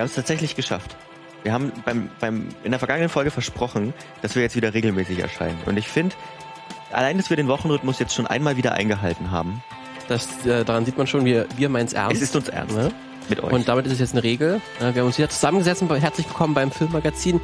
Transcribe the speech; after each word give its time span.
Wir 0.00 0.04
haben 0.04 0.08
es 0.08 0.14
tatsächlich 0.14 0.56
geschafft. 0.56 0.96
Wir 1.42 1.52
haben 1.52 1.72
beim, 1.84 2.08
beim, 2.20 2.48
in 2.64 2.70
der 2.70 2.78
vergangenen 2.78 3.10
Folge 3.10 3.30
versprochen, 3.30 3.92
dass 4.22 4.34
wir 4.34 4.40
jetzt 4.40 4.56
wieder 4.56 4.72
regelmäßig 4.72 5.18
erscheinen. 5.18 5.58
Und 5.66 5.76
ich 5.76 5.88
finde, 5.88 6.16
allein, 6.90 7.18
dass 7.18 7.28
wir 7.28 7.36
den 7.36 7.48
Wochenrhythmus 7.48 7.98
jetzt 7.98 8.14
schon 8.14 8.26
einmal 8.26 8.56
wieder 8.56 8.72
eingehalten 8.72 9.30
haben. 9.30 9.62
Das, 10.08 10.46
äh, 10.46 10.64
daran 10.64 10.86
sieht 10.86 10.96
man 10.96 11.06
schon, 11.06 11.26
wir, 11.26 11.44
wir 11.54 11.68
meinen 11.68 11.84
es 11.84 11.92
ernst. 11.92 12.16
Es 12.16 12.22
ist 12.22 12.34
uns 12.34 12.48
ernst. 12.48 12.74
Ne? 12.74 12.90
Mit 13.28 13.42
euch. 13.42 13.52
Und 13.52 13.68
damit 13.68 13.84
ist 13.84 13.92
es 13.92 13.98
jetzt 13.98 14.12
eine 14.12 14.22
Regel. 14.22 14.62
Äh, 14.78 14.94
wir 14.94 15.02
haben 15.02 15.08
uns 15.08 15.18
wieder 15.18 15.28
zusammengesetzt 15.28 15.82
und 15.82 15.94
herzlich 15.94 16.26
willkommen 16.26 16.54
beim 16.54 16.70
Filmmagazin. 16.70 17.38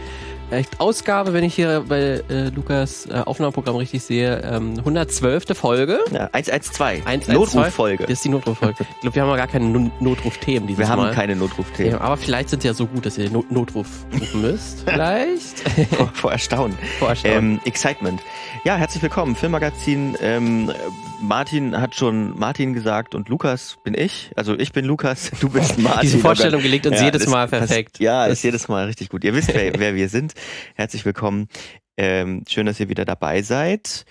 Äh, 0.51 0.63
Ausgabe, 0.79 1.33
wenn 1.33 1.43
ich 1.43 1.55
hier 1.55 1.85
bei 1.89 2.23
äh, 2.29 2.51
Lukas 2.51 3.07
äh, 3.07 3.15
Aufnahmeprogramm 3.15 3.77
richtig 3.77 4.03
sehe, 4.05 4.43
ähm, 4.45 4.75
112. 4.79 5.45
Folge. 5.55 5.99
Ja, 6.13 6.29
112. 6.33 7.05
1, 7.05 7.29
Notruffolge. 7.29 8.05
Das 8.05 8.13
ist 8.13 8.25
die 8.25 8.29
Notruffolge. 8.29 8.77
Ich 8.95 9.01
glaube, 9.01 9.15
wir 9.17 9.23
haben 9.23 9.29
aber 9.29 9.39
gar 9.39 9.49
keine 9.49 9.67
no 9.67 9.91
Notrufthemen 9.99 10.69
dieses 10.69 10.79
Mal. 10.79 10.87
Wir 10.87 10.93
haben 10.93 11.03
Mal. 11.03 11.15
keine 11.15 11.35
Notrufthemen. 11.35 11.93
Ja, 11.93 12.01
aber 12.01 12.17
vielleicht 12.17 12.51
sind 12.51 12.63
sie 12.63 12.69
ja 12.69 12.75
so 12.75 12.87
gut, 12.87 13.07
dass 13.07 13.19
ihr 13.19 13.29
Not 13.31 13.51
Notruf 13.51 13.89
rufen 14.15 14.43
müsst. 14.43 14.81
vielleicht. 14.87 15.69
vor, 15.97 16.11
vor 16.15 16.33
Erstaunen. 16.33 16.79
Vor 17.01 17.09
Erstaunen. 17.09 17.37
Ähm, 17.37 17.61
Excitement. 17.65 18.21
Ja, 18.63 18.77
herzlich 18.77 19.03
willkommen. 19.03 19.35
Filmmagazin. 19.35 20.17
Ähm, 20.21 20.71
Martin 21.21 21.81
hat 21.81 21.95
schon 21.95 22.39
Martin 22.39 22.75
gesagt 22.75 23.15
und 23.15 23.29
Lukas 23.29 23.79
bin 23.85 23.95
ich. 23.95 24.31
Also 24.37 24.59
ich 24.59 24.73
bin 24.73 24.85
Lukas, 24.85 25.31
du 25.41 25.49
bist 25.49 25.79
Martin. 25.79 26.03
Diese 26.03 26.19
Vorstellung 26.19 26.63
gelegt 26.63 26.87
uns 26.87 26.99
ja, 26.99 27.07
jedes 27.07 27.27
Mal 27.27 27.49
perfekt. 27.49 27.97
Das, 27.97 28.01
ja, 28.01 28.27
ist 28.27 28.43
jedes 28.43 28.69
Mal 28.69 28.87
richtig 28.87 29.09
gut. 29.09 29.25
Ihr 29.25 29.35
wisst, 29.35 29.53
wer, 29.55 29.79
wer 29.79 29.95
wir 29.95 30.09
sind. 30.09 30.35
Herzlich 30.75 31.05
willkommen. 31.05 31.49
Ähm, 31.97 32.45
schön, 32.49 32.67
dass 32.67 32.79
ihr 32.81 32.89
wieder 32.89 33.05
dabei 33.05 33.43
seid. 33.43 34.05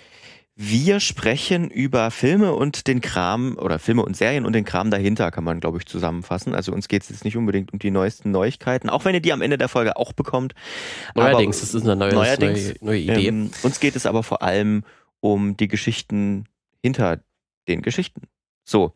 Wir 0.58 1.02
sprechen 1.02 1.70
über 1.70 2.12
Filme 2.12 2.54
und 2.54 2.88
den 2.88 3.02
Kram 3.02 3.58
oder 3.60 3.78
Filme 3.78 4.04
und 4.04 4.16
Serien 4.16 4.46
und 4.46 4.54
den 4.54 4.64
Kram 4.64 4.90
dahinter, 4.90 5.30
kann 5.30 5.44
man, 5.44 5.60
glaube 5.60 5.80
ich, 5.80 5.86
zusammenfassen. 5.86 6.56
Also 6.56 6.72
uns 6.72 6.88
geht 6.88 7.04
es 7.04 7.10
jetzt 7.10 7.26
nicht 7.26 7.36
unbedingt 7.36 7.74
um 7.74 7.80
die 7.80 7.92
neuesten 7.92 8.32
Neuigkeiten, 8.32 8.90
auch 8.90 9.04
wenn 9.04 9.14
ihr 9.14 9.22
die 9.22 9.34
am 9.34 9.42
Ende 9.42 9.58
der 9.58 9.68
Folge 9.68 9.98
auch 9.98 10.14
bekommt. 10.14 10.54
Neuerdings, 11.14 11.58
aber, 11.58 11.66
das 11.66 11.74
ist 11.74 11.84
eine 11.84 11.96
neuerdings, 11.98 12.82
neue, 12.82 12.86
neue 12.86 13.00
Idee. 13.00 13.28
Ähm, 13.28 13.52
uns 13.64 13.82
geht 13.82 13.98
es 13.98 14.06
aber 14.06 14.24
vor 14.24 14.42
allem 14.42 14.84
um 15.20 15.58
die 15.58 15.68
Geschichten 15.68 16.46
hinter 16.86 17.20
den 17.68 17.82
Geschichten. 17.82 18.22
So. 18.64 18.94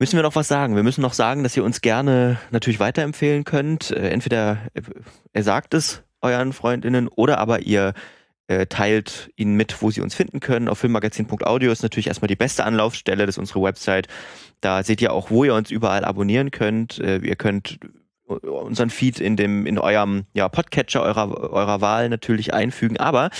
Müssen 0.00 0.16
wir 0.16 0.24
noch 0.24 0.34
was 0.34 0.48
sagen? 0.48 0.74
Wir 0.74 0.82
müssen 0.82 1.02
noch 1.02 1.12
sagen, 1.12 1.44
dass 1.44 1.56
ihr 1.56 1.62
uns 1.62 1.80
gerne 1.80 2.38
natürlich 2.50 2.80
weiterempfehlen 2.80 3.44
könnt. 3.44 3.92
Äh, 3.92 4.08
entweder 4.08 4.58
äh, 4.74 4.82
er 5.32 5.42
sagt 5.44 5.72
es 5.72 6.02
euren 6.20 6.52
Freundinnen 6.52 7.06
oder 7.06 7.38
aber 7.38 7.60
ihr 7.60 7.94
äh, 8.48 8.66
teilt 8.66 9.30
ihnen 9.36 9.54
mit, 9.54 9.80
wo 9.82 9.92
sie 9.92 10.00
uns 10.00 10.16
finden 10.16 10.40
können. 10.40 10.68
Auf 10.68 10.78
filmmagazin.audio 10.80 11.70
ist 11.70 11.84
natürlich 11.84 12.08
erstmal 12.08 12.26
die 12.26 12.34
beste 12.34 12.64
Anlaufstelle, 12.64 13.24
das 13.24 13.36
ist 13.36 13.38
unsere 13.38 13.62
Website. 13.62 14.08
Da 14.60 14.82
seht 14.82 15.00
ihr 15.00 15.12
auch, 15.12 15.30
wo 15.30 15.44
ihr 15.44 15.54
uns 15.54 15.70
überall 15.70 16.04
abonnieren 16.04 16.50
könnt. 16.50 16.98
Ihr 16.98 17.36
könnt 17.36 17.78
unseren 18.26 18.90
Feed 18.90 19.20
in 19.20 19.36
dem 19.36 19.66
in 19.66 19.78
eurem 19.78 20.24
ja, 20.32 20.48
Podcatcher 20.48 21.02
eurer 21.02 21.52
eurer 21.52 21.80
Wahl 21.80 22.08
natürlich 22.08 22.54
einfügen. 22.54 22.96
Aber 22.96 23.30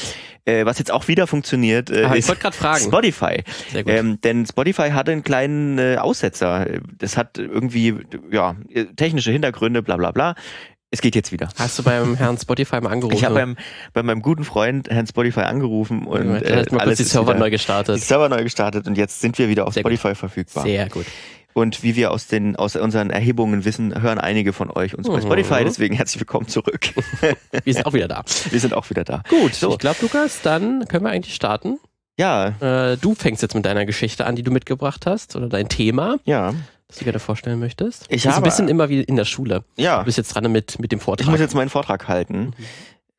äh, 0.44 0.66
was 0.66 0.78
jetzt 0.78 0.90
auch 0.90 1.08
wieder 1.08 1.26
funktioniert, 1.26 1.90
äh, 1.90 2.04
ah, 2.04 2.14
ist 2.14 2.30
Spotify. 2.30 3.42
Ähm, 3.74 4.20
denn 4.20 4.46
Spotify 4.46 4.90
hatte 4.90 5.12
einen 5.12 5.22
kleinen 5.22 5.78
äh, 5.78 5.96
Aussetzer. 5.96 6.66
Das 6.98 7.16
hat 7.16 7.38
irgendwie 7.38 7.96
ja 8.30 8.56
technische 8.96 9.30
Hintergründe, 9.30 9.82
bla 9.82 9.96
bla 9.96 10.10
bla. 10.10 10.34
Es 10.90 11.00
geht 11.00 11.16
jetzt 11.16 11.32
wieder. 11.32 11.48
Hast 11.58 11.76
du 11.76 11.82
beim 11.82 12.14
Herrn 12.14 12.38
Spotify 12.38 12.80
mal 12.80 12.92
angerufen? 12.92 13.16
Ich 13.16 13.24
habe 13.24 13.34
beim, 13.34 13.56
bei 13.94 14.04
meinem 14.04 14.22
guten 14.22 14.44
Freund 14.44 14.88
Herrn 14.88 15.08
Spotify 15.08 15.40
angerufen 15.40 16.06
und 16.06 16.34
ja, 16.34 16.36
äh, 16.36 16.66
mal 16.70 16.82
alles 16.82 16.98
die 16.98 17.04
Server 17.04 17.34
neu 17.34 17.50
gestartet. 17.50 17.96
Die 17.96 18.00
Server 18.00 18.28
neu 18.28 18.44
gestartet 18.44 18.86
und 18.86 18.96
jetzt 18.96 19.20
sind 19.20 19.36
wir 19.38 19.48
wieder 19.48 19.66
auf 19.66 19.74
Sehr 19.74 19.80
Spotify 19.80 20.10
gut. 20.10 20.18
verfügbar. 20.18 20.62
Sehr 20.62 20.88
gut. 20.88 21.06
Und 21.54 21.84
wie 21.84 21.94
wir 21.94 22.10
aus 22.10 22.26
den 22.26 22.56
aus 22.56 22.74
unseren 22.74 23.10
Erhebungen 23.10 23.64
wissen, 23.64 24.02
hören 24.02 24.18
einige 24.18 24.52
von 24.52 24.70
euch 24.70 24.98
uns 24.98 25.06
mhm. 25.06 25.12
bei 25.12 25.20
Spotify. 25.20 25.64
Deswegen 25.64 25.94
herzlich 25.94 26.20
willkommen 26.20 26.48
zurück. 26.48 26.92
wir 27.64 27.72
sind 27.72 27.86
auch 27.86 27.92
wieder 27.92 28.08
da. 28.08 28.24
Wir 28.50 28.60
sind 28.60 28.74
auch 28.74 28.90
wieder 28.90 29.04
da. 29.04 29.22
Gut, 29.28 29.54
so. 29.54 29.70
ich 29.70 29.78
glaube, 29.78 29.98
Lukas, 30.02 30.42
dann 30.42 30.86
können 30.88 31.04
wir 31.04 31.10
eigentlich 31.10 31.34
starten. 31.34 31.78
Ja. 32.18 32.92
Äh, 32.92 32.96
du 32.96 33.14
fängst 33.14 33.42
jetzt 33.42 33.54
mit 33.54 33.64
deiner 33.64 33.86
Geschichte 33.86 34.26
an, 34.26 34.34
die 34.36 34.42
du 34.42 34.50
mitgebracht 34.50 35.06
hast, 35.06 35.36
oder 35.36 35.48
dein 35.48 35.68
Thema. 35.68 36.16
Ja. 36.24 36.54
Das 36.88 36.98
du 36.98 37.04
gerne 37.04 37.18
vorstellen 37.18 37.58
möchtest. 37.60 38.06
Ich 38.08 38.26
habe 38.26 38.36
ein 38.36 38.42
bisschen 38.42 38.68
immer 38.68 38.88
wie 38.88 39.02
in 39.02 39.16
der 39.16 39.24
Schule. 39.24 39.64
Ja. 39.76 40.00
Du 40.00 40.04
bist 40.04 40.18
jetzt 40.18 40.34
dran 40.34 40.50
mit, 40.50 40.78
mit 40.78 40.92
dem 40.92 41.00
Vortrag. 41.00 41.24
Ich 41.24 41.30
muss 41.30 41.40
jetzt 41.40 41.54
meinen 41.54 41.70
Vortrag 41.70 42.08
halten. 42.08 42.38
Mhm. 42.38 42.54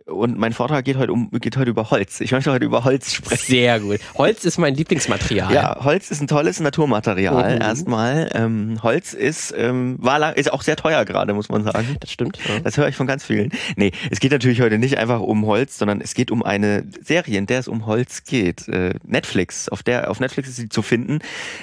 Und 0.06 0.38
mein 0.38 0.54
Vortrag 0.54 0.86
geht 0.86 0.98
heute 0.98 1.12
um 1.12 1.32
geht 1.32 1.58
heute 1.58 1.72
über 1.72 1.90
Holz. 1.90 2.22
Ich 2.22 2.32
möchte 2.32 2.52
heute 2.52 2.64
über 2.64 2.84
Holz 2.84 3.12
sprechen. 3.12 3.46
Sehr 3.48 3.80
gut. 3.80 4.00
Holz 4.16 4.46
ist 4.46 4.60
mein 4.60 4.76
Lieblingsmaterial. 4.76 5.52
Ja, 5.52 5.84
Holz 5.84 6.12
ist 6.12 6.22
ein 6.22 6.28
tolles 6.28 6.60
Naturmaterial. 6.60 7.56
Mhm. 7.56 7.62
Erstmal. 7.62 8.30
Ähm, 8.36 8.84
Holz 8.84 9.14
ist 9.14 9.52
ähm, 9.58 9.98
war 10.00 10.20
lang, 10.20 10.36
ist 10.36 10.54
auch 10.54 10.62
sehr 10.62 10.76
teuer 10.76 11.06
gerade, 11.06 11.34
muss 11.34 11.50
man 11.50 11.64
sagen. 11.64 11.98
Das 12.00 12.12
stimmt. 12.12 12.38
Ja. 12.48 12.60
Das 12.60 12.78
höre 12.78 12.88
ich 12.88 12.96
von 12.96 13.08
ganz 13.08 13.26
vielen. 13.26 13.52
Nee, 13.78 13.94
es 14.12 14.20
geht 14.20 14.32
natürlich 14.32 14.62
heute 14.62 14.78
nicht 14.78 15.00
einfach 15.00 15.22
um 15.22 15.46
Holz, 15.48 15.80
sondern 15.80 16.02
es 16.02 16.14
geht 16.14 16.30
um 16.30 16.44
eine 16.44 16.86
Serie, 17.02 17.40
in 17.40 17.48
der 17.48 17.60
es 17.60 17.68
um 17.68 17.88
Holz 17.88 18.24
geht. 18.26 18.68
Äh, 18.68 18.94
Netflix. 19.04 19.70
Auf 19.70 19.82
der 19.82 20.12
auf 20.12 20.20
Netflix 20.20 20.50
ist 20.50 20.58
sie 20.58 20.70
zu 20.70 20.84
finden. 20.84 21.18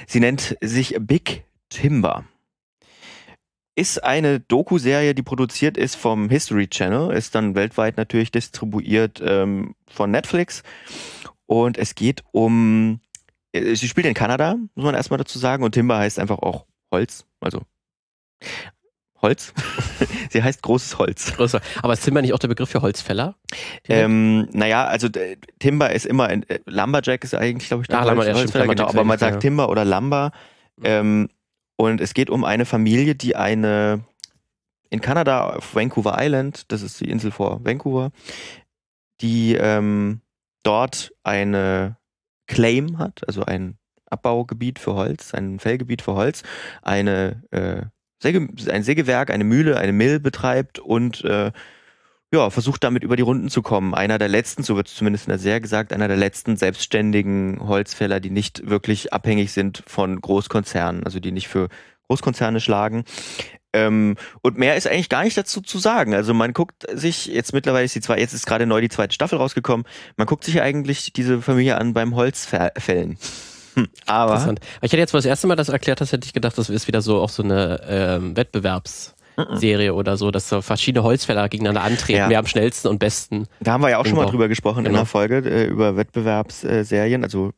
Sie 0.08 0.19
nennt 0.19 0.56
sich 0.60 0.97
Big 0.98 1.44
Timber 1.69 2.25
ist 3.75 4.05
eine 4.05 4.41
Doku-Serie, 4.41 5.15
die 5.15 5.22
produziert 5.22 5.77
ist 5.77 5.97
vom 5.97 6.28
History 6.28 6.69
Channel, 6.69 7.12
ist 7.12 7.34
dann 7.34 7.55
weltweit 7.55 7.97
natürlich 7.97 8.31
distribuiert 8.31 9.22
ähm, 9.25 9.75
von 9.87 10.10
Netflix. 10.10 10.62
Und 11.47 11.78
es 11.78 11.94
geht 11.94 12.22
um, 12.32 13.00
äh, 13.53 13.75
sie 13.75 13.88
spielt 13.88 14.06
in 14.06 14.15
Kanada, 14.15 14.56
muss 14.75 14.84
man 14.84 14.94
erstmal 14.94 15.19
dazu 15.19 15.38
sagen, 15.38 15.65
und 15.65 15.72
Timber 15.72 15.99
heißt 15.99 16.19
einfach 16.19 16.38
auch 16.38 16.66
Holz, 16.91 17.25
also 17.41 17.62
Holz. 19.22 19.55
sie 20.31 20.43
heißt 20.43 20.62
großes 20.62 20.99
Holz. 20.99 21.34
Großer. 21.37 21.61
Aber 21.81 21.93
ist 21.93 22.05
Timber 22.05 22.21
nicht 22.22 22.34
auch 22.34 22.41
der 22.41 22.49
Begriff 22.49 22.69
für 22.69 22.82
Holzfäller? 22.82 23.37
Ähm, 23.88 24.49
naja, 24.53 24.84
also 24.84 25.06
äh, 25.06 25.37
Timber 25.61 25.93
ist 25.93 26.06
immer, 26.06 26.28
äh, 26.31 26.43
Lumberjack 26.66 27.22
ist 27.25 27.34
eigentlich, 27.34 27.69
glaube 27.69 27.84
ich, 27.84 27.88
der 27.88 28.00
Ach, 28.00 28.05
Holz, 28.05 28.16
Lumber, 28.16 28.34
Holzfäller, 28.34 28.66
genau, 28.66 28.88
aber 28.88 29.05
man 29.05 29.19
sagt 29.19 29.41
Timber 29.41 29.69
oder 29.69 29.84
Lumber. 29.84 30.32
Ähm, 30.82 31.28
und 31.77 32.00
es 32.00 32.15
geht 32.15 32.31
um 32.31 32.44
eine 32.44 32.65
Familie, 32.65 33.15
die 33.15 33.37
eine 33.37 34.05
in 34.91 35.00
Kanada 35.00 35.55
auf 35.56 35.75
Vancouver 35.75 36.16
Island, 36.19 36.71
das 36.71 36.83
ist 36.83 37.00
die 37.00 37.10
Insel 37.10 37.31
vor 37.31 37.65
Vancouver, 37.65 38.10
die 39.22 39.55
ähm, 39.55 40.21
dort 40.62 41.12
eine 41.22 41.97
Claim 42.47 42.99
hat, 42.99 43.27
also 43.27 43.44
ein 43.44 43.78
Abbaugebiet 44.11 44.78
für 44.78 44.94
Holz, 44.94 45.32
ein 45.32 45.59
Fellgebiet 45.59 46.03
für 46.03 46.15
Holz, 46.15 46.43
eine, 46.82 47.43
äh, 47.50 47.87
Säge, 48.21 48.49
ein 48.71 48.82
Sägewerk, 48.82 49.31
eine 49.31 49.44
Mühle, 49.44 49.78
eine 49.78 49.93
Mill 49.93 50.21
betreibt 50.21 50.78
und 50.78 51.25
äh, 51.25 51.53
ja, 52.32 52.48
versucht 52.48 52.82
damit 52.82 53.04
über 53.04 53.16
die 53.16 53.22
Runden 53.22 53.50
zu 53.50 53.60
kommen. 53.60 53.94
Einer 53.94 54.19
der 54.19 54.28
letzten, 54.28 54.62
so 54.62 54.75
wird 54.75 54.88
es 54.88 54.94
zumindest 54.94 55.26
in 55.26 55.31
der 55.31 55.38
Serie 55.38 55.60
gesagt, 55.60 55.93
einer 55.93 56.09
der 56.09 56.16
letzten 56.16 56.56
selbstständigen 56.56 57.60
Holzfäller, 57.60 58.20
die 58.20 58.31
nicht 58.31 58.69
wirklich 58.69 59.12
abhängig 59.12 59.53
sind 59.53 59.82
von 59.87 60.20
Großkonzernen, 60.20 61.04
also 61.04 61.20
die 61.20 61.31
nicht 61.31 61.48
für 61.48 61.69
Großkonzerne 62.09 62.60
schlagen. 62.60 63.04
Ähm, 63.75 64.16
und 64.41 64.56
mehr 64.56 64.76
ist 64.76 64.87
eigentlich 64.87 65.10
gar 65.10 65.25
nicht 65.25 65.37
dazu 65.37 65.60
zu 65.60 65.78
sagen. 65.78 66.15
Also 66.15 66.32
man 66.32 66.54
guckt 66.54 66.87
sich 66.91 67.26
jetzt 67.26 67.53
mittlerweile 67.53 67.84
ist 67.84 67.94
die 67.94 68.00
zwei, 68.00 68.19
jetzt 68.19 68.32
ist 68.32 68.47
gerade 68.47 68.66
neu 68.66 68.81
die 68.81 68.88
zweite 68.88 69.14
Staffel 69.14 69.38
rausgekommen. 69.38 69.87
Man 70.16 70.26
guckt 70.26 70.44
sich 70.44 70.60
eigentlich 70.62 71.12
diese 71.12 71.43
Familie 71.43 71.76
an 71.76 71.93
beim 71.93 72.14
Holzfällen. 72.14 73.19
Hm, 73.75 73.88
aber 74.04 74.54
ich 74.82 74.93
hätte 74.93 74.99
jetzt, 74.99 75.14
wo 75.14 75.16
das 75.16 75.25
erste 75.25 75.47
Mal 75.47 75.56
das 75.56 75.70
erklärt 75.70 76.03
hast, 76.03 76.12
hätte 76.12 76.26
ich 76.26 76.34
gedacht, 76.34 76.59
das 76.59 76.69
ist 76.69 76.88
wieder 76.88 77.00
so 77.00 77.22
auch 77.22 77.31
so 77.31 77.43
eine 77.43 77.81
ähm, 77.88 78.37
Wettbewerbs 78.37 79.14
Serie 79.53 79.94
oder 79.94 80.16
so, 80.16 80.31
dass 80.31 80.48
so 80.48 80.62
verschiedene 80.62 81.03
Holzfäller 81.03 81.48
gegeneinander 81.48 81.82
antreten, 81.82 82.19
ja. 82.19 82.28
wer 82.28 82.38
am 82.38 82.47
schnellsten 82.47 82.88
und 82.88 82.98
besten. 82.98 83.47
Da 83.60 83.72
haben 83.72 83.82
wir 83.82 83.91
ja 83.91 83.98
auch 83.98 84.06
schon 84.06 84.16
mal 84.16 84.26
drüber 84.26 84.48
gesprochen 84.48 84.84
genau. 84.84 84.91
in 84.91 84.94
der 84.97 85.06
Folge 85.06 85.38
äh, 85.38 85.66
über 85.66 85.97
Wettbewerbsserien, 85.97 87.25
also 87.25 87.53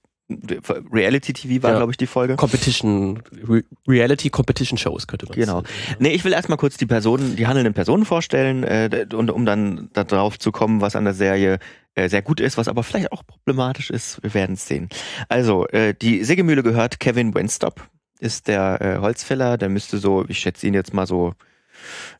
Reality 0.90 1.34
TV 1.34 1.62
war, 1.62 1.72
ja. 1.72 1.76
glaube 1.76 1.92
ich, 1.92 1.98
die 1.98 2.06
Folge. 2.06 2.36
Competition, 2.36 3.22
Re 3.46 3.62
Reality 3.86 4.30
Competition 4.30 4.78
Shows 4.78 5.06
könnte 5.06 5.26
man 5.26 5.34
Genau. 5.34 5.56
Sagen. 5.56 5.66
Nee, 5.98 6.12
ich 6.12 6.24
will 6.24 6.32
erstmal 6.32 6.56
kurz 6.56 6.78
die 6.78 6.86
Personen, 6.86 7.36
die 7.36 7.46
handelnden 7.46 7.74
Personen 7.74 8.06
vorstellen, 8.06 8.64
äh, 8.64 9.06
und 9.12 9.30
um 9.30 9.44
dann 9.44 9.90
darauf 9.92 10.38
zu 10.38 10.50
kommen, 10.50 10.80
was 10.80 10.96
an 10.96 11.04
der 11.04 11.12
Serie 11.12 11.58
äh, 11.94 12.08
sehr 12.08 12.22
gut 12.22 12.40
ist, 12.40 12.56
was 12.56 12.68
aber 12.68 12.82
vielleicht 12.82 13.12
auch 13.12 13.22
problematisch 13.26 13.90
ist. 13.90 14.22
Wir 14.22 14.32
werden 14.32 14.54
es 14.54 14.66
sehen. 14.66 14.88
Also, 15.28 15.66
äh, 15.68 15.94
die 15.94 16.24
Sägemühle 16.24 16.62
gehört 16.62 17.00
Kevin 17.00 17.34
Wenstop, 17.34 17.86
ist 18.18 18.48
der 18.48 18.80
äh, 18.80 18.98
Holzfäller, 19.00 19.58
der 19.58 19.68
müsste 19.68 19.98
so, 19.98 20.24
ich 20.26 20.38
schätze 20.38 20.66
ihn 20.66 20.74
jetzt 20.74 20.94
mal 20.94 21.06
so 21.06 21.34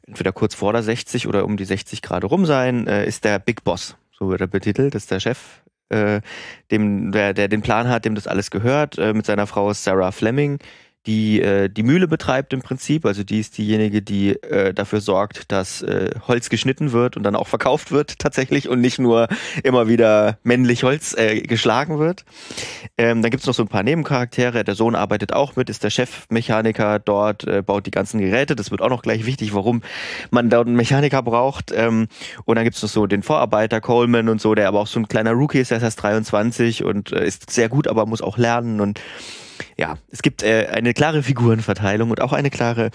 entweder 0.07 0.33
kurz 0.33 0.55
vor 0.55 0.73
der 0.73 0.83
60 0.83 1.27
oder 1.27 1.45
um 1.45 1.57
die 1.57 1.65
60 1.65 2.03
Grad 2.03 2.25
rum 2.25 2.47
sein, 2.47 2.87
äh, 2.87 3.07
ist 3.07 3.25
der 3.25 3.39
Big 3.39 3.65
Boss. 3.65 3.97
So 4.19 4.29
wird 4.29 4.41
er 4.41 4.47
betitelt, 4.47 4.95
ist 4.95 5.11
der 5.11 5.21
Chef, 5.21 5.39
äh, 5.89 6.21
dem, 6.71 7.13
der, 7.13 7.35
der 7.35 7.49
den 7.49 7.63
Plan 7.63 7.89
hat, 7.89 8.05
dem 8.05 8.15
das 8.15 8.27
alles 8.27 8.51
gehört, 8.51 8.99
äh, 8.99 9.13
mit 9.13 9.27
seiner 9.27 9.47
Frau 9.47 9.73
Sarah 9.73 10.13
Fleming, 10.13 10.59
die 11.07 11.43
äh, 11.43 11.69
die 11.69 11.83
Mühle 11.83 12.09
betreibt 12.09 12.53
im 12.53 12.63
Prinzip. 12.63 13.05
Also 13.05 13.25
die 13.25 13.41
ist 13.41 13.59
diejenige, 13.59 14.01
die 14.01 14.31
äh, 14.43 14.73
dafür 14.73 15.01
sorgt, 15.01 15.53
dass 15.53 15.83
äh, 15.83 16.11
Holz 16.27 16.49
geschnitten 16.49 16.93
wird 16.93 17.17
und 17.17 17.23
dann 17.23 17.37
auch 17.37 17.47
verkauft 17.47 17.93
wird 17.93 18.19
tatsächlich 18.19 18.69
und 18.69 18.81
nicht 18.81 18.99
nur 18.99 19.29
immer 19.63 19.89
wieder 19.89 20.39
männlich 20.43 20.83
Holz 20.83 21.15
äh, 21.17 21.41
geschlagen 21.43 21.99
wird. 21.99 22.25
Ähm, 22.97 23.23
dann 23.23 23.31
gibt's 23.31 23.47
noch 23.47 23.55
so 23.55 23.63
ein 23.63 23.69
paar 23.69 23.83
Nebencharaktere. 23.83 24.65
Der 24.65 24.75
Sohn 24.75 24.95
arbeitet 24.95 25.33
auch 25.33 25.57
mit, 25.57 25.69
ist 25.69 25.85
der 25.85 25.91
Chefmechaniker 25.91 26.99
dort, 26.99 27.45
äh, 27.45 27.63
baut 27.63 27.87
die 27.87 27.91
ganzen 27.91 28.21
Geräte. 28.21 28.57
Das 28.57 28.71
wird 28.71 28.81
auch 28.81 28.89
noch 28.89 29.03
gleich 29.03 29.27
wichtig, 29.27 29.55
warum 29.55 29.83
man 30.31 30.49
da 30.49 30.63
einen 30.63 30.77
Mechaniker 30.77 31.23
braucht. 31.23 31.71
Ähm, 31.73 32.09
und 32.45 32.57
dann 32.57 32.65
gibt's 32.65 32.83
noch 32.83 32.89
so 32.89 33.07
den 33.07 33.23
Vorarbeiter 33.23 33.81
Coleman 33.81 34.29
und 34.29 34.41
so, 34.41 34.55
der 34.55 34.69
aber 34.69 34.81
auch 34.81 34.87
so 34.87 35.01
ein 35.01 35.09
kleiner 35.09 35.33
Rookie 35.33 35.59
ist, 35.59 35.71
der 35.71 35.79
ist 35.79 35.85
erst 35.85 36.03
23 36.03 36.85
und 36.85 37.13
äh, 37.13 37.27
ist 37.27 37.51
sehr 37.51 37.69
gut, 37.69 37.89
aber 37.89 38.07
muss 38.07 38.23
auch 38.23 38.39
lernen 38.39 38.81
und 38.81 39.01
ja, 39.77 39.99
es 40.11 40.23
gibt 40.23 40.43
äh, 40.43 40.69
eine 40.73 40.95
klare 40.95 41.23
Figurenverteilung 41.23 42.11
und 42.11 42.21
auch 42.21 42.33
eine 42.33 42.51
klare 42.51 42.91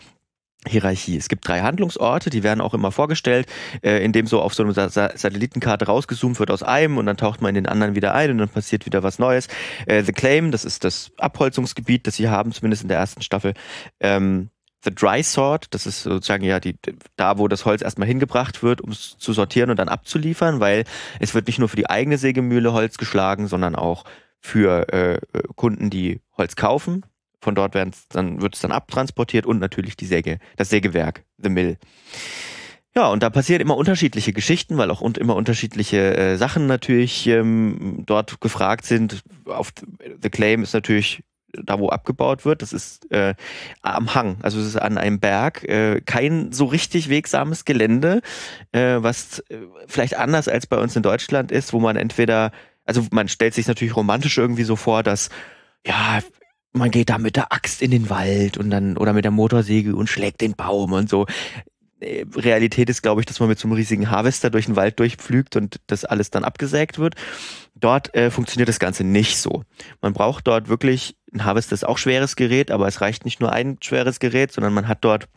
Hierarchie. 0.67 1.15
Es 1.15 1.29
gibt 1.29 1.47
drei 1.47 1.61
Handlungsorte, 1.61 2.29
die 2.29 2.43
werden 2.43 2.59
auch 2.59 2.73
immer 2.73 2.91
vorgestellt, 2.91 3.47
äh, 3.81 4.03
indem 4.03 4.27
so 4.27 4.41
auf 4.41 4.53
so 4.53 4.63
einer 4.63 4.73
Sa 4.73 4.89
Satellitenkarte 4.89 5.85
rausgezoomt 5.85 6.37
wird 6.39 6.51
aus 6.51 6.63
einem 6.63 6.97
und 6.97 7.05
dann 7.05 7.15
taucht 7.15 7.41
man 7.41 7.49
in 7.49 7.63
den 7.63 7.65
anderen 7.65 7.95
wieder 7.95 8.13
ein 8.13 8.31
und 8.31 8.39
dann 8.39 8.49
passiert 8.49 8.85
wieder 8.85 9.01
was 9.01 9.19
Neues. 9.19 9.47
Äh, 9.85 10.03
The 10.03 10.11
Claim, 10.11 10.51
das 10.51 10.65
ist 10.65 10.83
das 10.83 11.11
Abholzungsgebiet, 11.17 12.07
das 12.07 12.17
sie 12.17 12.27
haben, 12.27 12.51
zumindest 12.51 12.83
in 12.83 12.89
der 12.89 12.97
ersten 12.97 13.21
Staffel. 13.21 13.53
Ähm, 14.01 14.49
The 14.83 14.93
Dry 14.93 15.23
Sort, 15.23 15.73
das 15.73 15.85
ist 15.85 16.03
sozusagen 16.03 16.43
ja 16.43 16.59
die, 16.59 16.75
da, 17.15 17.37
wo 17.37 17.47
das 17.47 17.65
Holz 17.65 17.81
erstmal 17.81 18.07
hingebracht 18.07 18.61
wird, 18.61 18.81
um 18.81 18.91
es 18.91 19.17
zu 19.17 19.31
sortieren 19.31 19.69
und 19.69 19.77
dann 19.77 19.89
abzuliefern, 19.89 20.59
weil 20.59 20.83
es 21.19 21.33
wird 21.33 21.47
nicht 21.47 21.59
nur 21.59 21.69
für 21.69 21.75
die 21.75 21.89
eigene 21.89 22.17
Sägemühle 22.17 22.73
Holz 22.73 22.97
geschlagen, 22.97 23.47
sondern 23.47 23.75
auch 23.75 24.03
für 24.41 24.91
äh, 24.93 25.19
Kunden, 25.55 25.89
die 25.89 26.21
Holz 26.37 26.55
kaufen. 26.55 27.05
Von 27.41 27.55
dort 27.55 27.73
werden 27.73 27.93
dann 28.09 28.41
wird 28.41 28.55
es 28.55 28.61
dann 28.61 28.71
abtransportiert 28.71 29.45
und 29.45 29.59
natürlich 29.59 29.95
die 29.95 30.05
Säge, 30.05 30.39
das 30.57 30.69
Sägewerk, 30.69 31.23
The 31.37 31.49
Mill. 31.49 31.77
Ja, 32.95 33.07
und 33.07 33.23
da 33.23 33.29
passieren 33.29 33.61
immer 33.61 33.77
unterschiedliche 33.77 34.33
Geschichten, 34.33 34.77
weil 34.77 34.91
auch 34.91 34.99
und 34.99 35.17
immer 35.17 35.35
unterschiedliche 35.35 36.17
äh, 36.17 36.37
Sachen 36.37 36.67
natürlich 36.67 37.27
ähm, 37.27 38.03
dort 38.05 38.41
gefragt 38.41 38.85
sind. 38.85 39.23
Auf 39.45 39.71
The 40.21 40.29
Claim 40.29 40.63
ist 40.63 40.73
natürlich 40.73 41.23
da, 41.53 41.79
wo 41.79 41.89
abgebaut 41.89 42.45
wird. 42.45 42.61
Das 42.61 42.73
ist 42.73 43.11
äh, 43.11 43.35
am 43.81 44.13
Hang, 44.15 44.37
also 44.41 44.59
es 44.59 44.67
ist 44.67 44.75
an 44.75 44.97
einem 44.97 45.19
Berg. 45.19 45.63
Äh, 45.63 46.01
kein 46.01 46.51
so 46.51 46.65
richtig 46.65 47.09
wegsames 47.09 47.65
Gelände, 47.65 48.21
äh, 48.71 48.97
was 48.97 49.39
äh, 49.49 49.57
vielleicht 49.87 50.17
anders 50.17 50.47
als 50.47 50.67
bei 50.67 50.77
uns 50.77 50.95
in 50.95 51.03
Deutschland 51.03 51.51
ist, 51.51 51.73
wo 51.73 51.79
man 51.79 51.95
entweder 51.95 52.51
also 52.89 53.05
man 53.11 53.27
stellt 53.27 53.53
sich 53.53 53.67
natürlich 53.67 53.95
romantisch 53.95 54.39
irgendwie 54.39 54.63
so 54.63 54.75
vor, 54.75 55.03
dass 55.03 55.29
ja, 55.85 56.21
man 56.73 56.89
geht 56.89 57.11
da 57.11 57.19
mit 57.19 57.35
der 57.35 57.53
Axt 57.53 57.83
in 57.83 57.91
den 57.91 58.09
Wald 58.09 58.57
und 58.57 58.71
dann 58.71 58.97
oder 58.97 59.13
mit 59.13 59.25
der 59.25 59.31
Motorsäge 59.31 59.95
und 59.95 60.09
schlägt 60.09 60.41
den 60.41 60.55
Baum 60.55 60.93
und 60.93 61.07
so. 61.07 61.27
Äh, 61.99 62.25
Realität 62.35 62.89
ist, 62.89 63.03
glaube 63.03 63.21
ich, 63.21 63.27
dass 63.27 63.39
man 63.39 63.47
mit 63.47 63.59
so 63.59 63.67
einem 63.67 63.75
riesigen 63.75 64.09
Harvester 64.09 64.49
durch 64.49 64.65
den 64.65 64.75
Wald 64.75 64.99
durchpflügt 64.99 65.55
und 65.55 65.79
das 65.85 66.03
alles 66.03 66.31
dann 66.31 66.43
abgesägt 66.43 66.97
wird. 66.97 67.13
Dort 67.75 68.15
äh, 68.15 68.31
funktioniert 68.31 68.69
das 68.69 68.79
Ganze 68.79 69.03
nicht 69.03 69.37
so. 69.37 69.63
Man 70.01 70.13
braucht 70.13 70.47
dort 70.47 70.67
wirklich, 70.67 71.15
ein 71.31 71.45
Harvester 71.45 71.75
ist 71.75 71.85
auch 71.85 71.99
schweres 71.99 72.35
Gerät, 72.35 72.71
aber 72.71 72.87
es 72.87 73.01
reicht 73.01 73.23
nicht 73.23 73.39
nur 73.39 73.51
ein 73.51 73.77
schweres 73.83 74.19
Gerät, 74.19 74.51
sondern 74.51 74.73
man 74.73 74.87
hat 74.87 75.05
dort, 75.05 75.29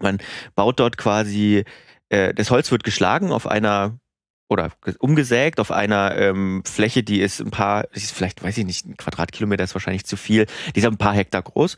man 0.00 0.18
baut 0.56 0.80
dort 0.80 0.98
quasi, 0.98 1.64
äh, 2.08 2.34
das 2.34 2.50
Holz 2.50 2.72
wird 2.72 2.82
geschlagen 2.82 3.30
auf 3.30 3.46
einer 3.46 4.00
oder 4.48 4.72
umgesägt 4.98 5.60
auf 5.60 5.70
einer 5.70 6.16
ähm, 6.16 6.62
Fläche, 6.64 7.02
die 7.02 7.20
ist 7.20 7.40
ein 7.40 7.50
paar, 7.50 7.86
ist 7.92 8.12
vielleicht, 8.12 8.42
weiß 8.42 8.56
ich 8.58 8.64
nicht, 8.64 8.86
ein 8.86 8.96
Quadratkilometer 8.96 9.64
ist 9.64 9.74
wahrscheinlich 9.74 10.06
zu 10.06 10.16
viel, 10.16 10.46
die 10.74 10.80
ist 10.80 10.86
ein 10.86 10.96
paar 10.96 11.14
Hektar 11.14 11.42
groß. 11.42 11.76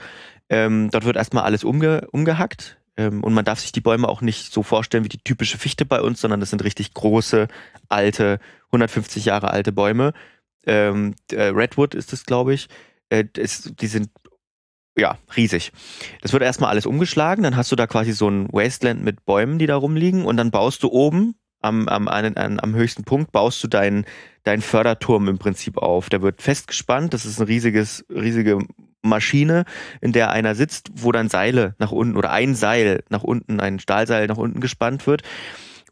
Ähm, 0.49 0.89
dort 0.91 1.05
wird 1.05 1.17
erstmal 1.17 1.45
alles 1.45 1.65
umge 1.65 2.07
umgehackt 2.13 2.79
ähm, 2.97 3.25
und 3.25 3.35
man 3.35 3.45
darf 3.45 3.61
sich 3.61 3.73
die 3.73 3.81
Bäume 3.81 4.09
auch 4.09 4.21
nicht 4.21 4.53
so 4.53 4.63
vorstellen 4.63 5.05
wie 5.05 5.09
die 5.09 5.23
typische 5.23 5.59
Fichte 5.59 5.85
bei 5.85 6.01
uns, 6.01 6.21
sondern 6.21 6.41
das 6.41 6.51
sind 6.51 6.63
richtig 6.63 6.95
große, 6.95 7.49
alte, 7.89 8.39
150 8.67 9.25
Jahre 9.25 9.51
alte 9.51 9.73
Bäume. 9.73 10.13
Ähm, 10.67 11.15
Redwood 11.33 11.95
ist 11.95 12.13
es, 12.13 12.25
glaube 12.25 12.55
ich. 12.55 12.69
Äh, 13.09 13.25
das, 13.33 13.73
die 13.81 13.87
sind 13.87 14.11
ja, 14.97 15.19
riesig. 15.37 15.73
Das 16.21 16.33
wird 16.33 16.43
erstmal 16.43 16.71
alles 16.71 16.85
umgeschlagen, 16.85 17.43
dann 17.43 17.57
hast 17.57 17.73
du 17.73 17.77
da 17.77 17.87
quasi 17.87 18.13
so 18.13 18.29
ein 18.29 18.49
Wasteland 18.53 19.03
mit 19.03 19.25
Bäumen, 19.25 19.59
die 19.59 19.67
da 19.67 19.77
rumliegen 19.77 20.25
und 20.25 20.37
dann 20.37 20.51
baust 20.51 20.83
du 20.83 20.89
oben 20.89 21.37
am, 21.61 21.89
am, 21.89 22.09
einen, 22.09 22.61
am 22.61 22.75
höchsten 22.75 23.05
Punkt 23.05 23.33
baust 23.33 23.63
du 23.63 23.69
deinen 23.69 24.05
deinen 24.45 24.63
Förderturm 24.63 25.29
im 25.29 25.39
Prinzip 25.39 25.79
auf. 25.79 26.09
Der 26.09 26.23
wird 26.23 26.43
festgespannt. 26.43 27.13
Das 27.15 27.27
ist 27.27 27.41
ein 27.41 27.47
riesiges, 27.47 28.05
riesige 28.09 28.59
Maschine, 29.03 29.65
in 30.01 30.13
der 30.13 30.31
einer 30.31 30.55
sitzt, 30.55 30.91
wo 30.95 31.13
dann 31.13 31.29
Seile 31.29 31.75
nach 31.79 31.93
unten 31.93 32.17
oder 32.17 32.31
ein 32.31 32.55
Seil 32.55 33.03
nach 33.09 33.23
unten, 33.23 33.61
ein 33.61 33.79
Stahlseil 33.79 34.27
nach 34.27 34.37
unten 34.37 34.61
gespannt 34.61 35.07
wird. 35.07 35.23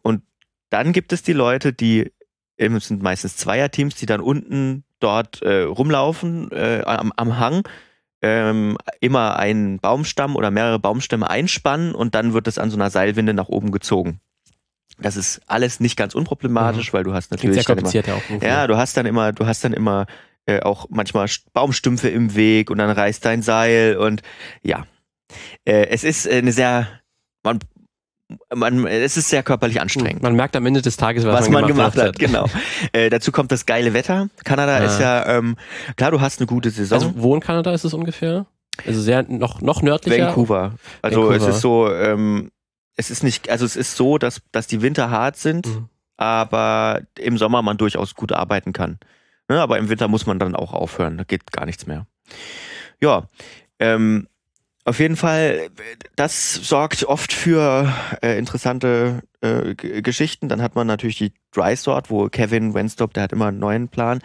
Und 0.03 0.23
dann 0.71 0.93
gibt 0.93 1.13
es 1.13 1.23
die 1.23 1.33
Leute, 1.33 1.73
die 1.73 2.13
es 2.57 2.89
sind 2.89 3.03
meistens 3.03 3.37
Zweierteams, 3.37 3.95
die 3.95 4.07
dann 4.07 4.21
unten 4.21 4.85
dort 4.99 5.43
äh, 5.43 5.63
rumlaufen 5.63 6.51
äh, 6.51 6.83
am, 6.85 7.13
am 7.17 7.39
Hang 7.39 7.63
ähm, 8.21 8.77
immer 9.01 9.39
einen 9.39 9.79
Baumstamm 9.79 10.35
oder 10.35 10.51
mehrere 10.51 10.81
Baumstämme 10.81 11.31
einspannen 11.31 11.95
und 11.95 12.17
dann 12.17 12.33
wird 12.33 12.49
es 12.49 12.59
an 12.59 12.71
so 12.71 12.77
einer 12.77 12.91
Seilwinde 12.91 13.33
nach 13.33 13.49
oben 13.49 13.71
gezogen. 13.71 14.21
Das 15.01 15.17
ist 15.17 15.41
alles 15.47 15.81
nicht 15.81 15.97
ganz 15.97 16.15
unproblematisch, 16.15 16.93
mhm. 16.93 16.97
weil 16.97 17.05
du 17.05 17.15
hast 17.15 17.31
natürlich 17.31 17.55
sehr 17.55 17.65
kompliziert 17.65 18.09
immer, 18.09 18.17
ja, 18.17 18.39
auch 18.39 18.43
ja, 18.43 18.67
du 18.67 18.77
hast 18.77 18.97
dann 18.97 19.07
immer, 19.07 19.33
du 19.33 19.47
hast 19.47 19.65
dann 19.65 19.73
immer 19.73 20.07
äh, 20.47 20.61
auch 20.61 20.87
manchmal 20.91 21.29
Baumstümpfe 21.53 22.09
im 22.09 22.35
Weg 22.35 22.71
und 22.71 22.79
dann 22.79 22.91
reißt 22.91 23.25
dein 23.25 23.43
Seil 23.43 23.97
und 23.97 24.23
ja, 24.63 24.87
äh, 25.65 25.87
es 25.89 26.05
ist 26.05 26.29
eine 26.29 26.53
sehr, 26.53 26.89
man, 27.43 27.61
man, 28.55 28.87
es 28.87 29.17
ist 29.17 29.29
sehr 29.29 29.43
körperlich 29.43 29.81
anstrengend. 29.81 30.23
Man 30.23 30.35
merkt 30.35 30.57
am 30.57 30.67
Ende 30.67 30.83
des 30.83 30.97
Tages, 30.97 31.25
was, 31.25 31.35
was 31.35 31.51
man, 31.51 31.67
gemacht, 31.67 31.95
gemacht 31.95 31.97
hat. 31.97 32.09
hat. 32.09 32.19
Genau. 32.19 32.47
äh, 32.93 33.11
dazu 33.11 33.33
kommt 33.33 33.53
das 33.53 33.67
geile 33.67 33.95
Wetter. 33.95 34.29
Kanada 34.45 34.77
ah. 34.77 34.85
ist 34.85 35.01
ja, 35.01 35.27
ähm, 35.39 35.57
klar, 35.97 36.11
du 36.11 36.21
hast 36.21 36.41
eine 36.41 36.47
gute 36.47 36.71
Saison. 36.71 36.97
Also 36.97 37.13
wo 37.17 37.35
in 37.35 37.41
Kanada 37.41 37.73
ist 37.73 37.85
es 37.85 37.95
ungefähr? 37.95 38.47
Also 38.87 39.01
sehr 39.01 39.25
noch 39.25 39.61
noch 39.61 39.83
nördlicher. 39.83 40.29
Vancouver. 40.29 40.75
Also 41.03 41.29
Vancouver. 41.29 41.49
es 41.49 41.57
ist 41.57 41.61
so 41.61 41.93
ähm, 41.93 42.51
es 42.99 43.11
ist 43.11 43.23
nicht, 43.23 43.49
also 43.49 43.65
es 43.65 43.77
ist 43.77 43.97
so, 43.97 44.19
dass, 44.19 44.43
dass 44.51 44.67
die 44.67 44.83
Winter 44.83 45.09
hart 45.09 45.37
sind, 45.37 45.67
mhm. 45.67 45.89
aber 46.17 47.03
im 47.17 47.39
Sommer 47.39 47.63
man 47.63 47.79
durchaus 47.79 48.15
gut 48.15 48.33
arbeiten 48.33 48.73
kann. 48.73 48.99
Ne, 49.49 49.61
aber 49.61 49.79
im 49.79 49.89
Winter 49.89 50.09
muss 50.09 50.27
man 50.27 50.39
dann 50.39 50.55
auch 50.55 50.75
aufhören, 50.75 51.17
da 51.17 51.25
geht 51.25 51.51
gar 51.53 51.65
nichts 51.65 51.87
mehr. 51.87 52.07
Ja, 53.01 53.29
ähm, 53.79 54.27
auf 54.85 54.99
jeden 54.99 55.17
Fall, 55.17 55.69
das 56.17 56.55
sorgt 56.55 57.05
oft 57.05 57.33
für 57.33 57.93
äh, 58.23 58.39
interessante 58.39 59.23
äh, 59.43 59.75
Geschichten. 59.75 60.49
Dann 60.49 60.63
hat 60.63 60.75
man 60.75 60.87
natürlich 60.87 61.19
die 61.19 61.33
Dry 61.53 61.77
Sort, 61.77 62.11
wo 62.11 62.29
Kevin 62.29 62.73
Wenstop, 62.73 63.13
der 63.13 63.25
hat 63.25 63.33
immer 63.33 63.49
einen 63.49 63.59
neuen 63.59 63.89
Plan. 63.89 64.21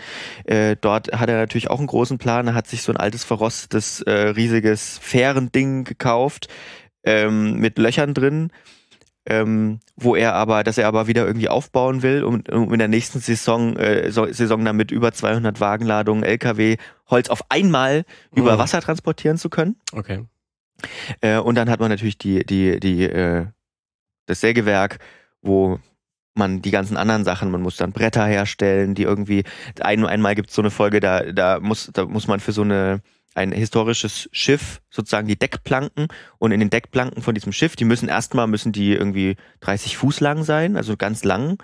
Äh, 0.45 0.77
dort 0.79 1.11
hat 1.11 1.29
er 1.29 1.35
natürlich 1.35 1.69
auch 1.69 1.79
einen 1.79 1.87
großen 1.87 2.17
Plan. 2.17 2.47
Er 2.47 2.53
hat 2.53 2.67
sich 2.67 2.81
so 2.81 2.93
ein 2.93 2.97
altes, 2.97 3.25
verrostetes, 3.25 4.01
äh, 4.01 4.11
riesiges 4.11 4.99
Fährending 4.99 5.83
gekauft 5.83 6.47
ähm, 7.03 7.59
mit 7.59 7.77
Löchern 7.77 8.13
drin, 8.13 8.51
ähm, 9.25 9.79
wo 9.95 10.15
er 10.15 10.33
aber, 10.33 10.63
dass 10.63 10.77
er 10.77 10.87
aber 10.87 11.07
wieder 11.07 11.25
irgendwie 11.25 11.49
aufbauen 11.49 12.01
will, 12.01 12.23
um, 12.23 12.43
um 12.51 12.73
in 12.73 12.79
der 12.79 12.87
nächsten 12.87 13.19
Saison, 13.19 13.77
äh, 13.77 14.11
Saison 14.11 14.65
dann 14.65 14.75
mit 14.75 14.91
über 14.91 15.11
200 15.11 15.59
Wagenladungen 15.59 16.23
LKW 16.23 16.77
Holz 17.07 17.29
auf 17.29 17.41
einmal 17.49 18.05
mhm. 18.31 18.41
über 18.41 18.57
Wasser 18.57 18.81
transportieren 18.81 19.37
zu 19.37 19.49
können. 19.49 19.75
Okay. 19.93 20.25
Äh, 21.21 21.37
und 21.37 21.55
dann 21.55 21.69
hat 21.69 21.79
man 21.79 21.89
natürlich 21.89 22.17
die, 22.17 22.45
die, 22.45 22.79
die, 22.79 23.03
äh, 23.03 23.47
das 24.25 24.41
Sägewerk, 24.41 24.99
wo 25.41 25.79
man 26.35 26.61
die 26.61 26.71
ganzen 26.71 26.97
anderen 26.97 27.23
Sachen, 27.23 27.51
man 27.51 27.61
muss 27.61 27.77
dann 27.77 27.91
Bretter 27.91 28.25
herstellen, 28.25 28.95
die 28.95 29.03
irgendwie, 29.03 29.43
ein, 29.79 30.05
einmal 30.05 30.35
gibt 30.35 30.49
es 30.49 30.55
so 30.55 30.61
eine 30.61 30.71
Folge, 30.71 30.99
da, 30.99 31.31
da 31.31 31.59
muss, 31.59 31.91
da 31.93 32.05
muss 32.05 32.27
man 32.27 32.39
für 32.39 32.51
so 32.51 32.63
eine 32.63 33.01
ein 33.35 33.51
historisches 33.51 34.29
Schiff, 34.31 34.81
sozusagen 34.89 35.27
die 35.27 35.37
Deckplanken 35.37 36.07
und 36.37 36.51
in 36.51 36.59
den 36.59 36.69
Deckplanken 36.69 37.21
von 37.21 37.35
diesem 37.35 37.51
Schiff, 37.51 37.75
die 37.75 37.85
müssen 37.85 38.09
erstmal, 38.09 38.47
müssen 38.47 38.71
die 38.71 38.93
irgendwie 38.93 39.35
30 39.61 39.97
Fuß 39.97 40.19
lang 40.19 40.43
sein, 40.43 40.77
also 40.77 40.97
ganz 40.97 41.23
lang. 41.23 41.61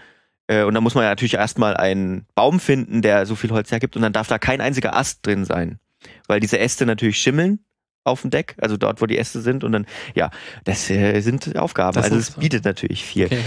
Äh, 0.47 0.63
und 0.63 0.73
da 0.73 0.81
muss 0.81 0.95
man 0.95 1.03
ja 1.03 1.09
natürlich 1.09 1.35
erstmal 1.35 1.77
einen 1.77 2.25
Baum 2.35 2.59
finden, 2.59 3.01
der 3.01 3.25
so 3.25 3.35
viel 3.35 3.51
Holz 3.51 3.71
hergibt 3.71 3.95
und 3.95 4.01
dann 4.01 4.13
darf 4.13 4.27
da 4.27 4.39
kein 4.39 4.61
einziger 4.61 4.95
Ast 4.95 5.25
drin 5.25 5.45
sein. 5.45 5.79
Weil 6.27 6.39
diese 6.39 6.59
Äste 6.59 6.85
natürlich 6.85 7.17
schimmeln 7.17 7.59
auf 8.03 8.21
dem 8.21 8.31
Deck, 8.31 8.55
also 8.59 8.77
dort, 8.77 9.01
wo 9.01 9.05
die 9.05 9.17
Äste 9.17 9.41
sind 9.41 9.63
und 9.63 9.71
dann, 9.71 9.85
ja, 10.15 10.31
das 10.63 10.89
äh, 10.89 11.19
sind 11.21 11.57
Aufgaben. 11.57 11.95
Das 11.95 12.05
also 12.05 12.17
es 12.17 12.31
bietet 12.31 12.65
natürlich 12.65 13.03
viel. 13.03 13.25
Okay 13.25 13.43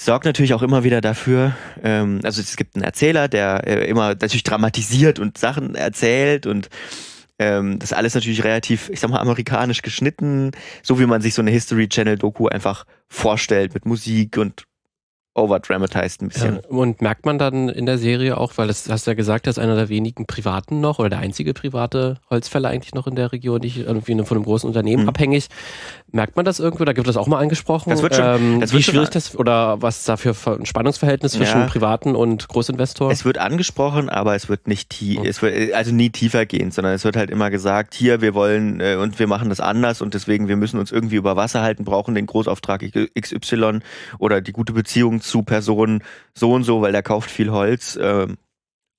sorgt 0.00 0.24
natürlich 0.24 0.54
auch 0.54 0.62
immer 0.62 0.82
wieder 0.82 1.00
dafür, 1.02 1.54
ähm, 1.82 2.20
also 2.22 2.40
es 2.40 2.56
gibt 2.56 2.74
einen 2.74 2.84
Erzähler, 2.84 3.28
der 3.28 3.66
äh, 3.66 3.86
immer 3.86 4.08
natürlich 4.08 4.44
dramatisiert 4.44 5.18
und 5.18 5.36
Sachen 5.36 5.74
erzählt 5.74 6.46
und 6.46 6.70
ähm, 7.40 7.78
das 7.78 7.90
ist 7.90 7.96
alles 7.96 8.14
natürlich 8.14 8.44
relativ, 8.44 8.90
ich 8.90 9.00
sag 9.00 9.08
mal, 9.08 9.18
amerikanisch 9.18 9.80
geschnitten, 9.80 10.50
so 10.82 11.00
wie 11.00 11.06
man 11.06 11.22
sich 11.22 11.32
so 11.32 11.40
eine 11.40 11.50
History 11.50 11.88
Channel 11.88 12.18
Doku 12.18 12.48
einfach 12.48 12.84
vorstellt, 13.08 13.72
mit 13.72 13.86
Musik 13.86 14.36
und 14.36 14.64
overdramatized 15.40 16.22
ein 16.22 16.28
bisschen. 16.28 16.54
Ja, 16.56 16.68
und 16.68 17.02
merkt 17.02 17.26
man 17.26 17.38
dann 17.38 17.68
in 17.68 17.86
der 17.86 17.98
Serie 17.98 18.36
auch, 18.36 18.52
weil 18.56 18.68
das 18.68 18.88
hast 18.88 19.06
du 19.06 19.10
ja 19.12 19.14
gesagt, 19.14 19.46
das 19.46 19.56
ist 19.56 19.62
einer 19.62 19.76
der 19.76 19.88
wenigen 19.88 20.26
privaten 20.26 20.80
noch 20.80 20.98
oder 20.98 21.10
der 21.10 21.18
einzige 21.18 21.54
private 21.54 22.18
Holzfäller 22.30 22.68
eigentlich 22.68 22.94
noch 22.94 23.06
in 23.06 23.14
der 23.14 23.32
Region, 23.32 23.60
nicht 23.60 23.78
irgendwie 23.78 24.14
von 24.24 24.36
einem 24.36 24.44
großen 24.44 24.68
Unternehmen 24.68 25.04
mhm. 25.04 25.08
abhängig. 25.08 25.48
Merkt 26.12 26.36
man 26.36 26.44
das 26.44 26.58
irgendwo? 26.58 26.84
Da 26.84 26.92
gibt 26.92 27.06
es 27.08 27.16
auch 27.16 27.26
mal 27.26 27.38
angesprochen. 27.38 27.90
Das 27.90 28.02
wird 28.02 28.16
schon, 28.16 28.24
ähm, 28.24 28.60
das 28.60 28.72
wie 28.72 28.82
schwierig 28.82 29.10
das 29.10 29.36
oder 29.36 29.80
was 29.80 30.04
da 30.04 30.16
für 30.16 30.34
ein 30.46 30.66
Spannungsverhältnis 30.66 31.32
zwischen 31.32 31.60
ja, 31.60 31.66
privaten 31.66 32.16
und 32.16 32.48
Großinvestoren? 32.48 33.12
Es 33.12 33.24
wird 33.24 33.38
angesprochen, 33.38 34.08
aber 34.08 34.34
es 34.34 34.48
wird 34.48 34.66
nicht 34.66 34.90
tief, 34.90 35.20
oh. 35.20 35.24
es 35.24 35.40
wird 35.42 35.72
also 35.72 35.92
nie 35.92 36.10
tiefer 36.10 36.46
gehen, 36.46 36.70
sondern 36.70 36.94
es 36.94 37.04
wird 37.04 37.16
halt 37.16 37.30
immer 37.30 37.50
gesagt, 37.50 37.94
hier 37.94 38.20
wir 38.20 38.34
wollen 38.34 38.80
äh, 38.80 38.96
und 38.96 39.18
wir 39.18 39.26
machen 39.26 39.48
das 39.48 39.60
anders 39.60 40.02
und 40.02 40.14
deswegen 40.14 40.48
wir 40.48 40.56
müssen 40.56 40.78
uns 40.78 40.90
irgendwie 40.90 41.16
über 41.16 41.36
Wasser 41.36 41.62
halten, 41.62 41.84
brauchen 41.84 42.14
den 42.14 42.26
Großauftrag 42.26 42.84
XY 43.18 43.80
oder 44.18 44.40
die 44.40 44.52
gute 44.52 44.72
Beziehung 44.72 45.20
zu 45.20 45.29
Personen 45.42 46.02
so 46.34 46.52
und 46.52 46.64
so, 46.64 46.82
weil 46.82 46.92
der 46.92 47.02
kauft 47.02 47.30
viel 47.30 47.50
Holz. 47.50 47.98
Ähm, 48.00 48.36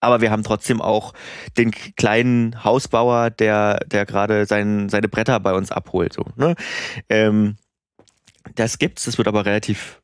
aber 0.01 0.19
wir 0.19 0.31
haben 0.31 0.43
trotzdem 0.43 0.81
auch 0.81 1.13
den 1.57 1.71
kleinen 1.71 2.63
Hausbauer, 2.63 3.29
der, 3.29 3.79
der 3.85 4.05
gerade 4.05 4.45
sein, 4.45 4.89
seine 4.89 5.07
Bretter 5.07 5.39
bei 5.39 5.53
uns 5.53 5.71
abholt. 5.71 6.13
So, 6.13 6.25
ne? 6.35 6.55
Ähm, 7.07 7.55
das 8.55 8.79
gibt's, 8.79 9.05
das 9.05 9.17
wird 9.17 9.27
aber 9.27 9.45
relativ 9.45 10.01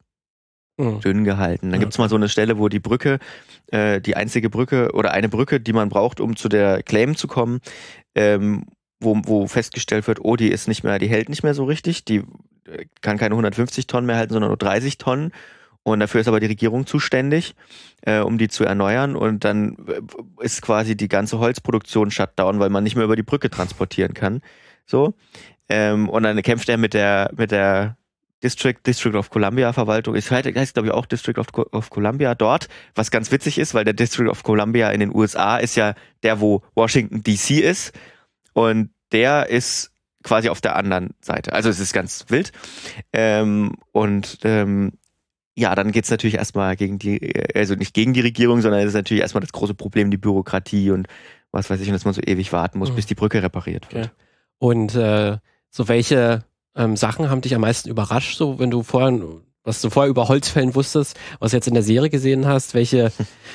mhm. 0.77 1.01
dünn 1.01 1.23
gehalten. 1.23 1.71
Dann 1.71 1.79
gibt's 1.79 1.97
mal 1.97 2.09
so 2.09 2.15
eine 2.15 2.29
Stelle, 2.29 2.59
wo 2.59 2.69
die 2.69 2.79
Brücke, 2.79 3.17
äh, 3.71 3.99
die 3.99 4.15
einzige 4.15 4.49
Brücke 4.49 4.91
oder 4.93 5.11
eine 5.11 5.29
Brücke, 5.29 5.59
die 5.59 5.73
man 5.73 5.89
braucht, 5.89 6.19
um 6.19 6.35
zu 6.35 6.47
der 6.47 6.83
Claim 6.83 7.15
zu 7.15 7.27
kommen, 7.27 7.59
ähm, 8.15 8.65
wo, 8.99 9.19
wo 9.23 9.47
festgestellt 9.47 10.07
wird, 10.07 10.19
oh, 10.23 10.35
die 10.35 10.49
ist 10.49 10.67
nicht 10.67 10.83
mehr, 10.83 10.99
die 10.99 11.09
hält 11.09 11.29
nicht 11.29 11.43
mehr 11.43 11.53
so 11.53 11.65
richtig, 11.65 12.05
die 12.05 12.23
äh, 12.65 12.85
kann 13.01 13.17
keine 13.17 13.33
150 13.33 13.87
Tonnen 13.87 14.07
mehr 14.07 14.17
halten, 14.17 14.33
sondern 14.33 14.49
nur 14.49 14.57
30 14.57 14.97
Tonnen. 14.97 15.31
Und 15.87 16.01
dafür 16.01 16.19
ist 16.19 16.27
aber 16.27 16.41
die 16.41 16.47
Regierung 16.47 16.85
zuständig, 16.85 17.55
äh, 18.01 18.19
um 18.19 18.37
die 18.37 18.49
zu 18.49 18.65
erneuern. 18.65 19.15
Und 19.15 19.45
dann 19.45 19.77
äh, 19.87 20.43
ist 20.43 20.61
quasi 20.61 20.97
die 20.97 21.07
ganze 21.07 21.39
Holzproduktion 21.39 22.11
Shutdown, 22.11 22.59
weil 22.59 22.69
man 22.69 22.83
nicht 22.83 22.97
mehr 22.97 23.05
über 23.05 23.15
die 23.15 23.23
Brücke 23.23 23.49
transportieren 23.49 24.13
kann. 24.13 24.41
So. 24.85 25.13
Ähm, 25.69 26.09
und 26.09 26.23
dann 26.23 26.41
kämpft 26.41 26.67
er 26.67 26.77
mit 26.77 26.93
der, 26.93 27.31
mit 27.37 27.51
der 27.51 27.95
District, 28.43 28.75
District 28.85 29.15
of 29.15 29.29
Columbia 29.29 29.71
Verwaltung. 29.71 30.15
Es 30.15 30.29
heißt, 30.29 30.45
heißt 30.53 30.73
glaube 30.73 30.89
ich, 30.89 30.93
auch 30.93 31.05
District 31.05 31.37
of, 31.37 31.47
of 31.71 31.89
Columbia 31.89 32.35
dort, 32.35 32.67
was 32.93 33.09
ganz 33.09 33.31
witzig 33.31 33.57
ist, 33.57 33.73
weil 33.73 33.85
der 33.85 33.93
District 33.93 34.29
of 34.29 34.43
Columbia 34.43 34.89
in 34.89 34.99
den 34.99 35.15
USA 35.15 35.55
ist 35.55 35.75
ja 35.75 35.93
der, 36.21 36.41
wo 36.41 36.63
Washington 36.75 37.23
DC 37.23 37.61
ist. 37.61 37.97
Und 38.51 38.89
der 39.13 39.47
ist 39.47 39.91
quasi 40.21 40.49
auf 40.49 40.59
der 40.59 40.75
anderen 40.75 41.11
Seite. 41.21 41.53
Also 41.53 41.69
es 41.69 41.79
ist 41.79 41.93
ganz 41.93 42.25
wild. 42.27 42.51
Ähm, 43.13 43.77
und 43.93 44.39
ähm, 44.43 44.91
ja, 45.57 45.73
dann 45.73 45.91
geht's 45.91 46.11
natürlich 46.11 46.35
erstmal 46.35 46.75
gegen 46.75 46.99
die, 46.99 47.33
also 47.55 47.73
nicht 47.73 47.95
gegen 47.95 48.13
die 48.13 48.21
Regierung, 48.21 48.61
sondern 48.61 48.81
es 48.81 48.89
ist 48.89 48.93
natürlich 48.93 49.23
erstmal 49.23 49.41
das 49.41 49.51
große 49.51 49.73
Problem, 49.73 50.11
die 50.11 50.17
Bürokratie 50.17 50.91
und 50.91 51.07
was 51.51 51.69
weiß 51.69 51.81
ich, 51.81 51.87
und 51.87 51.93
dass 51.93 52.05
man 52.05 52.13
so 52.13 52.21
ewig 52.21 52.53
warten 52.53 52.77
muss, 52.77 52.91
mhm. 52.91 52.95
bis 52.95 53.07
die 53.07 53.15
Brücke 53.15 53.41
repariert 53.41 53.91
wird. 53.91 54.05
Okay. 54.05 54.13
Und 54.59 54.93
äh, 54.93 55.37
so 55.71 55.87
welche 55.87 56.43
ähm, 56.75 56.95
Sachen 56.95 57.31
haben 57.31 57.41
dich 57.41 57.55
am 57.55 57.61
meisten 57.61 57.89
überrascht, 57.89 58.37
so 58.37 58.59
wenn 58.59 58.69
du 58.69 58.83
vorher, 58.83 59.19
was 59.63 59.81
du 59.81 59.89
vorher 59.89 60.11
über 60.11 60.27
Holzfällen 60.27 60.75
wusstest, 60.75 61.17
was 61.39 61.51
du 61.51 61.57
jetzt 61.57 61.67
in 61.67 61.73
der 61.73 61.83
Serie 61.83 62.11
gesehen 62.11 62.45
hast, 62.45 62.75
welche 62.75 63.11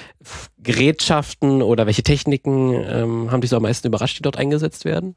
Gerätschaften 0.58 1.62
oder 1.62 1.86
welche 1.86 2.02
Techniken 2.02 2.72
ähm, 2.84 3.30
haben 3.30 3.42
dich 3.42 3.50
so 3.50 3.56
am 3.56 3.62
meisten 3.62 3.86
überrascht, 3.86 4.18
die 4.18 4.22
dort 4.22 4.38
eingesetzt 4.38 4.84
werden? 4.84 5.14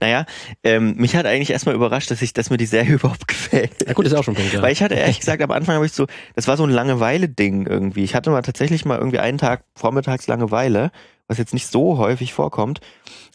Naja, 0.00 0.24
ähm, 0.64 0.94
mich 0.96 1.14
hat 1.16 1.26
eigentlich 1.26 1.50
erstmal 1.50 1.74
überrascht, 1.74 2.10
dass 2.10 2.22
ich, 2.22 2.32
dass 2.32 2.50
mir 2.50 2.56
die 2.56 2.66
Serie 2.66 2.94
überhaupt 2.94 3.28
gefällt. 3.28 3.86
Ja 3.86 3.92
gut, 3.92 4.06
ist 4.06 4.14
auch 4.14 4.24
schon 4.24 4.34
Punkt, 4.34 4.52
ja. 4.52 4.62
Weil 4.62 4.72
ich 4.72 4.82
hatte 4.82 4.94
ehrlich 4.94 5.20
gesagt, 5.20 5.42
am 5.42 5.50
Anfang 5.50 5.76
habe 5.76 5.86
ich 5.86 5.92
so, 5.92 6.06
das 6.34 6.48
war 6.48 6.56
so 6.56 6.64
ein 6.64 6.70
Langeweile-Ding 6.70 7.66
irgendwie. 7.66 8.04
Ich 8.04 8.14
hatte 8.14 8.30
mal 8.30 8.42
tatsächlich 8.42 8.84
mal 8.84 8.98
irgendwie 8.98 9.18
einen 9.18 9.38
Tag 9.38 9.64
vormittags 9.74 10.26
Langeweile, 10.26 10.90
was 11.28 11.38
jetzt 11.38 11.54
nicht 11.54 11.66
so 11.66 11.98
häufig 11.98 12.32
vorkommt. 12.32 12.80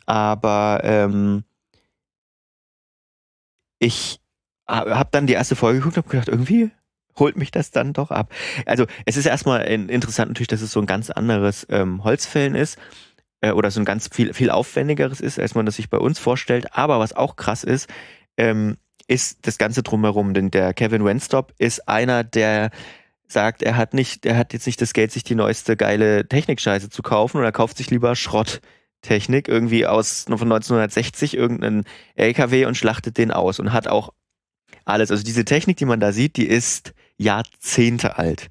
Aber 0.06 0.82
ähm, 0.84 1.44
ich 3.80 4.20
habe 4.68 5.10
dann 5.12 5.28
die 5.28 5.34
erste 5.34 5.56
Folge 5.56 5.80
geguckt 5.80 5.98
und 5.98 6.04
habe 6.04 6.12
gedacht, 6.12 6.30
irgendwie 6.30 6.72
holt 7.18 7.38
mich 7.38 7.52
das 7.52 7.72
dann 7.72 7.94
doch 7.94 8.12
ab. 8.12 8.34
Also 8.66 8.86
es 9.06 9.16
ist 9.16 9.26
erstmal 9.26 9.62
interessant 9.64 10.30
natürlich, 10.30 10.48
dass 10.48 10.62
es 10.62 10.72
so 10.72 10.82
ein 10.82 10.86
ganz 10.86 11.10
anderes 11.10 11.66
ähm, 11.70 12.04
Holzfällen 12.04 12.56
ist 12.56 12.78
äh, 13.42 13.52
oder 13.52 13.72
so 13.72 13.80
ein 13.80 13.86
ganz 13.86 14.10
viel, 14.12 14.34
viel 14.34 14.50
aufwendigeres 14.50 15.22
ist, 15.22 15.40
als 15.40 15.56
man 15.56 15.66
das 15.66 15.76
sich 15.76 15.90
bei 15.90 15.98
uns 15.98 16.20
vorstellt. 16.20 16.74
Aber 16.74 17.00
was 17.00 17.14
auch 17.14 17.36
krass 17.36 17.64
ist, 17.64 17.90
ähm, 18.38 18.78
ist 19.08 19.48
das 19.48 19.58
Ganze 19.58 19.84
drumherum. 19.84 20.34
Denn 20.34 20.52
der 20.52 20.74
Kevin 20.74 21.06
Wenstop 21.06 21.54
ist 21.58 21.88
einer, 21.88 22.24
der 22.24 22.72
sagt, 23.28 23.64
er 23.64 23.78
hat 23.78 23.94
nicht, 23.94 24.26
er 24.26 24.38
hat 24.38 24.54
jetzt 24.54 24.66
nicht 24.66 24.82
das 24.82 24.94
Geld, 24.94 25.12
sich 25.12 25.24
die 25.24 25.36
neueste 25.36 25.76
geile 25.78 26.28
Technikscheiße 26.28 26.90
zu 26.90 27.02
kaufen 27.02 27.38
oder 27.38 27.52
kauft 27.52 27.78
sich 27.78 27.90
lieber 27.90 28.16
Schrotttechnik 28.16 29.48
irgendwie 29.48 29.86
aus 29.88 30.26
von 30.28 30.42
1960 30.42 31.36
irgendeinen 31.36 31.86
LKW 32.16 32.66
und 32.66 32.76
schlachtet 32.76 33.18
den 33.18 33.32
aus 33.32 33.60
und 33.60 33.74
hat 33.74 33.88
auch 33.88 34.14
alles. 34.86 35.12
Also 35.12 35.24
diese 35.24 35.46
Technik, 35.46 35.78
die 35.78 35.86
man 35.86 36.00
da 36.00 36.12
sieht, 36.12 36.38
die 36.38 36.48
ist 36.48 36.94
Jahrzehnte 37.18 38.18
alt. 38.18 38.48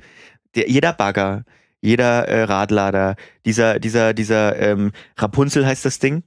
Der, 0.55 0.69
jeder 0.69 0.93
Bagger, 0.93 1.45
jeder 1.85 2.27
äh, 2.27 2.45
Radlader, 2.45 3.15
dieser, 3.45 3.79
dieser, 3.79 4.15
dieser 4.15 4.59
ähm, 4.59 4.93
Rapunzel 5.19 5.67
heißt 5.67 5.85
das 5.85 5.99
Ding, 5.99 6.23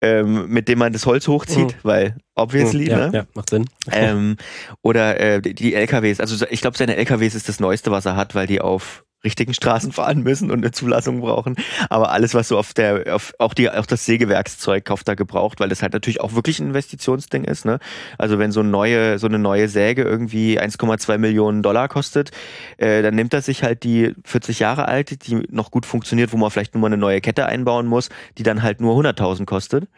ähm, 0.00 0.48
mit 0.48 0.68
dem 0.68 0.78
man 0.78 0.92
das 0.92 1.04
Holz 1.04 1.26
hochzieht, 1.26 1.74
mhm. 1.74 1.80
weil 1.82 2.16
obviously, 2.36 2.84
mhm, 2.84 2.90
ja, 2.90 2.96
ne? 3.08 3.10
Ja, 3.12 3.26
macht 3.34 3.50
Sinn. 3.50 3.66
Ähm, 3.92 4.36
oder 4.82 5.18
äh, 5.18 5.42
die 5.42 5.74
LKWs, 5.74 6.20
also 6.20 6.46
ich 6.48 6.60
glaube, 6.60 6.78
seine 6.78 6.96
LKWs 6.96 7.34
ist 7.34 7.48
das 7.48 7.58
Neueste, 7.58 7.90
was 7.90 8.06
er 8.06 8.14
hat, 8.14 8.36
weil 8.36 8.46
die 8.46 8.60
auf 8.60 9.04
richtigen 9.24 9.54
Straßen 9.54 9.92
fahren 9.92 10.22
müssen 10.22 10.50
und 10.50 10.58
eine 10.58 10.72
Zulassung 10.72 11.20
brauchen. 11.20 11.56
Aber 11.88 12.10
alles, 12.10 12.34
was 12.34 12.48
so 12.48 12.58
auf 12.58 12.74
der, 12.74 13.14
auf, 13.14 13.34
auch 13.38 13.54
die, 13.54 13.70
auch 13.70 13.86
das 13.86 14.06
Sägewerkszeug 14.06 14.84
kauft 14.84 15.08
da 15.08 15.14
gebraucht, 15.14 15.60
weil 15.60 15.68
das 15.68 15.82
halt 15.82 15.92
natürlich 15.92 16.20
auch 16.20 16.34
wirklich 16.34 16.60
ein 16.60 16.68
Investitionsding 16.68 17.44
ist, 17.44 17.64
ne? 17.64 17.78
Also 18.18 18.38
wenn 18.38 18.52
so 18.52 18.60
eine 18.60 18.70
neue, 18.70 19.18
so 19.18 19.26
eine 19.26 19.38
neue 19.38 19.68
Säge 19.68 20.02
irgendwie 20.02 20.60
1,2 20.60 21.18
Millionen 21.18 21.62
Dollar 21.62 21.88
kostet, 21.88 22.30
äh, 22.78 23.02
dann 23.02 23.14
nimmt 23.14 23.34
er 23.34 23.42
sich 23.42 23.62
halt 23.62 23.84
die 23.84 24.14
40 24.24 24.60
Jahre 24.60 24.88
alte, 24.88 25.16
die 25.16 25.42
noch 25.50 25.70
gut 25.70 25.86
funktioniert, 25.86 26.32
wo 26.32 26.36
man 26.36 26.50
vielleicht 26.50 26.74
nur 26.74 26.80
mal 26.80 26.86
eine 26.86 26.96
neue 26.96 27.20
Kette 27.20 27.46
einbauen 27.46 27.86
muss, 27.86 28.08
die 28.38 28.42
dann 28.42 28.62
halt 28.62 28.80
nur 28.80 28.96
100.000 28.96 29.44
kostet 29.44 29.88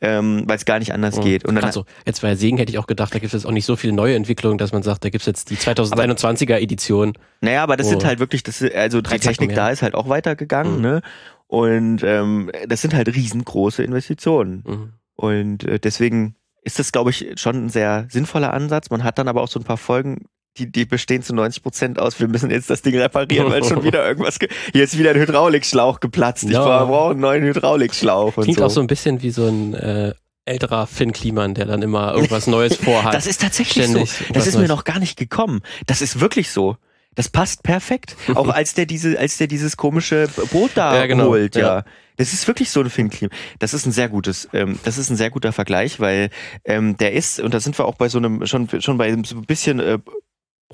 ähm, 0.00 0.44
weil 0.46 0.56
es 0.56 0.64
gar 0.64 0.78
nicht 0.78 0.92
anders 0.92 1.16
mhm. 1.16 1.22
geht. 1.22 1.44
Und 1.44 1.54
dann 1.54 1.64
also, 1.64 1.84
jetzt 2.06 2.22
bei 2.22 2.34
Segen 2.34 2.58
hätte 2.58 2.70
ich 2.70 2.78
auch 2.78 2.86
gedacht, 2.86 3.14
da 3.14 3.18
gibt 3.18 3.32
es 3.32 3.32
jetzt 3.32 3.46
auch 3.46 3.52
nicht 3.52 3.64
so 3.64 3.76
viele 3.76 3.92
neue 3.92 4.14
Entwicklungen, 4.14 4.58
dass 4.58 4.72
man 4.72 4.82
sagt, 4.82 5.04
da 5.04 5.10
gibt 5.10 5.22
es 5.22 5.26
jetzt 5.26 5.50
die 5.50 5.56
2021er 5.56 6.58
Edition. 6.58 7.14
Naja, 7.40 7.62
aber 7.62 7.76
das 7.76 7.88
sind 7.88 8.04
halt 8.04 8.18
wirklich, 8.18 8.42
das, 8.42 8.62
also 8.62 9.00
die 9.00 9.18
Technik 9.18 9.54
da 9.54 9.70
ist 9.70 9.82
halt 9.82 9.94
auch 9.94 10.08
weitergegangen, 10.08 10.76
mhm. 10.76 10.82
ne? 10.82 11.02
Und 11.46 12.02
ähm, 12.02 12.50
das 12.66 12.80
sind 12.80 12.94
halt 12.94 13.14
riesengroße 13.14 13.82
Investitionen. 13.84 14.64
Mhm. 14.66 14.92
Und 15.14 15.64
äh, 15.64 15.78
deswegen 15.78 16.36
ist 16.62 16.78
das, 16.78 16.90
glaube 16.90 17.10
ich, 17.10 17.32
schon 17.36 17.66
ein 17.66 17.68
sehr 17.68 18.06
sinnvoller 18.10 18.52
Ansatz. 18.52 18.90
Man 18.90 19.04
hat 19.04 19.18
dann 19.18 19.28
aber 19.28 19.42
auch 19.42 19.48
so 19.48 19.60
ein 19.60 19.64
paar 19.64 19.76
Folgen, 19.76 20.24
die, 20.58 20.70
die 20.70 20.84
bestehen 20.84 21.22
zu 21.22 21.34
90 21.34 21.62
Prozent 21.62 21.98
aus, 21.98 22.20
wir 22.20 22.28
müssen 22.28 22.50
jetzt 22.50 22.70
das 22.70 22.82
Ding 22.82 22.96
reparieren, 22.96 23.50
weil 23.50 23.64
schon 23.64 23.82
wieder 23.82 24.06
irgendwas, 24.06 24.38
hier 24.72 24.84
ist 24.84 24.96
wieder 24.98 25.10
ein 25.10 25.16
Hydraulikschlauch 25.16 26.00
geplatzt. 26.00 26.44
Ich 26.44 26.50
ja. 26.50 26.84
brauche 26.84 27.10
einen 27.10 27.20
neuen 27.20 27.44
Hydraulikschlauch. 27.44 28.34
Klingt 28.34 28.58
so. 28.58 28.64
auch 28.64 28.70
so 28.70 28.80
ein 28.80 28.86
bisschen 28.86 29.22
wie 29.22 29.30
so 29.30 29.46
ein 29.46 29.74
äh, 29.74 30.14
älterer 30.44 30.86
Finn 30.86 31.12
Kliman, 31.12 31.54
der 31.54 31.66
dann 31.66 31.82
immer 31.82 32.14
irgendwas 32.14 32.46
Neues 32.46 32.76
vorhat. 32.76 33.14
Das 33.14 33.26
ist 33.26 33.40
tatsächlich 33.40 33.88
so. 33.88 33.98
Das 33.98 34.46
ist 34.46 34.54
Neues. 34.54 34.56
mir 34.56 34.68
noch 34.68 34.84
gar 34.84 34.98
nicht 34.98 35.16
gekommen. 35.16 35.62
Das 35.86 36.02
ist 36.02 36.20
wirklich 36.20 36.50
so. 36.50 36.76
Das 37.14 37.28
passt 37.28 37.62
perfekt. 37.62 38.16
Auch 38.34 38.48
als 38.48 38.74
der 38.74 38.86
diese, 38.86 39.18
als 39.18 39.36
der 39.36 39.46
dieses 39.46 39.76
komische 39.76 40.28
Boot 40.50 40.72
da 40.74 40.96
ja, 40.96 41.06
genau. 41.06 41.28
holt, 41.28 41.54
ja. 41.54 41.62
ja. 41.62 41.84
Das 42.16 42.32
ist 42.32 42.46
wirklich 42.46 42.70
so 42.70 42.80
ein 42.80 42.90
Finn 42.90 43.10
Kliman. 43.10 43.36
Das 43.58 43.74
ist 43.74 43.86
ein 43.86 43.92
sehr 43.92 44.08
gutes, 44.08 44.48
ähm, 44.52 44.78
das 44.84 44.98
ist 44.98 45.10
ein 45.10 45.16
sehr 45.16 45.30
guter 45.30 45.52
Vergleich, 45.52 46.00
weil 46.00 46.30
ähm, 46.64 46.96
der 46.96 47.12
ist, 47.12 47.40
und 47.40 47.54
da 47.54 47.60
sind 47.60 47.78
wir 47.78 47.86
auch 47.86 47.96
bei 47.96 48.08
so 48.08 48.18
einem, 48.18 48.46
schon, 48.46 48.68
schon 48.80 48.98
bei 48.98 49.10
so 49.24 49.36
ein 49.36 49.46
bisschen 49.46 49.80
äh, 49.80 49.98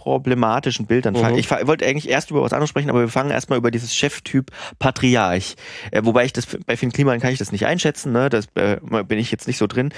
problematischen 0.02 0.87
Bildern. 0.87 1.12
Mhm. 1.12 1.37
Ich 1.37 1.50
wollte 1.50 1.87
eigentlich 1.87 2.09
erst 2.09 2.30
über 2.30 2.42
was 2.42 2.54
anderes 2.54 2.71
sprechen, 2.71 2.88
aber 2.88 3.00
wir 3.00 3.09
fangen 3.09 3.30
erstmal 3.30 3.59
über 3.59 3.71
dieses 3.71 3.95
Cheftyp 3.95 4.50
Patriarch. 4.78 5.57
Äh, 5.90 6.00
wobei 6.04 6.25
ich 6.25 6.33
das 6.33 6.47
bei 6.47 6.76
Finn 6.78 6.90
Kliman 6.90 7.21
kann 7.21 7.33
ich 7.33 7.38
das 7.38 7.52
nicht 7.52 7.66
einschätzen, 7.66 8.11
ne? 8.11 8.30
Das 8.30 8.47
äh, 8.54 8.78
bin 9.04 9.19
ich 9.19 9.30
jetzt 9.30 9.47
nicht 9.47 9.59
so 9.59 9.66
drin. 9.66 9.92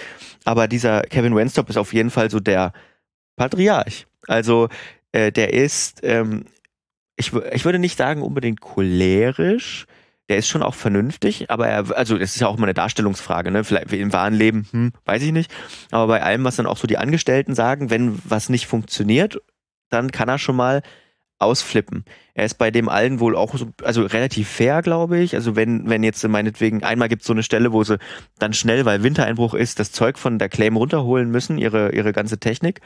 Aber 0.44 0.66
dieser 0.66 1.02
Kevin 1.02 1.36
Wenstop 1.36 1.70
ist 1.70 1.76
auf 1.76 1.92
jeden 1.92 2.10
Fall 2.10 2.30
so 2.30 2.40
der 2.40 2.72
Patriarch. 3.36 4.06
Also 4.26 4.68
äh, 5.12 5.30
der 5.30 5.52
ist, 5.52 6.00
ähm, 6.02 6.46
ich, 7.14 7.32
ich 7.52 7.64
würde 7.64 7.78
nicht 7.78 7.96
sagen 7.96 8.22
unbedingt 8.22 8.60
cholerisch, 8.60 9.86
der 10.28 10.38
ist 10.38 10.48
schon 10.48 10.62
auch 10.64 10.74
vernünftig, 10.74 11.48
aber 11.48 11.68
er, 11.68 11.96
also 11.96 12.18
das 12.18 12.34
ist 12.34 12.40
ja 12.40 12.48
auch 12.48 12.56
immer 12.56 12.66
eine 12.66 12.74
Darstellungsfrage, 12.74 13.52
ne? 13.52 13.62
Vielleicht 13.62 13.92
im 13.92 14.12
wahren 14.12 14.34
Leben, 14.34 14.66
hm, 14.72 14.92
weiß 15.04 15.22
ich 15.22 15.32
nicht. 15.32 15.52
Aber 15.92 16.08
bei 16.08 16.22
allem, 16.22 16.42
was 16.42 16.56
dann 16.56 16.66
auch 16.66 16.76
so 16.76 16.88
die 16.88 16.98
Angestellten 16.98 17.54
sagen, 17.54 17.90
wenn 17.90 18.18
was 18.24 18.48
nicht 18.48 18.66
funktioniert 18.66 19.40
dann 19.92 20.10
kann 20.10 20.28
er 20.28 20.38
schon 20.38 20.56
mal 20.56 20.82
ausflippen. 21.42 22.04
Er 22.34 22.44
ist 22.46 22.54
bei 22.54 22.70
dem 22.70 22.88
allen 22.88 23.20
wohl 23.20 23.36
auch 23.36 23.56
so, 23.56 23.68
also 23.82 24.02
relativ 24.02 24.48
fair, 24.48 24.80
glaube 24.80 25.18
ich. 25.18 25.34
Also 25.34 25.56
wenn, 25.56 25.88
wenn 25.88 26.02
jetzt 26.02 26.26
meinetwegen, 26.26 26.82
einmal 26.82 27.08
gibt 27.08 27.22
es 27.22 27.26
so 27.26 27.32
eine 27.32 27.42
Stelle, 27.42 27.72
wo 27.72 27.84
sie 27.84 27.98
dann 28.38 28.54
schnell, 28.54 28.84
weil 28.84 29.02
Wintereinbruch 29.02 29.54
ist, 29.54 29.78
das 29.78 29.92
Zeug 29.92 30.18
von 30.18 30.38
der 30.38 30.48
Claim 30.48 30.76
runterholen 30.76 31.30
müssen, 31.30 31.58
ihre, 31.58 31.92
ihre 31.92 32.12
ganze 32.12 32.38
Technik. 32.38 32.80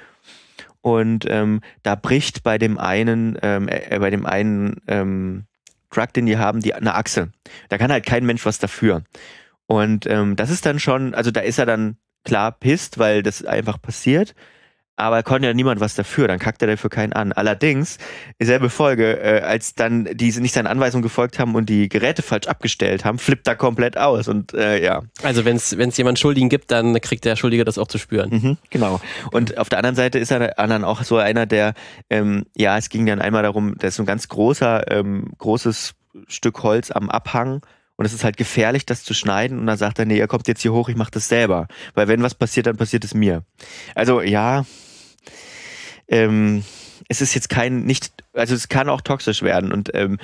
Und 0.80 1.26
ähm, 1.28 1.60
da 1.82 1.94
bricht 1.94 2.42
bei 2.42 2.58
dem 2.58 2.78
einen, 2.78 3.38
ähm, 3.42 3.68
äh, 3.68 3.98
bei 3.98 4.10
dem 4.10 4.24
einen 4.24 4.80
ähm, 4.88 5.44
Truck, 5.90 6.12
den 6.12 6.26
die 6.26 6.38
haben, 6.38 6.60
die 6.60 6.74
eine 6.74 6.94
Achse. 6.94 7.30
Da 7.68 7.78
kann 7.78 7.92
halt 7.92 8.06
kein 8.06 8.24
Mensch 8.24 8.44
was 8.46 8.58
dafür. 8.58 9.02
Und 9.66 10.06
ähm, 10.06 10.36
das 10.36 10.50
ist 10.50 10.64
dann 10.64 10.78
schon, 10.78 11.14
also 11.14 11.30
da 11.30 11.40
ist 11.40 11.58
er 11.58 11.66
dann 11.66 11.96
klar 12.24 12.52
pisst, 12.52 12.98
weil 12.98 13.22
das 13.22 13.44
einfach 13.44 13.80
passiert 13.80 14.34
aber 14.96 15.22
konnte 15.22 15.46
ja 15.46 15.54
niemand 15.54 15.80
was 15.80 15.94
dafür, 15.94 16.26
dann 16.26 16.38
kackt 16.38 16.62
er 16.62 16.68
dafür 16.68 16.90
keinen 16.90 17.12
an. 17.12 17.32
Allerdings, 17.32 17.98
dieselbe 18.40 18.70
Folge, 18.70 19.20
äh, 19.20 19.42
als 19.42 19.74
dann 19.74 20.08
diese 20.14 20.40
nicht 20.40 20.54
seinen 20.54 20.66
Anweisungen 20.66 21.02
gefolgt 21.02 21.38
haben 21.38 21.54
und 21.54 21.68
die 21.68 21.88
Geräte 21.88 22.22
falsch 22.22 22.46
abgestellt 22.46 23.04
haben, 23.04 23.18
flippt 23.18 23.46
er 23.46 23.56
komplett 23.56 23.98
aus 23.98 24.28
und 24.28 24.54
äh, 24.54 24.82
ja. 24.82 25.02
Also 25.22 25.44
wenn 25.44 25.56
es 25.56 25.96
jemand 25.96 26.18
Schuldigen 26.18 26.48
gibt, 26.48 26.70
dann 26.70 26.98
kriegt 27.00 27.24
der 27.24 27.36
Schuldige 27.36 27.64
das 27.64 27.78
auch 27.78 27.88
zu 27.88 27.98
spüren. 27.98 28.30
Mhm, 28.30 28.56
genau. 28.70 29.00
Und 29.32 29.58
auf 29.58 29.68
der 29.68 29.78
anderen 29.78 29.96
Seite 29.96 30.18
ist 30.18 30.30
er 30.30 30.54
dann 30.56 30.84
auch 30.84 31.02
so 31.02 31.18
einer, 31.18 31.46
der, 31.46 31.74
ähm, 32.10 32.46
ja, 32.56 32.78
es 32.78 32.88
ging 32.88 33.04
dann 33.06 33.20
einmal 33.20 33.42
darum, 33.42 33.76
der 33.78 33.88
ist 33.88 33.96
so 33.96 34.02
ein 34.02 34.06
ganz 34.06 34.28
großer, 34.28 34.90
ähm, 34.90 35.32
großes 35.38 35.94
Stück 36.28 36.62
Holz 36.62 36.90
am 36.90 37.10
Abhang 37.10 37.60
und 37.96 38.04
es 38.04 38.12
ist 38.12 38.24
halt 38.24 38.36
gefährlich, 38.36 38.86
das 38.86 39.04
zu 39.04 39.14
schneiden. 39.14 39.58
Und 39.58 39.66
dann 39.66 39.78
sagt 39.78 39.98
er, 39.98 40.04
nee, 40.04 40.18
ihr 40.18 40.26
kommt 40.26 40.48
jetzt 40.48 40.62
hier 40.62 40.72
hoch, 40.72 40.88
ich 40.88 40.96
mach 40.96 41.10
das 41.10 41.28
selber. 41.28 41.66
Weil 41.94 42.08
wenn 42.08 42.22
was 42.22 42.34
passiert, 42.34 42.66
dann 42.66 42.76
passiert 42.76 43.04
es 43.04 43.14
mir. 43.14 43.42
Also 43.94 44.20
ja, 44.20 44.64
ähm, 46.08 46.64
es 47.08 47.20
ist 47.20 47.34
jetzt 47.34 47.48
kein, 47.48 47.84
nicht, 47.84 48.12
also 48.32 48.54
es 48.54 48.68
kann 48.68 48.88
auch 48.88 49.00
toxisch 49.00 49.42
werden 49.42 49.72
und 49.72 49.90
ähm, 49.94 50.18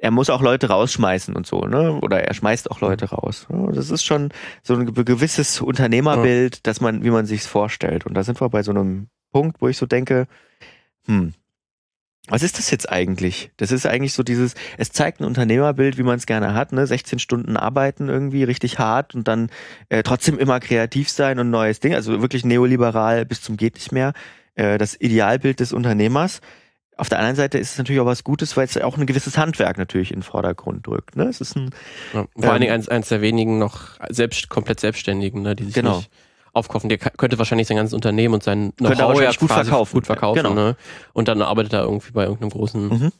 er 0.00 0.10
muss 0.10 0.30
auch 0.30 0.40
Leute 0.40 0.68
rausschmeißen 0.68 1.36
und 1.36 1.46
so, 1.46 1.60
ne? 1.66 1.92
Oder 2.00 2.24
er 2.24 2.32
schmeißt 2.32 2.70
auch 2.70 2.80
Leute 2.80 3.10
raus. 3.10 3.46
Das 3.74 3.90
ist 3.90 4.02
schon 4.02 4.30
so 4.62 4.74
ein 4.74 4.86
gewisses 4.94 5.60
Unternehmerbild, 5.60 6.66
dass 6.66 6.80
man, 6.80 7.04
wie 7.04 7.10
man 7.10 7.26
sich's 7.26 7.46
vorstellt. 7.46 8.06
Und 8.06 8.14
da 8.14 8.24
sind 8.24 8.40
wir 8.40 8.48
bei 8.48 8.62
so 8.62 8.70
einem 8.70 9.08
Punkt, 9.30 9.60
wo 9.60 9.68
ich 9.68 9.76
so 9.76 9.84
denke, 9.84 10.26
hm, 11.04 11.34
was 12.28 12.42
ist 12.42 12.58
das 12.58 12.70
jetzt 12.70 12.90
eigentlich? 12.90 13.50
Das 13.56 13.72
ist 13.72 13.86
eigentlich 13.86 14.14
so 14.14 14.22
dieses, 14.22 14.54
es 14.78 14.92
zeigt 14.92 15.20
ein 15.20 15.24
Unternehmerbild, 15.24 15.98
wie 15.98 16.02
man 16.02 16.16
es 16.16 16.26
gerne 16.26 16.54
hat, 16.54 16.72
ne? 16.72 16.86
16 16.86 17.18
Stunden 17.18 17.56
arbeiten 17.56 18.08
irgendwie 18.08 18.44
richtig 18.44 18.78
hart 18.78 19.14
und 19.14 19.28
dann 19.28 19.50
äh, 19.90 20.02
trotzdem 20.02 20.38
immer 20.38 20.60
kreativ 20.60 21.10
sein 21.10 21.38
und 21.38 21.50
neues 21.50 21.80
Ding, 21.80 21.94
also 21.94 22.22
wirklich 22.22 22.44
neoliberal 22.44 23.26
bis 23.26 23.42
zum 23.42 23.56
geht 23.58 23.74
nicht 23.74 23.92
mehr. 23.92 24.14
Äh, 24.60 24.76
das 24.76 25.00
Idealbild 25.00 25.60
des 25.60 25.72
Unternehmers. 25.72 26.42
Auf 26.98 27.08
der 27.08 27.18
anderen 27.18 27.36
Seite 27.36 27.56
ist 27.56 27.72
es 27.72 27.78
natürlich 27.78 28.00
auch 28.00 28.06
was 28.06 28.24
Gutes, 28.24 28.58
weil 28.58 28.66
es 28.66 28.76
auch 28.76 28.98
ein 28.98 29.06
gewisses 29.06 29.38
Handwerk 29.38 29.78
natürlich 29.78 30.10
in 30.10 30.18
den 30.18 30.22
Vordergrund 30.22 30.86
drückt. 30.86 31.16
Ne? 31.16 31.24
Es 31.24 31.40
ist 31.40 31.56
ein, 31.56 31.70
ja, 32.12 32.26
vor 32.34 32.44
ähm, 32.44 32.50
allen 32.50 32.60
Dingen 32.60 32.72
eins, 32.74 32.88
eins 32.90 33.08
der 33.08 33.22
wenigen 33.22 33.58
noch 33.58 33.98
selbst, 34.10 34.50
komplett 34.50 34.80
Selbstständigen, 34.80 35.40
ne, 35.40 35.56
die 35.56 35.64
sich 35.64 35.72
genau. 35.72 35.96
nicht 35.96 36.10
aufkaufen. 36.52 36.90
Der 36.90 36.98
könnte 36.98 37.38
wahrscheinlich 37.38 37.68
sein 37.68 37.78
ganzes 37.78 37.94
Unternehmen 37.94 38.34
und 38.34 38.42
sein 38.42 38.74
Know-how 38.76 39.22
ja 39.22 39.32
gut 39.32 39.50
verkaufen. 39.50 39.94
Gut 39.94 40.06
verkaufen 40.06 40.42
genau. 40.42 40.54
ne? 40.54 40.76
Und 41.14 41.28
dann 41.28 41.40
arbeitet 41.40 41.72
er 41.72 41.84
irgendwie 41.84 42.12
bei 42.12 42.24
irgendeinem 42.24 42.50
großen 42.50 42.88
mhm. 42.88 43.12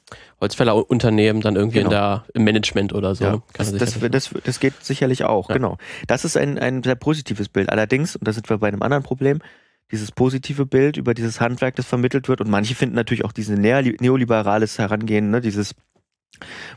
Holzfällerunternehmen 0.43 1.41
dann 1.41 1.57
irgendwie 1.57 1.79
genau. 1.79 1.89
in 1.89 1.91
der, 1.91 2.25
im 2.35 2.45
Management 2.45 2.93
oder 2.93 3.15
so. 3.15 3.25
Ja, 3.25 3.43
das, 3.55 3.73
das, 3.73 3.99
das, 3.99 4.31
das, 4.45 4.61
geht 4.61 4.75
sicherlich 4.85 5.25
auch, 5.25 5.49
ja. 5.49 5.55
genau. 5.55 5.79
Das 6.07 6.27
ist 6.27 6.37
ein, 6.37 6.59
ein 6.59 6.83
sehr 6.83 6.97
positives 6.97 7.49
Bild. 7.49 7.71
Allerdings, 7.71 8.15
und 8.15 8.29
da 8.29 8.33
sind 8.33 8.51
wir 8.51 8.59
bei 8.59 8.69
einem 8.69 8.83
anderen 8.83 9.05
Problem, 9.05 9.41
dieses 9.91 10.13
positive 10.13 10.67
Bild 10.67 10.97
über 10.97 11.15
dieses 11.15 11.41
Handwerk, 11.41 11.77
das 11.77 11.87
vermittelt 11.87 12.29
wird. 12.29 12.41
Und 12.41 12.51
manche 12.51 12.75
finden 12.75 12.95
natürlich 12.95 13.25
auch 13.25 13.33
dieses 13.33 13.59
neoliberales 13.59 14.79
Herangehen, 14.79 15.31
ne, 15.31 15.41
dieses 15.41 15.75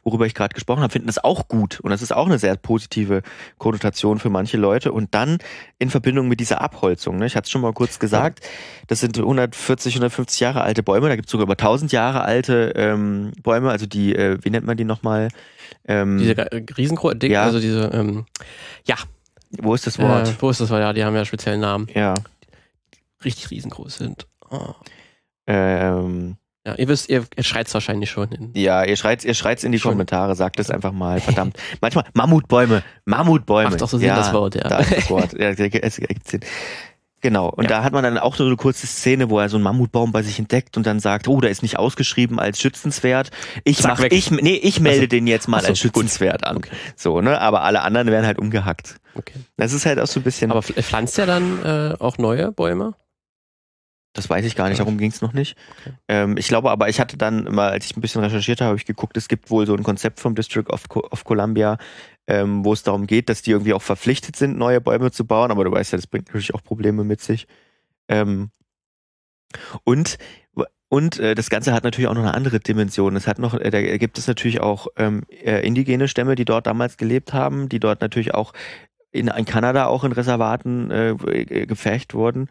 worüber 0.04 0.26
ich 0.26 0.34
gerade 0.34 0.54
gesprochen 0.54 0.82
habe, 0.82 0.92
finden 0.92 1.08
das 1.08 1.24
auch 1.24 1.48
gut. 1.48 1.80
Und 1.80 1.92
das 1.92 2.02
ist 2.02 2.14
auch 2.14 2.26
eine 2.26 2.40
sehr 2.40 2.56
positive 2.56 3.22
Konnotation 3.58 4.20
für 4.20 4.30
manche 4.30 4.58
Leute. 4.58 4.92
Und 4.92 5.14
dann 5.14 5.38
in 5.80 5.90
Verbindung 5.90 6.28
mit 6.28 6.40
dieser 6.40 6.62
Abholzung. 6.62 7.18
Ne? 7.18 7.26
Ich 7.26 7.36
hatte 7.36 7.46
es 7.46 7.52
schon 7.52 7.62
mal 7.62 7.74
kurz 7.74 8.00
gesagt, 8.00 8.42
das 8.88 9.00
sind 9.00 9.18
140, 9.18 9.96
150 9.96 10.40
Jahre 10.40 10.62
alte 10.62 10.84
Bäume. 10.84 11.10
Da 11.10 11.16
gibt 11.16 11.28
es 11.28 11.32
sogar 11.32 11.46
über 11.46 11.54
1000 11.54 11.92
Jahre 11.92 12.24
alte 12.24 12.74
ähm, 12.76 13.32
Bäume. 13.42 13.70
Also 13.72 13.86
die, 13.86 14.16
äh, 14.16 14.38
wie 14.42 14.50
nennt 14.50 14.66
man 14.66 14.78
die 14.78 14.86
nochmal? 14.86 15.30
Ähm, 15.88 16.18
diese 16.18 16.36
riesengroßen, 16.78 17.20
ja. 17.24 17.44
also 17.44 17.60
diese, 17.60 17.90
ähm, 17.94 18.26
ja. 18.86 18.96
Wo 19.62 19.76
ist 19.76 19.86
das 19.86 20.00
Wort? 20.00 20.30
Äh, 20.30 20.34
wo 20.40 20.50
ist 20.50 20.62
das 20.62 20.70
Wort? 20.72 20.82
Ja, 20.82 20.94
die 20.94 21.04
haben 21.04 21.16
ja 21.16 21.26
speziellen 21.26 21.62
Namen. 21.62 21.88
Ja 21.94 22.16
richtig 23.26 23.52
riesengroß 23.52 23.98
sind. 23.98 24.28
Oh. 24.50 24.74
Ähm, 25.48 26.38
ja, 26.66 26.76
ihr 26.76 26.88
wisst, 26.88 27.10
ihr, 27.10 27.26
ihr 27.36 27.44
schreit 27.44 27.68
es 27.68 27.74
wahrscheinlich 27.74 28.10
schon. 28.10 28.32
In 28.32 28.52
ja, 28.54 28.84
ihr 28.86 28.96
schreit 28.96 29.26
ihr 29.26 29.34
schreit's 29.34 29.64
in 29.64 29.74
die 29.74 29.80
schon. 29.80 29.92
Kommentare, 29.92 30.36
sagt 30.36 30.60
es 30.60 30.70
einfach 30.70 30.94
mal, 30.94 31.20
verdammt. 31.22 31.58
Manchmal 31.82 32.06
Mammutbäume, 32.14 32.84
Mammutbäume. 33.06 33.70
Macht 33.70 33.82
doch 33.82 33.90
so 33.90 33.98
Sinn, 33.98 34.08
ja, 34.08 34.16
das 34.16 34.32
Wort, 34.32 34.56
ja. 34.56 34.64
Da 34.64 34.80
ist 34.80 34.96
das 34.96 35.10
Wort. 35.10 35.34
Ja, 35.34 35.50
es 35.50 35.60
ergibt 35.60 36.28
Sinn. 36.28 36.42
Genau. 37.24 37.50
Und 37.50 37.64
ja. 37.64 37.70
da 37.70 37.84
hat 37.84 37.94
man 37.94 38.04
dann 38.04 38.18
auch 38.18 38.36
so 38.36 38.46
eine 38.46 38.58
kurze 38.58 38.86
Szene, 38.86 39.30
wo 39.30 39.40
er 39.40 39.48
so 39.48 39.56
einen 39.56 39.64
Mammutbaum 39.64 40.12
bei 40.12 40.24
sich 40.24 40.40
entdeckt 40.40 40.76
und 40.76 40.86
dann 40.86 41.00
sagt, 41.00 41.30
oh, 41.30 41.40
der 41.40 41.52
ist 41.52 41.64
nicht 41.64 41.80
ausgeschrieben 41.80 42.38
als 42.38 42.60
schützenswert. 42.60 43.32
Ich 43.64 43.78
Zack, 43.78 43.92
mach, 43.92 44.02
weg. 44.02 44.14
ich, 44.14 44.30
nee, 44.30 44.56
ich 44.56 44.82
melde 44.82 45.00
also, 45.00 45.08
den 45.08 45.28
jetzt 45.28 45.48
mal 45.48 45.62
so, 45.62 45.68
als 45.68 45.80
schützenswert 45.80 46.42
gut. 46.42 46.48
an. 46.48 46.58
Okay. 46.58 46.72
So, 46.98 47.22
ne? 47.22 47.40
Aber 47.40 47.64
alle 47.64 47.82
anderen 47.82 48.12
werden 48.12 48.26
halt 48.26 48.40
umgehackt. 48.40 48.98
Okay. 49.16 49.36
Das 49.56 49.72
ist 49.72 49.86
halt 49.86 50.00
auch 50.00 50.08
so 50.08 50.20
ein 50.20 50.24
bisschen. 50.24 50.52
Aber 50.52 50.62
pflanzt 50.62 51.18
er 51.18 51.26
dann 51.26 51.64
äh, 51.64 51.96
auch 51.98 52.18
neue 52.18 52.52
Bäume? 52.52 52.94
Das 54.14 54.30
weiß 54.30 54.46
ich 54.46 54.56
gar 54.56 54.70
nicht, 54.70 54.80
darum 54.80 55.00
ging 55.00 55.10
es 55.10 55.22
noch 55.22 55.34
nicht. 55.34 55.58
Okay. 55.82 55.96
Ähm, 56.08 56.38
ich 56.38 56.48
glaube 56.48 56.70
aber, 56.70 56.88
ich 56.88 57.00
hatte 57.00 57.18
dann 57.18 57.48
immer, 57.48 57.64
als 57.64 57.86
ich 57.86 57.98
ein 57.98 58.02
bisschen 58.02 58.24
recherchiert 58.24 58.62
habe, 58.62 58.70
habe 58.70 58.78
ich 58.78 58.86
geguckt, 58.86 59.18
es 59.18 59.28
gibt 59.28 59.50
wohl 59.50 59.66
so 59.66 59.76
ein 59.76 59.82
Konzept 59.82 60.20
vom 60.20 60.36
District 60.36 60.70
of, 60.70 60.84
of 60.96 61.24
Columbia, 61.24 61.78
ähm, 62.28 62.64
wo 62.64 62.74
es 62.74 62.84
darum 62.84 63.08
geht, 63.08 63.30
dass 63.30 63.42
die 63.42 63.52
irgendwie 63.52 63.74
auch 63.74 63.82
verpflichtet 63.82 64.36
sind, 64.36 64.56
neue 64.56 64.82
Bäume 64.82 65.12
zu 65.12 65.26
bauen, 65.26 65.50
aber 65.50 65.64
du 65.64 65.72
weißt 65.72 65.94
ja, 65.94 65.98
das 65.98 66.06
bringt 66.06 66.28
natürlich 66.28 66.54
auch 66.54 66.64
Probleme 66.64 67.04
mit 67.04 67.22
sich. 67.22 67.48
Ähm, 68.08 68.52
und 69.84 70.18
und 70.90 71.18
äh, 71.18 71.34
das 71.34 71.50
Ganze 71.50 71.74
hat 71.74 71.84
natürlich 71.84 72.08
auch 72.08 72.14
noch 72.14 72.22
eine 72.22 72.36
andere 72.36 72.60
Dimension. 72.60 73.16
Es 73.16 73.26
hat 73.26 73.40
noch, 73.40 73.56
äh, 73.56 73.72
da 73.72 73.82
gibt 73.82 74.20
es 74.20 74.28
natürlich 74.28 74.62
auch 74.62 74.86
ähm, 74.96 75.24
äh, 75.44 75.66
indigene 75.66 76.08
Stämme, 76.08 76.36
die 76.36 76.46
dort 76.46 76.68
damals 76.68 76.98
gelebt 76.98 77.34
haben, 77.34 77.68
die 77.68 77.80
dort 77.80 78.02
natürlich 78.02 78.36
auch 78.36 78.54
in, 79.10 79.28
in 79.28 79.46
Kanada 79.46 79.88
auch 79.88 80.04
in 80.04 80.12
Reservaten 80.12 80.92
äh, 80.92 81.66
gepfercht 81.66 82.14
wurden 82.14 82.48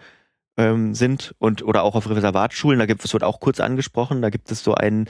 ähm, 0.57 0.95
sind 0.95 1.35
und 1.39 1.63
oder 1.63 1.83
auch 1.83 1.95
auf 1.95 2.09
Reservatschulen, 2.09 2.79
da 2.79 2.87
gibt 2.87 3.05
es 3.05 3.13
wird 3.13 3.25
auch 3.25 3.41
kurz 3.41 3.61
angesprochen, 3.61 4.23
da 4.23 4.31
gibt 4.31 4.51
es 4.51 4.63
so 4.63 4.75
einen, 4.75 5.07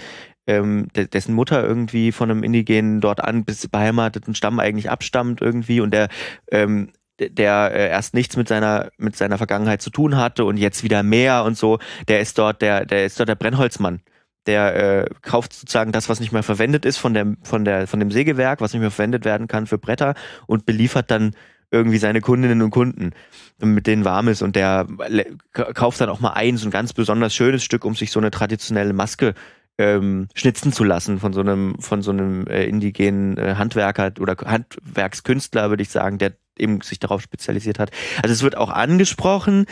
ähm, 0.46 0.88
dessen 0.94 1.34
Mutter 1.34 1.62
irgendwie 1.64 2.12
von 2.12 2.30
einem 2.30 2.42
indigenen 2.42 3.00
dort 3.00 3.22
an 3.22 3.44
bis 3.44 3.66
beheimateten 3.68 4.34
Stamm 4.34 4.60
eigentlich 4.60 4.90
abstammt 4.90 5.40
irgendwie 5.40 5.80
und 5.80 5.92
der 5.92 6.08
ähm, 6.50 6.92
der 7.18 7.72
äh, 7.72 7.88
erst 7.88 8.14
nichts 8.14 8.36
mit 8.36 8.48
seiner 8.48 8.90
mit 8.98 9.16
seiner 9.16 9.38
Vergangenheit 9.38 9.82
zu 9.82 9.90
tun 9.90 10.16
hatte 10.16 10.44
und 10.44 10.56
jetzt 10.56 10.82
wieder 10.82 11.02
mehr 11.02 11.44
und 11.44 11.56
so, 11.56 11.78
der 12.08 12.20
ist 12.20 12.38
dort 12.38 12.62
der 12.62 12.86
der 12.86 13.06
ist 13.06 13.18
dort 13.18 13.28
der 13.28 13.36
Brennholzmann. 13.36 14.00
Der 14.46 15.04
äh, 15.04 15.06
kauft 15.22 15.52
sozusagen 15.52 15.92
das, 15.92 16.08
was 16.08 16.18
nicht 16.18 16.32
mehr 16.32 16.42
verwendet 16.42 16.84
ist 16.84 16.98
von 16.98 17.14
der 17.14 17.36
von 17.44 17.64
der 17.64 17.86
von 17.86 18.00
dem 18.00 18.10
Sägewerk, 18.10 18.60
was 18.60 18.72
nicht 18.72 18.80
mehr 18.80 18.90
verwendet 18.90 19.24
werden 19.24 19.46
kann 19.46 19.66
für 19.66 19.78
Bretter 19.78 20.14
und 20.46 20.66
beliefert 20.66 21.10
dann 21.12 21.36
irgendwie 21.72 21.98
seine 21.98 22.20
Kundinnen 22.20 22.62
und 22.62 22.70
Kunden, 22.70 23.10
mit 23.58 23.86
denen 23.86 24.04
warm 24.04 24.28
ist 24.28 24.42
und 24.42 24.54
der 24.54 24.86
kauft 25.52 26.00
dann 26.00 26.10
auch 26.10 26.20
mal 26.20 26.34
ein, 26.34 26.56
so 26.56 26.68
ein 26.68 26.70
ganz 26.70 26.92
besonders 26.92 27.34
schönes 27.34 27.64
Stück, 27.64 27.84
um 27.84 27.94
sich 27.94 28.12
so 28.12 28.20
eine 28.20 28.30
traditionelle 28.30 28.92
Maske 28.92 29.34
ähm, 29.78 30.28
schnitzen 30.34 30.72
zu 30.72 30.84
lassen 30.84 31.18
von 31.18 31.32
so 31.32 31.40
einem 31.40 31.76
von 31.80 32.02
so 32.02 32.10
einem 32.10 32.46
äh, 32.46 32.64
indigenen 32.66 33.38
äh, 33.38 33.54
Handwerker 33.56 34.12
oder 34.20 34.36
Handwerkskünstler, 34.36 35.70
würde 35.70 35.82
ich 35.82 35.88
sagen, 35.88 36.18
der 36.18 36.34
eben 36.58 36.82
sich 36.82 36.98
darauf 36.98 37.22
spezialisiert 37.22 37.78
hat. 37.78 37.90
Also 38.22 38.34
es 38.34 38.42
wird 38.42 38.56
auch 38.56 38.70
angesprochen, 38.70 39.64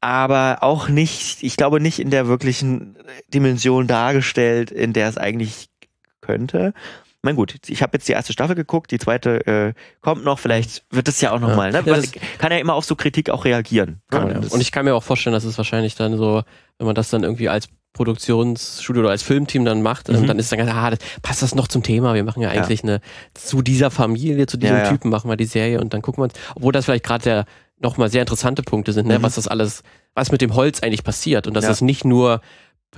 aber 0.00 0.58
auch 0.62 0.88
nicht, 0.88 1.42
ich 1.42 1.58
glaube 1.58 1.80
nicht 1.80 1.98
in 1.98 2.08
der 2.08 2.26
wirklichen 2.26 2.96
Dimension 3.32 3.86
dargestellt, 3.86 4.70
in 4.70 4.94
der 4.94 5.10
es 5.10 5.18
eigentlich 5.18 5.68
könnte 6.22 6.72
mein 7.24 7.36
gut, 7.36 7.56
ich 7.68 7.82
habe 7.82 7.96
jetzt 7.96 8.06
die 8.06 8.12
erste 8.12 8.32
Staffel 8.32 8.54
geguckt, 8.54 8.90
die 8.90 8.98
zweite 8.98 9.46
äh, 9.46 9.72
kommt 10.02 10.24
noch, 10.24 10.38
vielleicht 10.38 10.84
wird 10.90 11.08
es 11.08 11.20
ja 11.20 11.32
auch 11.32 11.40
nochmal. 11.40 11.72
Ja. 11.72 11.82
Ne? 11.82 11.90
Man 11.90 12.02
kann 12.38 12.52
ja 12.52 12.58
immer 12.58 12.74
auf 12.74 12.84
so 12.84 12.96
Kritik 12.96 13.30
auch 13.30 13.44
reagieren. 13.46 14.02
Ja, 14.12 14.28
ja. 14.28 14.40
Und 14.50 14.60
ich 14.60 14.70
kann 14.72 14.84
mir 14.84 14.94
auch 14.94 15.02
vorstellen, 15.02 15.32
dass 15.32 15.44
es 15.44 15.56
wahrscheinlich 15.56 15.94
dann 15.94 16.18
so, 16.18 16.42
wenn 16.78 16.86
man 16.86 16.94
das 16.94 17.08
dann 17.08 17.22
irgendwie 17.22 17.48
als 17.48 17.68
Produktionsstudio 17.94 19.00
oder 19.00 19.10
als 19.10 19.22
Filmteam 19.22 19.64
dann 19.64 19.80
macht, 19.80 20.10
ähm, 20.10 20.20
mhm. 20.20 20.26
dann 20.26 20.38
ist 20.38 20.52
dann 20.52 20.58
ganz, 20.58 20.70
ah, 20.70 20.90
das, 20.90 20.98
passt 21.22 21.42
das 21.42 21.54
noch 21.54 21.66
zum 21.66 21.82
Thema? 21.82 22.12
Wir 22.12 22.24
machen 22.24 22.42
ja 22.42 22.50
eigentlich 22.50 22.82
eine, 22.82 23.00
zu 23.32 23.62
dieser 23.62 23.90
Familie, 23.90 24.46
zu 24.46 24.58
diesem 24.58 24.84
Typen 24.84 25.10
machen 25.10 25.30
wir 25.30 25.36
die 25.36 25.46
Serie 25.46 25.80
und 25.80 25.94
dann 25.94 26.02
gucken 26.02 26.20
wir 26.20 26.24
uns, 26.24 26.34
obwohl 26.54 26.72
das 26.72 26.84
vielleicht 26.84 27.04
gerade 27.04 27.24
der 27.24 27.44
nochmal 27.78 28.10
sehr 28.10 28.20
interessante 28.20 28.62
Punkte 28.62 28.92
sind, 28.92 29.06
ne? 29.06 29.18
Mhm. 29.18 29.22
was 29.22 29.36
das 29.36 29.48
alles, 29.48 29.82
was 30.14 30.30
mit 30.30 30.42
dem 30.42 30.54
Holz 30.54 30.82
eigentlich 30.82 31.04
passiert 31.04 31.46
und 31.46 31.54
dass 31.54 31.66
es 31.66 31.80
nicht 31.80 32.04
nur 32.04 32.40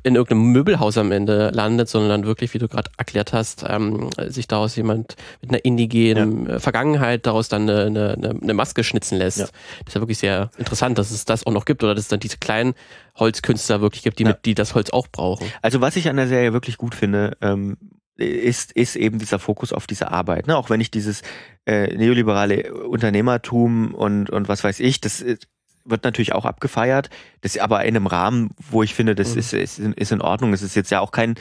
in 0.03 0.15
irgendeinem 0.15 0.53
Möbelhaus 0.53 0.99
am 0.99 1.13
Ende 1.13 1.51
landet, 1.51 1.89
sondern 1.89 2.25
wirklich, 2.25 2.55
wie 2.55 2.59
du 2.59 2.69
gerade 2.69 2.91
erklärt 2.97 3.33
hast, 3.33 3.65
ähm, 3.69 4.11
sich 4.29 4.49
daraus 4.49 4.77
jemand 4.77 5.17
mit 5.41 5.51
einer 5.51 5.65
indigenen 5.65 6.47
ja. 6.47 6.55
Äh, 6.55 6.61
Vergangenheit 6.61 7.27
daraus 7.27 7.49
dann 7.49 7.69
eine, 7.69 8.15
eine, 8.15 8.39
eine 8.41 8.55
Maske 8.55 8.85
schnitzen 8.85 9.19
lässt. 9.19 9.39
Ja. 9.39 9.45
Das 9.47 9.89
ist 9.89 9.95
ja 9.95 10.01
wirklich 10.01 10.19
sehr 10.19 10.51
interessant, 10.59 10.99
dass 10.99 11.11
es 11.11 11.25
das 11.25 11.47
auch 11.47 11.53
noch 11.53 11.65
gibt 11.65 11.83
oder 11.83 11.95
dass 11.95 12.05
es 12.05 12.09
dann 12.09 12.21
diese 12.21 12.39
kleinen 12.39 12.75
Holzkünstler 13.17 13.81
wirklich 13.81 14.03
gibt, 14.03 14.19
die, 14.19 14.25
ja. 14.25 14.31
mit, 14.31 14.45
die 14.45 14.55
das 14.55 14.75
Holz 14.75 14.91
auch 14.91 15.09
brauchen. 15.09 15.51
Also 15.63 15.81
was 15.81 15.97
ich 15.97 16.09
an 16.09 16.17
der 16.17 16.29
Serie 16.29 16.53
wirklich 16.53 16.77
gut 16.77 16.95
finde, 16.95 17.37
ähm, 17.41 17.77
ist, 18.17 18.73
ist 18.73 18.97
eben 18.97 19.19
dieser 19.19 19.39
Fokus 19.39 19.73
auf 19.73 19.87
diese 19.87 20.11
Arbeit. 20.11 20.47
Ne? 20.47 20.57
Auch 20.57 20.71
wenn 20.71 20.81
ich 20.81 20.91
dieses 20.91 21.23
äh, 21.67 21.95
neoliberale 21.95 22.73
Unternehmertum 22.73 23.95
und, 23.95 24.31
und 24.31 24.49
was 24.49 24.65
weiß 24.65 24.81
ich, 24.81 25.01
das 25.01 25.23
wird 25.87 26.05
natürlich 26.05 26.33
auch 26.35 26.44
abgefeiert. 26.44 27.11
Das 27.40 27.55
ist 27.55 27.61
aber 27.61 27.85
in 27.85 27.96
einem 27.96 28.07
Rahmen, 28.07 28.51
wo 28.70 28.83
ich 28.83 28.94
finde, 28.94 29.14
das 29.14 29.35
mhm. 29.35 29.38
ist, 29.38 29.53
ist, 29.53 29.79
ist 29.79 30.12
in 30.12 30.20
Ordnung. 30.20 30.53
Es 30.53 30.62
ist 30.62 30.75
jetzt 30.75 30.90
ja 30.90 31.01
auch 31.01 31.12
kein, 31.12 31.37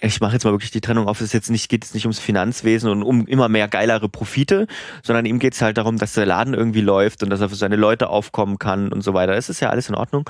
ich 0.00 0.20
mache 0.20 0.34
jetzt 0.34 0.44
mal 0.44 0.52
wirklich 0.52 0.70
die 0.70 0.80
Trennung 0.80 1.08
auf, 1.08 1.20
es 1.20 1.32
jetzt 1.32 1.50
nicht, 1.50 1.68
geht 1.68 1.84
es 1.84 1.94
nicht 1.94 2.04
ums 2.04 2.18
Finanzwesen 2.18 2.90
und 2.90 3.02
um 3.02 3.26
immer 3.26 3.48
mehr 3.48 3.68
geilere 3.68 4.08
Profite, 4.08 4.66
sondern 5.02 5.26
ihm 5.26 5.38
geht 5.38 5.54
es 5.54 5.62
halt 5.62 5.78
darum, 5.78 5.98
dass 5.98 6.12
der 6.12 6.26
Laden 6.26 6.54
irgendwie 6.54 6.80
läuft 6.80 7.22
und 7.22 7.30
dass 7.30 7.40
er 7.40 7.48
für 7.48 7.54
seine 7.56 7.76
Leute 7.76 8.08
aufkommen 8.08 8.58
kann 8.58 8.92
und 8.92 9.02
so 9.02 9.14
weiter. 9.14 9.34
Das 9.34 9.48
ist 9.48 9.60
ja 9.60 9.70
alles 9.70 9.88
in 9.88 9.94
Ordnung. 9.94 10.28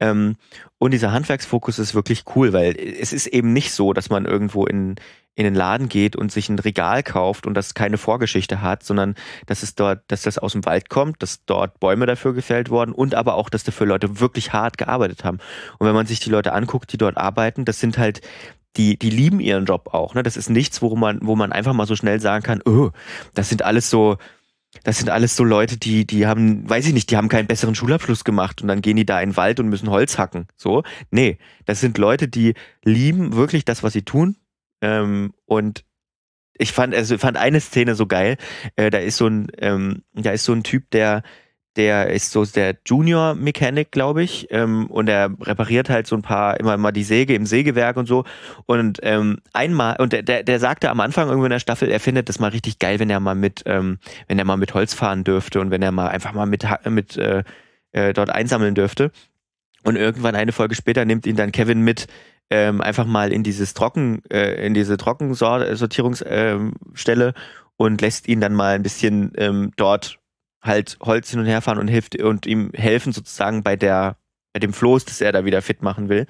Ähm, 0.00 0.36
und 0.78 0.90
dieser 0.90 1.12
Handwerksfokus 1.12 1.78
ist 1.78 1.94
wirklich 1.94 2.24
cool, 2.34 2.52
weil 2.52 2.76
es 2.76 3.12
ist 3.12 3.28
eben 3.28 3.52
nicht 3.52 3.72
so, 3.72 3.92
dass 3.92 4.10
man 4.10 4.24
irgendwo 4.24 4.66
in, 4.66 4.96
in 5.34 5.44
den 5.44 5.54
Laden 5.54 5.88
geht 5.88 6.16
und 6.16 6.30
sich 6.30 6.48
ein 6.48 6.58
Regal 6.58 7.02
kauft 7.02 7.46
und 7.46 7.54
das 7.54 7.74
keine 7.74 7.98
Vorgeschichte 7.98 8.60
hat, 8.60 8.82
sondern 8.82 9.14
dass 9.46 9.62
es 9.62 9.74
dort, 9.74 10.02
dass 10.08 10.22
das 10.22 10.38
aus 10.38 10.52
dem 10.52 10.64
Wald 10.64 10.90
kommt, 10.90 11.22
dass 11.22 11.44
dort 11.44 11.80
Bäume 11.80 12.06
dafür 12.06 12.34
gefällt 12.34 12.68
wurden 12.68 12.92
und 12.92 13.14
aber 13.14 13.34
auch, 13.34 13.48
dass 13.48 13.64
dafür 13.64 13.86
Leute 13.86 14.20
wirklich 14.20 14.52
hart 14.52 14.76
gearbeitet 14.76 15.24
haben. 15.24 15.38
Und 15.78 15.86
wenn 15.86 15.94
man 15.94 16.06
sich 16.06 16.20
die 16.20 16.30
Leute 16.30 16.52
anguckt, 16.52 16.92
die 16.92 16.98
dort 16.98 17.16
arbeiten, 17.16 17.64
das 17.64 17.80
sind 17.80 17.96
halt 17.96 18.20
die, 18.76 18.98
die 18.98 19.10
lieben 19.10 19.40
ihren 19.40 19.64
Job 19.64 19.88
auch. 19.92 20.14
Ne? 20.14 20.22
Das 20.22 20.36
ist 20.36 20.50
nichts, 20.50 20.82
wo 20.82 20.94
man, 20.96 21.18
wo 21.22 21.36
man 21.36 21.52
einfach 21.52 21.72
mal 21.72 21.86
so 21.86 21.96
schnell 21.96 22.20
sagen 22.20 22.42
kann, 22.42 22.62
oh, 22.64 22.90
das 23.34 23.48
sind 23.48 23.62
alles 23.62 23.90
so, 23.90 24.16
das 24.84 24.98
sind 24.98 25.10
alles 25.10 25.36
so 25.36 25.44
Leute, 25.44 25.76
die, 25.76 26.06
die 26.06 26.26
haben, 26.26 26.68
weiß 26.68 26.86
ich 26.86 26.94
nicht, 26.94 27.10
die 27.10 27.16
haben 27.16 27.28
keinen 27.28 27.46
besseren 27.46 27.74
Schulabschluss 27.74 28.24
gemacht 28.24 28.62
und 28.62 28.68
dann 28.68 28.80
gehen 28.80 28.96
die 28.96 29.04
da 29.04 29.20
in 29.20 29.30
den 29.30 29.36
Wald 29.36 29.60
und 29.60 29.68
müssen 29.68 29.90
Holz 29.90 30.18
hacken. 30.18 30.46
So. 30.56 30.82
Nee, 31.10 31.38
das 31.66 31.80
sind 31.80 31.98
Leute, 31.98 32.28
die 32.28 32.54
lieben 32.82 33.34
wirklich 33.34 33.64
das, 33.64 33.82
was 33.82 33.92
sie 33.92 34.02
tun. 34.02 34.36
Ähm, 34.80 35.34
und 35.44 35.84
ich 36.54 36.72
fand, 36.72 36.94
also 36.94 37.18
fand 37.18 37.36
eine 37.36 37.60
Szene 37.60 37.94
so 37.94 38.06
geil. 38.06 38.36
Äh, 38.76 38.90
da 38.90 38.98
ist 38.98 39.18
so 39.18 39.26
ein, 39.26 39.48
ähm, 39.58 40.02
da 40.14 40.30
ist 40.30 40.44
so 40.44 40.52
ein 40.52 40.62
Typ, 40.62 40.90
der, 40.90 41.22
der 41.76 42.10
ist 42.10 42.32
so 42.32 42.44
der 42.44 42.76
Junior 42.84 43.34
Mechanic, 43.34 43.90
glaube 43.90 44.22
ich, 44.22 44.48
ähm, 44.50 44.86
und 44.88 45.08
er 45.08 45.30
repariert 45.40 45.88
halt 45.88 46.06
so 46.06 46.16
ein 46.16 46.22
paar 46.22 46.60
immer 46.60 46.76
mal 46.76 46.92
die 46.92 47.04
Säge 47.04 47.34
im 47.34 47.46
Sägewerk 47.46 47.96
und 47.96 48.06
so. 48.06 48.24
Und 48.66 48.98
ähm, 49.02 49.38
einmal 49.52 49.96
und 49.98 50.12
der, 50.12 50.22
der, 50.22 50.42
der 50.42 50.60
sagte 50.60 50.90
am 50.90 51.00
Anfang 51.00 51.28
irgendwo 51.28 51.46
in 51.46 51.50
der 51.50 51.60
Staffel, 51.60 51.88
er 51.88 52.00
findet 52.00 52.28
das 52.28 52.38
mal 52.38 52.48
richtig 52.48 52.78
geil, 52.78 52.98
wenn 52.98 53.10
er 53.10 53.20
mal 53.20 53.34
mit, 53.34 53.62
ähm, 53.66 53.98
wenn 54.28 54.38
er 54.38 54.44
mal 54.44 54.56
mit 54.56 54.74
Holz 54.74 54.94
fahren 54.94 55.24
dürfte 55.24 55.60
und 55.60 55.70
wenn 55.70 55.82
er 55.82 55.92
mal 55.92 56.08
einfach 56.08 56.32
mal 56.32 56.46
mit 56.46 56.66
mit 56.88 57.16
äh, 57.16 57.42
äh, 57.92 58.12
dort 58.12 58.30
einsammeln 58.30 58.74
dürfte. 58.74 59.10
Und 59.84 59.96
irgendwann 59.96 60.36
eine 60.36 60.52
Folge 60.52 60.74
später 60.74 61.04
nimmt 61.04 61.26
ihn 61.26 61.36
dann 61.36 61.52
Kevin 61.52 61.80
mit 61.80 62.06
ähm, 62.50 62.80
einfach 62.80 63.06
mal 63.06 63.32
in 63.32 63.42
dieses 63.42 63.74
Trocken, 63.74 64.22
äh, 64.30 64.66
in 64.66 64.74
diese 64.74 64.96
Trockensortierungsstelle 64.96 67.26
ähm, 67.26 67.34
und 67.76 68.00
lässt 68.00 68.28
ihn 68.28 68.40
dann 68.40 68.54
mal 68.54 68.74
ein 68.74 68.82
bisschen 68.82 69.32
ähm, 69.36 69.72
dort 69.76 70.18
halt 70.62 70.96
Holz 71.00 71.30
hin 71.30 71.40
und 71.40 71.46
her 71.46 71.60
fahren 71.60 71.78
und 71.78 71.88
hilft 71.88 72.20
und 72.20 72.46
ihm 72.46 72.70
helfen 72.74 73.12
sozusagen 73.12 73.62
bei 73.62 73.76
der 73.76 74.16
bei 74.52 74.60
dem 74.60 74.72
Floß, 74.72 75.04
das 75.04 75.20
er 75.20 75.32
da 75.32 75.44
wieder 75.44 75.62
fit 75.62 75.82
machen 75.82 76.08
will. 76.08 76.26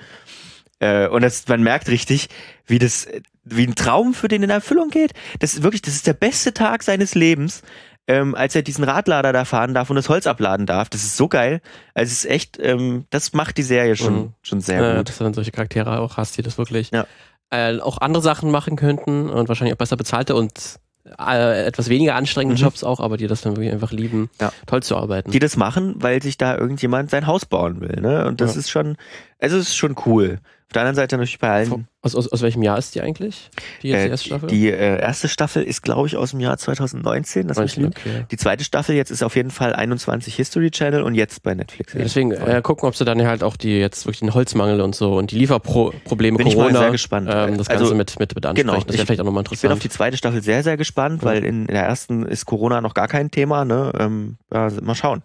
Äh, 0.78 1.08
und 1.08 1.22
das, 1.22 1.46
man 1.48 1.62
merkt 1.62 1.88
richtig, 1.88 2.28
wie 2.66 2.78
das, 2.78 3.08
wie 3.44 3.66
ein 3.66 3.74
Traum 3.74 4.14
für 4.14 4.28
den 4.28 4.42
in 4.42 4.50
Erfüllung 4.50 4.90
geht. 4.90 5.12
Das 5.40 5.54
ist 5.54 5.62
wirklich, 5.62 5.82
das 5.82 5.94
ist 5.94 6.06
der 6.06 6.12
beste 6.12 6.54
Tag 6.54 6.82
seines 6.82 7.14
Lebens, 7.14 7.62
ähm, 8.08 8.34
als 8.34 8.54
er 8.54 8.62
diesen 8.62 8.84
Radlader 8.84 9.32
da 9.32 9.44
fahren 9.44 9.74
darf 9.74 9.90
und 9.90 9.96
das 9.96 10.08
Holz 10.08 10.26
abladen 10.26 10.66
darf. 10.66 10.88
Das 10.88 11.04
ist 11.04 11.16
so 11.16 11.28
geil. 11.28 11.60
Also 11.94 12.10
es 12.10 12.24
ist 12.24 12.30
echt, 12.30 12.58
ähm, 12.60 13.06
das 13.10 13.32
macht 13.32 13.58
die 13.58 13.62
Serie 13.62 13.96
schon, 13.96 14.14
mhm. 14.14 14.34
schon 14.42 14.60
sehr 14.60 14.82
ja, 14.82 14.96
gut. 14.96 15.08
Dass 15.08 15.18
du 15.18 15.24
dann 15.24 15.34
solche 15.34 15.52
Charaktere 15.52 15.98
auch 16.00 16.16
hast, 16.16 16.36
die 16.36 16.42
das 16.42 16.58
wirklich 16.58 16.90
ja. 16.90 17.06
äh, 17.50 17.78
auch 17.80 17.98
andere 17.98 18.22
Sachen 18.22 18.50
machen 18.50 18.76
könnten 18.76 19.30
und 19.30 19.48
wahrscheinlich 19.48 19.74
auch 19.74 19.78
besser 19.78 19.96
bezahlte 19.96 20.34
und 20.34 20.80
äh, 21.18 21.64
etwas 21.64 21.88
weniger 21.88 22.14
anstrengende 22.14 22.56
mhm. 22.56 22.64
Jobs 22.64 22.84
auch, 22.84 23.00
aber 23.00 23.16
die 23.16 23.26
das 23.26 23.42
dann 23.42 23.56
wirklich 23.56 23.72
einfach 23.72 23.92
lieben, 23.92 24.30
ja. 24.40 24.52
toll 24.66 24.82
zu 24.82 24.96
arbeiten. 24.96 25.30
Die 25.30 25.38
das 25.38 25.56
machen, 25.56 25.94
weil 25.98 26.22
sich 26.22 26.38
da 26.38 26.56
irgendjemand 26.56 27.10
sein 27.10 27.26
Haus 27.26 27.46
bauen 27.46 27.80
will, 27.80 28.00
ne? 28.00 28.26
Und 28.26 28.40
das 28.40 28.54
ja. 28.54 28.60
ist 28.60 28.70
schon, 28.70 28.96
also 29.40 29.56
es 29.56 29.68
ist 29.68 29.76
schon 29.76 29.96
cool. 30.06 30.38
Auf 30.72 30.74
der 30.74 30.82
anderen 30.84 30.96
Seite 30.96 31.16
natürlich 31.16 31.38
bei 31.38 31.50
allen. 31.50 31.86
Aus, 32.00 32.14
aus, 32.14 32.28
aus 32.32 32.40
welchem 32.40 32.62
Jahr 32.62 32.78
ist 32.78 32.94
die 32.94 33.02
eigentlich? 33.02 33.50
Die, 33.82 33.90
jetzt, 33.90 34.00
äh, 34.00 34.06
die 34.06 34.10
erste 34.10 34.26
Staffel? 34.26 34.48
Die 34.48 34.70
äh, 34.70 35.00
erste 35.02 35.28
Staffel 35.28 35.62
ist, 35.62 35.82
glaube 35.82 36.08
ich, 36.08 36.16
aus 36.16 36.30
dem 36.30 36.40
Jahr 36.40 36.56
2019. 36.56 37.46
Das 37.46 37.58
19, 37.58 37.88
okay. 37.88 38.24
Die 38.30 38.38
zweite 38.38 38.64
Staffel 38.64 38.96
jetzt 38.96 39.10
ist 39.10 39.22
auf 39.22 39.36
jeden 39.36 39.50
Fall 39.50 39.74
21 39.74 40.34
History 40.34 40.70
Channel 40.70 41.02
und 41.02 41.14
jetzt 41.14 41.42
bei 41.42 41.54
Netflix. 41.54 41.92
Ja, 41.92 42.00
deswegen 42.00 42.32
äh, 42.32 42.62
gucken, 42.64 42.88
ob 42.88 42.96
sie 42.96 43.04
dann 43.04 43.22
halt 43.22 43.44
auch 43.44 43.58
die 43.58 43.78
jetzt 43.78 44.06
wirklich 44.06 44.20
den 44.20 44.32
Holzmangel 44.32 44.80
und 44.80 44.94
so 44.94 45.14
und 45.14 45.30
die 45.30 45.36
Lieferprobleme 45.36 46.38
bin 46.38 46.46
Corona. 46.46 46.68
Ich 46.68 46.72
mal 46.72 46.80
sehr 46.80 46.90
gespannt. 46.90 47.28
Ähm, 47.30 47.58
das 47.58 47.68
Ganze 47.68 47.84
also, 47.84 47.94
mit, 47.94 48.18
mit, 48.18 48.34
mit 48.34 48.46
ansprechen. 48.46 48.66
Genau, 48.66 48.82
das 48.82 48.96
wäre 48.96 49.04
vielleicht 49.04 49.20
auch 49.20 49.26
nochmal 49.26 49.42
interessant. 49.42 49.58
Ich 49.58 49.68
bin 49.68 49.72
auf 49.72 49.78
die 49.78 49.90
zweite 49.90 50.16
Staffel 50.16 50.42
sehr, 50.42 50.62
sehr 50.62 50.78
gespannt, 50.78 51.22
weil 51.22 51.44
in, 51.44 51.66
in, 51.66 51.74
der 51.74 51.84
ersten 51.84 52.24
ist 52.24 52.46
Corona 52.46 52.80
noch 52.80 52.94
gar 52.94 53.08
kein 53.08 53.30
Thema. 53.30 53.66
Ne? 53.66 53.92
Ähm, 53.98 54.38
ja, 54.50 54.70
mal 54.80 54.94
schauen. 54.94 55.22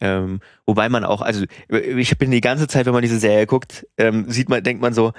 Ähm, 0.00 0.40
wobei 0.66 0.88
man 0.88 1.04
auch, 1.04 1.22
also 1.22 1.44
ich 1.68 2.18
bin 2.18 2.30
die 2.30 2.40
ganze 2.40 2.66
Zeit, 2.66 2.86
wenn 2.86 2.92
man 2.92 3.02
diese 3.02 3.18
Serie 3.18 3.46
guckt, 3.46 3.86
ähm, 3.96 4.30
sieht 4.30 4.48
man, 4.48 4.62
denkt 4.62 4.82
man 4.82 4.92
so, 4.92 5.12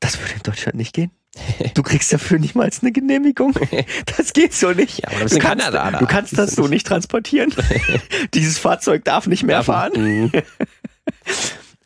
das 0.00 0.20
würde 0.20 0.34
in 0.34 0.42
Deutschland 0.42 0.76
nicht 0.76 0.94
gehen. 0.94 1.10
Du 1.74 1.82
kriegst 1.82 2.12
dafür 2.12 2.38
nicht 2.38 2.54
mal 2.54 2.70
eine 2.80 2.92
Genehmigung. 2.92 3.54
Das 4.16 4.32
geht 4.32 4.54
so 4.54 4.72
nicht. 4.72 5.02
Ja, 5.02 5.10
du, 5.10 5.18
kannst, 5.18 5.40
Kanada, 5.40 5.90
du 5.98 6.06
kannst 6.06 6.38
das 6.38 6.52
so 6.52 6.68
nicht 6.68 6.86
transportieren. 6.86 7.52
Dieses 8.34 8.58
Fahrzeug 8.58 9.04
darf 9.04 9.26
nicht 9.26 9.42
mehr 9.42 9.62
fahren. 9.62 9.92
Mhm. 9.96 10.32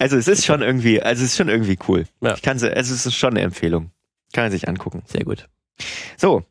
Also 0.01 0.17
es 0.17 0.29
ist 0.29 0.47
schon 0.47 0.63
irgendwie, 0.63 1.03
also 1.03 1.25
es 1.25 1.31
ist 1.31 1.37
schon 1.37 1.49
irgendwie 1.49 1.77
cool. 1.89 2.05
Ja. 2.21 2.35
Ich 2.35 2.43
kann 2.43 2.57
also 2.63 2.69
es 2.69 3.05
ist 3.05 3.17
schon 3.17 3.31
eine 3.31 3.41
Empfehlung. 3.41 3.91
Kann 4.33 4.45
man 4.45 4.53
sich 4.53 4.69
angucken. 4.69 5.03
Sehr 5.07 5.25
gut. 5.25 5.49
So, 6.17 6.45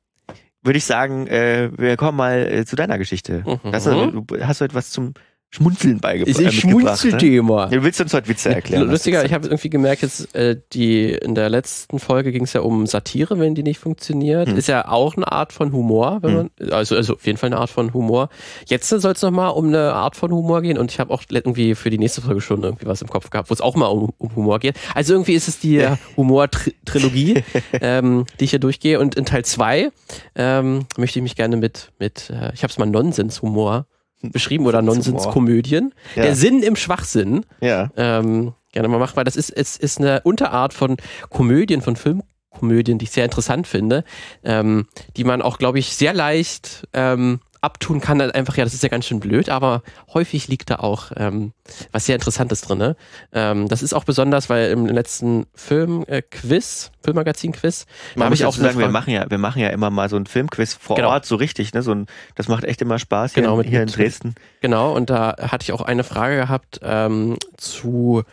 würde 0.63 0.77
ich 0.77 0.83
sagen, 0.83 1.27
äh, 1.27 1.69
wir 1.77 1.95
kommen 1.95 2.17
mal 2.17 2.45
äh, 2.45 2.65
zu 2.65 2.75
deiner 2.75 2.97
Geschichte. 2.97 3.45
Mhm. 3.45 3.71
Hast, 3.71 3.85
du, 3.87 4.25
hast 4.41 4.59
du 4.59 4.65
etwas 4.65 4.89
zum 4.89 5.13
Schmunzeln 5.49 5.99
beigebracht. 5.99 6.39
Ich 6.39 6.45
äh, 6.45 6.51
schmunzelte 6.51 7.25
ne? 7.25 7.37
immer. 7.37 7.67
Du 7.67 7.81
willst 7.81 8.01
uns 8.01 8.13
heute 8.13 8.27
Witze 8.27 8.53
erklären. 8.53 8.89
Lustiger, 8.89 9.23
ich 9.23 9.31
habe 9.33 9.47
irgendwie 9.47 9.69
gemerkt, 9.69 10.01
jetzt 10.01 10.35
äh, 10.35 10.59
die 10.73 11.11
in 11.11 11.35
der 11.35 11.49
letzten 11.49 11.99
Folge 11.99 12.33
ging 12.33 12.43
es 12.43 12.53
ja 12.53 12.61
um 12.61 12.85
Satire, 12.85 13.39
wenn 13.39 13.55
die 13.55 13.63
nicht 13.63 13.79
funktioniert. 13.79 14.49
Hm. 14.49 14.57
Ist 14.57 14.67
ja 14.67 14.87
auch 14.89 15.15
eine 15.15 15.31
Art 15.31 15.53
von 15.53 15.71
Humor, 15.71 16.19
wenn 16.21 16.29
hm. 16.31 16.49
man, 16.59 16.71
also, 16.71 16.95
also 16.95 17.13
auf 17.13 17.25
jeden 17.25 17.37
Fall 17.37 17.47
eine 17.47 17.57
Art 17.57 17.69
von 17.69 17.93
Humor. 17.93 18.29
Jetzt 18.65 18.89
soll 18.89 19.13
es 19.13 19.21
nochmal 19.21 19.51
um 19.51 19.67
eine 19.67 19.93
Art 19.93 20.17
von 20.17 20.31
Humor 20.31 20.61
gehen 20.61 20.77
und 20.77 20.91
ich 20.91 20.99
habe 20.99 21.13
auch 21.13 21.23
irgendwie 21.29 21.75
für 21.75 21.89
die 21.89 21.97
nächste 21.97 22.21
Folge 22.21 22.41
schon 22.41 22.63
irgendwie 22.63 22.85
was 22.85 23.01
im 23.01 23.07
Kopf 23.07 23.29
gehabt, 23.29 23.49
wo 23.49 23.53
es 23.53 23.61
auch 23.61 23.75
mal 23.75 23.87
um, 23.87 24.11
um, 24.17 24.35
Humor 24.35 24.59
geht. 24.59 24.75
Also 24.93 25.13
irgendwie 25.13 25.33
ist 25.33 25.47
es 25.47 25.59
die 25.59 25.87
Humor-Trilogie, 26.17 27.43
ähm, 27.81 28.25
die 28.39 28.43
ich 28.43 28.49
hier 28.49 28.59
durchgehe 28.59 28.99
und 28.99 29.15
in 29.15 29.25
Teil 29.25 29.45
2 29.45 29.91
ähm, 30.35 30.85
möchte 30.97 31.19
ich 31.19 31.23
mich 31.23 31.37
gerne 31.37 31.55
mit, 31.55 31.93
mit 31.99 32.29
äh, 32.29 32.51
ich 32.53 32.63
habe 32.63 32.71
es 32.71 32.77
mal 32.77 32.85
Nonsens-Humor 32.85 33.87
beschrieben 34.21 34.65
oder 34.65 34.81
Nonsenskomödien. 34.81 35.93
Ja. 36.15 36.23
Der 36.23 36.35
Sinn 36.35 36.63
im 36.63 36.75
Schwachsinn. 36.75 37.45
Ja. 37.61 37.91
Ähm, 37.95 38.53
gerne 38.71 38.87
mal 38.87 38.99
machen, 38.99 39.15
weil 39.15 39.23
das 39.23 39.35
ist, 39.35 39.49
ist, 39.49 39.81
ist 39.81 39.99
eine 39.99 40.21
Unterart 40.21 40.73
von 40.73 40.97
Komödien, 41.29 41.81
von 41.81 41.95
Filmkomödien, 41.95 42.97
die 42.97 43.05
ich 43.05 43.11
sehr 43.11 43.25
interessant 43.25 43.67
finde, 43.67 44.03
ähm, 44.43 44.87
die 45.15 45.23
man 45.23 45.41
auch, 45.41 45.57
glaube 45.57 45.79
ich, 45.79 45.95
sehr 45.95 46.13
leicht 46.13 46.87
ähm, 46.93 47.39
abtun 47.67 47.99
kann, 47.99 48.17
dann 48.17 48.31
einfach, 48.31 48.55
ja, 48.55 48.63
das 48.63 48.73
ist 48.73 48.81
ja 48.81 48.87
ganz 48.87 49.05
schön 49.05 49.19
blöd, 49.19 49.49
aber 49.49 49.83
häufig 50.13 50.47
liegt 50.47 50.69
da 50.69 50.77
auch 50.77 51.11
ähm, 51.17 51.51
was 51.91 52.05
sehr 52.05 52.15
Interessantes 52.15 52.61
drin. 52.61 52.77
Ne? 52.77 52.95
Ähm, 53.33 53.67
das 53.67 53.83
ist 53.83 53.93
auch 53.93 54.05
besonders, 54.05 54.49
weil 54.49 54.71
im 54.71 54.85
letzten 54.85 55.47
Film-Quiz, 55.53 56.91
äh, 56.93 57.03
Filmmagazin-Quiz, 57.03 57.85
da 58.15 58.23
habe 58.23 58.35
ich 58.35 58.45
auch 58.45 58.55
sagen, 58.55 58.79
wir 58.79 58.87
machen 58.87 59.11
ja, 59.11 59.29
wir 59.29 59.37
machen 59.37 59.61
ja 59.61 59.67
immer 59.67 59.89
mal 59.89 60.07
so 60.07 60.15
ein 60.15 60.27
Filmquiz 60.27 60.75
vor 60.75 60.95
genau. 60.95 61.09
Ort, 61.09 61.25
so 61.25 61.35
richtig, 61.35 61.73
ne? 61.73 61.81
So 61.81 61.91
ein, 61.91 62.07
das 62.35 62.47
macht 62.47 62.63
echt 62.63 62.81
immer 62.81 62.99
Spaß 62.99 63.33
hier, 63.33 63.43
genau, 63.43 63.59
in, 63.59 63.67
hier 63.67 63.81
in 63.81 63.89
Dresden. 63.89 64.35
Genau, 64.61 64.93
und 64.93 65.09
da 65.09 65.35
hatte 65.37 65.63
ich 65.63 65.73
auch 65.73 65.81
eine 65.81 66.05
Frage 66.05 66.37
gehabt 66.37 66.79
ähm, 66.83 67.37
zu 67.57 68.23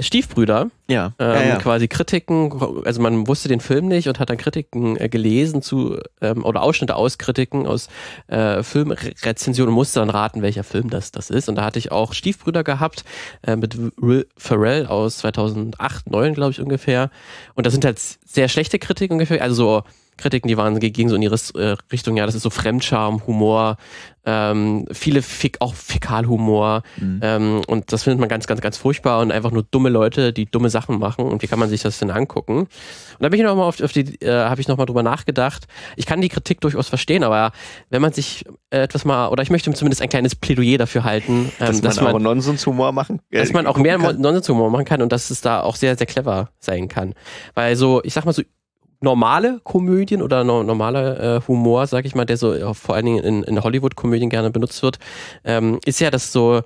Stiefbrüder. 0.00 0.70
Ja. 0.88 1.12
Ähm, 1.18 1.32
ja, 1.32 1.42
ja. 1.42 1.56
Quasi 1.56 1.88
Kritiken, 1.88 2.52
also 2.84 3.00
man 3.00 3.26
wusste 3.26 3.48
den 3.48 3.60
Film 3.60 3.88
nicht 3.88 4.08
und 4.08 4.18
hat 4.18 4.30
dann 4.30 4.36
Kritiken 4.36 4.96
äh, 4.96 5.08
gelesen 5.08 5.62
zu, 5.62 5.98
ähm, 6.20 6.44
oder 6.44 6.62
Ausschnitte 6.62 6.96
aus 6.96 7.18
Kritiken, 7.18 7.66
aus 7.66 7.88
äh, 8.26 8.62
Filmrezensionen 8.62 9.68
und 9.68 9.74
musste 9.74 10.00
dann 10.00 10.10
raten, 10.10 10.42
welcher 10.42 10.64
Film 10.64 10.90
das, 10.90 11.12
das 11.12 11.30
ist. 11.30 11.48
Und 11.48 11.56
da 11.56 11.64
hatte 11.64 11.78
ich 11.78 11.92
auch 11.92 12.14
Stiefbrüder 12.14 12.64
gehabt, 12.64 13.04
äh, 13.46 13.56
mit 13.56 13.76
Will 14.00 14.26
Ferrell 14.36 14.86
aus 14.86 15.18
2008, 15.18 16.04
2009, 16.04 16.34
glaube 16.34 16.50
ich 16.52 16.60
ungefähr. 16.60 17.10
Und 17.54 17.66
das 17.66 17.72
sind 17.72 17.84
halt 17.84 17.98
sehr 17.98 18.48
schlechte 18.48 18.78
Kritiken 18.78 19.14
ungefähr, 19.14 19.42
also 19.42 19.54
so 19.54 19.82
Kritiken, 20.16 20.48
die 20.48 20.56
waren 20.56 20.78
gegen 20.78 21.08
so 21.08 21.16
in 21.16 21.22
ihre 21.22 21.36
äh, 21.54 21.76
Richtung, 21.90 22.16
ja, 22.16 22.26
das 22.26 22.34
ist 22.34 22.42
so 22.42 22.50
Fremdscham, 22.50 23.26
Humor, 23.26 23.76
ähm, 24.24 24.86
viele 24.92 25.20
Fik 25.22 25.60
auch 25.60 25.74
Fäkalhumor 25.74 26.82
mhm. 26.96 27.20
ähm, 27.22 27.62
und 27.66 27.92
das 27.92 28.04
findet 28.04 28.20
man 28.20 28.28
ganz, 28.28 28.46
ganz, 28.46 28.60
ganz 28.60 28.76
furchtbar 28.76 29.20
und 29.20 29.32
einfach 29.32 29.50
nur 29.50 29.64
dumme 29.64 29.88
Leute, 29.88 30.32
die 30.32 30.46
dumme 30.46 30.70
Sachen 30.70 30.98
machen 30.98 31.24
und 31.24 31.42
wie 31.42 31.48
kann 31.48 31.58
man 31.58 31.68
sich 31.68 31.82
das 31.82 31.98
denn 31.98 32.10
angucken? 32.10 32.58
Und 32.58 32.68
da 33.18 33.28
bin 33.30 33.40
ich 33.40 33.46
nochmal 33.46 33.66
auf, 33.66 33.80
auf 33.80 33.92
die, 33.92 34.20
äh, 34.22 34.44
habe 34.44 34.60
ich 34.60 34.68
nochmal 34.68 34.86
drüber 34.86 35.02
nachgedacht. 35.02 35.66
Ich 35.96 36.06
kann 36.06 36.20
die 36.20 36.28
Kritik 36.28 36.60
durchaus 36.60 36.88
verstehen, 36.88 37.24
aber 37.24 37.50
wenn 37.90 38.00
man 38.00 38.12
sich 38.12 38.44
äh, 38.70 38.82
etwas 38.82 39.04
mal, 39.04 39.28
oder 39.28 39.42
ich 39.42 39.50
möchte 39.50 39.72
zumindest 39.72 40.02
ein 40.02 40.08
kleines 40.08 40.36
Plädoyer 40.36 40.78
dafür 40.78 41.02
halten, 41.04 41.50
ähm, 41.58 41.66
dass, 41.66 41.80
dass 41.80 41.96
man, 41.96 42.04
man 42.04 42.14
auch 42.14 42.20
Nonsenshumor 42.20 42.92
machen 42.92 43.20
äh, 43.30 43.38
dass 43.38 43.52
man 43.52 43.66
auch 43.66 43.76
mehr 43.76 43.98
Nonsenshumor 43.98 44.70
machen 44.70 44.84
kann 44.84 45.02
und 45.02 45.10
dass 45.10 45.30
es 45.30 45.40
da 45.40 45.62
auch 45.62 45.74
sehr, 45.74 45.96
sehr 45.96 46.06
clever 46.06 46.50
sein 46.60 46.86
kann. 46.86 47.14
Weil 47.54 47.74
so, 47.74 48.02
ich 48.04 48.14
sag 48.14 48.24
mal 48.24 48.32
so, 48.32 48.42
normale 49.02 49.60
Komödien 49.64 50.22
oder 50.22 50.44
no 50.44 50.62
normaler 50.62 51.36
äh, 51.36 51.40
Humor, 51.46 51.86
sag 51.86 52.04
ich 52.04 52.14
mal, 52.14 52.24
der 52.24 52.36
so 52.36 52.74
vor 52.74 52.94
allen 52.94 53.06
Dingen 53.06 53.24
in, 53.24 53.42
in 53.42 53.62
Hollywood-Komödien 53.62 54.30
gerne 54.30 54.50
benutzt 54.50 54.82
wird, 54.82 54.98
ähm, 55.44 55.80
ist 55.84 56.00
ja, 56.00 56.10
dass 56.10 56.32
so 56.32 56.62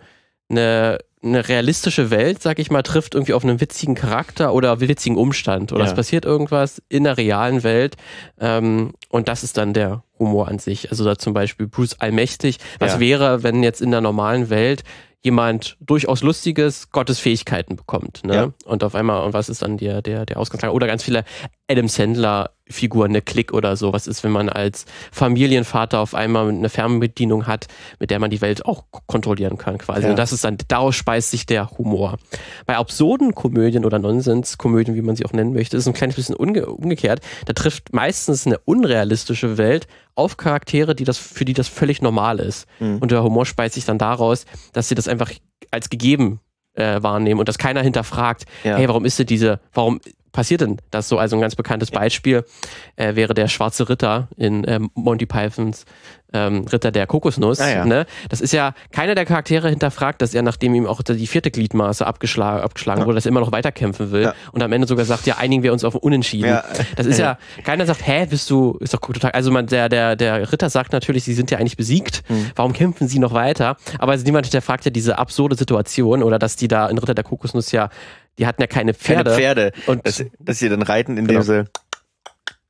eine, 0.49 0.99
eine 1.22 1.49
realistische 1.49 2.11
Welt, 2.11 2.42
sag 2.42 2.59
ich 2.59 2.70
mal, 2.70 2.83
trifft 2.83 3.14
irgendwie 3.14 3.33
auf 3.33 3.42
einen 3.42 3.61
witzigen 3.61 3.94
Charakter 3.94 4.55
oder 4.55 4.81
witzigen 4.81 5.16
Umstand 5.16 5.72
oder 5.72 5.85
ja. 5.85 5.90
es 5.90 5.96
passiert 5.96 6.25
irgendwas 6.25 6.83
in 6.88 7.05
der 7.05 7.16
realen 7.16 7.62
Welt 7.64 7.96
ähm, 8.40 8.92
und 9.09 9.29
das 9.29 9.42
ist 9.42 9.57
dann 9.57 9.72
der 9.72 10.03
Humor 10.18 10.49
an 10.49 10.59
sich. 10.59 10.90
Also 10.90 11.05
da 11.05 11.16
zum 11.16 11.35
Beispiel 11.35 11.66
Bruce 11.66 12.01
Allmächtig. 12.01 12.59
Was 12.79 12.94
ja. 12.94 13.01
wäre, 13.01 13.42
wenn 13.42 13.62
jetzt 13.62 13.83
in 13.83 13.90
der 13.90 14.01
normalen 14.01 14.51
Welt 14.51 14.83
jemand 15.22 15.76
durchaus 15.81 16.22
Lustiges 16.22 16.90
Gottes 16.90 17.18
Fähigkeiten 17.18 17.76
bekommt. 17.76 18.24
Ne? 18.24 18.35
Ja. 18.35 18.52
Und 18.64 18.85
auf 18.85 18.94
einmal, 18.94 19.24
und 19.24 19.33
was 19.33 19.48
ist 19.48 19.62
dann 19.62 19.76
der, 19.76 20.02
der, 20.02 20.26
der 20.26 20.38
Ausgangslage? 20.38 20.74
Oder 20.74 20.87
ganz 20.87 21.02
viele 21.02 21.24
Adam 21.68 21.88
Sandler 21.88 22.56
Figuren, 22.68 23.11
eine 23.11 23.22
Klick 23.22 23.52
oder 23.52 23.76
so. 23.76 23.92
Was 23.92 24.07
ist, 24.07 24.24
wenn 24.24 24.33
man 24.33 24.48
als 24.48 24.87
Familienvater 25.12 26.00
auf 26.00 26.14
einmal 26.14 26.48
eine 26.48 26.68
Fernbedienung 26.68 27.46
hat, 27.46 27.66
mit 28.00 28.11
der 28.11 28.18
man 28.18 28.31
die 28.31 28.40
Welt 28.40 28.66
auch 28.66 28.85
kontrollieren 29.07 29.57
kann, 29.57 29.79
quasi. 29.79 30.05
Ja. 30.05 30.11
Und 30.11 30.18
das 30.18 30.33
ist 30.33 30.44
dann, 30.44 30.59
daraus 30.68 30.96
speist 30.96 31.31
sich 31.31 31.46
der 31.46 31.70
Humor. 31.79 32.18
Bei 32.66 32.76
absurden 32.76 33.35
Komödien 33.35 33.85
oder 33.85 33.98
Nonsenskomödien, 33.98 34.96
wie 34.96 35.02
man 35.02 35.16
sie 35.16 35.24
auch 35.24 35.33
nennen 35.33 35.52
möchte, 35.52 35.76
ist 35.76 35.85
es 35.85 35.88
ein 35.88 35.94
kleines 35.94 36.16
bisschen 36.16 36.35
umge 36.35 36.66
umgekehrt. 36.66 37.20
Da 37.44 37.52
trifft 37.52 37.92
meistens 37.92 38.46
eine 38.46 38.59
unrealistische 38.59 39.59
Welt 39.59 39.87
auf 40.14 40.37
Charaktere, 40.37 40.94
die 40.94 41.05
das, 41.05 41.18
für 41.18 41.44
die 41.44 41.52
das 41.52 41.68
völlig 41.68 42.02
normal 42.02 42.40
ist. 42.40 42.66
Mhm. 42.81 42.98
Und 42.98 43.11
der 43.11 43.22
Humor 43.22 43.46
speist 43.46 43.74
sich 43.74 43.85
dann 43.85 43.98
daraus, 43.98 44.46
dass 44.72 44.88
sie 44.88 44.94
das 44.94 45.09
einfach 45.09 45.31
als 45.70 45.90
gegeben 45.90 46.40
äh, 46.76 47.02
wahrnehmen 47.02 47.40
und 47.40 47.48
dass 47.48 47.59
keiner 47.59 47.83
hinterfragt, 47.83 48.44
ja. 48.64 48.76
hey, 48.76 48.88
warum 48.88 49.05
ist 49.05 49.18
denn 49.18 49.26
diese, 49.26 49.61
warum 49.72 50.00
passiert 50.37 50.61
denn 50.61 50.77
das 50.90 51.09
so? 51.09 51.18
Also 51.18 51.35
ein 51.35 51.40
ganz 51.40 51.57
bekanntes 51.57 51.90
Beispiel 51.90 52.44
äh, 52.96 53.16
wäre 53.16 53.33
der 53.33 53.49
schwarze 53.49 53.88
Ritter 53.88 54.29
in 54.37 54.64
ähm, 54.68 54.90
Monty 54.94 55.25
Pythons 55.25 55.87
ähm, 56.33 56.66
Ritter 56.66 56.90
der 56.90 57.07
Kokosnuss. 57.07 57.61
Ah, 57.61 57.70
ja. 57.70 57.85
ne? 57.85 58.07
Das 58.29 58.40
ist 58.40 58.53
ja, 58.53 58.75
keiner 58.92 59.14
der 59.14 59.25
Charaktere 59.25 59.70
hinterfragt, 59.70 60.20
dass 60.20 60.35
er, 60.35 60.42
nachdem 60.42 60.75
ihm 60.75 60.87
auch 60.87 61.03
die 61.03 61.27
vierte 61.27 61.51
Gliedmaße 61.51 62.07
abgeschlagen, 62.07 62.62
abgeschlagen 62.62 63.01
ja. 63.01 63.07
wurde, 63.07 63.14
dass 63.14 63.27
er 63.27 63.31
immer 63.31 63.40
noch 63.40 63.53
weiterkämpfen 63.53 64.11
will 64.11 64.25
ja. 64.25 64.35
und 64.53 64.62
am 64.62 64.72
Ende 64.72 64.87
sogar 64.87 65.05
sagt, 65.05 65.27
ja, 65.27 65.37
einigen 65.38 65.62
wir 65.62 65.72
uns 65.72 65.85
auf 65.85 65.94
Unentschieden. 65.94 66.59
Das 66.96 67.07
ist 67.07 67.18
ja, 67.18 67.38
keiner 67.64 67.87
sagt, 67.87 68.07
hä, 68.07 68.27
bist 68.29 68.51
du, 68.51 68.77
ist 68.81 68.92
doch 68.92 69.01
total, 69.01 69.31
also 69.31 69.51
man, 69.51 69.66
der, 69.66 69.88
der, 69.88 70.16
der 70.16 70.53
Ritter 70.53 70.68
sagt 70.68 70.92
natürlich, 70.92 71.25
sie 71.25 71.35
sind 71.35 71.51
ja 71.51 71.59
eigentlich 71.59 71.77
besiegt, 71.77 72.22
hm. 72.27 72.51
warum 72.55 72.72
kämpfen 72.72 73.09
sie 73.09 73.18
noch 73.18 73.33
weiter? 73.33 73.77
Aber 73.99 74.12
also 74.12 74.25
niemand 74.25 74.46
hinterfragt 74.46 74.85
ja 74.85 74.90
diese 74.90 75.18
absurde 75.18 75.57
Situation 75.57 76.22
oder 76.22 76.38
dass 76.38 76.57
die 76.57 76.68
da 76.68 76.88
in 76.88 76.99
Ritter 76.99 77.14
der 77.14 77.25
Kokosnuss 77.25 77.72
ja 77.72 77.88
die 78.38 78.46
hatten 78.46 78.61
ja 78.61 78.66
keine 78.66 78.94
Pferde. 78.94 79.31
Keine 79.31 79.37
Pferde. 79.37 79.72
Und 79.87 80.07
dass, 80.07 80.25
dass 80.38 80.59
sie 80.59 80.68
dann 80.68 80.83
reiten, 80.83 81.16
indem 81.16 81.40
genau. 81.40 81.42
sie. 81.42 81.64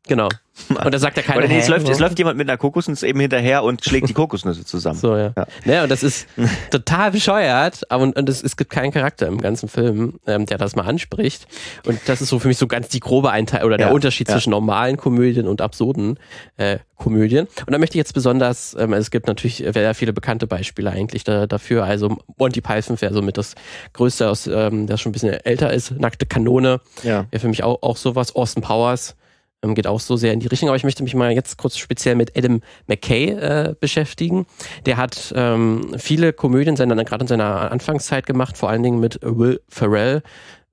Genau. 0.06 0.28
Und 0.68 0.94
da 0.94 0.98
sagt 0.98 1.16
er 1.18 1.22
keiner. 1.22 1.50
es, 1.50 1.68
läuft, 1.68 1.88
es 1.88 1.98
läuft 1.98 2.18
jemand 2.18 2.38
mit 2.38 2.48
einer 2.48 2.56
Kokosnuss 2.56 3.02
eben 3.02 3.20
hinterher 3.20 3.62
und 3.62 3.84
schlägt 3.84 4.08
die 4.08 4.12
Kokosnüsse 4.14 4.64
zusammen. 4.64 4.98
So, 4.98 5.14
ja. 5.14 5.32
Ja, 5.36 5.46
ja 5.64 5.82
und 5.82 5.90
das 5.90 6.02
ist 6.02 6.26
total 6.70 7.10
bescheuert, 7.10 7.82
aber 7.90 8.02
und, 8.02 8.16
und 8.16 8.28
es, 8.28 8.42
es 8.42 8.56
gibt 8.56 8.70
keinen 8.70 8.90
Charakter 8.90 9.26
im 9.26 9.40
ganzen 9.40 9.68
Film, 9.68 10.18
ähm, 10.26 10.46
der 10.46 10.56
das 10.56 10.74
mal 10.74 10.84
anspricht. 10.84 11.46
Und 11.86 12.00
das 12.06 12.22
ist 12.22 12.30
so 12.30 12.38
für 12.38 12.48
mich 12.48 12.56
so 12.56 12.66
ganz 12.66 12.88
die 12.88 13.00
grobe 13.00 13.30
Einteilung 13.30 13.66
oder 13.66 13.76
der 13.76 13.88
ja, 13.88 13.92
Unterschied 13.92 14.28
zwischen 14.28 14.50
normalen 14.50 14.96
Komödien 14.96 15.46
und 15.46 15.60
absurden 15.60 16.18
äh, 16.56 16.78
Komödien. 16.96 17.48
Und 17.66 17.72
da 17.72 17.78
möchte 17.78 17.96
ich 17.96 17.98
jetzt 17.98 18.14
besonders, 18.14 18.74
ähm, 18.78 18.94
es 18.94 19.10
gibt 19.10 19.26
natürlich 19.26 19.58
sehr 19.58 19.94
viele 19.94 20.14
bekannte 20.14 20.46
Beispiele 20.46 20.90
eigentlich 20.90 21.24
da, 21.24 21.46
dafür. 21.46 21.84
Also 21.84 22.16
Monty 22.38 22.62
Python 22.62 22.98
wäre 23.02 23.12
so 23.12 23.20
mit 23.20 23.36
das 23.36 23.54
Größte, 23.92 24.30
aus, 24.30 24.46
ähm, 24.46 24.86
das 24.86 25.02
schon 25.02 25.10
ein 25.10 25.12
bisschen 25.12 25.34
älter 25.34 25.70
ist. 25.70 25.90
Nackte 25.90 26.24
Kanone 26.24 26.80
ja. 27.02 27.26
wäre 27.30 27.40
für 27.40 27.48
mich 27.48 27.62
auch, 27.62 27.82
auch 27.82 27.98
sowas. 27.98 28.34
Austin 28.34 28.62
Powers 28.62 29.16
ähm, 29.62 29.74
geht 29.74 29.86
auch 29.86 30.00
so 30.00 30.16
sehr 30.16 30.32
in 30.32 30.40
die 30.40 30.46
Richtung. 30.46 30.68
Aber 30.68 30.76
ich 30.76 30.84
möchte 30.84 31.02
mich 31.02 31.14
mal 31.14 31.32
jetzt 31.32 31.58
kurz 31.58 31.76
speziell 31.76 32.14
mit 32.14 32.36
Adam 32.36 32.60
McKay 32.86 33.30
äh, 33.30 33.74
beschäftigen. 33.78 34.46
Der 34.84 34.96
hat 34.96 35.32
ähm, 35.36 35.94
viele 35.98 36.32
Komödien 36.32 36.76
gerade 36.76 37.22
in 37.22 37.28
seiner 37.28 37.70
Anfangszeit 37.70 38.26
gemacht, 38.26 38.56
vor 38.56 38.68
allen 38.68 38.82
Dingen 38.82 39.00
mit 39.00 39.18
Will 39.22 39.60
Ferrell. 39.68 40.22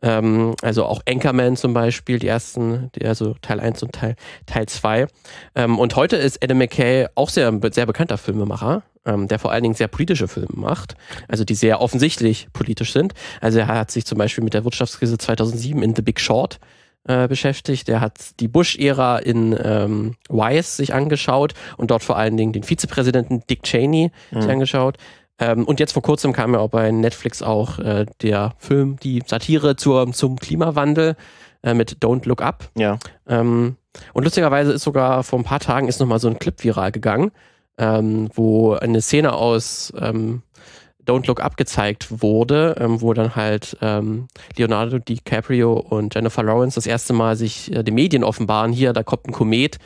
Ähm, 0.01 0.55
also 0.61 0.85
auch 0.85 1.01
Anchorman 1.07 1.55
zum 1.55 1.73
Beispiel, 1.73 2.19
die 2.19 2.27
ersten, 2.27 2.91
die, 2.95 3.05
also 3.05 3.35
Teil 3.41 3.59
1 3.59 3.81
und 3.83 3.93
Teil, 3.93 4.15
Teil 4.45 4.67
2. 4.67 5.07
Ähm, 5.55 5.79
und 5.79 5.95
heute 5.95 6.17
ist 6.17 6.43
Adam 6.43 6.57
McKay 6.57 7.07
auch 7.15 7.29
sehr, 7.29 7.57
sehr 7.71 7.85
bekannter 7.85 8.17
Filmemacher. 8.17 8.83
Ähm, 9.05 9.27
der 9.27 9.37
vor 9.37 9.51
allen 9.51 9.63
Dingen 9.63 9.75
sehr 9.75 9.89
politische 9.89 10.29
Filme 10.29 10.47
macht, 10.53 10.95
also 11.27 11.43
die 11.43 11.55
sehr 11.55 11.81
offensichtlich 11.81 12.47
politisch 12.53 12.93
sind. 12.93 13.13
Also 13.41 13.59
er 13.59 13.67
hat 13.67 13.91
sich 13.91 14.05
zum 14.05 14.17
Beispiel 14.17 14.45
mit 14.45 14.53
der 14.53 14.63
Wirtschaftskrise 14.63 15.17
2007 15.17 15.83
in 15.83 15.93
The 15.93 16.01
Big 16.01 16.21
Short 16.21 16.61
äh, 17.05 17.27
beschäftigt. 17.27 17.87
Der 17.87 18.01
hat 18.01 18.39
die 18.39 18.47
Bush-Ära 18.47 19.17
in 19.17 19.57
ähm, 19.61 20.15
Wise 20.29 20.75
sich 20.75 20.93
angeschaut 20.93 21.53
und 21.77 21.91
dort 21.91 22.03
vor 22.03 22.17
allen 22.17 22.37
Dingen 22.37 22.53
den 22.53 22.63
Vizepräsidenten 22.63 23.43
Dick 23.49 23.63
Cheney 23.63 24.11
mhm. 24.31 24.41
sich 24.41 24.51
angeschaut. 24.51 24.97
Ähm, 25.39 25.65
und 25.65 25.79
jetzt 25.79 25.93
vor 25.93 26.03
kurzem 26.03 26.31
kam 26.33 26.53
ja 26.53 26.59
auch 26.59 26.69
bei 26.69 26.91
Netflix 26.91 27.41
auch 27.41 27.79
äh, 27.79 28.05
der 28.21 28.53
Film, 28.57 28.97
die 29.01 29.21
Satire 29.25 29.75
zur, 29.75 30.11
zum 30.13 30.37
Klimawandel 30.37 31.15
äh, 31.63 31.73
mit 31.73 31.97
Don't 32.03 32.27
Look 32.27 32.41
Up. 32.41 32.69
Ja. 32.77 32.99
Ähm, 33.27 33.77
und 34.13 34.23
lustigerweise 34.23 34.71
ist 34.73 34.83
sogar 34.83 35.23
vor 35.23 35.39
ein 35.39 35.45
paar 35.45 35.59
Tagen 35.59 35.87
ist 35.87 35.99
nochmal 35.99 36.19
so 36.19 36.27
ein 36.27 36.39
Clip 36.39 36.63
viral 36.63 36.91
gegangen, 36.91 37.31
ähm, 37.77 38.29
wo 38.33 38.73
eine 38.73 39.01
Szene 39.01 39.33
aus 39.33 39.91
ähm, 39.99 40.43
Don't 41.05 41.27
Look 41.27 41.41
Up 41.41 41.57
gezeigt 41.57 42.21
wurde, 42.21 42.75
ähm, 42.79 43.01
wo 43.01 43.13
dann 43.13 43.35
halt 43.35 43.77
ähm, 43.81 44.27
Leonardo 44.57 44.99
DiCaprio 44.99 45.73
und 45.73 46.15
Jennifer 46.15 46.43
Lawrence 46.43 46.75
das 46.75 46.85
erste 46.85 47.13
Mal 47.13 47.35
sich 47.35 47.73
äh, 47.73 47.83
den 47.83 47.95
Medien 47.95 48.23
offenbaren, 48.23 48.71
hier, 48.71 48.93
da 48.93 49.03
kommt 49.03 49.27
ein 49.27 49.33
Komet 49.33 49.79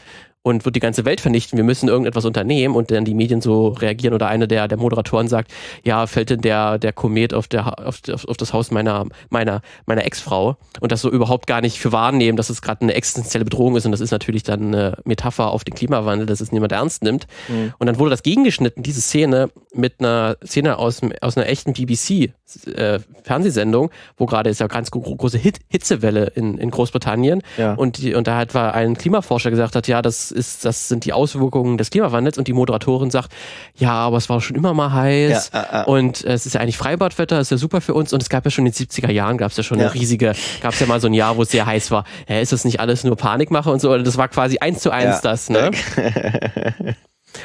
und 0.48 0.64
wird 0.64 0.78
die 0.78 0.80
ganze 0.80 1.04
Welt 1.04 1.20
vernichten, 1.20 1.58
wir 1.58 1.66
müssen 1.66 1.90
irgendetwas 1.90 2.24
unternehmen 2.24 2.76
und 2.76 2.90
dann 2.90 3.04
die 3.04 3.14
Medien 3.14 3.42
so 3.42 3.68
reagieren 3.68 4.14
oder 4.14 4.28
einer 4.28 4.48
der, 4.48 4.70
der 4.70 4.78
Moderatoren 4.78 5.28
sagt, 5.28 5.52
ja, 5.84 6.08
fällt 6.08 6.30
denn 6.30 6.40
der, 6.40 6.80
der 6.80 6.94
Komet 6.94 7.34
auf, 7.34 7.50
der, 7.50 7.86
auf, 7.86 8.00
auf 8.08 8.38
das 8.38 8.54
Haus 8.54 8.72
meiner, 8.72 9.08
meiner, 9.30 9.62
meiner 9.88 10.06
Ex-Frau 10.06 10.56
und 10.80 10.94
das 10.94 11.02
so 11.02 11.12
überhaupt 11.12 11.48
gar 11.48 11.60
nicht 11.60 11.80
für 11.80 11.92
wahrnehmen, 11.92 12.38
dass 12.38 12.50
es 12.50 12.62
gerade 12.62 12.84
eine 12.84 12.94
existenzielle 12.94 13.44
Bedrohung 13.44 13.76
ist 13.76 13.86
und 13.86 13.92
das 13.92 14.00
ist 14.00 14.12
natürlich 14.12 14.44
dann 14.44 14.74
eine 14.74 14.96
Metapher 15.04 15.52
auf 15.52 15.66
den 15.66 15.76
Klimawandel, 15.76 16.28
dass 16.28 16.40
es 16.40 16.54
niemand 16.54 16.72
ernst 16.72 17.04
nimmt. 17.04 17.28
Mhm. 17.50 17.74
Und 17.78 17.88
dann 17.88 18.00
wurde 18.00 18.12
das 18.12 18.24
gegengeschnitten, 18.24 18.84
diese 18.84 19.02
Szene, 19.02 19.50
mit 19.74 19.96
einer 20.00 20.38
Szene 20.46 20.78
aus, 20.78 21.02
aus 21.20 21.36
einer 21.36 21.48
echten 21.48 21.74
BBC-Fernsehsendung, 21.74 23.90
äh, 23.90 23.94
wo 24.16 24.26
gerade 24.26 24.50
ist 24.50 24.62
ja 24.62 24.68
ganz 24.68 24.92
große 24.92 25.38
Hit 25.38 25.60
Hitzewelle 25.68 26.32
in, 26.36 26.58
in 26.58 26.72
Großbritannien 26.72 27.44
ja. 27.58 27.74
und, 27.74 27.98
die, 27.98 28.16
und 28.16 28.28
da 28.28 28.38
hat 28.38 28.54
war 28.54 28.74
ein 28.74 28.98
Klimaforscher 28.98 29.50
gesagt 29.50 29.76
hat, 29.76 29.90
ja, 29.90 30.02
das 30.02 30.32
ist, 30.38 30.64
das 30.64 30.88
sind 30.88 31.06
die 31.06 31.14
Auswirkungen 31.14 31.78
des 31.78 31.90
Klimawandels 31.90 32.38
und 32.38 32.48
die 32.48 32.54
Moderatorin 32.54 33.12
sagt, 33.12 33.34
ja, 33.76 33.92
aber 33.92 34.18
es 34.18 34.30
war 34.30 34.40
schon 34.40 34.56
immer 34.56 34.74
mal 34.74 34.94
heiß 34.94 35.52
ja, 35.54 35.62
äh, 35.62 35.82
äh. 35.82 35.86
und 35.86 36.24
es 36.24 36.46
ist 36.46 36.54
ja 36.54 36.62
eigentlich 36.62 36.78
Freibadwetter, 36.78 37.40
ist 37.40 37.52
ja 37.52 37.58
super 37.58 37.82
für 37.82 37.94
uns 37.94 38.14
und 38.14 38.22
es 38.22 38.30
gab 38.30 38.46
ja 38.46 38.52
schon 38.52 38.66
in 38.66 38.72
den 38.72 38.88
70er 38.88 39.12
Jahren, 39.12 39.38
gab 39.38 39.52
es 39.52 39.58
ja 39.58 39.64
schon 39.64 39.80
ja. 39.80 39.86
eine 39.86 39.94
riesige, 39.94 40.34
gab 40.62 40.74
es 40.74 40.80
ja 40.80 40.88
mal 40.88 41.02
so 41.02 41.08
ein 41.08 41.14
Jahr, 41.14 41.38
wo 41.38 41.42
es 41.42 41.52
sehr 41.52 41.66
heiß 41.66 41.92
war. 41.92 42.06
Hä, 42.28 42.42
ist 42.42 42.54
das 42.54 42.64
nicht 42.64 42.80
alles 42.80 43.04
nur 43.04 43.16
Panikmache 43.16 43.70
und 43.70 43.82
so? 43.82 43.98
Das 43.98 44.18
war 44.18 44.28
quasi 44.28 44.60
eins 44.60 44.80
zu 44.80 44.92
eins 44.92 45.16
ja. 45.16 45.22
das, 45.22 45.50
ne? 45.50 45.72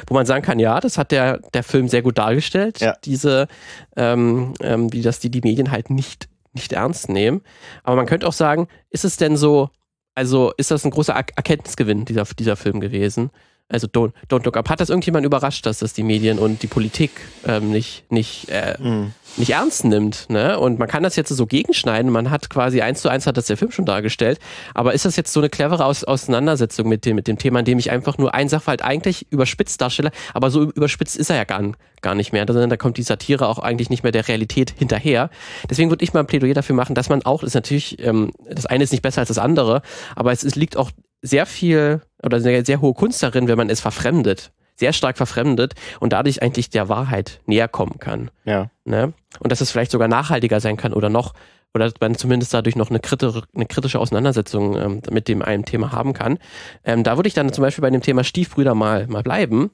wo 0.07 0.13
man 0.13 0.25
sagen 0.25 0.43
kann, 0.43 0.59
ja, 0.59 0.79
das 0.79 0.97
hat 0.97 1.11
der, 1.11 1.39
der 1.53 1.63
Film 1.63 1.87
sehr 1.87 2.01
gut 2.01 2.17
dargestellt, 2.17 2.79
ja. 2.79 2.95
diese, 3.03 3.47
ähm, 3.95 4.53
ähm, 4.61 4.91
wie 4.93 5.01
das 5.01 5.19
die, 5.19 5.29
die 5.29 5.41
Medien 5.41 5.71
halt 5.71 5.89
nicht, 5.89 6.29
nicht 6.53 6.73
ernst 6.73 7.09
nehmen. 7.09 7.41
Aber 7.83 7.95
man 7.95 8.05
könnte 8.05 8.27
auch 8.27 8.33
sagen, 8.33 8.67
ist 8.89 9.05
es 9.05 9.17
denn 9.17 9.37
so, 9.37 9.69
also 10.15 10.53
ist 10.57 10.71
das 10.71 10.85
ein 10.85 10.91
großer 10.91 11.13
Erkenntnisgewinn, 11.13 12.05
dieser, 12.05 12.25
dieser 12.37 12.55
Film 12.55 12.79
gewesen? 12.79 13.31
Also 13.69 13.87
Don't, 13.87 14.11
Don't 14.29 14.43
Look 14.45 14.57
Up. 14.57 14.69
Hat 14.69 14.81
das 14.81 14.89
irgendjemand 14.89 15.25
überrascht, 15.25 15.65
dass 15.65 15.79
das 15.79 15.93
die 15.93 16.03
Medien 16.03 16.37
und 16.37 16.61
die 16.61 16.67
Politik 16.67 17.11
ähm, 17.45 17.71
nicht, 17.71 18.03
nicht, 18.11 18.49
äh, 18.49 18.77
mm. 18.79 19.13
nicht 19.37 19.49
ernst 19.49 19.85
nimmt? 19.85 20.29
Ne? 20.29 20.59
Und 20.59 20.77
man 20.77 20.87
kann 20.87 21.01
das 21.01 21.15
jetzt 21.15 21.29
so 21.29 21.47
gegenschneiden. 21.47 22.11
Man 22.11 22.29
hat 22.29 22.49
quasi 22.51 22.81
eins 22.81 23.01
zu 23.01 23.09
eins 23.09 23.25
hat 23.25 23.35
das 23.35 23.47
der 23.47 23.57
Film 23.57 23.71
schon 23.71 23.85
dargestellt. 23.85 24.39
Aber 24.75 24.93
ist 24.93 25.05
das 25.05 25.15
jetzt 25.15 25.33
so 25.33 25.39
eine 25.39 25.49
clevere 25.49 25.85
Aus 25.85 26.03
Auseinandersetzung 26.03 26.87
mit 26.87 27.05
dem, 27.05 27.15
mit 27.15 27.27
dem 27.27 27.39
Thema, 27.39 27.59
in 27.59 27.65
dem 27.65 27.79
ich 27.79 27.89
einfach 27.89 28.17
nur 28.17 28.35
ein 28.35 28.47
Sachverhalt 28.47 28.83
eigentlich 28.83 29.31
überspitzt 29.31 29.81
darstelle? 29.81 30.11
Aber 30.33 30.51
so 30.51 30.63
überspitzt 30.63 31.17
ist 31.17 31.31
er 31.31 31.37
ja 31.37 31.43
gar, 31.45 31.63
gar 32.01 32.15
nicht 32.15 32.31
mehr. 32.31 32.45
Da 32.45 32.77
kommt 32.77 32.97
die 32.97 33.03
Satire 33.03 33.47
auch 33.47 33.59
eigentlich 33.59 33.89
nicht 33.89 34.03
mehr 34.03 34.11
der 34.11 34.27
Realität 34.27 34.75
hinterher. 34.77 35.31
Deswegen 35.67 35.89
würde 35.89 36.03
ich 36.03 36.13
mal 36.13 36.19
ein 36.19 36.27
Plädoyer 36.27 36.53
dafür 36.53 36.75
machen, 36.75 36.93
dass 36.93 37.09
man 37.09 37.23
auch, 37.23 37.41
das 37.41 37.47
ist 37.49 37.55
natürlich, 37.55 37.97
ähm, 38.05 38.33
das 38.47 38.67
eine 38.67 38.83
ist 38.83 38.91
nicht 38.91 39.01
besser 39.01 39.21
als 39.21 39.29
das 39.29 39.39
andere, 39.39 39.81
aber 40.15 40.31
es, 40.31 40.43
es 40.43 40.55
liegt 40.55 40.77
auch 40.77 40.91
sehr 41.23 41.47
viel 41.47 42.01
oder 42.21 42.37
eine 42.37 42.63
sehr 42.63 42.81
hohe 42.81 42.93
Kunst 42.93 43.23
darin, 43.23 43.47
wenn 43.47 43.57
man 43.57 43.69
es 43.69 43.79
verfremdet, 43.79 44.51
sehr 44.75 44.93
stark 44.93 45.17
verfremdet 45.17 45.73
und 45.99 46.13
dadurch 46.13 46.43
eigentlich 46.43 46.69
der 46.69 46.89
Wahrheit 46.89 47.39
näher 47.45 47.67
kommen 47.67 47.97
kann. 47.99 48.29
Ja. 48.45 48.69
Ne? 48.85 49.13
Und 49.39 49.51
dass 49.51 49.61
es 49.61 49.71
vielleicht 49.71 49.91
sogar 49.91 50.07
nachhaltiger 50.07 50.59
sein 50.59 50.77
kann 50.77 50.93
oder 50.93 51.09
noch, 51.09 51.33
oder 51.73 51.91
man 51.99 52.15
zumindest 52.15 52.53
dadurch 52.53 52.75
noch 52.75 52.89
eine, 52.89 52.99
kritische, 52.99 53.41
eine 53.55 53.65
kritische 53.65 53.99
Auseinandersetzung 53.99 54.77
ähm, 54.77 55.01
mit 55.09 55.27
dem 55.27 55.41
einem 55.41 55.65
Thema 55.65 55.91
haben 55.91 56.13
kann. 56.13 56.37
Ähm, 56.83 57.03
da 57.03 57.17
würde 57.17 57.27
ich 57.27 57.33
dann 57.33 57.51
zum 57.51 57.63
Beispiel 57.63 57.81
bei 57.81 57.89
dem 57.89 58.01
Thema 58.01 58.23
Stiefbrüder 58.23 58.75
mal, 58.75 59.07
mal 59.07 59.23
bleiben, 59.23 59.71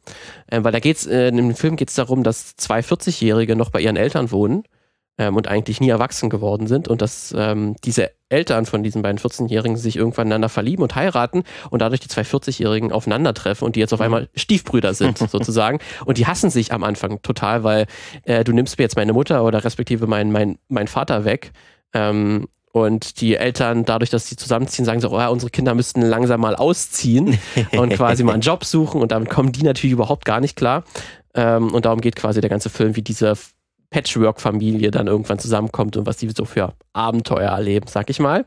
äh, 0.47 0.63
weil 0.63 0.71
da 0.71 0.79
geht's, 0.79 1.05
äh, 1.07 1.27
in 1.27 1.37
dem 1.37 1.55
Film 1.55 1.75
geht 1.75 1.89
es 1.89 1.95
darum, 1.95 2.23
dass 2.23 2.55
zwei 2.55 2.79
40-Jährige 2.79 3.55
noch 3.55 3.69
bei 3.69 3.81
ihren 3.81 3.97
Eltern 3.97 4.31
wohnen 4.31 4.63
ähm, 5.19 5.35
und 5.35 5.47
eigentlich 5.47 5.79
nie 5.79 5.89
erwachsen 5.89 6.31
geworden 6.31 6.65
sind 6.65 6.87
und 6.87 7.03
dass 7.03 7.35
ähm, 7.37 7.75
diese 7.83 8.11
Eltern 8.29 8.65
von 8.65 8.81
diesen 8.81 9.01
beiden 9.01 9.19
14-Jährigen 9.19 9.75
sich 9.75 9.97
irgendwann 9.97 10.27
einander 10.27 10.49
verlieben 10.49 10.81
und 10.81 10.95
heiraten 10.95 11.43
und 11.69 11.81
dadurch 11.81 11.99
die 11.99 12.07
zwei 12.07 12.21
40-Jährigen 12.21 12.91
aufeinandertreffen 12.91 13.65
und 13.65 13.75
die 13.75 13.81
jetzt 13.81 13.93
auf 13.93 14.01
einmal 14.01 14.29
Stiefbrüder 14.33 14.93
sind, 14.93 15.17
sozusagen. 15.29 15.79
Und 16.05 16.17
die 16.17 16.25
hassen 16.25 16.49
sich 16.49 16.71
am 16.71 16.83
Anfang 16.83 17.21
total, 17.21 17.63
weil 17.63 17.85
äh, 18.23 18.43
du 18.43 18.53
nimmst 18.53 18.77
mir 18.77 18.83
jetzt 18.83 18.95
meine 18.95 19.13
Mutter 19.13 19.43
oder 19.43 19.63
respektive 19.63 20.07
mein, 20.07 20.31
mein, 20.31 20.57
mein 20.69 20.87
Vater 20.87 21.25
weg. 21.25 21.51
Ähm, 21.93 22.47
und 22.71 23.19
die 23.19 23.35
Eltern, 23.35 23.83
dadurch, 23.83 24.11
dass 24.11 24.29
sie 24.29 24.35
zusammenziehen, 24.35 24.85
sagen 24.85 25.01
so, 25.01 25.09
oh, 25.09 25.17
ja, 25.17 25.29
unsere 25.29 25.49
Kinder 25.49 25.73
müssten 25.73 26.01
langsam 26.01 26.39
mal 26.39 26.55
ausziehen 26.55 27.39
und 27.71 27.93
quasi 27.93 28.23
mal 28.23 28.33
einen 28.33 28.43
Job 28.43 28.63
suchen. 28.63 29.01
Und 29.01 29.11
damit 29.11 29.29
kommen 29.29 29.51
die 29.51 29.63
natürlich 29.63 29.93
überhaupt 29.93 30.23
gar 30.23 30.39
nicht 30.39 30.55
klar. 30.55 30.83
Ähm, 31.33 31.73
und 31.73 31.85
darum 31.85 31.99
geht 31.99 32.15
quasi 32.15 32.41
der 32.41 32.49
ganze 32.49 32.69
Film, 32.69 32.95
wie 32.95 33.01
diese 33.01 33.35
Patchwork-Familie 33.89 34.91
dann 34.91 35.07
irgendwann 35.07 35.39
zusammenkommt 35.39 35.97
und 35.97 36.05
was 36.05 36.17
die 36.17 36.29
so 36.29 36.45
für 36.45 36.73
Abenteuer 36.93 37.49
erleben, 37.49 37.87
sag 37.87 38.09
ich 38.09 38.19
mal. 38.19 38.45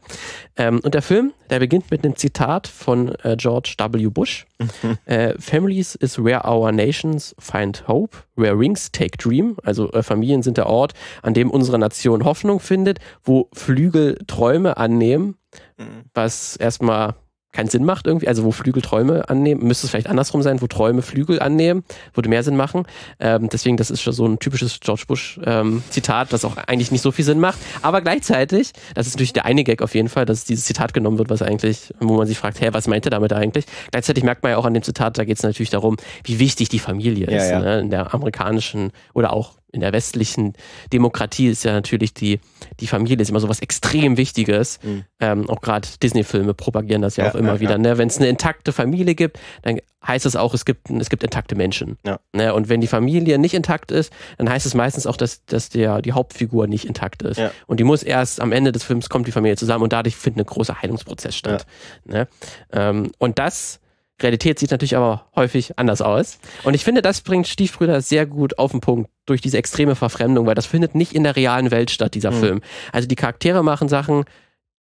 Ähm, 0.57 0.81
und 0.83 0.95
der 0.95 1.03
Film, 1.03 1.33
der 1.51 1.59
beginnt 1.59 1.91
mit 1.91 2.05
einem 2.05 2.17
Zitat 2.17 2.69
von 2.69 3.15
äh, 3.23 3.37
George 3.37 3.75
W. 3.79 4.09
Bush. 4.09 4.47
äh, 5.07 5.35
Families 5.41 5.95
is 5.97 6.23
where 6.23 6.43
our 6.49 6.71
nations 6.71 7.35
find 7.39 7.87
hope, 7.89 8.19
where 8.37 8.57
rings 8.57 8.91
take 8.93 9.17
dream. 9.19 9.57
Also 9.65 9.91
äh, 9.93 10.03
Familien 10.03 10.43
sind 10.43 10.57
der 10.57 10.67
Ort, 10.67 10.93
an 11.23 11.35
dem 11.35 11.51
unsere 11.51 11.79
Nation 11.79 12.25
Hoffnung 12.25 12.61
findet, 12.61 13.01
wo 13.25 13.49
Flügel 13.53 14.19
Träume 14.27 14.77
annehmen, 14.77 15.37
mhm. 15.77 16.05
was 16.15 16.57
erstmal 16.57 17.15
keinen 17.53 17.69
Sinn 17.69 17.85
macht 17.85 18.07
irgendwie, 18.07 18.29
also 18.29 18.45
wo 18.45 18.51
Flügel 18.51 18.83
Träume 18.83 19.29
annehmen, 19.29 19.65
müsste 19.67 19.87
es 19.87 19.91
vielleicht 19.91 20.09
andersrum 20.09 20.43
sein, 20.43 20.61
wo 20.61 20.67
Träume 20.67 21.03
Flügel 21.03 21.41
annehmen, 21.41 21.85
würde 22.15 22.29
mehr 22.29 22.43
Sinn 22.43 22.57
machen. 22.57 22.85
Ähm, 23.21 23.49
deswegen, 23.51 23.77
das 23.77 23.91
ist 23.91 24.01
schon 24.01 24.13
so 24.13 24.27
ein 24.27 24.39
typisches 24.39 24.81
George 24.81 25.05
Bush 25.07 25.39
ähm, 25.45 25.83
Zitat, 25.91 26.33
was 26.33 26.45
auch 26.45 26.57
eigentlich 26.57 26.91
nicht 26.91 27.03
so 27.03 27.13
viel 27.13 27.25
Sinn 27.25 27.41
macht. 27.41 27.59
Aber 27.83 28.01
gleichzeitig, 28.01 28.73
das 28.95 29.07
ist 29.07 29.15
natürlich 29.15 29.35
der 29.35 29.45
eine 29.45 29.65
Gag 29.65 29.83
auf 29.83 29.95
jeden 29.95 30.09
Fall, 30.09 30.25
dass 30.25 30.45
dieses 30.45 30.65
Zitat 30.65 30.95
genommen 30.95 31.19
wird, 31.19 31.31
was 31.31 31.43
eigentlich, 31.43 31.93
wo 32.01 32.17
man 32.17 32.27
sich 32.27 32.39
fragt, 32.39 32.61
hä, 32.61 32.71
was 32.73 32.89
meint 32.89 33.07
er 33.07 33.11
damit 33.11 33.33
eigentlich? 33.33 33.67
Gleichzeitig 33.91 34.25
merkt 34.25 34.43
man 34.43 34.53
ja 34.53 34.59
auch 34.59 34.65
an 34.65 34.75
dem 34.75 34.83
Zitat, 34.83 35.19
da 35.19 35.25
geht 35.25 35.37
es 35.37 35.43
natürlich 35.43 35.71
darum, 35.71 35.97
wie 36.25 36.39
wichtig 36.39 36.71
die 36.71 36.79
Familie 36.79 37.27
ist, 37.27 37.51
ja, 37.51 37.51
ja. 37.51 37.61
Ne? 37.61 37.81
in 37.81 37.91
der 37.91 38.15
amerikanischen 38.15 38.93
oder 39.13 39.33
auch 39.33 39.53
in 39.73 39.81
der 39.81 39.93
westlichen 39.93 40.53
Demokratie 40.93 41.49
ist 41.49 41.65
ja 41.65 41.73
natürlich 41.73 42.13
die, 42.13 42.41
die 42.81 42.87
Familie 42.87 43.17
ist 43.17 43.31
immer 43.31 43.41
so 43.41 43.49
was 43.49 43.61
extrem 43.61 44.19
Wichtiges. 44.19 44.79
Mhm. 44.83 45.05
Ähm, 45.19 45.51
auch 45.51 45.63
gerade 45.63 45.89
Disney-Filme 46.03 46.53
propagieren 46.53 47.01
das 47.01 47.17
ja, 47.17 47.25
ja 47.25 47.31
auch 47.31 47.35
immer 47.35 47.55
ja, 47.55 47.61
wieder. 47.61 47.73
Ja. 47.73 47.79
Ne? 47.79 47.99
Wenn 47.99 48.09
es 48.09 48.19
eine 48.19 48.29
intakte 48.29 48.73
Familie 48.73 49.15
gibt, 49.15 49.41
dann 49.63 49.79
heißt 50.07 50.27
es 50.27 50.37
auch, 50.37 50.53
es 50.53 50.65
gibt, 50.65 50.91
es 50.91 51.09
gibt 51.09 51.25
intakte 51.25 51.55
Menschen. 51.55 51.97
Ne? 52.33 52.53
Und 52.53 52.69
wenn 52.69 52.81
die 52.83 52.87
Familie 52.87 53.39
nicht 53.39 53.55
intakt 53.55 53.91
ist, 53.91 54.13
dann 54.37 54.51
heißt 54.51 54.67
es 54.67 54.75
meistens 54.75 55.07
auch, 55.07 55.17
dass, 55.17 55.45
dass 55.47 55.71
der, 55.71 56.03
die 56.03 56.13
Hauptfigur 56.13 56.67
nicht 56.67 56.85
intakt 56.85 57.23
ist. 57.23 57.41
Und 57.67 57.81
die 57.81 57.85
muss 57.85 58.03
erst 58.03 58.41
am 58.41 58.53
Ende 58.53 58.73
des 58.73 58.83
Films 58.85 59.09
kommt 59.09 59.27
die 59.27 59.33
Familie 59.33 59.57
zusammen 59.57 59.85
und 59.85 59.93
dadurch 59.93 60.17
findet 60.17 60.47
ein 60.47 60.53
großer 60.53 60.83
Heilungsprozess 60.83 61.35
statt. 61.35 61.67
Ne? 62.05 62.29
Ähm, 62.73 63.13
und 63.19 63.39
das 63.39 63.81
Realität 64.23 64.59
sieht 64.59 64.71
natürlich 64.71 64.97
aber 64.97 65.27
häufig 65.35 65.79
anders 65.79 66.03
aus. 66.03 66.39
Und 66.65 66.75
ich 66.75 66.85
finde, 66.85 67.03
das 67.03 67.21
bringt 67.21 67.49
Stiefbrüder 67.49 68.01
sehr 68.01 68.27
gut 68.27 68.59
auf 68.59 68.71
den 68.71 68.81
Punkt 68.81 69.11
durch 69.27 69.41
diese 69.41 69.59
extreme 69.59 69.95
Verfremdung, 69.95 70.47
weil 70.47 70.55
das 70.55 70.67
findet 70.67 70.95
nicht 70.95 71.15
in 71.15 71.25
der 71.25 71.37
realen 71.37 71.71
Welt 71.71 71.91
statt, 71.91 72.15
dieser 72.15 72.31
mhm. 72.31 72.41
Film. 72.41 72.61
Also 72.93 73.09
die 73.09 73.17
Charaktere 73.17 73.63
machen 73.63 73.89
Sachen, 73.89 74.25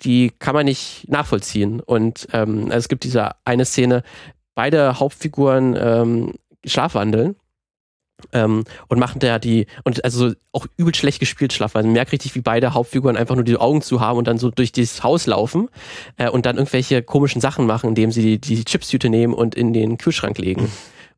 die 0.02 0.32
kann 0.38 0.54
man 0.54 0.66
nicht 0.66 1.06
nachvollziehen. 1.08 1.80
Und 1.80 2.28
ähm, 2.32 2.70
es 2.70 2.88
gibt 2.88 3.04
diese 3.04 3.30
eine 3.44 3.64
Szene, 3.64 4.02
beide 4.54 4.98
Hauptfiguren 4.98 5.76
ähm, 5.78 6.34
schlafwandeln 6.64 7.36
ähm, 8.32 8.64
und 8.88 8.98
machen 8.98 9.18
da 9.18 9.38
die, 9.38 9.66
und 9.84 10.04
also 10.04 10.30
so 10.30 10.34
auch 10.52 10.66
übel 10.76 10.94
schlecht 10.94 11.20
gespielt 11.20 11.52
schlafen. 11.52 11.76
Also 11.78 11.86
man 11.86 11.94
merkt 11.94 12.12
richtig, 12.12 12.34
wie 12.34 12.40
beide 12.40 12.74
Hauptfiguren 12.74 13.16
einfach 13.16 13.34
nur 13.34 13.44
die 13.44 13.56
Augen 13.56 13.82
zu 13.82 14.00
haben 14.00 14.18
und 14.18 14.28
dann 14.28 14.38
so 14.38 14.50
durch 14.50 14.72
dieses 14.72 15.02
Haus 15.02 15.26
laufen 15.26 15.68
äh, 16.16 16.28
und 16.28 16.46
dann 16.46 16.56
irgendwelche 16.56 17.02
komischen 17.02 17.40
Sachen 17.40 17.66
machen, 17.66 17.90
indem 17.90 18.12
sie 18.12 18.38
die, 18.38 18.56
die 18.56 18.64
Chipstüte 18.64 19.08
nehmen 19.08 19.34
und 19.34 19.54
in 19.54 19.72
den 19.72 19.98
Kühlschrank 19.98 20.38
legen. 20.38 20.70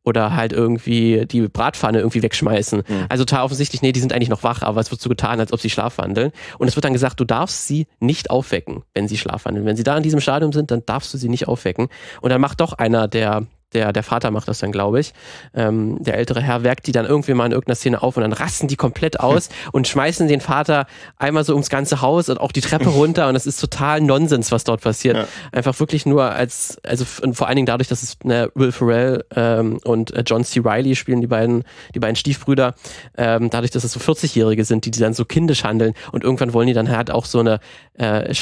Oder 0.03 0.33
halt 0.33 0.53
irgendwie 0.53 1.25
die 1.25 1.49
Bratpfanne 1.49 1.97
irgendwie 1.97 2.23
wegschmeißen. 2.23 2.83
Mhm. 2.87 3.05
Also 3.09 3.25
total 3.25 3.43
offensichtlich, 3.43 3.81
nee, 3.81 3.91
die 3.91 3.99
sind 3.99 4.13
eigentlich 4.13 4.29
noch 4.29 4.41
wach, 4.41 4.61
aber 4.61 4.79
es 4.79 4.89
wird 4.89 5.01
so 5.01 5.09
getan, 5.09 5.41
als 5.41 5.51
ob 5.51 5.59
sie 5.59 5.69
schlafwandeln. 5.69 6.31
Und 6.57 6.69
es 6.69 6.77
wird 6.77 6.85
dann 6.85 6.93
gesagt, 6.93 7.19
du 7.19 7.25
darfst 7.25 7.67
sie 7.67 7.87
nicht 7.99 8.29
aufwecken, 8.29 8.83
wenn 8.93 9.09
sie 9.09 9.17
schlafwandeln. 9.17 9.65
Wenn 9.65 9.75
sie 9.75 9.83
da 9.83 9.97
in 9.97 10.03
diesem 10.03 10.21
Stadium 10.21 10.53
sind, 10.53 10.71
dann 10.71 10.83
darfst 10.85 11.13
du 11.13 11.17
sie 11.17 11.27
nicht 11.27 11.49
aufwecken. 11.49 11.89
Und 12.21 12.29
dann 12.29 12.39
macht 12.39 12.61
doch 12.61 12.71
einer 12.71 13.09
der 13.09 13.47
der, 13.73 13.91
der 13.91 14.03
Vater 14.03 14.31
macht 14.31 14.47
das 14.47 14.59
dann, 14.59 14.71
glaube 14.71 14.99
ich. 14.99 15.13
Ähm, 15.53 16.01
der 16.01 16.15
ältere 16.15 16.41
Herr 16.41 16.63
werkt 16.63 16.87
die 16.87 16.93
dann 16.93 17.05
irgendwie 17.05 17.33
mal 17.33 17.45
in 17.45 17.51
irgendeiner 17.51 17.75
Szene 17.75 18.01
auf 18.01 18.15
und 18.15 18.21
dann 18.21 18.33
rasten 18.33 18.67
die 18.67 18.77
komplett 18.77 19.19
aus 19.19 19.49
und 19.73 19.87
schmeißen 19.87 20.27
den 20.27 20.41
Vater 20.41 20.87
einmal 21.17 21.43
so 21.43 21.53
ums 21.53 21.69
ganze 21.69 22.01
Haus 22.01 22.29
und 22.29 22.39
auch 22.39 22.51
die 22.51 22.61
Treppe 22.61 22.89
runter 22.89 23.27
und 23.27 23.35
es 23.35 23.45
ist 23.45 23.59
total 23.59 24.01
Nonsens, 24.01 24.51
was 24.51 24.63
dort 24.63 24.81
passiert. 24.81 25.17
Ja. 25.17 25.27
Einfach 25.51 25.77
wirklich 25.79 26.05
nur 26.05 26.31
als, 26.31 26.77
also 26.83 27.05
vor 27.05 27.47
allen 27.47 27.57
Dingen 27.57 27.65
dadurch, 27.65 27.89
dass 27.89 28.03
es 28.03 28.17
ne, 28.23 28.49
Will 28.55 28.71
Ferrell 28.71 29.25
ähm, 29.35 29.79
und 29.83 30.13
äh, 30.13 30.23
John 30.25 30.43
C. 30.43 30.61
Riley 30.63 30.95
spielen, 30.95 31.19
die 31.21 31.27
beiden, 31.27 31.63
die 31.93 31.99
beiden 31.99 32.15
Stiefbrüder, 32.15 32.75
ähm, 33.17 33.49
dadurch, 33.49 33.71
dass 33.71 33.83
es 33.83 33.91
so 33.91 33.99
40-Jährige 33.99 34.63
sind, 34.63 34.85
die, 34.85 34.91
die 34.91 34.99
dann 34.99 35.13
so 35.13 35.25
kindisch 35.25 35.63
handeln 35.63 35.93
und 36.11 36.23
irgendwann 36.23 36.53
wollen 36.53 36.67
die 36.67 36.73
dann 36.73 36.89
halt 36.89 37.11
auch 37.11 37.25
so 37.25 37.39
eine 37.39 37.59
äh, 37.97 38.33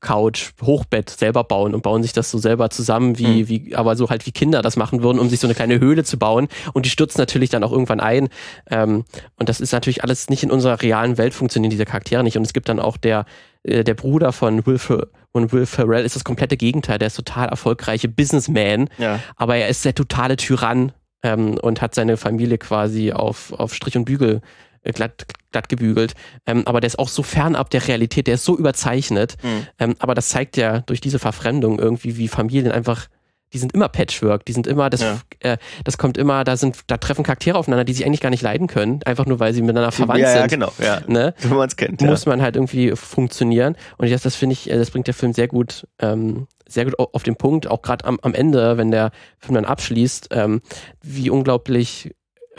Schlafcouch, 0.00 0.52
Hochbett 0.62 1.10
selber 1.10 1.44
bauen 1.44 1.74
und 1.74 1.82
bauen 1.82 2.02
sich 2.02 2.12
das 2.12 2.30
so 2.30 2.38
selber 2.38 2.70
zusammen, 2.70 3.18
wie, 3.18 3.42
mhm. 3.42 3.48
wie, 3.48 3.74
aber 3.74 3.96
so 3.96 4.10
halt 4.10 4.26
wie 4.26 4.32
Kinder 4.32 4.62
das 4.62 4.76
machen 4.76 5.02
würden, 5.02 5.18
um 5.18 5.28
sich 5.28 5.40
so 5.40 5.46
eine 5.46 5.54
kleine 5.54 5.80
Höhle 5.80 6.04
zu 6.04 6.18
bauen. 6.18 6.48
Und 6.72 6.86
die 6.86 6.90
stürzen 6.90 7.20
natürlich 7.20 7.50
dann 7.50 7.64
auch 7.64 7.72
irgendwann 7.72 8.00
ein. 8.00 8.28
Ähm, 8.70 9.04
und 9.36 9.48
das 9.48 9.60
ist 9.60 9.72
natürlich 9.72 10.02
alles 10.02 10.30
nicht 10.30 10.42
in 10.42 10.50
unserer 10.50 10.80
realen 10.82 11.18
Welt 11.18 11.34
funktionieren 11.34 11.70
diese 11.70 11.84
Charaktere 11.84 12.22
nicht. 12.22 12.36
Und 12.36 12.44
es 12.44 12.52
gibt 12.52 12.68
dann 12.68 12.80
auch 12.80 12.96
der, 12.96 13.26
äh, 13.64 13.84
der 13.84 13.94
Bruder 13.94 14.32
von 14.32 14.64
Will, 14.66 14.78
von 14.78 15.52
Will 15.52 15.66
Ferrell 15.66 16.04
ist 16.04 16.16
das 16.16 16.24
komplette 16.24 16.56
Gegenteil. 16.56 16.98
Der 16.98 17.08
ist 17.08 17.16
total 17.16 17.48
erfolgreiche 17.48 18.08
Businessman, 18.08 18.88
ja. 18.98 19.20
aber 19.36 19.56
er 19.56 19.68
ist 19.68 19.84
der 19.84 19.94
totale 19.94 20.36
Tyrann 20.36 20.92
ähm, 21.22 21.58
und 21.58 21.82
hat 21.82 21.94
seine 21.94 22.16
Familie 22.16 22.58
quasi 22.58 23.12
auf, 23.12 23.52
auf 23.52 23.74
Strich 23.74 23.96
und 23.96 24.04
Bügel 24.04 24.40
glatt, 24.82 25.26
glatt 25.52 25.68
gebügelt. 25.68 26.14
Ähm, 26.46 26.62
aber 26.66 26.80
der 26.80 26.88
ist 26.88 26.98
auch 26.98 27.08
so 27.08 27.22
fernab 27.22 27.70
der 27.70 27.86
Realität, 27.86 28.26
der 28.26 28.34
ist 28.34 28.44
so 28.44 28.56
überzeichnet. 28.56 29.36
Mhm. 29.42 29.66
Ähm, 29.78 29.96
aber 29.98 30.14
das 30.14 30.28
zeigt 30.28 30.56
ja 30.56 30.80
durch 30.80 31.00
diese 31.00 31.18
Verfremdung 31.18 31.78
irgendwie, 31.78 32.16
wie 32.16 32.28
Familien 32.28 32.72
einfach 32.72 33.08
die 33.52 33.58
sind 33.58 33.72
immer 33.72 33.88
Patchwork, 33.88 34.44
die 34.44 34.52
sind 34.52 34.66
immer, 34.66 34.90
das, 34.90 35.00
ja. 35.00 35.18
äh, 35.40 35.56
das 35.84 35.96
kommt 35.98 36.18
immer, 36.18 36.44
da 36.44 36.56
sind, 36.56 36.76
da 36.86 36.98
treffen 36.98 37.24
Charaktere 37.24 37.56
aufeinander, 37.56 37.84
die 37.84 37.94
sich 37.94 38.04
eigentlich 38.04 38.20
gar 38.20 38.30
nicht 38.30 38.42
leiden 38.42 38.66
können, 38.66 39.00
einfach 39.04 39.26
nur 39.26 39.40
weil 39.40 39.54
sie 39.54 39.62
miteinander 39.62 39.92
verwandt 39.92 40.20
ja, 40.20 40.32
sind. 40.32 40.40
Ja, 40.40 40.46
genau, 40.46 40.72
ja. 40.78 41.00
Ne? 41.06 41.34
Wenn 41.40 41.56
man 41.56 41.68
es 41.68 41.76
kennt. 41.76 42.00
Muss 42.02 42.26
man 42.26 42.42
halt 42.42 42.56
irgendwie 42.56 42.94
funktionieren. 42.94 43.76
Und 43.96 44.10
das, 44.10 44.22
das 44.22 44.36
finde 44.36 44.52
ich, 44.52 44.70
äh, 44.70 44.76
das 44.76 44.90
bringt 44.90 45.06
der 45.06 45.14
Film 45.14 45.32
sehr 45.32 45.48
gut, 45.48 45.86
ähm, 45.98 46.46
sehr 46.66 46.84
gut 46.84 46.98
auf 46.98 47.22
den 47.22 47.36
Punkt, 47.36 47.66
auch 47.66 47.80
gerade 47.80 48.04
am, 48.04 48.18
am 48.20 48.34
Ende, 48.34 48.76
wenn 48.76 48.90
der 48.90 49.10
Film 49.38 49.54
dann 49.54 49.64
abschließt, 49.64 50.28
ähm, 50.32 50.60
wie 51.02 51.30
unglaublich 51.30 52.06
äh, 52.06 52.10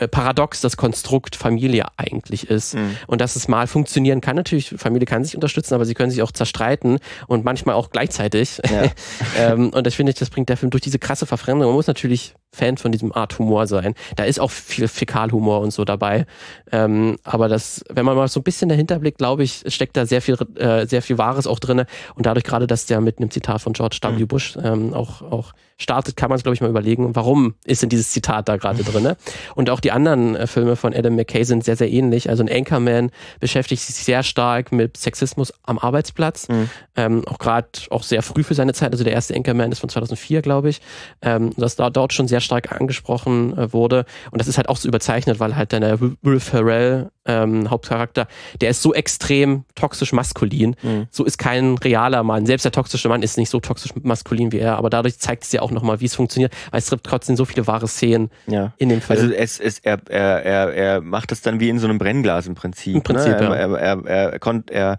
paradox 0.08 0.60
das 0.60 0.76
Konstrukt 0.76 1.36
Familie 1.36 1.86
eigentlich 1.96 2.48
ist. 2.48 2.74
Mhm. 2.74 2.96
Und 3.06 3.20
dass 3.20 3.36
es 3.36 3.48
mal 3.48 3.66
funktionieren 3.66 4.20
kann, 4.20 4.36
natürlich, 4.36 4.74
Familie 4.76 5.06
kann 5.06 5.24
sich 5.24 5.34
unterstützen, 5.34 5.74
aber 5.74 5.84
sie 5.84 5.94
können 5.94 6.10
sich 6.10 6.22
auch 6.22 6.32
zerstreiten 6.32 6.98
und 7.26 7.44
manchmal 7.44 7.74
auch 7.74 7.90
gleichzeitig. 7.90 8.60
Ja. 8.70 8.90
ähm, 9.52 9.70
und 9.70 9.86
das 9.86 9.94
finde 9.94 10.10
ich, 10.10 10.18
das 10.18 10.30
bringt 10.30 10.48
der 10.48 10.56
Film 10.56 10.70
durch 10.70 10.82
diese 10.82 10.98
krasse 10.98 11.26
Verfremdung. 11.26 11.68
Man 11.68 11.76
muss 11.76 11.86
natürlich 11.86 12.34
Fan 12.52 12.76
von 12.76 12.92
diesem 12.92 13.12
Art 13.12 13.38
Humor 13.38 13.66
sein. 13.66 13.94
Da 14.16 14.24
ist 14.24 14.40
auch 14.40 14.50
viel 14.50 14.88
Fäkalhumor 14.88 15.60
und 15.60 15.72
so 15.72 15.84
dabei. 15.84 16.26
Ähm, 16.72 17.16
aber 17.22 17.48
das, 17.48 17.84
wenn 17.88 18.04
man 18.04 18.16
mal 18.16 18.28
so 18.28 18.40
ein 18.40 18.44
bisschen 18.44 18.68
dahinter 18.68 18.98
blickt, 18.98 19.18
glaube 19.18 19.42
ich, 19.42 19.62
steckt 19.68 19.96
da 19.96 20.06
sehr 20.06 20.20
viel, 20.20 20.36
äh, 20.56 20.86
sehr 20.86 21.02
viel 21.02 21.18
Wahres 21.18 21.46
auch 21.46 21.58
drin. 21.58 21.84
Und 22.14 22.26
dadurch 22.26 22.44
gerade, 22.44 22.66
dass 22.66 22.86
der 22.86 23.00
mit 23.00 23.18
einem 23.18 23.30
Zitat 23.30 23.62
von 23.62 23.72
George 23.72 23.98
W. 24.02 24.10
Mhm. 24.10 24.28
Bush 24.28 24.58
ähm, 24.62 24.94
auch, 24.94 25.22
auch 25.22 25.52
startet, 25.80 26.16
kann 26.16 26.28
man 26.28 26.36
es, 26.36 26.42
glaube 26.42 26.54
ich, 26.54 26.60
mal 26.60 26.68
überlegen, 26.68 27.16
warum 27.16 27.54
ist 27.64 27.82
denn 27.82 27.88
dieses 27.88 28.10
Zitat 28.10 28.48
da 28.48 28.56
gerade 28.56 28.84
drin. 28.84 29.14
Und 29.54 29.70
auch 29.70 29.80
die 29.80 29.92
anderen 29.92 30.36
äh, 30.36 30.46
Filme 30.46 30.76
von 30.76 30.94
Adam 30.94 31.16
McKay 31.16 31.44
sind 31.44 31.64
sehr, 31.64 31.76
sehr 31.76 31.90
ähnlich. 31.90 32.28
Also 32.28 32.42
ein 32.42 32.50
Anchorman 32.50 33.10
beschäftigt 33.40 33.82
sich 33.82 33.96
sehr 33.96 34.22
stark 34.22 34.72
mit 34.72 34.96
Sexismus 34.96 35.52
am 35.64 35.78
Arbeitsplatz. 35.78 36.48
Mhm. 36.48 36.70
Ähm, 36.96 37.22
auch 37.26 37.38
gerade 37.38 37.68
auch 37.90 38.02
sehr 38.02 38.22
früh 38.22 38.44
für 38.44 38.54
seine 38.54 38.74
Zeit. 38.74 38.92
Also 38.92 39.04
der 39.04 39.14
erste 39.14 39.34
Anchorman 39.34 39.72
ist 39.72 39.78
von 39.78 39.88
2004, 39.88 40.42
glaube 40.42 40.68
ich. 40.68 40.80
Ähm, 41.22 41.52
das 41.56 41.76
da 41.76 41.88
dort 41.88 42.12
schon 42.12 42.28
sehr 42.28 42.39
stark 42.40 42.72
angesprochen 42.72 43.56
äh, 43.56 43.72
wurde. 43.72 44.04
Und 44.30 44.40
das 44.40 44.48
ist 44.48 44.56
halt 44.56 44.68
auch 44.68 44.76
so 44.76 44.88
überzeichnet, 44.88 45.40
weil 45.40 45.56
halt 45.56 45.72
der 45.72 46.00
Will 46.00 46.40
Ferrell 46.40 47.10
ähm, 47.26 47.70
Hauptcharakter, 47.70 48.26
der 48.60 48.70
ist 48.70 48.82
so 48.82 48.94
extrem 48.94 49.64
toxisch 49.74 50.12
maskulin. 50.12 50.76
Mhm. 50.82 51.06
So 51.10 51.24
ist 51.24 51.38
kein 51.38 51.76
realer 51.78 52.22
Mann. 52.22 52.46
Selbst 52.46 52.64
der 52.64 52.72
toxische 52.72 53.08
Mann 53.08 53.22
ist 53.22 53.36
nicht 53.36 53.50
so 53.50 53.60
toxisch 53.60 53.92
maskulin 54.02 54.52
wie 54.52 54.58
er, 54.58 54.76
aber 54.76 54.90
dadurch 54.90 55.18
zeigt 55.18 55.44
es 55.44 55.52
ja 55.52 55.62
auch 55.62 55.70
nochmal, 55.70 56.00
wie 56.00 56.06
es 56.06 56.14
funktioniert, 56.14 56.52
weil 56.70 56.78
es 56.78 56.90
gibt 56.90 57.04
trotzdem 57.04 57.36
so 57.36 57.44
viele 57.44 57.66
wahre 57.66 57.88
Szenen 57.88 58.30
ja. 58.46 58.72
in 58.78 58.88
dem 58.88 59.00
Film. 59.00 59.18
Also 59.18 59.32
es, 59.32 59.60
es, 59.60 59.78
er, 59.80 60.00
er, 60.08 60.44
er, 60.44 60.74
er 60.74 61.00
macht 61.00 61.32
es 61.32 61.42
dann 61.42 61.60
wie 61.60 61.68
in 61.68 61.78
so 61.78 61.86
einem 61.86 61.98
Brennglas 61.98 62.46
im 62.46 62.54
Prinzip. 62.54 62.96
Im 62.96 63.02
Prinzip, 63.02 63.38
ne? 63.38 63.42
ja. 63.42 63.54
Er, 63.54 63.70
er, 63.70 64.04
er, 64.06 64.32
er, 64.32 64.38
konnt, 64.38 64.70
er 64.70 64.96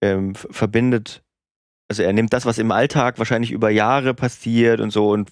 ähm, 0.00 0.34
verbindet, 0.34 1.22
also 1.88 2.02
er 2.02 2.12
nimmt 2.12 2.32
das, 2.32 2.46
was 2.46 2.58
im 2.58 2.70
Alltag 2.70 3.18
wahrscheinlich 3.18 3.50
über 3.50 3.70
Jahre 3.70 4.14
passiert 4.14 4.80
und 4.80 4.90
so 4.90 5.10
und 5.10 5.30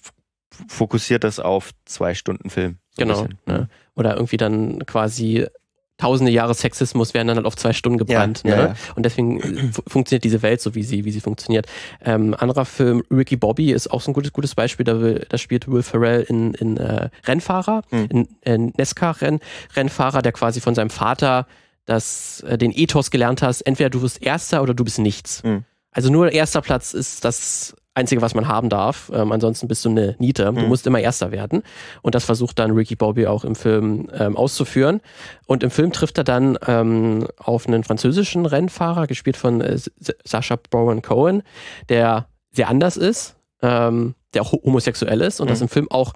fokussiert 0.67 1.23
das 1.23 1.39
auf 1.39 1.71
zwei 1.85 2.13
Stunden 2.13 2.49
Film. 2.49 2.77
So 2.91 3.03
genau. 3.05 3.27
Ne? 3.45 3.69
Oder 3.95 4.15
irgendwie 4.15 4.37
dann 4.37 4.85
quasi 4.85 5.45
tausende 5.97 6.31
Jahre 6.31 6.53
Sexismus 6.55 7.13
werden 7.13 7.27
dann 7.27 7.37
halt 7.37 7.45
auf 7.45 7.55
zwei 7.55 7.71
Stunden 7.71 7.97
gebrannt. 7.99 8.41
Ja, 8.43 8.49
ne? 8.55 8.61
ja, 8.61 8.67
ja. 8.69 8.75
Und 8.95 9.03
deswegen 9.05 9.39
äh, 9.39 9.71
fu- 9.71 9.83
funktioniert 9.87 10.23
diese 10.23 10.41
Welt 10.41 10.59
so, 10.59 10.73
wie 10.75 10.83
sie, 10.83 11.05
wie 11.05 11.11
sie 11.11 11.21
funktioniert. 11.21 11.67
Ähm, 12.03 12.35
anderer 12.37 12.65
Film, 12.65 13.03
Ricky 13.11 13.35
Bobby, 13.37 13.71
ist 13.71 13.89
auch 13.91 14.01
so 14.01 14.09
ein 14.11 14.13
gutes, 14.13 14.33
gutes 14.33 14.55
Beispiel. 14.55 14.83
Da, 14.85 14.99
will, 14.99 15.25
da 15.29 15.37
spielt 15.37 15.67
Will 15.71 15.83
Ferrell 15.83 16.21
in, 16.23 16.55
in 16.55 16.77
äh, 16.77 17.09
Rennfahrer, 17.25 17.83
Hm. 17.91 18.07
in, 18.09 18.27
in 18.41 18.73
NASCAR-Rennfahrer, 18.77 20.21
der 20.21 20.31
quasi 20.31 20.61
von 20.61 20.75
seinem 20.75 20.89
Vater 20.89 21.47
das, 21.85 22.41
äh, 22.41 22.57
den 22.57 22.71
Ethos 22.71 23.11
gelernt 23.11 23.41
hast, 23.41 23.61
entweder 23.61 23.89
du 23.89 24.01
wirst 24.01 24.21
Erster 24.21 24.61
oder 24.63 24.73
du 24.73 24.83
bist 24.83 24.99
nichts. 24.99 25.43
Hm. 25.43 25.63
Also 25.91 26.11
nur 26.11 26.31
erster 26.31 26.61
Platz 26.61 26.93
ist 26.93 27.23
das 27.23 27.75
Einzige, 27.95 28.21
was 28.21 28.33
man 28.33 28.47
haben 28.47 28.69
darf. 28.69 29.11
Ähm, 29.13 29.31
ansonsten 29.31 29.67
bist 29.67 29.85
du 29.85 29.89
eine 29.89 30.15
Niete. 30.19 30.45
Du 30.45 30.61
Hm. 30.61 30.67
musst 30.67 30.87
immer 30.87 30.99
Erster 30.99 31.31
werden. 31.31 31.61
Und 32.01 32.15
das 32.15 32.25
versucht 32.25 32.57
dann 32.59 32.71
Ricky 32.71 32.95
Bobby 32.95 33.27
auch 33.27 33.43
im 33.45 33.55
Film 33.55 34.09
ähm, 34.13 34.35
auszuführen. 34.35 34.99
Und 35.45 35.63
im 35.63 35.69
Film 35.69 35.91
trifft 35.91 36.17
er 36.17 36.23
dann 36.23 36.57
ähm, 36.67 37.27
auf 37.37 37.67
einen 37.67 37.83
französischen 37.83 38.45
Rennfahrer, 38.45 39.05
gespielt 39.07 39.37
von 39.37 39.61
äh, 39.61 39.73
S- 39.73 39.91
Sacha 40.25 40.57
Baron 40.71 41.01
Cohen, 41.03 41.43
der 41.89 42.27
sehr 42.51 42.67
anders 42.67 42.97
ist, 42.97 43.35
ähm, 43.61 44.15
der 44.33 44.41
auch 44.41 44.51
ho- 44.53 44.61
homosexuell 44.63 45.21
ist 45.21 45.39
und 45.39 45.45
Mhm. 45.47 45.49
das 45.51 45.61
im 45.61 45.69
Film 45.69 45.91
auch 45.91 46.13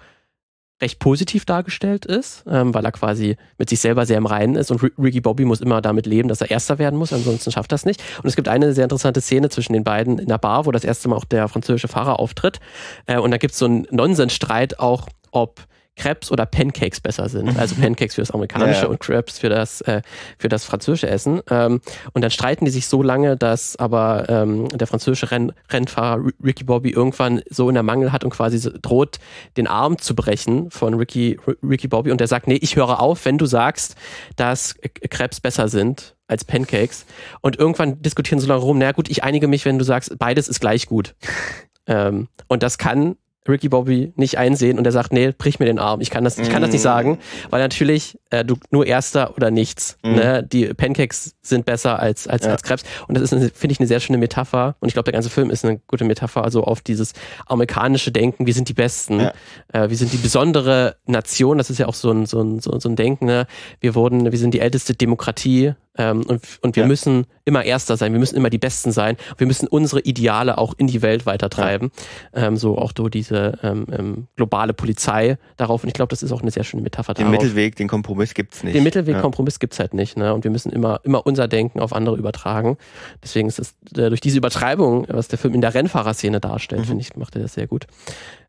recht 0.82 1.00
positiv 1.00 1.46
dargestellt 1.46 2.06
ist, 2.06 2.44
ähm, 2.48 2.74
weil 2.74 2.86
er 2.86 2.92
quasi 2.92 3.36
mit 3.58 3.70
sich 3.70 3.80
selber 3.80 4.06
sehr 4.06 4.18
im 4.18 4.28
Reinen 4.28 4.56
ist 4.56 4.70
und 4.70 4.82
Ri- 4.82 4.92
Ricky 5.02 5.22
Bobby 5.22 5.44
muss 5.44 5.60
immer 5.60 5.82
damit 5.82 6.06
leben, 6.06 6.30
dass 6.30 6.42
er 6.42 6.52
Erster 6.52 6.78
werden 6.78 7.00
muss, 7.00 7.14
ansonsten 7.14 7.52
schafft 7.52 7.72
es 7.74 7.86
nicht. 7.86 8.04
Und 8.22 8.28
es 8.28 8.36
gibt 8.36 8.48
eine 8.48 8.74
sehr 8.74 8.84
interessante 8.84 9.22
Szene 9.22 9.50
zwischen 9.50 9.74
den 9.74 9.84
beiden 9.84 10.20
in 10.20 10.28
der 10.28 10.38
Bar, 10.38 10.66
wo 10.66 10.72
das 10.72 10.84
erste 10.84 11.10
Mal 11.10 11.16
auch 11.16 11.26
der 11.26 11.48
französische 11.48 11.88
Fahrer 11.88 12.20
auftritt. 12.20 12.60
Äh, 13.08 13.18
und 13.18 13.32
da 13.32 13.38
gibt 13.38 13.54
es 13.54 13.60
so 13.60 13.66
einen 13.66 13.88
Nonsensstreit 13.90 14.80
auch, 14.80 15.08
ob 15.32 15.66
Crepes 15.98 16.32
oder 16.32 16.46
Pancakes 16.46 17.00
besser 17.02 17.28
sind. 17.28 17.58
Also 17.58 17.76
Pancakes 17.82 18.16
für 18.16 18.22
das 18.22 18.32
amerikanische 18.32 18.84
Ja, 18.84 18.88
und 18.88 19.00
Crepes 19.00 19.40
für 19.40 19.50
das, 19.50 19.82
äh, 19.82 20.02
für 20.38 20.48
das 20.48 20.64
französische 20.64 21.08
Essen. 21.10 21.42
Ähm, 21.50 21.82
und 22.14 22.22
dann 22.22 22.32
streiten 22.32 22.66
die 22.66 22.72
sich 22.72 22.88
so 22.88 23.04
lange, 23.04 23.36
dass 23.36 23.76
aber 23.76 24.30
ähm, 24.30 24.68
der 24.70 24.88
französische 24.88 25.32
Renn 25.32 25.52
Rennfahrer 25.70 26.22
Ri- 26.22 26.34
Ricky 26.44 26.64
Bobby 26.64 26.92
irgendwann 26.92 27.42
so 27.50 27.68
in 27.70 27.74
der 27.74 27.84
Mangel 27.84 28.12
hat 28.12 28.24
und 28.24 28.30
quasi 28.30 28.58
so 28.58 28.72
droht, 28.82 29.18
den 29.58 29.68
Arm 29.68 29.98
zu 29.98 30.16
brechen 30.16 30.70
von 30.72 30.94
Ricky, 30.94 31.40
Ricky 31.64 31.88
Bobby. 31.88 32.12
Und 32.12 32.20
der 32.22 32.28
sagt, 32.28 32.48
nee, 32.48 32.60
ich 32.62 32.76
höre 32.76 33.00
auf, 33.00 33.26
wenn 33.26 33.38
du 33.38 33.46
sagst, 33.46 33.96
dass 34.36 34.76
Crepes 35.10 35.40
besser 35.42 35.68
sind 35.68 36.16
als 36.28 36.44
Pancakes. 36.46 37.06
Und 37.42 37.58
irgendwann 37.58 38.02
diskutieren 38.02 38.40
sie 38.40 38.48
lange 38.48 38.62
rum, 38.62 38.78
na 38.78 38.92
gut, 38.92 39.10
ich 39.10 39.24
einige 39.24 39.48
mich, 39.48 39.66
wenn 39.66 39.80
du 39.80 39.86
sagst, 39.86 40.18
beides 40.20 40.48
ist 40.48 40.60
gleich 40.60 40.86
gut. 40.86 41.16
ähm, 41.88 42.28
und 42.48 42.64
das 42.64 42.78
kann 42.78 43.16
Ricky 43.50 43.70
Bobby 43.70 44.14
nicht 44.16 44.38
einsehen 44.38 44.78
und 44.78 44.86
er 44.86 44.92
sagt, 44.92 45.14
nee, 45.14 45.32
brich 45.38 45.60
mir 45.60 45.66
den 45.66 45.80
Arm. 45.80 46.02
Ich 46.02 46.10
kann 46.10 46.24
das, 46.24 46.38
ich 46.38 46.50
kann 46.50 46.62
das 46.62 46.72
nicht 46.72 46.82
Mm. 46.82 46.84
sagen, 46.84 47.18
weil 47.50 47.62
natürlich 47.62 48.18
äh, 48.30 48.44
du 48.46 48.56
nur 48.72 48.86
Erster 48.86 49.36
oder 49.36 49.52
nichts. 49.52 49.98
Mm. 50.04 50.16
Ne? 50.16 50.44
Die 50.44 50.74
Pancakes 50.74 51.36
sind 51.42 51.66
besser 51.66 52.00
als 52.00 52.28
als, 52.28 52.46
Ja. 52.46 52.52
als 52.52 52.64
Krebs 52.64 52.84
und 53.08 53.18
das 53.18 53.32
ist, 53.32 53.58
finde 53.58 53.72
ich, 53.74 53.80
eine 53.80 53.88
sehr 53.88 54.00
schöne 54.00 54.18
Metapher 54.18 54.76
und 54.80 54.88
ich 54.88 54.94
glaube, 54.94 55.06
der 55.06 55.14
ganze 55.14 55.30
Film 55.30 55.50
ist 55.50 55.64
eine 55.66 55.80
gute 55.88 56.04
Metapher 56.06 56.44
also 56.44 56.64
auf 56.64 56.82
dieses 56.82 57.14
amerikanische 57.48 58.12
Denken. 58.12 58.46
Wir 58.46 58.54
sind 58.54 58.70
die 58.70 58.74
Besten, 58.74 59.20
Ja. 59.20 59.34
äh, 59.74 59.90
wir 59.90 59.98
sind 59.98 60.12
die 60.14 60.18
besondere 60.18 60.98
Nation. 61.06 61.58
Das 61.58 61.70
ist 61.70 61.78
ja 61.78 61.88
auch 61.88 61.94
so 61.94 62.12
ein 62.12 62.26
so 62.26 62.42
ein 62.42 62.60
so, 62.60 62.80
so 62.80 62.90
ein 62.90 62.96
Denken. 62.96 63.26
Ne? 63.26 63.48
Wir 63.80 63.96
wurden, 63.96 64.32
wir 64.32 64.38
sind 64.40 64.54
die 64.54 64.60
älteste 64.60 64.94
Demokratie 64.94 65.74
ähm, 65.98 66.24
und 66.28 66.42
und 66.62 66.76
wir 66.76 66.84
Ja. 66.84 66.88
müssen 66.88 67.26
immer 67.46 67.64
Erster 67.64 67.98
sein. 67.98 68.12
Wir 68.14 68.20
müssen 68.20 68.36
immer 68.36 68.50
die 68.50 68.58
Besten 68.58 68.92
sein. 68.92 69.18
Wir 69.38 69.48
müssen 69.48 69.68
unsere 69.68 70.02
Ideale 70.02 70.58
auch 70.58 70.74
in 70.78 70.88
die 70.88 71.02
Welt 71.02 71.26
weitertreiben. 71.26 71.92
Ähm, 72.34 72.58
so 72.58 72.78
auch 72.78 72.92
so 72.96 73.08
diese 73.10 73.58
ähm, 73.64 73.86
ähm, 73.92 74.28
globale 74.36 74.74
Polizei 74.74 75.38
darauf. 75.56 75.84
Und 75.84 75.88
ich 75.90 75.94
glaube, 75.94 76.10
das 76.10 76.24
ist 76.24 76.32
auch 76.32 76.42
eine 76.42 76.52
sehr 76.52 76.64
schöne 76.64 76.84
Metapher 76.84 77.14
Den 77.14 77.26
darauf. 77.28 77.42
Mittelweg, 77.42 77.76
den 77.78 77.88
Kompromiss 77.88 78.34
gibt's 78.34 78.64
nicht. 78.64 78.76
Den 78.76 78.84
Mittelweg, 78.84 79.16
Ja. 79.16 79.22
Kompromiss 79.22 79.60
gibt's 79.60 79.80
halt 79.80 79.94
nicht. 79.94 80.18
Ne? 80.18 80.34
Und 80.34 80.44
wir 80.44 80.52
müssen 80.52 80.72
immer, 80.72 81.00
immer 81.04 81.26
unser 81.26 81.48
Denken 81.48 81.80
auf 81.80 81.94
andere 81.94 82.18
übertragen. 82.18 82.78
Deswegen 83.24 83.48
ist 83.48 83.60
es 83.60 83.72
äh, 83.98 84.10
durch 84.10 84.22
diese 84.22 84.38
Übertreibung, 84.38 85.06
was 85.10 85.28
der 85.30 85.40
Film 85.40 85.54
in 85.54 85.62
der 85.62 85.74
Rennfahrerszene 85.74 86.40
darstellt, 86.40 86.82
Mhm. 86.82 86.86
finde 86.86 87.02
ich, 87.02 87.16
macht 87.16 87.36
er 87.36 87.42
das 87.42 87.54
sehr 87.54 87.68
gut. 87.68 87.88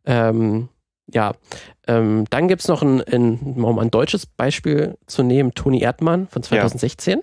Ähm, 0.04 0.68
ja, 1.12 1.32
ähm, 1.86 2.24
dann 2.30 2.48
gibt's 2.48 2.68
noch 2.68 2.82
ein, 2.82 3.00
ein, 3.02 3.38
um 3.62 3.78
ein 3.78 3.90
deutsches 3.90 4.26
Beispiel 4.26 4.96
zu 5.06 5.22
nehmen, 5.22 5.54
Toni 5.54 5.80
Erdmann 5.80 6.26
von 6.28 6.42
2016. 6.42 7.20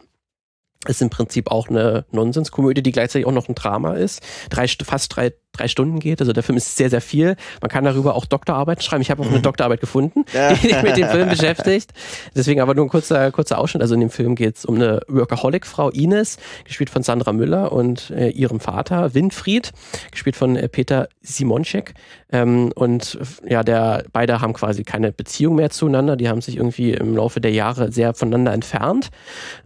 Ist 0.88 1.02
im 1.02 1.10
Prinzip 1.10 1.50
auch 1.52 1.70
eine 1.70 2.06
Nonsenskomödie, 2.12 2.84
die 2.84 2.92
gleichzeitig 2.92 3.26
auch 3.26 3.32
noch 3.32 3.50
ein 3.50 3.56
Drama 3.56 3.94
ist. 3.94 4.22
Drei, 4.50 4.66
St- 4.66 4.86
fast 4.86 5.16
drei, 5.16 5.34
drei 5.58 5.68
Stunden 5.68 6.00
geht. 6.00 6.20
Also 6.22 6.34
der 6.34 6.44
Film 6.44 6.58
ist 6.58 6.78
sehr, 6.78 6.90
sehr 6.90 7.02
viel. 7.02 7.36
Man 7.62 7.70
kann 7.70 7.84
darüber 7.84 8.16
auch 8.16 8.26
Doktorarbeiten 8.26 8.82
schreiben. 8.84 9.02
Ich 9.02 9.12
habe 9.12 9.22
auch 9.22 9.28
eine 9.28 9.38
Mhm. 9.38 9.44
Doktorarbeit 9.44 9.80
gefunden, 9.80 10.26
die 10.62 10.68
sich 10.68 10.82
mit 10.82 10.98
dem 10.98 11.08
Film 11.10 11.30
beschäftigt. 11.30 11.92
Deswegen 12.36 12.62
aber 12.62 12.74
nur 12.74 12.86
ein 12.86 12.90
kurzer, 12.90 13.32
kurzer 13.32 13.58
Ausschnitt. 13.58 13.82
Also 13.82 13.94
in 13.94 14.02
dem 14.02 14.10
Film 14.10 14.36
geht 14.36 14.58
es 14.58 14.66
um 14.66 14.76
eine 14.76 15.02
Workaholic-Frau, 15.08 15.90
Ines, 15.90 16.38
gespielt 16.66 16.90
von 16.90 17.04
Sandra 17.04 17.34
Müller 17.34 17.72
und 17.72 18.10
äh, 18.12 18.30
ihrem 18.30 18.60
Vater, 18.60 19.14
Winfried, 19.14 19.72
gespielt 20.12 20.36
von 20.36 20.56
äh, 20.56 20.68
Peter 20.68 21.10
Simonczek. 21.22 21.94
Ähm, 22.32 22.72
und 22.76 23.20
äh, 23.46 23.54
ja, 23.54 23.64
der, 23.64 24.06
beide 24.12 24.42
haben 24.42 24.54
quasi 24.54 24.84
keine 24.84 25.12
Beziehung 25.12 25.56
mehr 25.56 25.70
zueinander. 25.70 26.16
Die 26.16 26.28
haben 26.30 26.42
sich 26.42 26.58
irgendwie 26.58 26.92
im 26.92 27.16
Laufe 27.16 27.40
der 27.42 27.52
Jahre 27.52 27.92
sehr 27.92 28.14
voneinander 28.14 28.54
entfernt. 28.54 29.10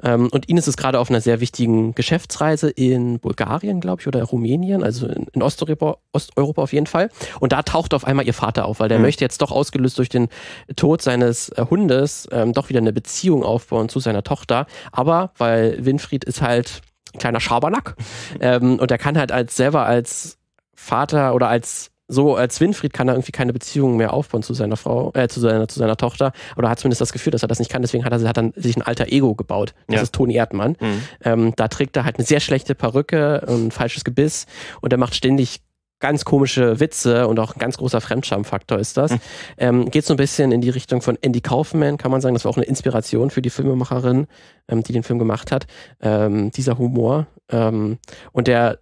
Ähm, 0.03 0.29
und 0.31 0.47
Ines 0.49 0.67
ist 0.67 0.77
gerade 0.77 0.99
auf 0.99 1.09
einer 1.09 1.21
sehr 1.21 1.39
wichtigen 1.39 1.95
Geschäftsreise 1.95 2.69
in 2.69 3.19
Bulgarien, 3.19 3.79
glaube 3.79 4.01
ich, 4.01 4.07
oder 4.07 4.23
Rumänien, 4.23 4.83
also 4.83 5.07
in, 5.07 5.27
in 5.33 5.41
Osteuropa, 5.41 5.78
Osteuropa 6.13 6.61
auf 6.61 6.73
jeden 6.73 6.85
Fall. 6.87 7.09
Und 7.39 7.51
da 7.51 7.63
taucht 7.63 7.93
auf 7.93 8.05
einmal 8.05 8.25
ihr 8.25 8.33
Vater 8.33 8.65
auf, 8.65 8.79
weil 8.79 8.89
der 8.89 8.97
Mhm. 8.99 9.05
möchte 9.05 9.23
jetzt 9.23 9.41
doch 9.41 9.51
ausgelöst 9.51 9.97
durch 9.97 10.09
den 10.09 10.27
Tod 10.75 11.01
seines 11.01 11.49
äh, 11.49 11.65
Hundes 11.69 12.27
ähm, 12.31 12.53
doch 12.53 12.69
wieder 12.69 12.79
eine 12.79 12.93
Beziehung 12.93 13.43
aufbauen 13.43 13.89
zu 13.89 13.99
seiner 13.99 14.23
Tochter. 14.23 14.65
Aber 14.91 15.31
weil 15.37 15.83
Winfried 15.85 16.23
ist 16.25 16.41
halt 16.41 16.81
ein 17.13 17.19
kleiner 17.19 17.39
Schabernack 17.39 17.95
ähm, 18.39 18.79
und 18.79 18.91
er 18.91 18.97
kann 18.97 19.17
halt 19.17 19.31
als 19.31 19.55
selber 19.55 19.85
als 19.85 20.37
Vater 20.75 21.33
oder 21.35 21.47
als 21.49 21.91
so 22.11 22.35
als 22.35 22.59
Winfried 22.59 22.91
kann 22.91 23.07
er 23.07 23.13
irgendwie 23.13 23.31
keine 23.31 23.53
Beziehung 23.53 23.95
mehr 23.95 24.13
aufbauen 24.13 24.41
zu 24.41 24.55
seiner 24.55 24.77
Frau, 24.77 25.11
äh, 25.13 25.27
zu 25.27 25.39
seiner, 25.39 25.67
zu 25.67 25.77
seiner 25.77 25.95
Tochter 25.95 26.31
oder 26.57 26.67
hat 26.67 26.79
zumindest 26.79 27.01
das 27.01 27.13
Gefühl, 27.13 27.29
dass 27.29 27.43
er 27.43 27.47
das 27.47 27.59
nicht 27.59 27.69
kann. 27.69 27.83
Deswegen 27.83 28.03
hat 28.03 28.11
er 28.11 28.27
hat 28.27 28.35
dann 28.37 28.51
sich 28.55 28.75
ein 28.75 28.81
alter 28.81 29.09
Ego 29.11 29.35
gebaut. 29.35 29.75
Das 29.87 29.95
Ja. 29.97 30.01
ist 30.01 30.15
Toni 30.15 30.33
Erdmann. 30.33 30.75
Mhm. 30.79 31.01
Ähm, 31.23 31.53
da 31.55 31.67
trägt 31.67 31.95
er 31.97 32.05
halt 32.05 32.17
eine 32.17 32.25
sehr 32.25 32.39
schlechte 32.39 32.73
Perücke, 32.73 33.45
ein 33.47 33.69
falsches 33.69 34.03
Gebiss 34.03 34.47
und 34.81 34.91
er 34.91 34.97
macht 34.97 35.13
ständig 35.13 35.61
ganz 35.99 36.25
komische 36.25 36.79
Witze 36.79 37.27
und 37.27 37.39
auch 37.39 37.55
ein 37.55 37.59
ganz 37.59 37.77
großer 37.77 38.01
Fremdschamfaktor 38.01 38.79
ist 38.79 38.97
das. 38.97 39.11
Mhm. 39.11 39.19
Ähm, 39.57 39.91
geht 39.91 40.05
so 40.05 40.13
ein 40.13 40.17
bisschen 40.17 40.51
in 40.51 40.61
die 40.61 40.69
Richtung 40.69 41.01
von 41.01 41.17
Andy 41.21 41.41
Kaufman, 41.41 41.97
kann 41.97 42.11
man 42.11 42.21
sagen. 42.21 42.35
Das 42.35 42.45
war 42.45 42.51
auch 42.51 42.57
eine 42.57 42.65
Inspiration 42.65 43.29
für 43.29 43.41
die 43.41 43.49
Filmemacherin, 43.49 44.27
ähm, 44.67 44.83
die 44.83 44.93
den 44.93 45.03
Film 45.03 45.19
gemacht 45.19 45.51
hat. 45.51 45.67
Ähm, 46.01 46.51
dieser 46.51 46.77
Humor. 46.77 47.27
Ähm, 47.51 47.97
und 48.31 48.47
der 48.47 48.79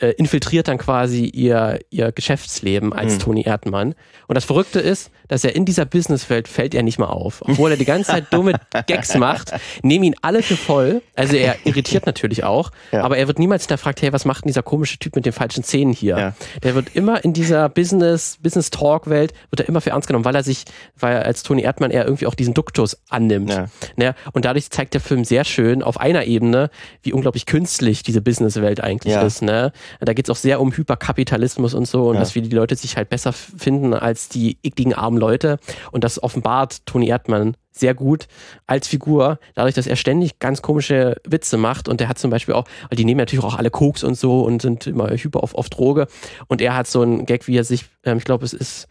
äh, 0.00 0.10
infiltriert 0.12 0.68
dann 0.68 0.78
quasi 0.78 1.24
ihr, 1.26 1.80
ihr 1.90 2.12
Geschäftsleben 2.12 2.92
als 2.92 3.14
Mhm. 3.14 3.18
Toni 3.18 3.42
Erdmann. 3.42 3.94
Und 4.28 4.34
das 4.34 4.44
Verrückte 4.44 4.78
ist, 4.80 5.10
dass 5.26 5.44
er 5.44 5.54
in 5.56 5.64
dieser 5.64 5.84
Businesswelt 5.84 6.46
fällt 6.48 6.74
er 6.74 6.82
nicht 6.82 6.98
mal 6.98 7.06
auf. 7.08 7.42
Obwohl 7.42 7.72
er 7.72 7.76
die 7.76 7.84
ganze 7.84 8.12
Zeit 8.12 8.26
dumme 8.32 8.52
Gags 8.86 9.14
macht, 9.16 9.52
nehmen 9.82 10.04
ihn 10.04 10.14
alle 10.22 10.42
für 10.42 10.56
voll. 10.56 11.02
Also 11.16 11.36
er 11.36 11.56
irritiert 11.64 12.06
natürlich 12.06 12.44
auch, 12.44 12.70
Ja. 12.92 13.02
aber 13.02 13.18
er 13.18 13.26
wird 13.26 13.38
niemals 13.38 13.64
hinterfragt, 13.64 14.00
hey, 14.02 14.12
was 14.12 14.24
macht 14.24 14.44
denn 14.44 14.48
dieser 14.48 14.62
komische 14.62 14.98
Typ 14.98 15.16
mit 15.16 15.26
den 15.26 15.32
falschen 15.32 15.64
Zähnen 15.64 15.92
hier? 15.92 16.16
Ja. 16.18 16.34
Der 16.62 16.74
wird 16.74 16.94
immer 16.94 17.22
in 17.24 17.32
dieser 17.32 17.68
Business, 17.68 18.38
Business 18.42 18.70
Talk 18.70 19.10
Welt, 19.10 19.32
wird 19.50 19.60
er 19.60 19.68
immer 19.68 19.80
für 19.80 19.90
ernst 19.90 20.06
genommen, 20.08 20.24
weil 20.24 20.34
er 20.36 20.42
sich, 20.42 20.64
weil 20.98 21.14
er 21.16 21.24
als 21.24 21.42
Toni 21.42 21.62
Erdmann 21.62 21.90
er 21.90 22.04
irgendwie 22.04 22.26
auch 22.26 22.34
diesen 22.34 22.54
Duktus 22.54 22.96
annimmt. 23.08 23.50
Ja. 23.50 23.66
Ne? 23.96 24.14
Und 24.32 24.44
dadurch 24.44 24.70
zeigt 24.70 24.94
der 24.94 25.00
Film 25.00 25.24
sehr 25.24 25.44
schön 25.44 25.82
auf 25.82 25.98
einer 26.00 26.24
Ebene, 26.24 26.70
wie 27.02 27.12
unglaublich 27.12 27.44
künstlich 27.46 28.02
diese 28.02 28.22
Businesswelt 28.22 28.80
eigentlich 28.82 29.14
ist. 29.14 29.42
Ne? 29.42 29.72
Da 30.00 30.12
geht 30.12 30.26
es 30.26 30.30
auch 30.30 30.36
sehr 30.40 30.60
um 30.60 30.72
Hyperkapitalismus 30.72 31.74
und 31.74 31.86
so 31.86 32.08
und 32.08 32.14
Ja. 32.14 32.20
dass 32.20 32.34
wie 32.34 32.42
die 32.42 32.54
Leute 32.54 32.76
sich 32.76 32.96
halt 32.96 33.08
besser 33.08 33.32
finden 33.32 33.94
als 33.94 34.28
die 34.28 34.58
ekligen 34.62 34.94
armen 34.94 35.18
Leute. 35.18 35.58
Und 35.92 36.04
das 36.04 36.22
offenbart 36.22 36.84
Toni 36.86 37.08
Erdmann 37.08 37.56
sehr 37.70 37.94
gut 37.94 38.26
als 38.66 38.88
Figur, 38.88 39.38
dadurch, 39.54 39.74
dass 39.74 39.86
er 39.86 39.94
ständig 39.96 40.40
ganz 40.40 40.62
komische 40.62 41.16
Witze 41.24 41.56
macht 41.56 41.88
und 41.88 42.00
der 42.00 42.08
hat 42.08 42.18
zum 42.18 42.30
Beispiel 42.30 42.54
auch, 42.54 42.64
weil 42.90 42.96
die 42.96 43.04
nehmen 43.04 43.18
natürlich 43.18 43.44
auch 43.44 43.56
alle 43.56 43.70
Koks 43.70 44.02
und 44.02 44.16
so 44.16 44.42
und 44.42 44.60
sind 44.62 44.86
immer 44.88 45.08
hyper 45.10 45.42
auf, 45.42 45.54
auf 45.54 45.68
Droge 45.70 46.08
und 46.48 46.60
er 46.60 46.74
hat 46.74 46.88
so 46.88 47.02
einen 47.02 47.24
Gag, 47.24 47.46
wie 47.46 47.56
er 47.56 47.62
sich, 47.64 47.84
ähm, 48.04 48.18
ich 48.18 48.24
glaube, 48.24 48.44
es 48.44 48.52
ist, 48.52 48.88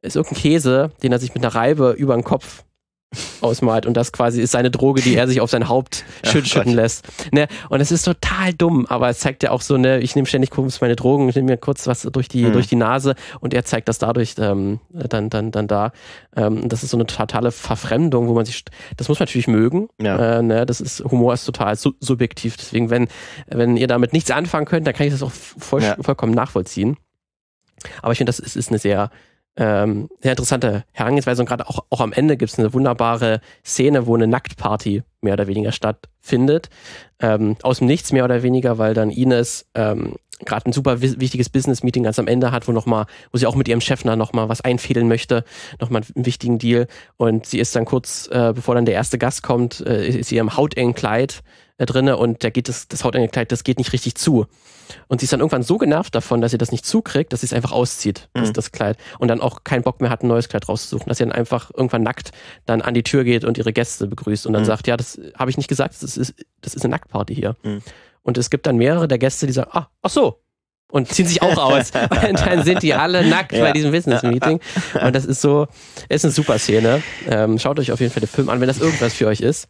ist 0.00 0.16
irgendein 0.16 0.40
Käse, 0.40 0.90
den 1.02 1.12
er 1.12 1.18
sich 1.18 1.34
mit 1.34 1.44
einer 1.44 1.54
Reibe 1.54 1.90
über 1.90 2.14
den 2.14 2.24
Kopf 2.24 2.64
ausmalt 3.40 3.86
und 3.86 3.94
das 3.96 4.12
quasi 4.12 4.40
ist 4.40 4.52
seine 4.52 4.70
Droge, 4.70 5.02
die 5.02 5.14
er 5.16 5.28
sich 5.28 5.40
auf 5.40 5.50
sein 5.50 5.68
Haupt 5.68 6.04
Ach 6.24 6.30
schüt 6.30 6.48
schütten 6.48 6.72
lässt. 6.72 7.06
Ne? 7.32 7.46
Und 7.68 7.80
es 7.80 7.92
ist 7.92 8.04
total 8.04 8.54
dumm, 8.54 8.86
aber 8.86 9.08
es 9.08 9.18
zeigt 9.20 9.42
ja 9.42 9.50
auch 9.50 9.60
so, 9.60 9.76
ne, 9.76 9.98
ich 10.00 10.14
nehme 10.16 10.26
ständig 10.26 10.50
kurz 10.50 10.80
meine 10.80 10.96
Drogen, 10.96 11.28
ich 11.28 11.36
nehme 11.36 11.50
mir 11.52 11.56
kurz 11.58 11.86
was 11.86 12.02
durch 12.02 12.28
die, 12.28 12.44
Mhm. 12.44 12.52
durch 12.52 12.66
die 12.68 12.76
Nase 12.76 13.14
und 13.40 13.52
er 13.54 13.64
zeigt 13.64 13.88
das 13.88 13.98
dadurch 13.98 14.34
ähm, 14.38 14.80
dann, 14.90 15.28
dann, 15.30 15.50
dann 15.50 15.68
da. 15.68 15.92
Ähm, 16.36 16.68
das 16.68 16.82
ist 16.82 16.90
so 16.90 16.96
eine 16.96 17.06
totale 17.06 17.50
Verfremdung, 17.52 18.28
wo 18.28 18.34
man 18.34 18.44
sich, 18.46 18.64
das 18.96 19.08
muss 19.08 19.18
man 19.18 19.26
natürlich 19.26 19.48
mögen. 19.48 19.88
Ja. 20.00 20.38
Äh, 20.38 20.42
ne? 20.42 20.66
Das 20.66 20.80
ist, 20.80 21.00
Humor 21.04 21.34
ist 21.34 21.44
total 21.44 21.76
su 21.76 21.92
subjektiv. 22.00 22.56
Deswegen, 22.56 22.90
wenn, 22.90 23.08
wenn 23.48 23.76
ihr 23.76 23.86
damit 23.86 24.12
nichts 24.12 24.30
anfangen 24.30 24.66
könnt, 24.66 24.86
dann 24.86 24.94
kann 24.94 25.06
ich 25.06 25.12
das 25.12 25.22
auch 25.22 25.32
voll, 25.32 25.82
Ja. 25.82 25.96
vollkommen 26.00 26.32
nachvollziehen. 26.34 26.96
Aber 28.00 28.12
ich 28.12 28.18
finde, 28.18 28.30
das 28.30 28.38
ist, 28.38 28.56
ist 28.56 28.68
eine 28.70 28.78
sehr, 28.78 29.10
ähm, 29.56 30.08
sehr 30.20 30.32
interessante 30.32 30.84
Herangehensweise 30.92 31.42
und 31.42 31.48
gerade 31.48 31.68
auch, 31.68 31.84
auch 31.90 32.00
am 32.00 32.12
Ende 32.12 32.36
gibt 32.36 32.52
es 32.52 32.58
eine 32.58 32.72
wunderbare 32.72 33.40
Szene, 33.64 34.06
wo 34.06 34.14
eine 34.14 34.26
Nacktparty 34.26 35.02
mehr 35.20 35.34
oder 35.34 35.46
weniger 35.46 35.72
stattfindet. 35.72 36.70
Ähm, 37.20 37.56
aus 37.62 37.78
dem 37.78 37.86
Nichts 37.86 38.12
mehr 38.12 38.24
oder 38.24 38.42
weniger, 38.42 38.78
weil 38.78 38.94
dann 38.94 39.10
Ines 39.10 39.66
ähm, 39.74 40.16
gerade 40.44 40.68
ein 40.68 40.72
super 40.72 41.00
wichtiges 41.00 41.48
Business-Meeting 41.48 42.02
ganz 42.02 42.18
am 42.18 42.26
Ende 42.26 42.50
hat, 42.50 42.66
wo 42.66 42.72
noch 42.72 42.86
mal, 42.86 43.06
wo 43.30 43.38
sie 43.38 43.46
auch 43.46 43.54
mit 43.54 43.68
ihrem 43.68 43.80
Chef 43.80 44.04
noch 44.04 44.32
mal 44.32 44.48
was 44.48 44.60
einfädeln 44.60 45.08
möchte, 45.08 45.44
noch 45.80 45.90
mal 45.90 46.02
einen 46.14 46.26
wichtigen 46.26 46.58
Deal. 46.58 46.88
Und 47.16 47.46
sie 47.46 47.58
ist 47.58 47.76
dann 47.76 47.84
kurz, 47.84 48.28
äh, 48.32 48.52
bevor 48.54 48.74
dann 48.74 48.86
der 48.86 48.94
erste 48.94 49.18
Gast 49.18 49.42
kommt, 49.42 49.80
äh, 49.86 50.06
ist 50.06 50.28
sie 50.28 50.38
im 50.38 50.56
hautengen 50.56 50.94
Kleid 50.94 51.42
äh, 51.82 51.86
drinne 51.86 52.16
und 52.16 52.44
da 52.44 52.50
geht 52.50 52.68
das, 52.68 52.88
das 52.88 53.04
hautenge 53.04 53.28
Kleid, 53.28 53.52
das 53.52 53.64
geht 53.64 53.78
nicht 53.78 53.92
richtig 53.92 54.14
zu. 54.14 54.46
Und 55.08 55.20
sie 55.20 55.24
ist 55.24 55.32
dann 55.32 55.40
irgendwann 55.40 55.62
so 55.62 55.78
genervt 55.78 56.14
davon, 56.14 56.40
dass 56.40 56.50
sie 56.50 56.58
das 56.58 56.72
nicht 56.72 56.84
zukriegt, 56.84 57.32
dass 57.32 57.40
sie 57.40 57.46
es 57.46 57.52
einfach 57.52 57.72
auszieht, 57.72 58.28
das, 58.34 58.48
mhm. 58.48 58.52
das 58.52 58.72
Kleid. 58.72 58.98
Und 59.18 59.28
dann 59.28 59.40
auch 59.40 59.64
keinen 59.64 59.82
Bock 59.82 60.00
mehr 60.00 60.10
hat, 60.10 60.22
ein 60.22 60.28
neues 60.28 60.48
Kleid 60.48 60.68
rauszusuchen. 60.68 61.08
Dass 61.08 61.18
sie 61.18 61.24
dann 61.24 61.32
einfach 61.32 61.70
irgendwann 61.74 62.02
nackt 62.02 62.32
dann 62.66 62.82
an 62.82 62.94
die 62.94 63.02
Tür 63.02 63.24
geht 63.24 63.44
und 63.44 63.58
ihre 63.58 63.72
Gäste 63.72 64.06
begrüßt 64.06 64.46
und 64.46 64.52
dann 64.52 64.62
mhm. 64.62 64.66
sagt, 64.66 64.86
ja, 64.86 64.96
das 64.96 65.20
habe 65.36 65.50
ich 65.50 65.56
nicht 65.56 65.68
gesagt, 65.68 65.94
das 66.02 66.16
ist, 66.16 66.34
das 66.60 66.74
ist 66.74 66.84
eine 66.84 66.90
Nacktparty 66.90 67.34
hier. 67.34 67.56
Mhm. 67.62 67.82
Und 68.22 68.38
es 68.38 68.50
gibt 68.50 68.66
dann 68.66 68.76
mehrere 68.76 69.08
der 69.08 69.18
Gäste, 69.18 69.46
die 69.46 69.52
sagen, 69.52 69.70
ah, 69.72 69.88
ach 70.02 70.10
so, 70.10 70.41
und 70.92 71.08
ziehen 71.08 71.26
sich 71.26 71.42
auch 71.42 71.56
aus. 71.56 71.90
und 72.28 72.46
dann 72.46 72.62
sind 72.62 72.82
die 72.82 72.94
alle 72.94 73.26
nackt 73.26 73.52
ja. 73.52 73.64
bei 73.64 73.72
diesem 73.72 73.90
Business-Meeting. 73.90 74.60
Und 75.04 75.16
das 75.16 75.24
ist 75.24 75.40
so, 75.40 75.66
ist 76.08 76.24
eine 76.24 76.32
super 76.32 76.58
Szene. 76.58 77.02
Ähm, 77.28 77.58
schaut 77.58 77.80
euch 77.80 77.90
auf 77.92 78.00
jeden 78.00 78.12
Fall 78.12 78.20
den 78.20 78.28
Film 78.28 78.50
an, 78.50 78.60
wenn 78.60 78.68
das 78.68 78.78
irgendwas 78.78 79.14
für 79.14 79.26
euch 79.26 79.40
ist. 79.40 79.68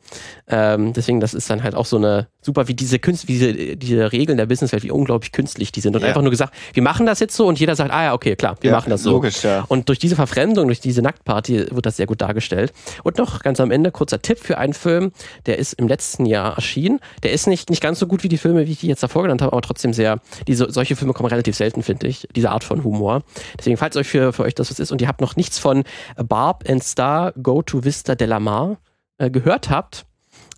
Ähm, 0.48 0.92
deswegen, 0.92 1.20
das 1.20 1.32
ist 1.32 1.48
dann 1.48 1.62
halt 1.62 1.74
auch 1.76 1.86
so 1.86 1.96
eine 1.96 2.26
super, 2.40 2.66
wie 2.66 2.74
diese 2.74 2.98
Künst, 2.98 3.28
wie 3.28 3.34
diese, 3.34 3.76
diese 3.76 4.10
Regeln 4.10 4.36
der 4.36 4.46
Businesswelt, 4.46 4.82
wie 4.82 4.90
unglaublich 4.90 5.30
künstlich 5.30 5.70
die 5.70 5.80
sind. 5.80 5.94
Und 5.94 6.02
ja. 6.02 6.08
einfach 6.08 6.22
nur 6.22 6.30
gesagt, 6.30 6.54
wir 6.74 6.82
machen 6.82 7.06
das 7.06 7.20
jetzt 7.20 7.36
so 7.36 7.46
und 7.46 7.60
jeder 7.60 7.76
sagt, 7.76 7.92
ah 7.92 8.02
ja, 8.02 8.14
okay, 8.14 8.34
klar, 8.34 8.56
wir 8.60 8.70
ja, 8.70 8.76
machen 8.76 8.90
das 8.90 9.04
so. 9.04 9.12
Logisch, 9.12 9.44
ja. 9.44 9.64
Und 9.68 9.88
durch 9.88 10.00
diese 10.00 10.16
Verfremdung, 10.16 10.66
durch 10.66 10.80
diese 10.80 11.02
Nacktparty 11.02 11.66
wird 11.70 11.86
das 11.86 11.96
sehr 11.96 12.06
gut 12.06 12.20
dargestellt. 12.20 12.72
Und 13.04 13.18
noch 13.18 13.40
ganz 13.40 13.60
am 13.60 13.70
Ende 13.70 13.92
kurzer 13.92 14.20
Tipp 14.20 14.40
für 14.40 14.58
einen 14.58 14.74
Film, 14.74 15.12
der 15.46 15.58
ist 15.58 15.74
im 15.74 15.86
letzten 15.86 16.26
Jahr 16.26 16.56
erschienen. 16.56 16.98
Der 17.22 17.30
ist 17.30 17.46
nicht, 17.46 17.70
nicht 17.70 17.80
ganz 17.80 18.00
so 18.00 18.08
gut 18.08 18.24
wie 18.24 18.28
die 18.28 18.38
Filme, 18.38 18.66
wie 18.66 18.72
ich 18.72 18.80
die 18.80 18.88
jetzt 18.88 19.04
davor 19.04 19.22
genannt 19.22 19.40
habe, 19.40 19.52
aber 19.52 19.62
trotzdem 19.62 19.92
sehr, 19.92 20.18
diese, 20.48 20.68
solche 20.70 20.96
Filme 20.96 21.11
kommen 21.14 21.28
relativ 21.28 21.56
selten, 21.56 21.82
finde 21.82 22.06
ich, 22.06 22.28
diese 22.34 22.50
Art 22.50 22.64
von 22.64 22.84
Humor. 22.84 23.22
Deswegen, 23.58 23.76
falls 23.76 23.96
euch 23.96 24.08
für, 24.08 24.32
für 24.32 24.42
euch 24.42 24.54
das 24.54 24.70
was 24.70 24.78
ist 24.78 24.92
und 24.92 25.00
ihr 25.00 25.08
habt 25.08 25.20
noch 25.20 25.36
nichts 25.36 25.58
von 25.58 25.84
Barb 26.16 26.64
and 26.68 26.82
Star 26.82 27.32
Go 27.42 27.62
to 27.62 27.84
Vista 27.84 28.14
de 28.14 28.26
la 28.26 28.40
Mar 28.40 28.78
äh, 29.18 29.30
gehört 29.30 29.70
habt, 29.70 30.06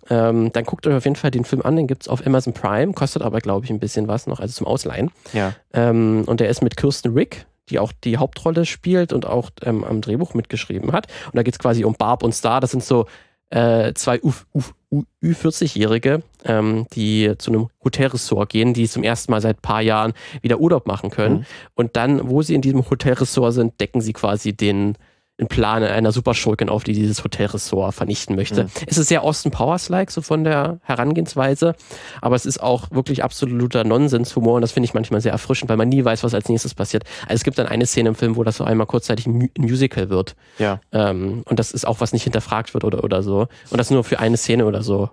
ähm, 0.09 0.51
dann 0.51 0.63
guckt 0.65 0.85
euch 0.87 0.95
auf 0.95 1.03
jeden 1.03 1.15
Fall 1.15 1.31
den 1.31 1.45
Film 1.45 1.61
an, 1.63 1.75
den 1.75 1.87
gibt 1.87 2.03
es 2.03 2.07
auf 2.07 2.25
Amazon 2.25 2.53
Prime, 2.53 2.93
kostet 2.93 3.21
aber, 3.21 3.39
glaube 3.39 3.65
ich, 3.65 3.71
ein 3.71 3.79
bisschen 3.79 4.07
was 4.07 4.27
noch, 4.27 4.39
also 4.39 4.53
zum 4.53 4.67
Ausleihen. 4.67 5.11
Ja. 5.33 5.53
Ähm, 5.73 6.23
und 6.27 6.39
der 6.39 6.49
ist 6.49 6.61
mit 6.61 6.77
Kirsten 6.77 7.13
Rick, 7.13 7.47
die 7.69 7.79
auch 7.79 7.91
die 8.03 8.17
Hauptrolle 8.17 8.65
spielt 8.65 9.13
und 9.13 9.25
auch 9.25 9.49
ähm, 9.63 9.83
am 9.83 10.01
Drehbuch 10.01 10.33
mitgeschrieben 10.35 10.91
hat. 10.91 11.07
Und 11.27 11.35
da 11.35 11.43
geht 11.43 11.55
es 11.55 11.59
quasi 11.59 11.83
um 11.83 11.95
Barb 11.95 12.23
und 12.23 12.33
Star, 12.33 12.59
das 12.59 12.71
sind 12.71 12.83
so 12.83 13.07
äh, 13.49 13.93
zwei 13.93 14.21
U, 14.21 14.31
U, 14.53 14.61
U, 14.91 15.03
Ü40-Jährige, 15.23 16.23
ähm, 16.43 16.87
die 16.93 17.33
zu 17.37 17.51
einem 17.51 17.67
Hotelressort 17.83 18.49
gehen, 18.49 18.73
die 18.73 18.87
zum 18.87 19.03
ersten 19.03 19.31
Mal 19.31 19.41
seit 19.41 19.57
ein 19.57 19.61
paar 19.61 19.81
Jahren 19.81 20.13
wieder 20.41 20.59
Urlaub 20.59 20.87
machen 20.87 21.09
können. 21.09 21.39
Mhm. 21.39 21.45
Und 21.75 21.95
dann, 21.95 22.29
wo 22.29 22.41
sie 22.41 22.55
in 22.55 22.61
diesem 22.61 22.89
Hotelressort 22.89 23.53
sind, 23.53 23.79
decken 23.79 24.01
sie 24.01 24.13
quasi 24.13 24.53
den 24.53 24.97
einen 25.37 25.49
Plan 25.49 25.83
einer 25.83 26.11
Superschurkin 26.11 26.69
auf, 26.69 26.85
die 26.85 26.93
dieses 26.93 27.23
Hotelressort 27.23 27.93
vernichten 27.93 28.35
möchte. 28.35 28.63
Mhm. 28.63 28.69
Es 28.87 28.97
ist 28.97 29.09
sehr 29.09 29.21
Austin 29.23 29.51
Powers-like, 29.51 30.09
so 30.09 30.21
von 30.21 30.45
der 30.45 30.79
Herangehensweise, 30.83 31.75
aber 32.21 32.35
es 32.35 32.45
ist 32.45 32.63
auch 32.63 32.89
wirklich 32.91 33.23
absoluter 33.23 33.83
Nonsenshumor 33.83 34.55
und 34.55 34.61
das 34.61 34.71
finde 34.71 34.85
ich 34.85 34.93
manchmal 34.93 35.19
sehr 35.19 35.33
erfrischend, 35.33 35.69
weil 35.69 35.77
man 35.77 35.89
nie 35.89 36.03
weiß, 36.03 36.23
was 36.23 36.33
als 36.33 36.47
nächstes 36.47 36.73
passiert. 36.73 37.03
Also 37.23 37.35
es 37.35 37.43
gibt 37.43 37.57
dann 37.57 37.67
eine 37.67 37.85
Szene 37.85 38.09
im 38.09 38.15
Film, 38.15 38.37
wo 38.37 38.43
das 38.43 38.57
so 38.57 38.63
einmal 38.63 38.87
kurzzeitig 38.87 39.27
ein 39.27 39.49
Musical 39.57 40.09
wird. 40.09 40.35
Ja. 40.57 40.79
Ähm, 40.93 41.43
und 41.45 41.59
das 41.59 41.71
ist 41.71 41.85
auch, 41.85 41.99
was 41.99 42.13
nicht 42.13 42.23
hinterfragt 42.23 42.73
wird 42.73 42.85
oder, 42.85 43.03
oder 43.03 43.21
so. 43.21 43.47
Und 43.69 43.77
das 43.77 43.91
nur 43.91 44.05
für 44.05 44.19
eine 44.19 44.37
Szene 44.37 44.65
oder 44.65 44.83
so 44.83 45.09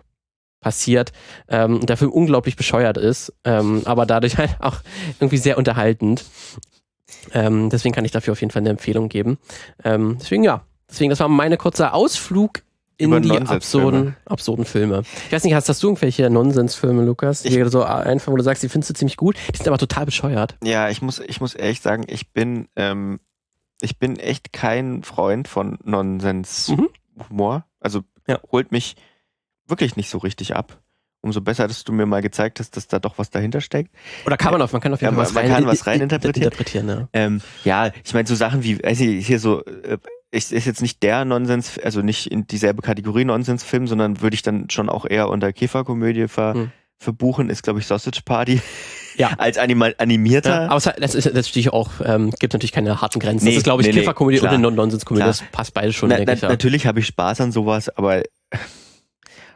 passiert. 0.61 1.12
Ähm, 1.49 1.85
der 1.85 1.97
Film 1.97 2.12
unglaublich 2.12 2.57
bescheuert 2.57 2.97
ist, 2.97 3.33
ähm, 3.45 3.83
aber 3.85 4.07
dadurch 4.07 4.37
halt 4.39 4.57
auch 4.61 4.77
irgendwie 5.18 5.39
sehr 5.39 5.59
unterhaltend. 5.59 6.25
Ähm, 7.32 7.70
deswegen 7.70 7.94
kann 7.94 8.04
ich 8.04 8.10
dafür 8.10 8.32
auf 8.32 8.40
jeden 8.40 8.50
Fall 8.50 8.62
eine 8.62 8.70
Empfehlung 8.70 9.08
geben. 9.08 9.38
Ähm, 9.84 10.16
deswegen 10.20 10.44
ja, 10.44 10.64
deswegen, 10.88 11.10
das 11.10 11.20
war 11.20 11.28
meine 11.28 11.56
kurze 11.56 11.92
Ausflug 11.92 12.62
in 12.98 13.22
die 13.22 13.32
absurden, 13.32 14.16
absurden 14.26 14.64
Filme. 14.64 15.02
Ich 15.26 15.32
weiß 15.32 15.44
nicht, 15.44 15.54
hast, 15.54 15.68
hast 15.68 15.82
du 15.82 15.88
irgendwelche 15.88 16.30
Nonsensfilme, 16.30 17.04
Lukas? 17.04 17.42
Die 17.42 17.62
so 17.64 17.82
einfach, 17.82 18.32
wo 18.32 18.36
du 18.36 18.42
sagst, 18.42 18.62
die 18.62 18.68
findest 18.68 18.90
du 18.90 18.94
ziemlich 18.94 19.16
gut, 19.16 19.36
die 19.52 19.56
sind 19.56 19.66
aber 19.68 19.78
total 19.78 20.04
bescheuert. 20.04 20.56
Ja, 20.62 20.88
ich 20.88 21.02
muss, 21.02 21.18
ich 21.18 21.40
muss 21.40 21.54
ehrlich 21.54 21.80
sagen, 21.80 22.04
ich 22.06 22.32
bin, 22.32 22.68
ähm, 22.76 23.20
ich 23.80 23.98
bin 23.98 24.18
echt 24.18 24.52
kein 24.52 25.02
Freund 25.02 25.48
von 25.48 25.78
Nonsens-Humor. 25.82 27.58
Mhm. 27.58 27.62
Also 27.80 28.02
ja. 28.28 28.38
holt 28.52 28.70
mich 28.70 28.94
wirklich 29.66 29.96
nicht 29.96 30.10
so 30.10 30.18
richtig 30.18 30.54
ab 30.54 30.80
umso 31.23 31.41
besser, 31.41 31.66
dass 31.68 31.85
du 31.85 31.93
mir 31.93 32.05
mal 32.05 32.20
gezeigt 32.20 32.61
hast, 32.61 32.77
dass 32.77 32.89
da 32.89 32.99
doch 32.99 33.16
was 33.16 33.31
dahinter 33.31 33.61
steckt. 33.61 33.91
Oder 34.27 34.37
kann 34.37 34.53
man 34.53 34.61
auf, 34.61 34.73
man 34.73 34.83
kann 34.83 34.93
auf 34.93 35.01
jeden 35.01 35.14
Fall 35.14 35.25
ja, 35.25 35.29
was 35.29 35.35
man 35.35 35.45
rein, 35.45 35.53
kann 35.55 35.66
was 35.66 35.87
rein 35.87 36.01
interpretieren. 36.01 36.45
interpretieren 36.45 36.89
ja. 36.89 37.09
Ähm, 37.12 37.41
ja, 37.64 37.91
ich 38.05 38.12
meine 38.12 38.29
so 38.29 38.35
Sachen 38.35 38.62
wie, 38.62 38.83
weiß 38.83 39.01
ich, 39.01 39.27
hier 39.27 39.39
so, 39.39 39.64
äh, 39.64 39.99
ist, 40.33 40.53
ist 40.53 40.66
jetzt 40.66 40.83
nicht 40.83 41.03
der 41.03 41.25
Nonsens, 41.25 41.79
also 41.79 42.03
nicht 42.03 42.27
in 42.27 42.47
dieselbe 42.47 42.83
Kategorie 42.83 43.25
Nonsensfilm, 43.25 43.87
sondern 43.87 44.20
würde 44.20 44.35
ich 44.35 44.43
dann 44.43 44.68
schon 44.70 44.89
auch 44.89 45.07
eher 45.09 45.29
unter 45.29 45.53
Käferkomödie 45.53 46.27
ver, 46.27 46.55
hm. 46.55 46.73
verbuchen, 46.99 47.51
ist 47.51 47.62
glaube 47.62 47.79
ich 47.79 47.87
Sausage 47.87 48.20
Party. 48.25 48.61
Ja. 49.18 49.35
Als 49.37 49.59
animal, 49.59 49.95
animierter. 49.99 50.62
Ja, 50.62 50.70
aber 50.70 50.81
das 50.99 51.14
ist 51.14 51.35
natürlich 51.35 51.70
auch, 51.70 51.91
ähm, 52.03 52.31
gibt 52.41 52.55
natürlich 52.55 52.73
keine 52.73 53.03
harten 53.03 53.20
Grenzen. 53.20 53.45
Nee, 53.45 53.51
das 53.51 53.59
ist, 53.59 53.64
glaube 53.64 53.83
ich, 53.83 53.89
nee, 53.89 53.93
Käferkomödie 53.93 54.39
nee, 54.39 54.49
und 54.49 54.55
eine 54.55 54.70
Nonsenskomödie. 54.70 55.27
Das 55.27 55.45
passt 55.53 55.75
beides 55.75 55.95
schon, 55.95 56.09
na, 56.09 56.16
na, 56.25 56.33
ich. 56.33 56.41
Ja. 56.41 56.49
Natürlich 56.49 56.87
habe 56.87 57.01
ich 57.01 57.09
Spaß 57.09 57.43
an 57.43 57.53
sowas, 57.53 57.91
aber 57.91 58.23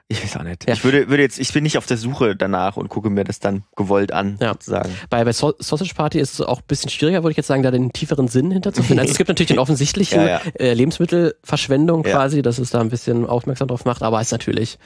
ich 0.08 0.22
weiß 0.22 0.36
auch 0.36 0.44
nicht. 0.44 0.68
Ja. 0.68 0.74
Ich 0.74 0.84
würde, 0.84 1.08
würde 1.08 1.24
jetzt, 1.24 1.40
ich 1.40 1.52
bin 1.52 1.64
nicht 1.64 1.78
auf 1.78 1.86
der 1.86 1.96
Suche 1.96 2.36
danach 2.36 2.76
und 2.76 2.88
gucke 2.88 3.10
mir 3.10 3.24
das 3.24 3.40
dann 3.40 3.64
gewollt 3.74 4.12
an, 4.12 4.38
ja. 4.40 4.52
sozusagen. 4.52 4.94
Bei, 5.10 5.24
bei 5.24 5.32
Sausage 5.32 5.94
Party 5.96 6.20
ist 6.20 6.34
es 6.34 6.40
auch 6.42 6.58
ein 6.58 6.66
bisschen 6.68 6.90
schwieriger, 6.90 7.24
würde 7.24 7.32
ich 7.32 7.36
jetzt 7.36 7.48
sagen, 7.48 7.64
da 7.64 7.72
den 7.72 7.92
tieferen 7.92 8.28
Sinn 8.28 8.52
hinterzufinden. 8.52 9.00
Also 9.00 9.10
es 9.10 9.18
gibt 9.18 9.28
natürlich 9.28 9.48
den 9.48 9.58
offensichtlichen 9.60 10.24
ja, 10.24 10.40
äh, 10.60 10.74
Lebensmittelverschwendung 10.74 12.04
quasi, 12.04 12.42
dass 12.42 12.58
es 12.58 12.70
da 12.70 12.80
ein 12.80 12.88
bisschen 12.88 13.26
aufmerksam 13.26 13.66
drauf 13.66 13.84
macht, 13.84 14.02
aber 14.02 14.20
es 14.20 14.28
ist 14.28 14.32
natürlich 14.32 14.78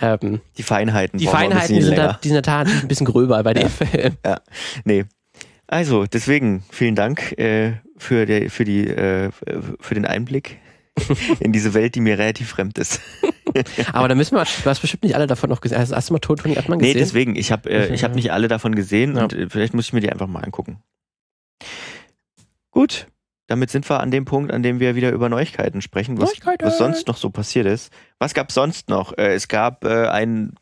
ähm, 0.00 0.40
die 0.58 0.64
Feinheiten. 0.64 1.20
Die 1.20 1.26
Feinheiten, 1.26 1.76
die 1.76 1.82
sind, 1.82 1.96
da, 1.96 2.18
die 2.22 2.28
sind 2.28 2.46
da 2.46 2.60
ein 2.60 2.88
bisschen 2.88 3.06
gröber 3.06 3.40
bei 3.44 3.54
dem 3.54 3.70
Film. 3.70 4.16
Ja, 4.24 4.40
nee. 4.84 5.04
Also, 5.68 6.06
deswegen 6.06 6.64
vielen 6.70 6.94
Dank 6.96 7.38
äh, 7.38 7.74
für, 7.96 8.26
der, 8.26 8.50
für, 8.50 8.64
die, 8.64 8.86
äh, 8.86 9.30
für 9.80 9.94
den 9.94 10.06
Einblick 10.06 10.58
in 11.40 11.52
diese 11.52 11.74
Welt, 11.74 11.94
die 11.94 12.00
mir 12.00 12.18
relativ 12.18 12.50
fremd 12.50 12.78
ist. 12.78 13.00
Aber 13.92 14.08
da 14.08 14.14
müssen 14.14 14.36
wir, 14.36 14.44
du 14.44 14.70
hast 14.70 14.80
bestimmt 14.80 15.02
nicht 15.04 15.14
alle 15.14 15.26
davon 15.26 15.50
noch 15.50 15.60
gesehen. 15.60 15.78
Hast, 15.78 16.08
du 16.08 16.12
mal 16.12 16.18
Tod 16.18 16.40
von 16.40 16.52
Erdmann 16.52 16.78
gesehen? 16.78 16.94
Nee, 16.94 16.98
deswegen. 17.00 17.36
Ich 17.36 17.52
habe 17.52 17.70
äh, 17.70 17.96
hab 17.96 18.14
nicht 18.14 18.32
alle 18.32 18.48
davon 18.48 18.74
gesehen 18.74 19.16
ja. 19.16 19.22
und 19.22 19.32
äh, 19.32 19.48
vielleicht 19.48 19.74
muss 19.74 19.86
ich 19.86 19.92
mir 19.92 20.00
die 20.00 20.10
einfach 20.10 20.26
mal 20.26 20.40
angucken. 20.40 20.82
Gut, 22.70 23.06
damit 23.46 23.70
sind 23.70 23.88
wir 23.88 24.00
an 24.00 24.10
dem 24.10 24.24
Punkt, 24.24 24.52
an 24.52 24.62
dem 24.62 24.80
wir 24.80 24.96
wieder 24.96 25.10
über 25.12 25.28
Neuigkeiten 25.28 25.80
sprechen, 25.80 26.20
was, 26.20 26.30
Neuigkeiten. 26.30 26.66
was 26.66 26.78
sonst 26.78 27.06
noch 27.06 27.16
so 27.16 27.30
passiert 27.30 27.66
ist. 27.66 27.92
Was 28.18 28.32
gab 28.32 28.50
sonst 28.50 28.88
noch? 28.88 29.16
Äh, 29.18 29.34
es 29.34 29.46
gab 29.46 29.84
äh, 29.84 30.06
ein, 30.08 30.54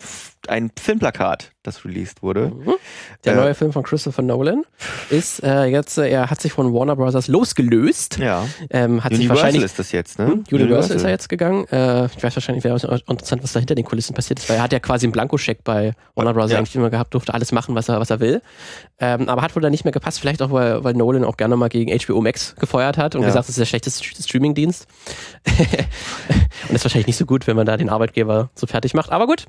ein 0.48 0.72
Filmplakat, 0.76 1.52
das 1.62 1.84
released 1.84 2.20
wurde. 2.20 2.48
Mhm. 2.48 2.74
Der 3.24 3.34
äh, 3.34 3.36
neue 3.36 3.54
Film 3.54 3.72
von 3.72 3.84
Christopher 3.84 4.22
Nolan 4.22 4.64
ist 5.08 5.40
äh, 5.44 5.66
jetzt, 5.66 5.96
äh, 5.96 6.08
er 6.08 6.30
hat 6.30 6.40
sich 6.40 6.52
von 6.52 6.74
Warner 6.74 6.96
Bros. 6.96 7.28
losgelöst. 7.28 8.18
Ja. 8.18 8.44
Ähm, 8.70 9.04
hat 9.04 9.12
Universal 9.12 9.16
sich 9.16 9.28
wahrscheinlich, 9.28 9.62
ist 9.62 9.78
das 9.78 9.92
jetzt, 9.92 10.18
ne? 10.18 10.26
Hm? 10.26 10.32
Universal, 10.32 10.62
Universal, 10.62 10.96
ist 10.96 11.04
er 11.04 11.10
jetzt 11.10 11.28
gegangen. 11.28 11.64
Äh, 11.68 12.06
ich 12.06 12.22
weiß 12.24 12.34
wahrscheinlich, 12.34 12.64
wäre 12.64 12.74
interessant, 13.08 13.44
was 13.44 13.52
da 13.52 13.60
hinter 13.60 13.76
den 13.76 13.84
Kulissen 13.84 14.14
passiert 14.14 14.40
ist, 14.40 14.48
weil 14.48 14.56
er 14.56 14.64
hat 14.64 14.72
ja 14.72 14.80
quasi 14.80 15.06
einen 15.06 15.12
Blankoscheck 15.12 15.62
bei 15.62 15.92
Warner 16.16 16.34
Bros. 16.34 16.50
Ja. 16.50 16.58
eigentlich 16.58 16.74
immer 16.74 16.90
gehabt, 16.90 17.14
durfte 17.14 17.34
alles 17.34 17.52
machen, 17.52 17.76
was 17.76 17.88
er, 17.88 18.00
was 18.00 18.10
er 18.10 18.18
will. 18.18 18.42
Ähm, 18.98 19.28
aber 19.28 19.42
hat 19.42 19.54
wohl 19.54 19.62
da 19.62 19.70
nicht 19.70 19.84
mehr 19.84 19.92
gepasst, 19.92 20.18
vielleicht 20.18 20.42
auch, 20.42 20.50
weil, 20.50 20.82
weil 20.82 20.94
Nolan 20.94 21.24
auch 21.24 21.36
gerne 21.36 21.56
mal 21.56 21.68
gegen 21.68 21.96
HBO 21.96 22.20
Max 22.20 22.56
gefeuert 22.56 22.98
hat 22.98 23.14
und 23.14 23.22
ja. 23.22 23.28
gesagt, 23.28 23.44
das 23.44 23.50
ist 23.50 23.60
der 23.60 23.66
schlechteste 23.66 24.04
Streamingdienst. 24.22 24.88
und 26.68 26.74
ist 26.74 26.84
wahrscheinlich 26.84 27.06
nicht 27.06 27.16
so 27.16 27.26
gut, 27.26 27.43
wenn 27.46 27.56
man 27.56 27.66
da 27.66 27.76
den 27.76 27.88
Arbeitgeber 27.88 28.50
so 28.54 28.66
fertig 28.66 28.94
macht. 28.94 29.12
Aber 29.12 29.26
gut, 29.26 29.46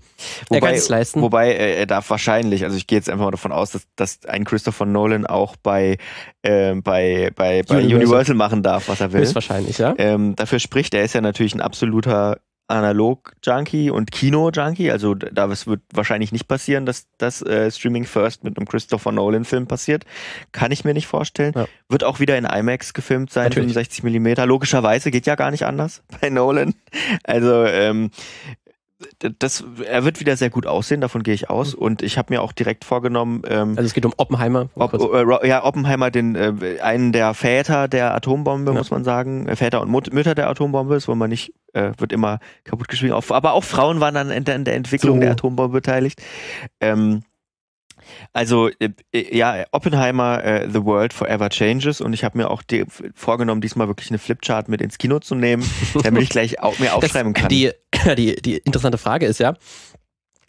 wobei, 0.50 0.58
er 0.58 0.62
kann 0.62 0.76
es 0.76 0.90
leisten. 0.90 1.22
Wobei 1.22 1.52
äh, 1.52 1.80
er 1.80 1.86
darf 1.86 2.10
wahrscheinlich, 2.10 2.64
also 2.64 2.78
ich 2.78 2.88
gehe 2.88 2.98
jetzt 2.98 3.10
einfach 3.10 3.26
mal 3.26 3.32
davon 3.32 3.52
aus, 3.52 3.72
dass, 3.72 3.88
dass 3.96 4.26
ein 4.26 4.44
Christopher 4.44 4.86
Nolan 4.86 5.26
auch 5.26 5.56
bei, 5.56 5.98
äh, 6.42 6.76
bei, 6.76 7.32
bei, 7.36 7.64
bei 7.64 7.78
Universal. 7.78 7.96
Universal. 7.96 8.36
machen 8.36 8.64
darf, 8.64 8.88
was 8.90 9.02
er 9.02 9.14
will. 9.14 9.22
Ist 9.22 9.36
wahrscheinlich, 9.36 9.78
ja. 9.78 9.94
Ähm, 9.98 10.36
dafür 10.36 10.60
spricht, 10.60 10.94
er 10.94 11.04
ist 11.04 11.14
ja 11.14 11.22
natürlich 11.22 11.56
ein 11.56 11.62
absoluter 11.62 12.40
Analog-Junkie 12.68 13.90
und 13.92 14.12
Kino-Junkie. 14.12 14.92
Also 14.92 15.14
da 15.14 15.50
wird 15.50 15.82
wahrscheinlich 15.94 16.32
nicht 16.32 16.48
passieren, 16.48 16.86
dass 16.86 17.08
das 17.18 17.42
äh, 17.42 17.70
Streaming 17.72 18.06
First 18.06 18.44
mit 18.44 18.58
einem 18.58 18.68
Christopher 18.68 19.12
Nolan-Film 19.12 19.68
passiert. 19.68 20.06
Kann 20.52 20.72
ich 20.72 20.84
mir 20.84 20.94
nicht 20.94 21.08
vorstellen. 21.08 21.54
Ja. 21.56 21.68
Wird 21.90 22.04
auch 22.04 22.20
wieder 22.20 22.38
in 22.38 22.46
IMAX 22.46 22.94
gefilmt 22.94 23.32
sein, 23.32 23.46
Natürlich. 23.46 23.74
65 23.74 24.04
Millimeter. 24.04 24.46
Logischerweise 24.46 25.12
geht 25.12 25.26
ja 25.26 25.36
gar 25.36 25.52
nicht 25.52 25.66
anders 25.66 26.04
bei 26.22 26.30
Nolan. 26.30 26.74
Also 27.24 27.66
ähm, 27.66 28.12
das, 29.40 29.64
er 29.86 30.06
wird 30.06 30.20
wieder 30.20 30.38
sehr 30.38 30.50
gut 30.50 30.66
aussehen, 30.66 31.02
davon 31.02 31.24
gehe 31.24 31.34
ich 31.34 31.50
aus. 31.50 31.76
Mhm. 31.76 31.82
Und 31.82 32.02
ich 32.02 32.18
habe 32.18 32.34
mir 32.34 32.42
auch 32.42 32.54
direkt 32.54 32.86
vorgenommen. 32.86 33.42
Ähm, 33.48 33.72
also 33.72 33.84
es 33.84 33.94
geht 33.94 34.06
um 34.06 34.14
Oppenheimer. 34.18 34.70
Ob, 34.76 34.94
äh, 34.94 35.48
ja, 35.48 35.64
Oppenheimer, 35.64 36.12
den 36.12 36.36
äh, 36.36 36.80
einen 36.82 37.12
der 37.12 37.34
Väter 37.34 37.88
der 37.88 38.14
Atombombe, 38.16 38.72
ja. 38.72 38.78
muss 38.78 38.92
man 38.92 39.04
sagen. 39.04 39.48
Äh, 39.48 39.56
Väter 39.56 39.82
und 39.82 39.90
Mut 39.90 40.14
Mütter 40.14 40.36
der 40.36 40.50
Atombombe, 40.50 40.94
das 40.94 41.08
wollen 41.08 41.18
wir 41.18 41.28
nicht, 41.28 41.54
äh, 41.74 41.92
wird 41.98 42.14
immer 42.14 42.40
kaputt 42.64 42.88
geschrieben. 42.88 43.14
Aber 43.14 43.54
auch 43.54 43.64
Frauen 43.64 44.00
waren 44.00 44.16
dann 44.16 44.32
in 44.32 44.46
der, 44.46 44.56
in 44.56 44.64
der 44.64 44.76
Entwicklung 44.76 45.18
so. 45.18 45.22
der 45.22 45.32
Atombombe 45.32 45.74
beteiligt. 45.74 46.22
Ähm, 46.80 47.24
also 48.34 48.70
äh, 48.80 48.90
äh, 49.14 49.36
ja, 49.36 49.66
Oppenheimer, 49.72 50.44
äh, 50.44 50.70
The 50.70 50.84
World 50.84 51.14
Forever 51.14 51.50
Changes 51.50 52.02
und 52.02 52.14
ich 52.14 52.24
habe 52.24 52.38
mir 52.38 52.50
auch 52.50 52.62
die, 52.62 52.86
vorgenommen, 53.14 53.62
diesmal 53.62 53.88
wirklich 53.88 54.10
eine 54.10 54.20
Flipchart 54.20 54.70
mit 54.70 54.82
ins 54.82 54.98
Kino 54.98 55.20
zu 55.20 55.36
nehmen, 55.36 55.64
damit 56.04 56.24
ich 56.24 56.30
gleich 56.30 56.60
auch, 56.62 56.78
mir 56.80 56.94
aufschreiben 56.94 57.34
das, 57.34 57.42
kann. 57.42 57.50
Die, 57.50 57.72
die, 58.18 58.36
die 58.36 58.58
interessante 58.58 58.98
Frage 58.98 59.26
ist 59.26 59.40
ja, 59.40 59.56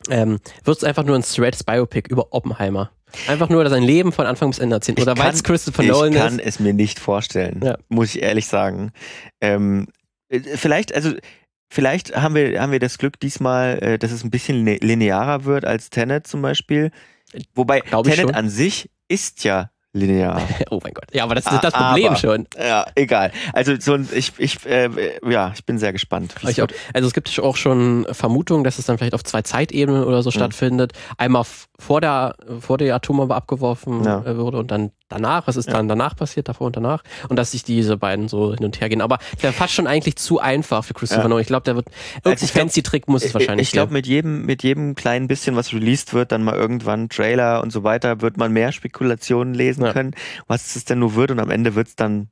ähm, 0.09 0.39
wird 0.65 0.77
es 0.77 0.85
einfach 0.85 1.05
nur 1.05 1.17
ein 1.17 1.23
Threads 1.23 1.65
Biopic 1.65 2.09
über 2.11 2.33
Oppenheimer? 2.33 2.91
Einfach 3.29 3.49
nur 3.49 3.69
sein 3.71 3.83
Leben 3.83 4.13
von 4.13 4.27
Anfang 4.27 4.51
bis 4.51 4.59
Ende 4.59 4.77
erzählen. 4.77 4.99
Oder 4.99 5.17
weil 5.17 5.33
es 5.33 5.43
Christopher 5.43 5.85
Nolan 5.85 6.13
ist? 6.13 6.17
Ich 6.17 6.23
kann 6.23 6.39
es 6.41 6.61
mir 6.61 6.75
nicht 6.75 6.99
vorstellen, 6.99 7.61
ja. 7.65 7.79
muss 7.89 8.15
ich 8.15 8.23
ehrlich 8.23 8.47
sagen. 8.47 8.93
Ähm, 9.41 9.89
äh, 10.29 10.41
vielleicht, 10.41 10.95
also 10.95 11.13
vielleicht 11.71 12.17
haben 12.17 12.35
wir, 12.35 12.61
haben 12.61 12.73
wir 12.73 12.79
das 12.79 12.99
Glück 12.99 13.19
diesmal, 13.21 13.79
äh, 13.83 13.99
dass 13.99 14.11
es 14.11 14.25
ein 14.25 14.31
bisschen 14.31 14.65
linearer 14.65 15.45
wird 15.45 15.65
als 15.65 15.91
Tenet 15.91 16.27
zum 16.27 16.43
Beispiel. 16.43 16.91
Wobei 17.55 17.81
Tenet 17.81 18.35
an 18.35 18.49
sich 18.49 18.91
ist 19.09 19.45
ja 19.45 19.71
linear. 19.97 20.41
oh 20.71 20.79
mein 20.83 20.95
Gott. 20.95 21.07
Ja, 21.13 21.25
aber 21.25 21.35
das 21.35 21.47
ist 21.47 21.65
das 21.65 21.73
Problem 21.73 22.09
aber, 22.09 22.17
schon. 22.17 22.47
Ja, 22.57 22.87
egal. 22.95 23.33
Also 23.53 23.75
so 23.81 23.95
ein, 23.95 24.09
ich, 24.13 24.33
ich, 24.39 24.65
äh, 24.67 24.89
ja, 25.29 25.53
ich 25.55 25.65
bin 25.65 25.79
sehr 25.79 25.93
gespannt. 25.93 26.35
Ich 26.47 26.63
auch, 26.63 26.69
also 26.93 27.09
es 27.09 27.15
gibt 27.15 27.39
auch 27.41 27.57
schon 27.57 28.07
Vermutungen, 28.11 28.63
dass 28.63 28.79
es 28.79 28.87
dann 28.87 28.99
vielleicht 28.99 29.15
auf 29.15 29.25
zwei 29.25 29.43
Zeitebenen 29.43 30.05
oder 30.05 30.23
so 30.23 30.31
mhm. 30.31 30.35
stattfindet. 30.35 30.93
Einmal 31.17 31.45
vor 31.79 32.01
der, 32.01 32.37
vor 32.61 32.79
der 32.79 32.95
Atombombe 32.95 33.35
abgeworfen 33.35 34.05
ja. 34.05 34.23
Äh, 34.25 34.37
wurde 34.37 34.59
und 34.59 34.71
dann 34.71 34.93
danach, 35.09 35.47
was 35.47 35.57
ist 35.57 35.67
ja. 35.67 35.75
dann 35.75 35.89
danach 35.89 36.17
passiert, 36.17 36.49
davor 36.49 36.69
und 36.69 36.77
danach. 36.77 37.03
Und 37.29 37.37
dass 37.37 37.53
sich 37.53 37.63
diese 37.63 37.97
beiden 37.97 38.29
so 38.29 38.55
hin 38.55 38.65
und 38.65 38.81
her 38.81 38.89
gehen. 38.89 39.01
Aber 39.01 39.19
der 39.43 39.53
fast 39.53 39.75
schon 39.75 39.87
eigentlich 39.87 40.17
zu 40.17 40.41
einfach 40.41 40.85
für 40.85 40.95
Christopher 40.95 41.23
ja. 41.23 41.29
Nolan. 41.29 41.43
Ich 41.43 41.49
glaube, 41.49 41.65
der 41.65 41.77
wird 41.77 41.87
ich 42.25 42.53
fancy 42.53 42.83
Trick 42.83 43.09
muss 43.09 43.25
es 43.25 43.35
wahrscheinlich 43.35 43.69
Ich 43.69 43.73
glaube, 43.73 43.93
mit 43.93 44.07
jedem, 44.07 44.45
mit 44.45 44.63
jedem 44.63 44.95
kleinen 44.95 45.29
bisschen, 45.29 45.57
was 45.57 45.73
released 45.73 46.15
wird, 46.15 46.33
dann 46.33 46.43
mal 46.43 46.55
irgendwann 46.55 47.09
Trailer 47.09 47.63
und 47.63 47.73
so 47.73 47.85
weiter, 47.85 48.21
wird 48.21 48.37
man 48.37 48.53
mehr 48.53 48.73
Spekulationen 48.73 49.55
lesen 49.55 49.85
ja. 49.85 49.93
können, 49.93 50.15
was 50.47 50.77
es 50.77 50.85
denn 50.85 50.99
nur 50.99 51.15
wird 51.15 51.31
und 51.31 51.41
am 51.41 51.51
Ende 51.51 51.75
wird 51.75 51.89
es 51.89 51.97
dann 51.97 52.29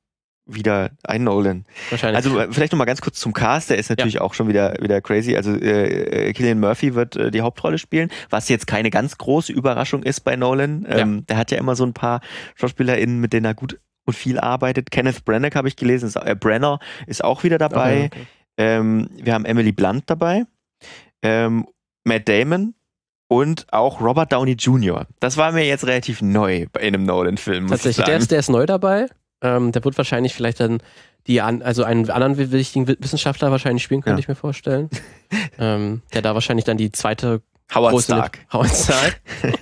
wieder 0.47 0.91
ein 1.05 1.25
Nolan. 1.25 1.65
Wahrscheinlich. 1.91 2.17
Also 2.17 2.39
äh, 2.39 2.49
vielleicht 2.51 2.73
noch 2.73 2.79
mal 2.79 2.85
ganz 2.85 3.01
kurz 3.01 3.19
zum 3.19 3.33
Cast, 3.33 3.71
der 3.71 3.79
ist 3.79 3.89
natürlich 3.89 4.15
ja. 4.15 4.21
auch 4.21 4.35
schon 4.35 4.49
wieder 4.49 4.75
wieder 4.81 5.01
crazy. 5.01 5.37
Also 5.37 5.55
äh, 5.55 6.33
Killian 6.33 6.61
Murphy 6.61 6.95
wird 6.95 7.17
äh, 7.17 7.31
die 7.31 7.41
Hauptrolle 7.41 7.79
spielen, 7.79 8.11
was 8.31 8.49
jetzt 8.49 8.67
keine 8.67 8.91
ganz 8.91 9.17
große 9.17 9.53
Überraschung 9.53 10.03
ist 10.03 10.21
bei 10.21 10.37
Nolan. 10.37 10.87
Ähm, 10.89 11.17
ja. 11.17 11.23
Der 11.29 11.37
hat 11.39 11.51
ja 11.51 11.59
immer 11.59 11.77
so 11.77 11.85
ein 11.85 11.95
paar 11.95 12.21
SchauspielerInnen, 12.57 13.21
mit 13.21 13.33
denen 13.33 13.47
er 13.47 13.55
gut 13.55 13.79
und 14.05 14.15
viel 14.15 14.39
arbeitet. 14.39 14.91
Kenneth 14.91 15.25
Branagh 15.25 15.57
habe 15.57 15.69
ich 15.69 15.77
gelesen, 15.77 16.07
ist, 16.07 16.17
äh, 16.17 16.37
Brenner 16.39 16.79
ist 17.07 17.25
auch 17.25 17.43
wieder 17.43 17.59
dabei. 17.59 18.07
Okay, 18.07 18.11
okay. 18.13 18.27
Ähm, 18.57 19.09
wir 19.17 19.35
haben 19.35 19.47
Emily 19.47 19.73
Blunt 19.73 20.05
dabei, 20.07 20.45
ähm, 21.23 21.67
Matt 22.05 22.29
Damon, 22.29 22.75
und 23.27 23.67
auch 23.73 24.01
Robert 24.01 24.33
Downey 24.33 24.53
Jr. 24.53 25.07
Das 25.19 25.37
war 25.37 25.53
mir 25.53 25.67
jetzt 25.67 25.87
relativ 25.87 26.23
neu 26.23 26.67
bei 26.73 26.81
einem 26.81 27.05
Nolan-Film. 27.05 27.69
Tatsächlich, 27.69 28.05
der 28.05 28.19
ist, 28.19 28.31
der 28.31 28.39
ist 28.39 28.51
neu 28.51 28.67
dabei. 28.67 29.09
Ähm, 29.45 29.71
der 29.71 29.85
wird 29.85 29.97
wahrscheinlich 29.99 30.35
vielleicht 30.35 30.59
dann 30.59 30.83
die 31.27 31.41
an, 31.41 31.63
also 31.63 31.85
einen 31.85 32.11
anderen 32.11 32.37
wichtigen 32.53 32.89
Wissenschaftler 32.89 33.51
wahrscheinlich 33.51 33.83
spielen, 33.83 34.01
könnte 34.01 34.19
ja. 34.19 34.21
ich 34.21 34.29
mir 34.29 34.35
vorstellen. 34.35 34.91
ähm, 35.59 36.03
der 36.13 36.23
da 36.23 36.35
wahrscheinlich 36.35 36.65
dann 36.65 36.77
die 36.77 36.91
zweite 36.91 37.43
Howard 37.75 38.03
Stark. 38.03 38.39
Howard 38.53 38.75
Stark. 38.75 39.21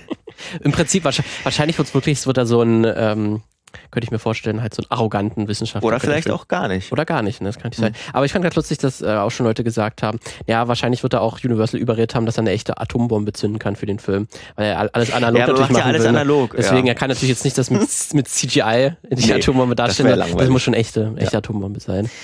Im 0.63 0.73
Prinzip 0.73 1.05
wahrscheinlich, 1.05 1.45
wahrscheinlich 1.45 1.79
wird 1.79 1.89
es 1.89 1.95
wirklich, 1.95 2.19
es 2.19 2.27
wird 2.27 2.37
da 2.37 2.47
so 2.47 2.63
ein 2.63 2.85
ähm, 2.97 3.43
könnte 3.91 4.05
ich 4.05 4.11
mir 4.11 4.19
vorstellen, 4.19 4.63
halt 4.63 4.75
so 4.75 4.83
einen 4.83 4.91
arroganten 4.91 5.49
Wissenschaftler. 5.49 5.87
Oder 5.87 6.01
vielleicht 6.01 6.31
auch 6.31 6.49
gar 6.49 6.69
nicht. 6.69 6.93
Oder 6.93 7.05
gar 7.05 7.23
nicht, 7.23 7.41
ne? 7.41 7.49
das 7.49 7.59
kann 7.59 7.71
nicht 7.71 7.79
mhm. 7.79 7.85
sein. 7.85 7.95
Aber 8.13 8.25
ich 8.25 8.33
fand 8.33 8.43
gerade 8.45 8.57
lustig, 8.57 8.79
dass 8.79 9.03
äh, 9.03 9.07
auch 9.07 9.31
schon 9.31 9.47
Leute 9.47 9.65
gesagt 9.65 10.03
haben, 10.03 10.19
ja, 10.47 10.69
wahrscheinlich 10.69 11.03
wird 11.03 11.15
er 11.15 11.23
auch 11.23 11.39
Universal 11.43 11.81
überredet 11.81 12.15
haben, 12.15 12.27
dass 12.27 12.39
er 12.39 12.43
eine 12.43 12.51
echte 12.51 12.79
Atombombe 12.79 13.33
zünden 13.33 13.59
kann 13.59 13.77
für 13.77 13.87
den 13.87 13.99
Film. 13.99 14.29
Weil 14.57 14.67
er 14.67 14.95
alles 14.95 15.13
analog 15.13 15.39
ja, 15.39 15.47
natürlich 15.47 15.71
machen 15.71 15.79
ja 15.79 15.85
alles 15.85 16.03
will. 16.05 16.13
Ne? 16.13 16.21
analog. 16.21 16.55
Deswegen, 16.57 16.87
ja. 16.87 16.93
er 16.93 16.95
kann 16.95 17.09
natürlich 17.09 17.31
jetzt 17.31 17.45
nicht 17.45 17.59
das 17.59 17.71
mit, 17.71 17.83
mit 18.13 18.29
CGI 18.29 18.93
in 19.09 19.19
die 19.19 19.27
nee, 19.27 19.35
Atombombe 19.35 19.75
darstellen. 19.75 20.19
Das, 20.19 20.35
das, 20.35 20.49
muss 20.49 20.63
schon 20.63 20.75
echte, 20.75 21.13
echte 21.17 21.33
ja. 21.33 21.39
Atombombe 21.39 21.81
sein. 21.81 22.09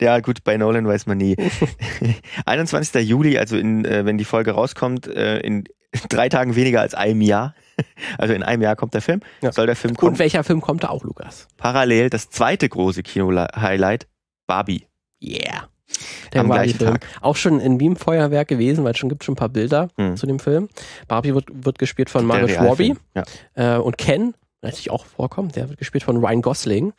Ja, 0.00 0.20
gut, 0.20 0.44
bei 0.44 0.56
Nolan 0.56 0.86
weiß 0.86 1.06
man 1.06 1.18
nie. 1.18 1.36
21. 2.46 3.08
Juli, 3.08 3.38
also 3.38 3.56
in, 3.56 3.84
äh, 3.84 4.04
wenn 4.04 4.18
die 4.18 4.24
Folge 4.24 4.52
rauskommt, 4.52 5.06
äh, 5.06 5.38
in 5.40 5.64
drei 6.08 6.28
Tagen 6.28 6.56
weniger 6.56 6.80
als 6.80 6.94
einem 6.94 7.20
Jahr, 7.20 7.54
Also 8.18 8.34
in 8.34 8.42
einem 8.42 8.62
Jahr 8.62 8.76
kommt 8.76 8.94
der 8.94 9.02
Film. 9.02 9.20
Ja. 9.40 9.52
Soll 9.52 9.66
der 9.66 9.76
Film 9.76 9.96
kommen? 9.96 10.12
Und 10.12 10.18
welcher 10.18 10.44
Film 10.44 10.60
kommt 10.60 10.84
da 10.84 10.88
auch, 10.88 11.04
Lukas? 11.04 11.48
Parallel 11.56 12.10
das 12.10 12.30
zweite 12.30 12.68
große 12.68 13.02
Kino-Highlight, 13.02 14.06
Barbie. 14.46 14.86
Yeah. 15.22 15.68
Der 16.32 16.40
Am 16.40 16.50
gleichen 16.50 16.78
Film. 16.78 16.92
Tag. 16.92 17.06
Auch 17.20 17.36
schon 17.36 17.60
in 17.60 17.78
Wien 17.80 17.96
Feuerwerk 17.96 18.48
gewesen, 18.48 18.84
weil 18.84 18.92
es 18.92 18.98
schon 18.98 19.08
gibt 19.08 19.24
schon 19.24 19.34
ein 19.34 19.36
paar 19.36 19.48
Bilder 19.48 19.88
hm. 19.96 20.16
zu 20.16 20.26
dem 20.26 20.38
Film. 20.38 20.68
Barbie 21.08 21.34
wird, 21.34 21.46
wird 21.52 21.78
gespielt 21.78 22.10
von 22.10 22.24
Margot 22.24 22.58
Robbie. 22.58 22.94
Ja. 23.14 23.24
Äh, 23.54 23.78
und 23.78 23.98
Ken, 23.98 24.34
natürlich 24.62 24.90
auch 24.90 25.04
vorkommt, 25.04 25.56
der 25.56 25.68
wird 25.68 25.78
gespielt 25.78 26.04
von 26.04 26.16
Ryan 26.18 26.42
Gosling. 26.42 26.92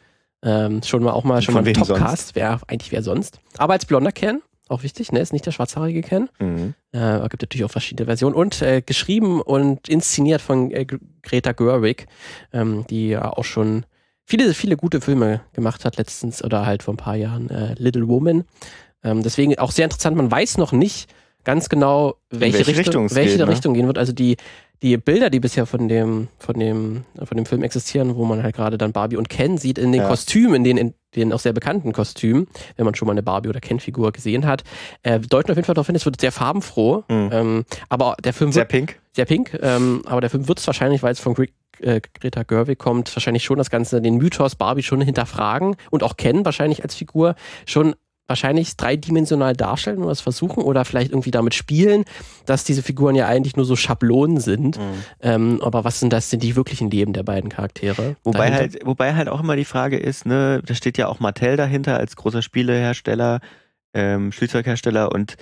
Ähm, 0.43 0.83
schon 0.83 1.03
mal 1.03 1.11
auch 1.11 1.23
mal 1.23 1.41
schon 1.41 1.53
von 1.53 1.63
mal 1.63 1.69
ein 1.69 1.73
Topcast, 1.73 2.35
wer 2.35 2.59
eigentlich 2.67 2.91
wer 2.91 3.01
sonst. 3.01 3.39
Aber 3.57 3.73
als 3.73 3.85
blonder 3.85 4.11
Ken 4.11 4.41
auch 4.73 4.83
wichtig, 4.83 5.11
ne? 5.11 5.19
Ist 5.19 5.33
nicht 5.33 5.45
der 5.45 5.51
schwarzhaarige 5.51 6.01
Ken. 6.01 6.29
Mhm. 6.39 6.73
Äh, 6.91 7.19
gibt 7.29 7.41
natürlich 7.41 7.63
auch 7.63 7.71
verschiedene 7.71 8.05
Versionen. 8.05 8.35
Und 8.35 8.61
äh, 8.61 8.81
geschrieben 8.81 9.41
und 9.41 9.87
inszeniert 9.87 10.41
von 10.41 10.71
äh, 10.71 10.85
Greta 11.21 11.51
Gerwig, 11.51 12.07
ähm, 12.51 12.85
die 12.89 13.09
ja 13.09 13.31
auch 13.31 13.45
schon 13.45 13.85
viele, 14.25 14.53
viele 14.53 14.77
gute 14.77 15.01
Filme 15.01 15.41
gemacht 15.53 15.85
hat, 15.85 15.97
letztens 15.97 16.43
oder 16.43 16.65
halt 16.65 16.83
vor 16.83 16.93
ein 16.93 16.97
paar 16.97 17.15
Jahren 17.15 17.49
äh, 17.49 17.75
Little 17.77 18.07
Woman. 18.07 18.43
Ähm, 19.03 19.23
deswegen 19.23 19.57
auch 19.59 19.71
sehr 19.71 19.85
interessant, 19.85 20.15
man 20.15 20.31
weiß 20.31 20.57
noch 20.57 20.71
nicht 20.71 21.09
ganz 21.43 21.69
genau, 21.69 22.15
welche, 22.29 22.59
welche 22.59 22.77
Richtung, 22.77 23.03
Richtung, 23.03 23.15
welche 23.15 23.37
geht, 23.37 23.45
ne? 23.45 23.51
Richtung 23.51 23.73
gehen 23.73 23.87
wird. 23.87 23.97
Also 23.97 24.13
die, 24.13 24.37
die 24.83 24.97
Bilder, 24.97 25.29
die 25.29 25.39
bisher 25.39 25.65
von 25.65 25.87
dem, 25.87 26.27
von 26.37 26.59
dem, 26.59 27.05
von 27.23 27.37
dem 27.37 27.45
Film 27.45 27.63
existieren, 27.63 28.15
wo 28.15 28.25
man 28.25 28.43
halt 28.43 28.55
gerade 28.55 28.77
dann 28.77 28.91
Barbie 28.91 29.15
und 29.15 29.29
Ken 29.29 29.57
sieht, 29.57 29.77
in 29.77 29.93
den 29.93 30.01
ja. 30.01 30.07
Kostümen, 30.09 30.55
in 30.55 30.63
den, 30.65 30.77
in 30.77 30.93
den 31.15 31.31
auch 31.31 31.39
sehr 31.39 31.53
bekannten 31.53 31.93
Kostümen, 31.93 32.47
wenn 32.75 32.83
man 32.85 32.93
schon 32.93 33.05
mal 33.05 33.13
eine 33.13 33.23
Barbie- 33.23 33.47
oder 33.47 33.61
Ken-Figur 33.61 34.11
gesehen 34.11 34.45
hat, 34.45 34.63
äh, 35.03 35.21
deuten 35.21 35.51
auf 35.51 35.57
jeden 35.57 35.65
Fall 35.65 35.75
darauf 35.75 35.87
hin, 35.87 35.95
es 35.95 36.05
wird 36.05 36.19
sehr 36.19 36.33
farbenfroh. 36.33 37.05
Mhm. 37.07 37.29
Ähm, 37.31 37.65
aber 37.87 38.17
der 38.21 38.33
Film 38.33 38.51
sehr 38.51 38.65
pink. 38.65 38.99
Sehr 39.13 39.25
pink. 39.25 39.57
Ähm, 39.61 40.01
aber 40.05 40.19
der 40.19 40.29
Film 40.29 40.49
wird 40.49 40.59
es 40.59 40.67
wahrscheinlich, 40.67 41.01
weil 41.01 41.13
es 41.13 41.19
von 41.19 41.33
Gre 41.33 41.47
äh, 41.79 42.01
Greta 42.19 42.43
Gerwig 42.43 42.77
kommt, 42.77 43.15
wahrscheinlich 43.15 43.43
schon 43.43 43.57
das 43.57 43.69
Ganze, 43.69 44.01
den 44.01 44.17
Mythos 44.17 44.55
Barbie 44.55 44.83
schon 44.83 45.01
hinterfragen 45.01 45.75
und 45.89 46.03
auch 46.03 46.17
Ken 46.17 46.45
wahrscheinlich 46.45 46.83
als 46.83 46.93
Figur 46.93 47.35
schon 47.65 47.95
wahrscheinlich 48.27 48.77
dreidimensional 48.77 49.53
darstellen 49.53 50.01
oder 50.01 50.11
es 50.11 50.21
versuchen 50.21 50.63
oder 50.63 50.85
vielleicht 50.85 51.11
irgendwie 51.11 51.31
damit 51.31 51.53
spielen, 51.53 52.05
dass 52.45 52.63
diese 52.63 52.81
Figuren 52.81 53.15
ja 53.15 53.27
eigentlich 53.27 53.57
nur 53.57 53.65
so 53.65 53.75
Schablonen 53.75 54.39
sind. 54.39 54.77
Mhm. 54.77 55.03
Ähm, 55.21 55.61
aber 55.61 55.83
was 55.83 55.99
sind 55.99 56.13
das 56.13 56.29
denn 56.29 56.39
die 56.39 56.55
wirklichen 56.55 56.89
Leben 56.89 57.13
der 57.13 57.23
beiden 57.23 57.49
Charaktere? 57.49 58.15
Wobei 58.23 58.51
halt, 58.51 58.85
wobei 58.85 59.13
halt 59.13 59.27
auch 59.27 59.41
immer 59.41 59.55
die 59.55 59.65
Frage 59.65 59.97
ist, 59.97 60.25
ne, 60.25 60.61
da 60.65 60.73
steht 60.73 60.97
ja 60.97 61.07
auch 61.07 61.19
Mattel 61.19 61.57
dahinter 61.57 61.97
als 61.97 62.15
großer 62.15 62.41
Spielehersteller, 62.41 63.41
ähm, 63.93 64.31
Spielzeughersteller 64.31 65.11
und 65.11 65.35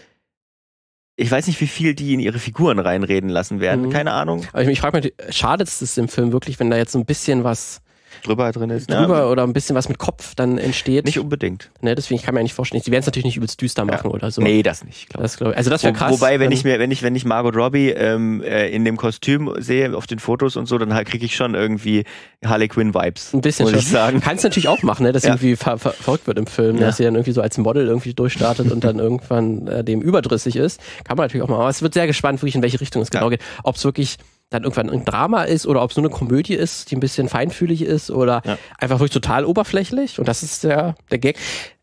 ich 1.18 1.30
weiß 1.30 1.46
nicht, 1.48 1.62
wie 1.62 1.68
viel 1.68 1.94
die 1.94 2.16
in 2.16 2.20
ihre 2.20 2.40
Figuren 2.40 2.80
reinreden 2.80 3.30
lassen 3.30 3.60
werden. 3.60 3.88
Mhm. 3.88 3.90
Keine 3.92 4.12
Ahnung. 4.14 4.44
Aber 4.54 4.64
ich, 4.64 4.70
ich 4.70 4.82
frage 4.82 4.98
mich, 4.98 5.14
schadet 5.30 5.68
es 5.68 5.98
im 5.98 6.08
Film 6.08 6.32
wirklich, 6.32 6.60
wenn 6.60 6.72
da 6.72 6.78
jetzt 6.78 6.94
so 6.94 7.00
ein 7.00 7.06
bisschen 7.06 7.44
was 7.44 7.82
drüber 8.24 8.52
drin 8.52 8.70
ist. 8.70 8.90
Drüber 8.90 9.20
ja. 9.20 9.26
oder 9.28 9.44
ein 9.44 9.54
bisschen 9.54 9.76
was 9.76 9.90
mit 9.90 9.98
Kopf 9.98 10.36
dann 10.36 10.58
entsteht. 10.58 11.06
Nicht 11.06 11.20
unbedingt. 11.20 11.72
Ne, 11.82 11.96
deswegen 11.96 12.22
kann 12.22 12.34
man 12.34 12.42
ja 12.42 12.44
nicht 12.44 12.54
vorstellen. 12.54 12.82
Sie 12.84 12.92
werden 12.92 13.02
es 13.02 13.06
natürlich 13.06 13.26
nicht 13.26 13.38
übelst 13.38 13.62
düster 13.62 13.86
machen 13.86 14.10
ja. 14.10 14.12
oder 14.12 14.32
so. 14.32 14.42
Nee, 14.42 14.64
das 14.64 14.84
nicht. 14.84 15.10
Glaub. 15.10 15.24
Das 15.24 15.38
glaub 15.38 15.52
ich. 15.52 15.58
Also 15.58 15.70
das 15.70 15.84
wäre 15.84 15.94
krass. 15.94 16.12
Wobei, 16.12 16.40
wenn 16.40 16.52
ich 16.52 16.64
mir, 16.64 16.80
wenn 16.80 16.92
ich, 16.92 17.04
wenn 17.04 17.16
ich 17.16 17.26
Margot 17.26 17.56
Robbie 17.56 17.90
ähm, 17.90 18.42
äh, 18.42 18.70
in 18.70 18.86
dem 18.86 18.98
Kostüm 18.98 19.54
sehe 19.60 19.96
auf 19.96 20.08
den 20.08 20.20
Fotos 20.20 20.56
und 20.56 20.68
so, 20.68 20.78
dann 20.78 20.90
kriege 21.06 21.26
ich 21.26 21.36
schon 21.36 21.56
irgendwie 21.56 22.04
Harley 22.46 22.68
Quinn 22.68 22.94
Vibes. 22.94 23.34
Ein 23.34 23.42
bisschen 23.42 23.64
muss 23.64 23.72
schon. 23.72 23.80
ich 23.80 23.88
sagen. 23.88 24.22
Kannst 24.22 24.44
natürlich 24.44 24.68
auch 24.68 24.84
machen, 24.84 25.04
ne, 25.04 25.12
dass 25.12 25.24
ja. 25.24 25.32
irgendwie 25.32 25.56
ver 25.56 25.78
ver 25.78 25.92
verrückt 25.92 26.28
wird 26.28 26.38
im 26.38 26.48
Film, 26.48 26.78
ja. 26.78 26.88
dass 26.88 26.98
sie 26.98 27.04
dann 27.04 27.16
irgendwie 27.16 27.32
so 27.32 27.42
als 27.42 27.58
Model 27.58 27.88
irgendwie 27.88 28.14
durchstartet 28.14 28.72
und 28.72 28.84
dann 28.84 29.00
irgendwann 29.00 29.68
äh, 29.68 29.84
dem 29.84 30.02
überdrüssig 30.02 30.56
ist. 30.56 30.80
Kann 31.04 31.18
man 31.18 31.26
natürlich 31.26 31.44
auch 31.44 31.50
machen. 31.50 31.62
Aber 31.62 31.70
es 31.70 31.82
wird 31.82 31.94
sehr 31.94 32.08
gespannt, 32.08 32.42
wirklich 32.42 32.56
in 32.56 32.62
welche 32.62 32.82
Richtung 32.82 33.02
es 33.02 33.12
genau 33.12 33.30
geht. 33.30 33.42
Ob 33.64 33.76
es 33.76 33.84
wirklich 33.84 34.18
dann 34.52 34.64
irgendwann 34.64 34.90
ein 34.90 35.06
Drama 35.06 35.44
ist 35.44 35.66
oder 35.66 35.82
ob 35.82 35.92
es 35.92 35.98
nur 35.98 36.06
eine 36.06 36.14
Komödie 36.14 36.54
ist, 36.54 36.92
die 36.92 36.98
ein 36.98 37.00
bisschen 37.00 37.30
feinfühlig 37.30 37.82
ist 37.82 38.12
oder 38.12 38.42
ja. 38.46 38.58
einfach 38.78 39.00
wirklich 39.00 39.14
total 39.14 39.46
oberflächlich. 39.46 40.20
Und 40.20 40.28
das 40.28 40.44
ist 40.44 40.66
der, 40.66 40.96
der 41.10 41.18
Gag. 41.18 41.40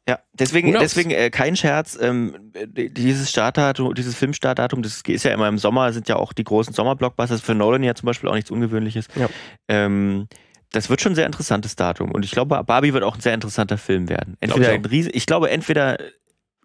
Ja, 0.06 0.18
deswegen, 0.32 0.72
deswegen 0.72 1.10
äh, 1.10 1.30
kein 1.30 1.56
Scherz, 1.56 1.98
ähm, 2.00 2.52
dieses 2.66 3.30
Startdatum, 3.30 3.94
dieses 3.94 4.14
Filmstartdatum, 4.14 4.82
das 4.82 5.02
ist 5.06 5.24
ja 5.24 5.32
immer 5.32 5.48
im 5.48 5.58
Sommer, 5.58 5.92
sind 5.92 6.08
ja 6.08 6.16
auch 6.16 6.32
die 6.32 6.44
großen 6.44 6.72
Sommerblockbusters 6.72 7.40
für 7.40 7.54
Nolan 7.54 7.82
ja 7.82 7.94
zum 7.94 8.06
Beispiel 8.06 8.28
auch 8.28 8.34
nichts 8.34 8.50
Ungewöhnliches. 8.50 9.08
Ja. 9.16 9.28
Ähm, 9.68 10.28
das 10.70 10.90
wird 10.90 11.00
schon 11.00 11.12
ein 11.12 11.14
sehr 11.16 11.26
interessantes 11.26 11.74
Datum. 11.74 12.12
Und 12.12 12.24
ich 12.24 12.30
glaube, 12.30 12.62
Barbie 12.64 12.92
wird 12.92 13.02
auch 13.02 13.14
ein 13.14 13.22
sehr 13.22 13.34
interessanter 13.34 13.78
Film 13.78 14.10
werden. 14.10 14.36
Entweder 14.40 14.70
ein 14.72 14.84
Riesen, 14.84 15.12
ich 15.14 15.24
glaube, 15.24 15.50
entweder 15.50 15.96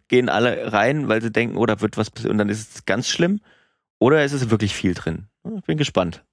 gehen 0.10 0.28
alle 0.28 0.74
rein, 0.74 1.08
weil 1.08 1.22
sie 1.22 1.32
denken, 1.32 1.56
oh, 1.56 1.66
da 1.66 1.80
wird 1.80 1.96
was 1.98 2.12
passieren 2.12 2.34
und 2.34 2.38
dann 2.40 2.50
ist 2.50 2.76
es 2.76 2.86
ganz 2.86 3.08
schlimm. 3.08 3.40
Oder 4.00 4.26
ist 4.26 4.34
es 4.34 4.50
wirklich 4.50 4.76
viel 4.76 4.94
drin? 4.94 5.28
Ich 5.58 5.64
bin 5.66 5.78
gespannt. 5.78 6.24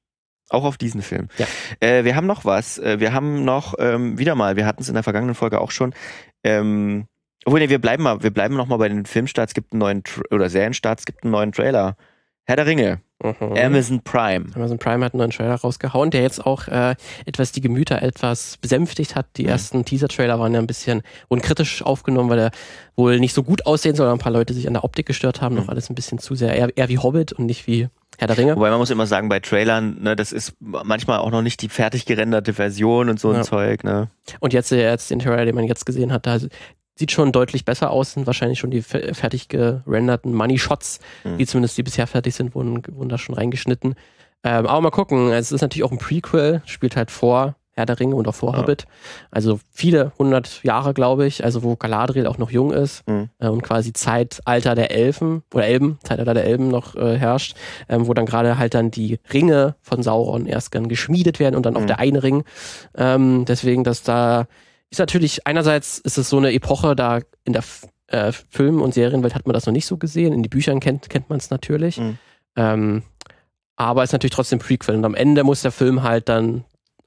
Auch 0.49 0.65
auf 0.65 0.77
diesen 0.79 1.03
Film. 1.03 1.29
Ja. 1.39 1.47
Äh, 1.81 2.05
wir 2.05 2.17
haben 2.17 2.27
noch 2.27 2.45
was. 2.45 2.79
Äh, 2.79 2.99
wir 3.01 3.13
haben 3.13 3.45
noch 3.45 3.75
ähm, 3.79 4.19
wieder 4.19 4.35
mal, 4.35 4.57
wir 4.57 4.67
hatten 4.67 4.83
es 4.83 4.89
in 4.89 4.95
der 4.95 5.03
vergangenen 5.05 5.35
Folge 5.37 5.61
auch 5.61 5.71
schon. 5.71 5.95
Ähm, 6.43 7.07
obwohl, 7.45 7.61
nee, 7.61 7.69
wir 7.69 7.79
bleiben 7.81 8.03
mal, 8.03 8.23
wir 8.23 8.31
bleiben 8.33 8.57
noch 8.57 8.67
mal 8.67 8.77
bei 8.77 8.89
den 8.89 9.07
Filmstarts. 9.07 9.51
Es 9.51 9.55
gibt 9.55 9.73
einen 9.73 9.79
neuen 9.81 10.03
Tra 10.05 10.23
oder 10.31 10.51
Serienstarts. 10.51 11.03
Es 11.03 11.07
gibt 11.07 11.23
einen 11.23 11.31
neuen 11.33 11.53
Trailer. 11.53 11.97
Herr 12.45 12.57
der 12.57 12.67
Ringe. 12.67 13.01
Mhm. 13.23 13.55
Amazon 13.57 14.03
Prime. 14.03 14.47
Amazon 14.55 14.79
Prime 14.79 15.05
hat 15.05 15.13
einen 15.15 15.19
neuen 15.19 15.31
Trailer 15.31 15.55
rausgehauen, 15.55 16.11
der 16.11 16.23
jetzt 16.23 16.45
auch 16.45 16.67
äh, 16.69 16.97
etwas 17.27 17.53
die 17.53 17.61
Gemüter 17.61 18.03
etwas 18.03 18.57
besänftigt 18.57 19.15
hat. 19.15 19.27
Die 19.37 19.45
Mhm. 19.45 19.49
ersten 19.51 19.85
Teaser-Trailer 19.85 20.41
waren 20.41 20.53
ja 20.55 20.59
ein 20.59 20.67
bisschen 20.67 21.03
wurden 21.29 21.43
kritisch 21.43 21.83
aufgenommen, 21.83 22.29
weil 22.31 22.39
er 22.39 22.51
wohl 22.97 23.21
nicht 23.21 23.35
so 23.35 23.43
gut 23.43 23.67
aussehen 23.67 23.95
soll. 23.95 24.09
Ein 24.11 24.19
paar 24.19 24.33
Leute 24.33 24.53
sich 24.55 24.67
an 24.67 24.73
der 24.75 24.85
Optik 24.85 25.07
gestört 25.07 25.41
haben. 25.43 25.55
Noch 25.55 25.65
Mhm. 25.65 25.71
alles 25.71 25.91
ein 25.91 25.95
bisschen 25.95 26.19
zu 26.19 26.35
sehr, 26.35 26.55
eher, 26.57 26.77
eher 26.77 26.89
wie 26.89 26.99
Hobbit 26.99 27.33
und 27.33 27.47
nicht 27.47 27.67
wie 27.67 27.89
Herr 28.21 28.27
der 28.29 28.39
Ringe. 28.39 28.57
Wobei 28.57 28.71
man 28.71 28.79
muss 28.79 28.91
immer 28.91 29.07
sagen, 29.07 29.29
bei 29.29 29.41
Trailern, 29.41 29.97
ne, 30.01 30.15
das 30.15 30.31
ist 30.33 30.55
manchmal 30.61 31.19
auch 31.19 31.31
noch 31.31 31.43
nicht 31.43 31.63
die 31.63 31.69
fertig 31.69 32.05
gerenderte 32.07 32.53
Version 32.53 33.09
und 33.09 33.19
so 33.19 33.33
Ja. 33.33 33.39
ein 33.39 33.45
Zeug, 33.45 33.83
ne? 33.83 34.09
Und 34.41 34.53
jetzt, 34.53 34.71
jetzt 34.71 35.11
den 35.11 35.19
Trailer, 35.19 35.45
den 35.47 35.55
man 35.55 35.65
jetzt 35.65 35.87
gesehen 35.87 36.13
hat, 36.13 36.27
da 36.27 36.39
sieht 36.97 37.13
schon 37.13 37.33
deutlich 37.33 37.65
besser 37.65 37.91
aus, 37.91 38.13
sind 38.13 38.27
wahrscheinlich 38.27 38.59
schon 38.59 38.71
die 38.71 38.83
fe- 38.83 39.15
fertig 39.15 39.49
gerenderten 39.49 40.35
Money 40.35 40.59
Shots, 40.59 41.01
Mhm. 41.25 41.39
die 41.39 41.47
zumindest 41.47 41.79
die 41.79 41.83
bisher 41.83 42.07
fertig 42.07 42.35
sind, 42.35 42.55
wurden, 42.55 42.83
wurden 42.93 43.09
da 43.09 43.17
schon 43.19 43.35
reingeschnitten. 43.35 43.95
Ähm, 44.45 44.67
aber 44.67 44.81
mal 44.81 44.91
gucken, 44.91 45.31
es 45.33 45.51
ist 45.53 45.61
natürlich 45.63 45.85
auch 45.85 45.93
ein 45.93 45.99
Prequel, 45.99 46.63
spielt 46.67 46.97
halt 46.97 47.11
vor 47.11 47.57
Herr 47.81 47.87
der 47.87 47.99
Ringe 47.99 48.15
und 48.15 48.29
auch 48.29 48.35
vor 48.35 48.53
Ja. 48.53 48.61
Hobbit. 48.61 48.85
Also 49.33 49.59
viele 49.73 50.13
hundert 50.19 50.63
Jahre, 50.63 50.95
glaube 50.95 51.27
ich, 51.27 51.43
also 51.45 51.63
wo 51.65 51.75
Galadriel 51.77 52.27
auch 52.27 52.39
noch 52.39 52.51
jung 52.51 52.73
ist 52.73 53.07
Mhm. 53.09 53.31
äh, 53.41 53.49
und 53.49 53.63
quasi 53.63 53.93
Zeitalter 53.93 54.75
der 54.75 54.91
Elfen 54.93 55.43
oder 55.53 55.67
Elben, 55.67 55.99
Zeitalter 56.05 56.35
der 56.35 56.45
Elben 56.45 56.69
noch 56.69 56.95
äh, 56.95 57.17
herrscht, 57.19 57.57
ähm, 57.89 58.07
wo 58.07 58.15
dann 58.15 58.27
gerade 58.27 58.59
halt 58.59 58.75
dann 58.75 58.91
die 58.91 59.19
Ringe 59.33 59.75
von 59.83 60.03
Sauron 60.03 60.47
erst 60.47 60.75
dann 60.75 60.89
geschmiedet 60.89 61.41
werden 61.41 61.57
und 61.57 61.67
dann 61.67 61.77
auch 61.77 61.81
Mhm. 61.83 61.87
der 61.89 61.99
eine 61.99 62.23
Ring. 62.23 62.45
Ähm, 62.97 63.45
deswegen, 63.47 63.83
dass 63.85 64.03
da 64.03 64.47
ist 64.91 64.99
natürlich, 64.99 65.47
einerseits 65.47 65.99
ist 65.99 66.19
es 66.19 66.29
so 66.29 66.37
eine 66.39 66.53
Epoche, 66.53 66.95
da 66.97 67.21
in 67.45 67.53
der 67.55 67.63
äh, 68.09 68.33
Film- 68.33 68.83
und 68.83 68.93
Serienwelt 68.93 69.35
hat 69.37 69.47
man 69.47 69.55
das 69.55 69.67
noch 69.67 69.73
nicht 69.73 69.87
so 69.87 69.97
gesehen. 69.97 70.33
In 70.33 70.43
den 70.43 70.51
Büchern 70.51 70.81
kennt, 70.81 71.09
kennt 71.11 71.31
man 71.31 71.39
es 71.39 71.49
natürlich. 71.51 71.99
Mhm. 71.99 72.19
Ähm, 72.57 73.03
aber 73.77 74.03
es 74.03 74.09
ist 74.11 74.13
natürlich 74.15 74.35
trotzdem 74.35 74.59
Prequel. 74.59 74.97
Und 74.97 75.05
am 75.05 75.15
Ende 75.15 75.45
muss 75.45 75.63
der 75.63 75.71
Film 75.71 76.03
halt 76.03 76.29
dann 76.29 76.65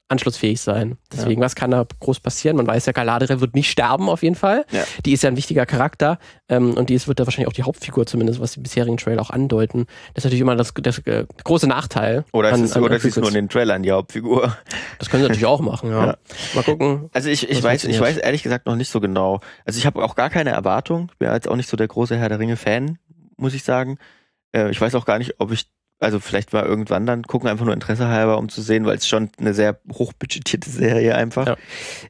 anschlussfähig 0.08 0.60
sein. 0.60 0.98
Deswegen, 1.12 1.40
was 1.40 1.54
kann 1.54 1.70
da 1.70 1.86
groß 2.00 2.20
passieren? 2.20 2.56
Man 2.58 2.66
weiß 2.66 2.84
ja, 2.86 2.92
Galadriel 2.92 3.40
wird 3.40 3.54
nicht 3.54 3.70
sterben 3.70 4.08
auf 4.10 4.22
jeden 4.22 4.34
Fall. 4.34 4.66
Ja. 4.70 4.84
Die 5.06 5.12
ist 5.12 5.22
ja 5.22 5.30
ein 5.30 5.36
wichtiger 5.36 5.64
Charakter 5.66 6.18
ähm, 6.48 6.74
und 6.74 6.90
die 6.90 6.94
ist, 6.94 7.08
wird 7.08 7.20
da 7.20 7.26
wahrscheinlich 7.26 7.48
auch 7.48 7.54
die 7.54 7.62
Hauptfigur 7.62 8.04
zumindest, 8.06 8.38
was 8.38 8.52
die 8.52 8.60
bisherigen 8.60 8.98
Trailer 8.98 9.22
auch 9.22 9.30
andeuten. 9.30 9.86
Das 10.12 10.22
ist 10.22 10.24
natürlich 10.24 10.42
immer 10.42 10.56
das, 10.56 10.74
das 10.74 10.98
äh, 11.06 11.24
große 11.42 11.66
Nachteil. 11.66 12.24
Oder 12.32 12.48
an- 12.48 12.56
es 12.56 12.70
ist, 12.70 12.76
an- 12.76 12.82
oder 12.82 12.96
an 12.96 13.00
ist 13.00 13.16
nur 13.16 13.28
in 13.28 13.34
den 13.34 13.48
Trailern 13.48 13.82
die 13.82 13.92
Hauptfigur. 13.92 14.56
Das 14.98 15.08
können 15.08 15.22
sie 15.22 15.28
natürlich 15.28 15.46
auch 15.46 15.60
machen, 15.60 15.90
ja. 15.90 16.06
Ja. 16.06 16.16
Mal 16.54 16.64
gucken. 16.64 17.08
Also 17.14 17.30
ich, 17.30 17.48
ich 17.48 17.62
weiß, 17.62 17.84
ich 17.84 17.98
weiß 17.98 18.18
ehrlich 18.18 18.42
gesagt 18.42 18.66
noch 18.66 18.76
nicht 18.76 18.90
so 18.90 19.00
genau. 19.00 19.40
Also 19.64 19.78
ich 19.78 19.86
habe 19.86 20.04
auch 20.04 20.14
gar 20.16 20.28
keine 20.28 20.50
Erwartung. 20.50 21.10
Bin 21.18 21.32
jetzt 21.32 21.48
auch 21.48 21.56
nicht 21.56 21.68
so 21.68 21.76
der 21.76 21.88
große 21.88 22.16
Herr 22.16 22.28
der 22.28 22.38
Ringe-Fan, 22.38 22.98
muss 23.38 23.54
ich 23.54 23.64
sagen. 23.64 23.98
Äh, 24.54 24.70
ich 24.70 24.80
weiß 24.80 24.94
auch 24.96 25.06
gar 25.06 25.18
nicht, 25.18 25.36
ob 25.40 25.50
ich, 25.50 25.66
also 25.98 26.20
vielleicht 26.20 26.52
mal 26.52 26.64
irgendwann 26.64 27.06
dann 27.06 27.22
gucken, 27.22 27.48
einfach 27.48 27.64
nur 27.64 27.74
Interesse 27.74 28.08
halber, 28.08 28.38
um 28.38 28.48
zu 28.48 28.62
sehen, 28.62 28.84
weil 28.86 28.96
es 28.96 29.08
schon 29.08 29.30
eine 29.38 29.54
sehr 29.54 29.80
hochbudgetierte 29.92 30.68
Serie 30.70 31.14
einfach. 31.14 31.46
Ja. 31.46 31.56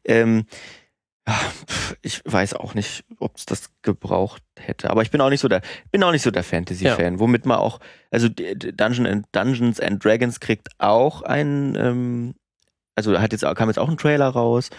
Ähm, 0.04 0.46
ja, 1.26 1.34
pf, 1.34 1.96
ich 2.02 2.22
weiß 2.24 2.54
auch 2.54 2.74
nicht, 2.74 3.04
ob 3.18 3.36
es 3.36 3.46
das 3.46 3.70
gebraucht 3.82 4.42
hätte. 4.58 4.90
Aber 4.90 5.02
ich 5.02 5.10
bin 5.10 5.20
auch 5.20 5.30
nicht 5.30 5.40
so 5.40 5.48
der, 5.48 5.62
bin 5.90 6.02
auch 6.02 6.12
nicht 6.12 6.22
so 6.22 6.30
der 6.30 6.44
Fantasy-Fan, 6.44 7.18
womit 7.18 7.46
man 7.46 7.58
auch, 7.58 7.80
also 8.10 8.28
Dungeon 8.28 9.06
and, 9.06 9.26
Dungeons 9.32 9.80
and 9.80 10.04
Dragons 10.04 10.40
kriegt 10.40 10.68
auch 10.78 11.22
einen, 11.22 11.76
ähm, 11.76 12.34
also 12.94 13.18
hat 13.18 13.32
jetzt, 13.32 13.44
kam 13.54 13.68
jetzt 13.68 13.78
auch 13.78 13.88
ein 13.88 13.96
Trailer 13.96 14.28
raus. 14.28 14.70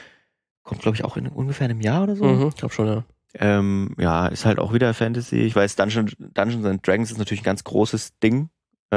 Kommt, 0.64 0.82
glaube 0.82 0.98
ich, 0.98 1.04
auch 1.04 1.18
in 1.18 1.28
ungefähr 1.28 1.66
einem 1.66 1.82
Jahr 1.82 2.04
oder 2.04 2.16
so. 2.16 2.26
Mhm, 2.26 2.48
ich 2.50 2.56
glaube 2.56 2.74
schon, 2.74 2.88
ja. 2.88 3.04
Ähm, 3.38 3.96
ja, 4.00 4.28
ist 4.28 4.46
halt 4.46 4.60
auch 4.60 4.74
wieder 4.74 4.94
Fantasy. 4.94 5.38
Ich 5.38 5.56
weiß, 5.56 5.76
Dungeon, 5.76 6.12
Dungeons 6.18 6.66
and 6.66 6.88
Dragons 6.88 7.12
ist 7.12 7.18
natürlich 7.18 7.42
ein 7.42 7.46
ganz 7.46 7.64
großes 7.64 8.18
Ding. 8.20 8.50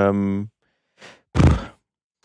Ähm, 0.09 0.51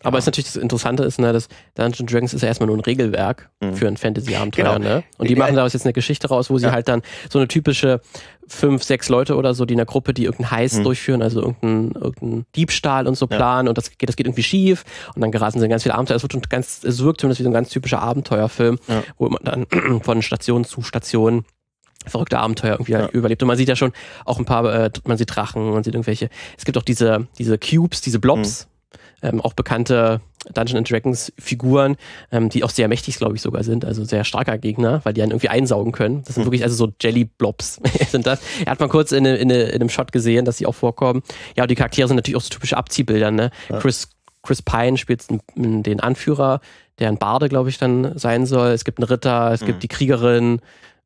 Aber 0.02 0.16
ja. 0.16 0.18
ist 0.18 0.26
natürlich 0.26 0.52
das 0.52 0.56
Interessante 0.56 1.02
ist, 1.04 1.18
ne, 1.18 1.32
dass 1.32 1.48
Dungeons 1.76 2.12
Dragons 2.12 2.34
ist 2.34 2.42
ja 2.42 2.48
erstmal 2.48 2.66
nur 2.66 2.76
ein 2.76 2.80
Regelwerk 2.80 3.48
Mhm. 3.62 3.74
für 3.74 3.88
ein 3.88 3.96
Fantasy-Abenteuer, 3.96 4.74
Genau. 4.74 4.78
ne? 4.78 5.02
Und 5.16 5.30
die 5.30 5.32
Ja. 5.32 5.38
machen 5.38 5.56
daraus 5.56 5.72
jetzt 5.72 5.86
eine 5.86 5.94
Geschichte 5.94 6.28
raus, 6.28 6.50
wo 6.50 6.58
sie 6.58 6.66
Ja. 6.66 6.72
halt 6.72 6.88
dann 6.88 7.00
so 7.30 7.38
eine 7.38 7.48
typische 7.48 8.02
fünf, 8.46 8.82
sechs 8.82 9.08
Leute 9.08 9.34
oder 9.36 9.54
so, 9.54 9.64
die 9.64 9.72
in 9.72 9.78
der 9.78 9.86
Gruppe, 9.86 10.12
die 10.12 10.24
irgendeinen 10.24 10.50
Heist 10.50 10.80
Mhm. 10.80 10.82
durchführen, 10.84 11.22
also 11.22 11.40
irgendeinen 11.40 11.92
irgendein 11.92 12.44
Diebstahl 12.54 13.06
und 13.06 13.14
so 13.16 13.26
Ja. 13.30 13.36
planen 13.36 13.66
und 13.68 13.78
das 13.78 13.90
geht, 13.96 14.06
das 14.10 14.16
geht 14.16 14.26
irgendwie 14.26 14.42
schief 14.42 14.84
und 15.14 15.22
dann 15.22 15.30
geraten 15.32 15.58
sie 15.58 15.64
in 15.64 15.70
ganz 15.70 15.84
viele 15.84 15.94
Abenteuer. 15.94 16.16
Es 16.16 16.22
wird 16.22 16.32
schon 16.32 16.42
ganz, 16.42 16.84
es 16.84 17.02
wirkt 17.02 17.22
zumindest 17.22 17.40
wie 17.40 17.44
so 17.44 17.48
ein 17.48 17.54
ganz 17.54 17.70
typischer 17.70 18.02
Abenteuerfilm, 18.02 18.78
Ja. 18.86 19.02
wo 19.16 19.30
man 19.30 19.40
dann 19.42 19.66
von 20.02 20.20
Station 20.20 20.64
zu 20.66 20.82
Station 20.82 21.46
verrückte 22.06 22.38
Abenteuer 22.38 22.72
irgendwie 22.74 22.94
halt 22.96 23.12
Ja. 23.12 23.18
überlebt. 23.18 23.42
Und 23.42 23.48
man 23.48 23.56
sieht 23.56 23.68
ja 23.68 23.76
schon 23.76 23.92
auch 24.24 24.38
ein 24.38 24.44
paar, 24.44 24.64
äh, 24.72 24.90
man 25.06 25.16
sieht 25.18 25.34
Drachen, 25.34 25.70
man 25.70 25.84
sieht 25.84 25.94
irgendwelche, 25.94 26.28
es 26.58 26.64
gibt 26.64 26.76
auch 26.78 26.82
diese, 26.82 27.26
diese 27.38 27.58
Cubes, 27.58 28.00
diese 28.00 28.18
Blobs, 28.18 28.68
Mhm. 29.22 29.28
ähm, 29.28 29.40
auch 29.40 29.54
bekannte 29.54 30.20
Dungeons 30.52 30.76
and 30.78 30.90
Dragons 30.90 31.32
Figuren, 31.38 31.96
ähm, 32.30 32.50
die 32.50 32.62
auch 32.64 32.68
sehr 32.70 32.86
mächtig, 32.88 33.16
glaube 33.16 33.34
ich, 33.36 33.40
sogar 33.40 33.64
sind, 33.64 33.84
also 33.86 34.04
sehr 34.04 34.24
starker 34.24 34.58
Gegner, 34.58 35.00
weil 35.04 35.14
die 35.14 35.22
einen 35.22 35.30
irgendwie 35.32 35.48
einsaugen 35.48 35.92
können. 35.92 36.22
Das 36.24 36.34
sind 36.34 36.42
Mhm. 36.42 36.48
wirklich 36.48 36.62
also 36.64 36.76
so 36.76 36.92
Jelly-Blobs 37.00 37.80
sind 38.10 38.26
das. 38.26 38.40
Er 38.66 38.72
hat 38.72 38.80
mal 38.80 38.88
kurz 38.90 39.12
in, 39.12 39.24
in, 39.24 39.48
in 39.48 39.72
einem 39.74 39.88
Shot 39.88 40.12
gesehen, 40.12 40.44
dass 40.44 40.58
die 40.58 40.66
auch 40.66 40.74
vorkommen. 40.74 41.22
Ja, 41.56 41.64
und 41.64 41.70
die 41.70 41.74
Charaktere 41.74 42.06
sind 42.08 42.16
natürlich 42.16 42.36
auch 42.36 42.42
so 42.42 42.50
typische 42.50 42.76
Abziehbilder, 42.76 43.30
ne? 43.30 43.50
Ja. 43.70 43.78
Chris, 43.78 44.08
Chris 44.42 44.60
Pine 44.60 44.98
spielt 44.98 45.24
den 45.56 46.00
Anführer, 46.00 46.60
der 46.98 47.08
ein 47.08 47.16
Barde, 47.16 47.48
glaube 47.48 47.70
ich, 47.70 47.78
dann 47.78 48.18
sein 48.18 48.44
soll. 48.44 48.72
Es 48.72 48.84
gibt 48.84 48.98
einen 48.98 49.08
Ritter, 49.08 49.50
es 49.52 49.60
gibt 49.64 49.76
Mhm. 49.78 49.80
die 49.80 49.88
Kriegerin, 49.88 50.60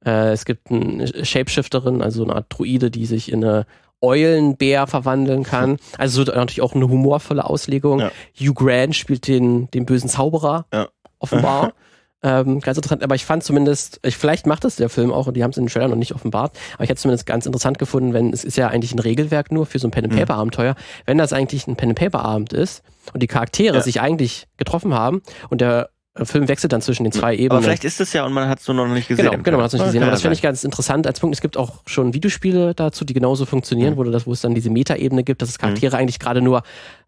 äh, 0.05 0.33
es 0.33 0.45
gibt 0.45 0.71
eine 0.71 1.25
Shapeshifterin, 1.25 2.03
also 2.03 2.25
eine 2.25 2.35
Art 2.37 2.47
Druide, 2.51 2.91
die 2.91 3.07
sich 3.07 3.31
in 3.33 3.45
eine 3.45 3.67
Eulenbär 4.01 4.87
verwandeln 4.87 5.43
kann. 5.43 5.79
Also 5.97 6.25
so 6.25 6.33
natürlich 6.33 6.61
auch 6.63 6.75
eine 6.75 6.89
humorvolle 6.89 7.45
Auslegung. 7.45 8.01
Ja. 8.01 8.11
Hugh 8.39 8.55
Grant 8.55 8.95
spielt 8.95 9.27
den, 9.27 9.71
den 9.73 9.87
bösen 9.87 10.09
Zauberer, 10.09 10.67
Ja. 10.73 10.89
offenbar. 11.19 11.73
ähm, 12.23 12.61
ganz 12.61 12.77
interessant, 12.79 13.03
aber 13.03 13.15
ich 13.17 13.25
fand 13.25 13.43
zumindest, 13.43 13.99
ich, 14.05 14.17
vielleicht 14.17 14.47
macht 14.47 14.65
das 14.65 14.77
der 14.77 14.89
Film 14.89 15.13
auch 15.13 15.27
und 15.27 15.37
die 15.37 15.43
haben 15.43 15.51
es 15.51 15.57
in 15.57 15.65
den 15.65 15.71
Trailer 15.73 15.89
noch 15.89 15.97
nicht 15.97 16.15
offenbart, 16.15 16.57
aber 16.75 16.85
ich 16.85 16.91
hätte 16.91 16.97
es 16.99 17.03
zumindest 17.03 17.27
ganz 17.27 17.47
interessant 17.47 17.79
gefunden, 17.79 18.13
wenn 18.13 18.33
es 18.33 18.45
ist 18.45 18.57
ja 18.57 18.69
eigentlich 18.69 18.93
ein 18.95 18.99
Regelwerk 19.01 19.51
nur 19.53 19.67
für 19.67 19.79
so 19.81 19.89
ein 19.89 19.91
Pen-and-Paper-Abenteuer, 19.93 20.75
wenn 21.07 21.19
das 21.19 21.33
eigentlich 21.33 21.67
ein 21.67 21.77
Pen-and-Paper-Abend 21.77 22.53
ist 22.53 22.83
und 23.15 23.23
die 23.23 23.29
Charaktere 23.29 23.77
Ja. 23.77 23.83
sich 23.83 24.01
eigentlich 24.01 24.47
getroffen 24.59 24.95
haben 24.95 25.23
und 25.51 25.61
der 25.61 25.91
Film 26.27 26.49
wechselt 26.49 26.73
dann 26.73 26.81
zwischen 26.81 27.05
den 27.05 27.12
zwei 27.12 27.35
Ebenen. 27.35 27.53
aber 27.53 27.62
vielleicht 27.62 27.85
ist 27.85 28.01
es 28.01 28.12
ja 28.12 28.25
und 28.25 28.33
man 28.33 28.49
hat 28.49 28.61
es 28.61 28.66
nur 28.69 28.77
noch 28.77 28.87
nicht 28.89 29.09
gesehen. 29.09 29.31
Genau, 29.31 29.43
genau, 29.43 29.57
man 29.59 29.64
hat 29.64 29.69
es 29.69 29.73
nicht 29.75 29.81
Ja, 29.81 29.87
gesehen. 29.87 30.03
Aber 30.03 30.12
das 30.12 30.23
finde 30.23 30.35
ich 30.35 30.43
ganz 30.43 30.64
interessant 30.64 31.07
als 31.07 31.21
Punkt. 31.21 31.35
Es 31.37 31.41
gibt 31.41 31.57
auch 31.57 31.83
schon 31.87 32.14
Videospiele 32.14 32.75
dazu, 32.75 33.05
die 33.05 33.14
genauso 33.14 33.47
funktionieren, 33.47 33.95
Mhm. 33.95 33.99
wo, 33.99 34.05
das, 34.05 34.27
wo 34.27 34.33
es 34.33 34.41
dann 34.41 34.55
diese 34.55 34.71
Metaebene 34.71 35.25
gibt, 35.25 35.43
dass 35.43 35.49
es 35.49 35.59
Charaktere 35.59 35.97
eigentlich 35.97 36.19
gerade 36.19 36.41
nur 36.43 36.62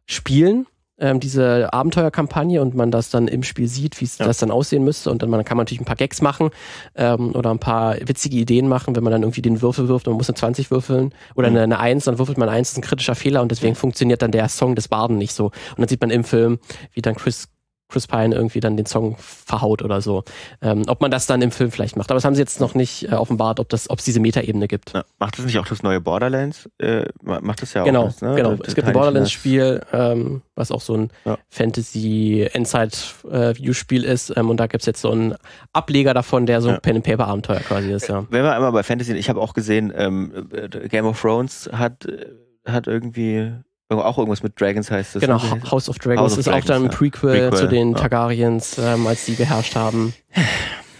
spielen, 0.06 0.66
ähm, 1.02 1.18
diese 1.18 1.72
Abenteuerkampagne 1.72 2.60
und 2.60 2.74
man 2.74 2.90
das 2.90 3.08
dann 3.08 3.26
im 3.26 3.42
Spiel 3.42 3.66
sieht, 3.68 3.98
wie 4.00 4.04
es 4.04 4.18
Ja. 4.18 4.26
das 4.26 4.36
dann 4.36 4.50
aussehen 4.50 4.84
müsste. 4.84 5.10
Und 5.10 5.22
dann 5.22 5.30
man, 5.30 5.42
kann 5.44 5.56
man 5.56 5.64
natürlich 5.64 5.80
ein 5.80 5.86
paar 5.86 5.96
Gags 5.96 6.20
machen 6.20 6.50
ähm, 6.94 7.34
oder 7.34 7.50
ein 7.50 7.58
paar 7.58 7.96
witzige 8.06 8.36
Ideen 8.36 8.68
machen, 8.68 8.94
wenn 8.96 9.02
man 9.02 9.10
dann 9.10 9.22
irgendwie 9.22 9.40
den 9.40 9.62
Würfel 9.62 9.88
wirft 9.88 10.06
und 10.08 10.12
man 10.12 10.18
muss 10.18 10.28
eine 10.28 10.36
20 10.36 10.70
würfeln 10.70 11.14
oder 11.36 11.48
Mhm. 11.48 11.56
eine, 11.56 11.62
eine 11.64 11.78
1, 11.80 12.04
dann 12.04 12.18
würfelt 12.18 12.36
man 12.36 12.48
eine 12.50 12.58
1, 12.58 12.68
das 12.68 12.72
ist 12.72 12.78
ein 12.84 12.86
kritischer 12.86 13.14
Fehler 13.14 13.40
und 13.40 13.50
deswegen 13.50 13.76
funktioniert 13.76 14.20
dann 14.20 14.30
der 14.30 14.48
Song 14.50 14.74
des 14.74 14.88
Barden 14.88 15.16
nicht 15.16 15.32
so. 15.32 15.46
Und 15.46 15.78
dann 15.78 15.88
sieht 15.88 16.02
man 16.02 16.10
im 16.10 16.22
Film, 16.24 16.58
wie 16.92 17.00
dann 17.00 17.14
Chris 17.14 17.48
Chris 17.90 18.06
Pine 18.06 18.34
irgendwie 18.34 18.60
dann 18.60 18.76
den 18.76 18.86
Song 18.86 19.16
verhaut 19.18 19.82
oder 19.82 20.00
so. 20.00 20.24
Ähm, 20.62 20.84
ob 20.86 21.00
man 21.00 21.10
das 21.10 21.26
dann 21.26 21.42
im 21.42 21.50
Film 21.50 21.70
vielleicht 21.70 21.96
macht. 21.96 22.10
Aber 22.10 22.16
das 22.16 22.24
haben 22.24 22.34
sie 22.34 22.40
jetzt 22.40 22.60
noch 22.60 22.74
nicht 22.74 23.10
äh, 23.10 23.14
offenbart, 23.14 23.60
ob 23.60 23.68
das, 23.68 23.90
ob 23.90 23.98
es 23.98 24.04
diese 24.04 24.20
Metaebene 24.20 24.68
gibt. 24.68 24.92
Ja, 24.94 25.04
macht 25.18 25.38
das 25.38 25.44
nicht 25.44 25.58
auch 25.58 25.66
das 25.66 25.82
neue 25.82 26.00
Borderlands? 26.00 26.68
Äh, 26.78 27.04
ma- 27.22 27.40
macht 27.40 27.62
das 27.62 27.74
ja 27.74 27.84
genau, 27.84 28.02
auch. 28.02 28.06
das, 28.06 28.22
ne? 28.22 28.34
genau. 28.36 28.54
Das 28.54 28.68
Es 28.68 28.74
gibt 28.74 28.86
ein 28.86 28.92
Borderlands-Spiel, 28.94 29.82
ähm, 29.92 30.42
was 30.54 30.70
auch 30.70 30.80
so 30.80 30.94
ein 30.96 31.10
Ja. 31.24 31.38
Fantasy-Endzeit-Videospiel 31.50 34.04
ist. 34.04 34.32
Ähm, 34.36 34.50
und 34.50 34.58
da 34.58 34.66
gibt 34.66 34.82
es 34.82 34.86
jetzt 34.86 35.00
so 35.00 35.10
einen 35.10 35.34
Ableger 35.72 36.14
davon, 36.14 36.46
der 36.46 36.60
so 36.60 36.68
ein 36.68 36.74
Ja. 36.74 36.80
Pen-and-Paper-Abenteuer 36.80 37.60
quasi 37.60 37.92
ist, 37.92 38.08
ja. 38.08 38.24
Wenn 38.30 38.42
wir 38.44 38.54
einmal 38.54 38.72
bei 38.72 38.82
Fantasy, 38.82 39.14
ich 39.14 39.28
habe 39.28 39.40
auch 39.40 39.54
gesehen, 39.54 39.92
ähm, 39.96 40.48
äh, 40.52 40.88
Game 40.88 41.06
of 41.06 41.20
Thrones 41.20 41.68
hat, 41.72 42.06
äh, 42.06 42.26
hat 42.66 42.86
irgendwie 42.86 43.52
auch 43.90 44.18
irgendwas 44.18 44.42
mit 44.42 44.60
Dragons 44.60 44.90
heißt 44.90 45.16
das. 45.16 45.20
Genau, 45.20 45.40
House 45.70 45.88
of 45.88 45.98
Dragons 45.98 46.20
House 46.20 46.32
of 46.34 46.38
ist 46.38 46.48
auch 46.48 46.52
dann 46.52 46.84
ein 46.84 46.88
Dragons, 46.88 46.92
ja. 46.92 46.98
Prequel, 46.98 47.50
Prequel, 47.50 47.58
zu 47.58 47.68
den 47.68 47.92
ja. 47.92 47.98
Targaryens, 47.98 48.78
ähm, 48.78 49.06
als 49.06 49.24
die 49.24 49.36
geherrscht 49.36 49.74
haben. 49.74 50.14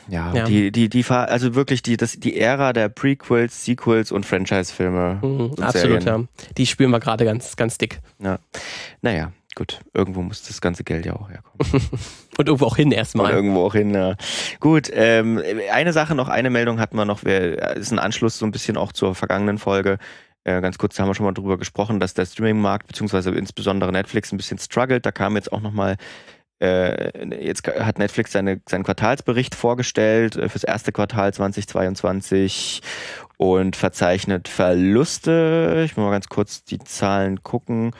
Ja, 0.09 0.35
Ja. 0.35 0.45
die, 0.45 0.73
die, 0.73 0.89
die, 0.89 1.05
also 1.09 1.55
wirklich 1.55 1.83
die, 1.83 1.97
das, 1.97 2.19
die 2.19 2.39
Ära 2.39 2.73
der 2.73 2.89
Prequels, 2.89 3.65
Sequels 3.65 4.11
und 4.11 4.27
Franchise-Filme. 4.27 5.21
Mhm, 5.23 5.63
absolut, 5.63 6.03
Serien. 6.03 6.29
ja. 6.41 6.45
Die 6.57 6.67
spüren 6.67 6.91
wir 6.91 6.99
gerade 6.99 7.25
ganz, 7.25 7.55
ganz 7.57 7.79
dick. 7.79 8.01
Naja, 9.03 9.33
Gut, 9.57 9.81
irgendwo 9.93 10.23
muss 10.23 10.45
das 10.45 10.61
ganze 10.61 10.85
Geld 10.85 11.07
ja 11.07 11.15
auch 11.15 11.29
herkommen. 11.29 11.89
Und 12.39 12.47
irgendwo 12.47 12.67
auch 12.67 12.77
hin 12.77 12.93
erstmal. 12.93 13.27
Und 13.27 13.37
irgendwo 13.37 13.65
auch 13.67 13.75
hin, 13.75 13.93
ja. 13.93 14.15
Gut, 14.61 14.89
ähm, 14.93 15.43
eine 15.73 15.93
Sache 15.93 16.15
noch, 16.15 16.29
eine 16.29 16.51
Meldung 16.51 16.79
hatten 16.79 16.97
wir 16.97 17.05
noch, 17.05 17.25
wir, 17.25 17.77
ist 17.77 17.91
ein 17.91 17.99
Anschluss 17.99 18.39
so 18.39 18.47
ein 18.47 18.53
bisschen 18.53 18.77
auch 18.77 18.93
zur 18.93 19.15
vergangenen 19.15 19.59
Folge. 19.59 19.99
Äh, 20.45 20.61
ganz 20.61 20.79
kurz, 20.79 20.97
da 20.97 21.03
haben 21.03 21.11
wir 21.11 21.15
schon 21.15 21.27
mal 21.27 21.33
drüber 21.33 21.59
gesprochen, 21.59 22.01
dass 22.01 22.15
der 22.15 22.27
Streaming-Markt, 22.27 22.87
beziehungsweise 22.87 23.31
insbesondere 23.31 23.93
Netflix 23.93 24.33
ein 24.33 24.37
bisschen 24.37 24.59
struggelt. 24.59 25.05
Da 25.05 25.13
kam 25.13 25.37
jetzt 25.37 25.53
auch 25.53 25.61
nochmal 25.61 25.97
äh, 26.61 27.43
jetzt 27.43 27.67
hat 27.67 27.99
Netflix 27.99 28.33
seine, 28.33 28.61
seinen 28.69 28.85
Quartalsbericht 28.85 29.55
vorgestellt 29.55 30.37
äh, 30.37 30.49
fürs 30.49 30.65
erste 30.65 30.93
Quartal 30.93 31.33
2022 31.33 32.83
und 33.39 33.77
verzeichnet 33.77 34.49
Verluste. 34.49 35.83
Ich 35.87 35.97
muss 35.97 36.05
mal 36.05 36.11
ganz 36.11 36.29
kurz 36.29 36.63
die 36.65 36.79
Zahlen 36.79 37.43
gucken. 37.43 37.93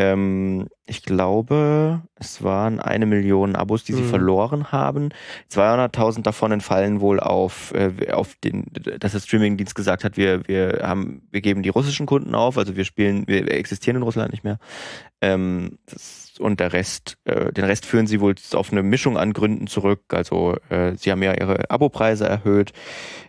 Ähm, 0.00 0.68
ich 0.86 1.02
glaube, 1.02 2.02
es 2.14 2.42
waren 2.42 2.80
eine 2.80 3.04
Million 3.04 3.54
Abos, 3.54 3.84
die 3.84 3.92
sie 3.92 4.00
mhm. 4.00 4.08
verloren 4.08 4.72
haben. 4.72 5.10
200.000 5.52 6.22
davon 6.22 6.52
entfallen 6.52 7.02
wohl 7.02 7.20
auf, 7.20 7.74
äh, 7.74 8.10
auf 8.10 8.34
den, 8.36 8.64
dass 8.98 9.12
der 9.12 9.20
Streamingdienst 9.20 9.74
gesagt 9.74 10.02
hat, 10.02 10.16
wir, 10.16 10.48
wir 10.48 10.80
haben, 10.82 11.28
wir 11.30 11.42
geben 11.42 11.62
die 11.62 11.68
russischen 11.68 12.06
Kunden 12.06 12.34
auf, 12.34 12.56
also 12.56 12.76
wir 12.76 12.86
spielen, 12.86 13.28
wir 13.28 13.50
existieren 13.52 13.98
in 13.98 14.02
Russland 14.02 14.32
nicht 14.32 14.42
mehr. 14.42 14.58
Ähm, 15.20 15.78
das, 15.84 16.32
und 16.38 16.60
der 16.60 16.72
Rest, 16.72 17.18
äh, 17.24 17.52
den 17.52 17.64
Rest 17.64 17.84
führen 17.84 18.06
sie 18.06 18.22
wohl 18.22 18.34
auf 18.54 18.72
eine 18.72 18.82
Mischung 18.82 19.18
an 19.18 19.34
Gründen 19.34 19.66
zurück. 19.66 20.04
Also 20.08 20.56
äh, 20.70 20.94
sie 20.96 21.12
haben 21.12 21.22
ja 21.22 21.34
ihre 21.34 21.70
Abopreise 21.70 22.26
erhöht. 22.26 22.72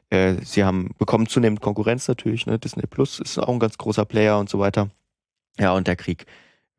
Äh, 0.10 0.36
sie 0.42 0.64
haben 0.64 0.92
bekommen 0.98 1.28
zunehmend 1.28 1.60
Konkurrenz 1.60 2.08
natürlich. 2.08 2.46
Ne? 2.46 2.60
Disney 2.60 2.88
Plus 2.88 3.20
ist 3.20 3.38
auch 3.38 3.50
ein 3.50 3.60
ganz 3.60 3.78
großer 3.78 4.06
Player 4.06 4.40
und 4.40 4.50
so 4.50 4.60
weiter. 4.60 4.90
Ja, 5.60 5.74
und 5.74 5.88
der 5.88 5.98
Krieg 5.98 6.26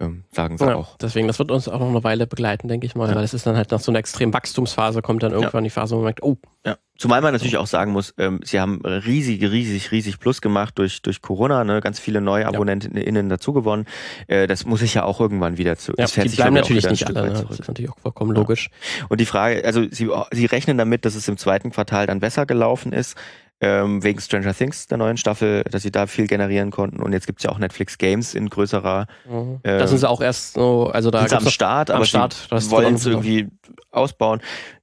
ähm, 0.02 0.24
sagen 0.32 0.58
sie 0.58 0.66
ja, 0.66 0.74
auch. 0.74 0.96
Deswegen, 0.96 1.28
das 1.28 1.38
wird 1.38 1.50
uns 1.50 1.68
auch 1.68 1.78
noch 1.78 1.88
eine 1.88 2.02
Weile 2.02 2.26
begleiten, 2.26 2.66
denke 2.66 2.86
ich 2.86 2.94
mal, 2.94 3.08
ja. 3.08 3.14
weil 3.14 3.24
es 3.24 3.34
ist 3.34 3.46
dann 3.46 3.56
halt 3.56 3.70
nach 3.70 3.80
so 3.80 3.92
einer 3.92 4.00
extremen 4.00 4.34
Wachstumsphase, 4.34 5.00
kommt 5.00 5.22
dann 5.22 5.32
irgendwann 5.32 5.64
ja. 5.64 5.68
die 5.68 5.70
Phase, 5.70 5.94
wo 5.94 5.98
man 5.98 6.06
merkt, 6.06 6.22
oh. 6.22 6.36
Ja. 6.66 6.76
Zumal 6.98 7.20
man 7.20 7.32
natürlich 7.32 7.56
auch 7.56 7.66
sagen 7.66 7.92
muss, 7.92 8.14
ähm, 8.18 8.40
sie 8.44 8.60
haben 8.60 8.84
riesig, 8.84 9.42
riesig, 9.42 9.90
riesig 9.90 10.20
Plus 10.20 10.40
gemacht 10.40 10.78
durch, 10.78 11.02
durch 11.02 11.20
Corona, 11.20 11.64
ne? 11.64 11.80
ganz 11.80 11.98
viele 11.98 12.20
neue 12.20 12.46
AbonnentInnen 12.46 13.28
dazu 13.28 13.52
gewonnen. 13.52 13.86
Äh, 14.28 14.46
das 14.46 14.66
muss 14.66 14.82
ich 14.82 14.94
ja 14.94 15.04
auch 15.04 15.20
irgendwann 15.20 15.58
wieder 15.58 15.76
zu. 15.76 15.94
Ja, 15.96 16.06
die 16.06 16.28
bleiben 16.28 16.54
natürlich 16.54 16.88
nicht 16.88 17.06
alle, 17.06 17.22
ne? 17.22 17.46
das 17.48 17.58
ist 17.58 17.68
natürlich 17.68 17.90
auch 17.90 17.98
vollkommen 17.98 18.32
logisch. 18.32 18.70
Und 19.08 19.20
die 19.20 19.26
Frage, 19.26 19.64
also 19.64 19.82
sie, 19.90 20.10
sie 20.30 20.46
rechnen 20.46 20.78
damit, 20.78 21.04
dass 21.04 21.14
es 21.14 21.26
im 21.26 21.36
zweiten 21.36 21.70
Quartal 21.70 22.06
dann 22.06 22.20
besser 22.20 22.46
gelaufen 22.46 22.92
ist 22.92 23.16
ähm, 23.62 24.02
wegen 24.02 24.20
Stranger 24.20 24.52
Things, 24.52 24.88
der 24.88 24.98
neuen 24.98 25.16
Staffel, 25.16 25.62
dass 25.70 25.82
sie 25.82 25.92
da 25.92 26.08
viel 26.08 26.26
generieren 26.26 26.72
konnten. 26.72 27.00
Und 27.00 27.12
jetzt 27.12 27.28
gibt's 27.28 27.44
ja 27.44 27.50
auch 27.50 27.58
Netflix 27.58 27.96
Games 27.96 28.34
in 28.34 28.50
größerer. 28.50 29.06
Mhm. 29.24 29.60
Äh, 29.62 29.78
das 29.78 29.92
sie 29.92 30.08
auch 30.08 30.20
erst 30.20 30.54
so, 30.54 30.88
also 30.88 31.12
da 31.12 31.24
am 31.24 31.48
Start, 31.48 31.88
am 31.90 31.96
aber 31.96 32.04
Start, 32.04 32.50
wollen 32.50 32.96
es 32.96 33.06
irgendwie 33.06 33.48
ausbauen. 33.92 34.40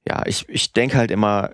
Ja, 0.08 0.22
ich, 0.24 0.48
ich 0.48 0.72
denke 0.72 0.96
halt 0.96 1.10
immer, 1.10 1.50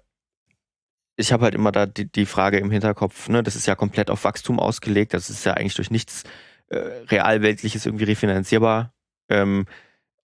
ich 1.17 1.33
habe 1.33 1.43
halt 1.45 1.57
immer 1.57 1.73
da 1.73 1.87
die, 1.87 2.11
die 2.11 2.27
Frage 2.27 2.59
im 2.59 2.71
Hinterkopf, 2.71 3.29
ne, 3.29 3.43
das 3.43 3.57
ist 3.57 3.67
ja 3.67 3.75
komplett 3.75 4.09
auf 4.09 4.23
Wachstum 4.23 4.61
ausgelegt, 4.61 5.13
das 5.13 5.29
ist 5.29 5.45
ja 5.45 5.55
eigentlich 5.55 5.75
durch 5.75 5.91
nichts 5.91 6.23
äh, 6.69 6.79
realweltliches 7.11 7.87
irgendwie 7.87 8.05
refinanzierbar. 8.05 8.93
Ähm, 9.29 9.67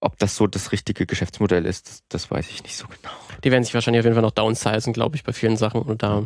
ob 0.02 0.18
das 0.18 0.36
so 0.36 0.46
das 0.46 0.72
richtige 0.72 1.06
Geschäftsmodell 1.06 1.64
ist, 1.64 1.88
das, 1.88 2.02
das, 2.08 2.30
weiß 2.30 2.50
ich 2.50 2.62
nicht 2.62 2.76
so 2.76 2.86
genau. 2.86 3.14
Die 3.44 3.50
werden 3.50 3.62
sich 3.62 3.72
wahrscheinlich 3.72 4.00
auf 4.00 4.04
jeden 4.04 4.14
Fall 4.14 4.22
noch 4.22 4.32
downsizen, 4.32 4.92
glaube 4.92 5.16
ich, 5.16 5.22
bei 5.22 5.32
vielen 5.32 5.56
Sachen 5.56 5.82
und 5.82 6.02
da 6.02 6.24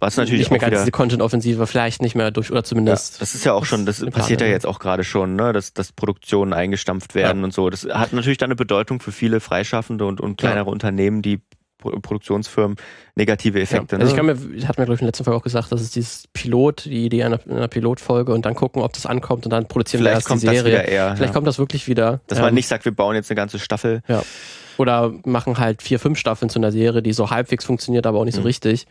was 0.00 0.16
natürlich 0.16 0.40
nicht 0.40 0.50
mehr 0.50 0.60
ganz 0.60 0.80
diese 0.80 0.90
Content-Offensive 0.90 1.66
vielleicht 1.66 2.02
nicht 2.02 2.14
mehr 2.14 2.30
durch 2.30 2.50
oder 2.50 2.62
zumindest. 2.64 3.14
Ja, 3.14 3.20
das 3.20 3.34
ist 3.34 3.44
ja 3.44 3.52
auch 3.54 3.64
schon, 3.64 3.86
das 3.86 4.04
passiert 4.04 4.40
ja 4.40 4.46
jetzt 4.46 4.66
auch 4.66 4.78
gerade 4.78 5.04
schon, 5.04 5.34
ne, 5.34 5.52
dass, 5.52 5.72
dass 5.72 5.92
Produktionen 5.92 6.52
eingestampft 6.52 7.14
werden 7.14 7.38
ja. 7.38 7.44
und 7.44 7.54
so. 7.54 7.70
Das 7.70 7.84
hat 7.84 8.12
natürlich 8.12 8.38
dann 8.38 8.48
eine 8.48 8.56
Bedeutung 8.56 9.00
für 9.00 9.12
viele 9.12 9.40
Freischaffende 9.40 10.04
und, 10.04 10.20
und 10.20 10.36
kleinere. 10.36 10.68
Unternehmen, 10.68 11.22
die 11.22 11.40
Produktionsfirmen 11.82 12.76
negative 13.14 13.60
Effekte. 13.60 13.96
Ja. 13.96 14.00
Also 14.00 14.14
ich 14.14 14.22
ne? 14.22 14.34
kann 14.34 14.52
mir, 14.54 14.66
hat 14.68 14.78
mir 14.78 14.84
glaube 14.84 14.94
ich 14.94 15.00
in 15.00 15.04
der 15.04 15.08
letzten 15.08 15.24
Folge 15.24 15.38
auch 15.38 15.42
gesagt, 15.42 15.70
dass 15.70 15.80
es 15.80 15.90
dieses 15.90 16.28
Pilot, 16.32 16.86
die 16.86 17.06
Idee 17.06 17.24
einer, 17.24 17.40
einer 17.48 17.68
Pilotfolge 17.68 18.32
und 18.32 18.46
dann 18.46 18.54
gucken, 18.54 18.82
ob 18.82 18.92
das 18.92 19.06
ankommt 19.06 19.44
und 19.44 19.50
dann 19.50 19.68
produzieren 19.68 20.02
Vielleicht 20.02 20.28
wir 20.28 20.34
erst 20.34 20.42
die 20.42 20.48
Serie. 20.48 20.82
Eher, 20.82 21.16
Vielleicht 21.16 21.20
ja. 21.20 21.32
kommt 21.32 21.46
das 21.46 21.58
wirklich 21.58 21.88
wieder. 21.88 22.20
Dass 22.26 22.38
ähm, 22.38 22.44
man 22.44 22.54
nicht 22.54 22.68
sagt, 22.68 22.84
wir 22.84 22.92
bauen 22.92 23.14
jetzt 23.14 23.30
eine 23.30 23.36
ganze 23.36 23.58
Staffel. 23.58 24.02
Ja. 24.08 24.22
Oder 24.78 25.12
machen 25.24 25.58
halt 25.58 25.82
vier, 25.82 25.98
fünf 25.98 26.18
Staffeln 26.18 26.48
zu 26.48 26.58
einer 26.58 26.72
Serie, 26.72 27.02
die 27.02 27.12
so 27.12 27.30
halbwegs 27.30 27.64
funktioniert, 27.64 28.06
aber 28.06 28.18
auch 28.18 28.24
nicht 28.24 28.36
mhm. 28.36 28.42
so 28.42 28.46
richtig. 28.46 28.86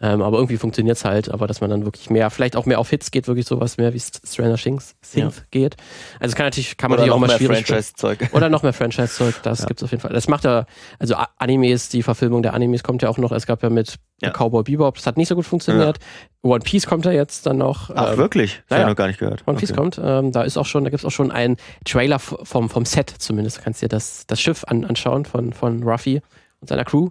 Ähm, 0.00 0.22
aber 0.22 0.38
irgendwie 0.38 0.56
funktioniert 0.56 0.96
es 0.96 1.04
halt, 1.04 1.30
aber 1.30 1.46
dass 1.46 1.60
man 1.60 1.70
dann 1.70 1.84
wirklich 1.84 2.10
mehr, 2.10 2.30
vielleicht 2.30 2.56
auch 2.56 2.66
mehr 2.66 2.78
auf 2.78 2.90
Hits 2.90 3.10
geht, 3.10 3.28
wirklich 3.28 3.46
sowas 3.46 3.76
mehr 3.76 3.94
wie 3.94 4.00
Stranger 4.00 4.56
Things, 4.56 4.94
Things 5.00 5.36
ja. 5.36 5.42
geht. 5.50 5.76
Also 6.20 6.32
es 6.32 6.36
kann 6.36 6.46
natürlich, 6.46 6.76
kann 6.76 6.90
man 6.90 6.98
Oder 6.98 7.06
natürlich 7.06 7.32
auch 7.32 7.38
mal 7.38 7.38
schwierig. 7.38 7.66
Franchise-Zeug. 7.66 8.30
Oder 8.32 8.48
noch 8.48 8.62
mehr 8.62 8.72
Franchise-Zeug, 8.72 9.36
das 9.42 9.60
ja. 9.60 9.66
gibt's 9.66 9.82
auf 9.82 9.90
jeden 9.90 10.00
Fall. 10.00 10.12
Das 10.12 10.28
macht 10.28 10.44
ja, 10.44 10.66
also 10.98 11.14
Animes, 11.38 11.88
die 11.88 12.02
Verfilmung 12.02 12.42
der 12.42 12.54
Animes 12.54 12.82
kommt 12.82 13.02
ja 13.02 13.08
auch 13.08 13.18
noch, 13.18 13.32
es 13.32 13.46
gab 13.46 13.62
ja 13.62 13.70
mit 13.70 13.96
ja. 14.20 14.30
Cowboy 14.30 14.62
Bebop, 14.62 14.96
das 14.96 15.06
hat 15.06 15.16
nicht 15.16 15.28
so 15.28 15.34
gut 15.34 15.46
funktioniert. 15.46 15.98
One 16.42 16.60
Piece 16.60 16.86
kommt 16.86 17.04
ja 17.04 17.12
jetzt 17.12 17.46
dann 17.46 17.58
noch. 17.58 17.90
Ach, 17.94 18.12
ähm, 18.12 18.18
wirklich? 18.18 18.62
Das 18.68 18.76
ja, 18.76 18.82
habe 18.82 18.90
ich 18.90 18.92
noch 18.92 18.96
gar 18.96 19.06
nicht 19.06 19.20
gehört. 19.20 19.46
One 19.46 19.56
Piece 19.58 19.72
kommt, 19.72 20.00
ähm, 20.02 20.32
da 20.32 20.42
ist 20.42 20.56
auch 20.56 20.66
schon, 20.66 20.82
da 20.84 20.90
gibt's 20.90 21.04
auch 21.04 21.10
schon 21.10 21.30
einen 21.30 21.56
Trailer 21.84 22.18
vom, 22.18 22.68
vom 22.68 22.84
Set 22.84 23.10
zumindest. 23.10 23.58
Du 23.58 23.62
kannst 23.62 23.80
dir 23.80 23.88
das, 23.88 24.26
das 24.26 24.40
Schiff 24.40 24.64
an, 24.64 24.84
anschauen 24.84 25.24
von, 25.24 25.52
von 25.52 25.84
Ruffy 25.84 26.20
und 26.60 26.68
seiner 26.68 26.84
Crew. 26.84 27.10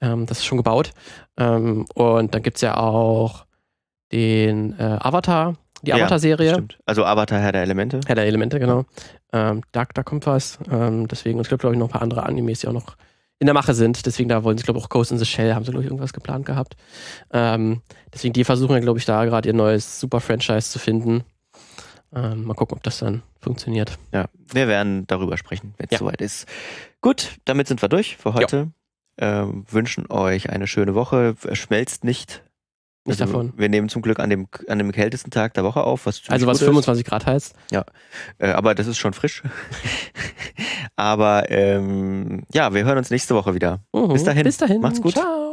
Ähm, 0.00 0.24
das 0.24 0.38
ist 0.38 0.46
schon 0.46 0.56
gebaut. 0.56 0.92
Ähm, 1.36 1.84
und 1.94 2.34
dann 2.34 2.42
gibt's 2.42 2.62
ja 2.62 2.78
auch 2.78 3.44
den 4.12 4.78
äh, 4.78 4.82
Avatar, 4.82 5.56
die 5.82 5.92
Avatar-Serie. 5.92 6.50
Ja, 6.50 6.58
also 6.86 7.04
Avatar 7.04 7.38
Herr 7.38 7.52
der 7.52 7.62
Elemente. 7.62 8.00
Herr 8.06 8.14
der 8.14 8.24
Elemente, 8.24 8.58
genau. 8.58 8.84
Ähm, 9.32 9.62
da, 9.72 9.84
da 9.92 10.02
kommt 10.02 10.26
was. 10.26 10.58
Ähm, 10.70 11.06
deswegen, 11.06 11.38
und 11.38 11.42
es 11.42 11.48
gibt, 11.50 11.60
glaube 11.60 11.74
ich, 11.74 11.78
noch 11.78 11.88
ein 11.88 11.92
paar 11.92 12.02
andere 12.02 12.24
Animes, 12.24 12.60
die 12.60 12.68
auch 12.68 12.72
noch 12.72 12.96
in 13.40 13.46
der 13.46 13.54
Mache 13.54 13.74
sind. 13.74 14.06
Deswegen, 14.06 14.28
da 14.28 14.44
wollen 14.44 14.56
sie, 14.56 14.64
glaube 14.64 14.78
ich, 14.78 14.84
auch 14.84 14.88
Ghost 14.90 15.10
in 15.10 15.18
the 15.18 15.24
Shell, 15.24 15.54
haben 15.54 15.64
sie, 15.64 15.72
glaube 15.72 15.82
ich, 15.82 15.90
irgendwas 15.90 16.12
geplant 16.12 16.46
gehabt. 16.46 16.76
Ähm, 17.32 17.80
deswegen, 18.14 18.34
die 18.34 18.44
versuchen 18.44 18.74
ja, 18.74 18.80
glaube 18.80 18.98
ich, 18.98 19.06
da 19.06 19.24
gerade 19.24 19.48
ihr 19.48 19.54
neues 19.54 19.98
Super-Franchise 19.98 20.70
zu 20.70 20.78
finden. 20.78 21.24
Ähm, 22.14 22.44
mal 22.44 22.54
gucken, 22.54 22.76
ob 22.76 22.82
das 22.82 22.98
dann 22.98 23.22
funktioniert. 23.40 23.98
Ja, 24.12 24.26
wir 24.52 24.68
werden 24.68 25.06
darüber 25.06 25.36
sprechen, 25.36 25.74
wenn 25.78 25.86
es 25.86 25.92
ja. 25.92 25.98
soweit 25.98 26.20
ist. 26.20 26.46
Gut, 27.00 27.38
damit 27.46 27.66
sind 27.66 27.82
wir 27.82 27.88
durch 27.88 28.16
für 28.16 28.34
heute. 28.34 28.72
Ähm, 29.16 29.64
wünschen 29.70 30.10
euch 30.10 30.50
eine 30.50 30.66
schöne 30.66 30.94
Woche. 30.94 31.34
Schmelzt 31.52 32.04
nicht 32.04 32.42
nicht 33.10 33.20
also, 33.20 33.32
davon. 33.32 33.52
Wir 33.56 33.68
nehmen 33.68 33.88
zum 33.88 34.02
Glück 34.02 34.18
an 34.18 34.30
dem, 34.30 34.48
an 34.68 34.78
dem 34.78 34.92
kältesten 34.92 35.30
Tag 35.30 35.54
der 35.54 35.64
Woche 35.64 35.82
auf. 35.84 36.06
Was 36.06 36.22
also 36.28 36.46
was 36.46 36.60
25 36.60 37.04
Grad 37.04 37.26
heißt? 37.26 37.54
Ja, 37.70 37.84
äh, 38.38 38.48
aber 38.48 38.74
das 38.74 38.86
ist 38.86 38.98
schon 38.98 39.12
frisch. 39.12 39.42
aber 40.96 41.50
ähm, 41.50 42.44
ja, 42.52 42.72
wir 42.74 42.84
hören 42.84 42.98
uns 42.98 43.10
nächste 43.10 43.34
Woche 43.34 43.54
wieder. 43.54 43.80
Uh 43.92 44.08
Bis 44.08 44.24
dahin. 44.24 44.44
Bis 44.44 44.56
dahin. 44.56 44.80
Macht's 44.80 45.00
gut. 45.00 45.12
Ciao. 45.14 45.49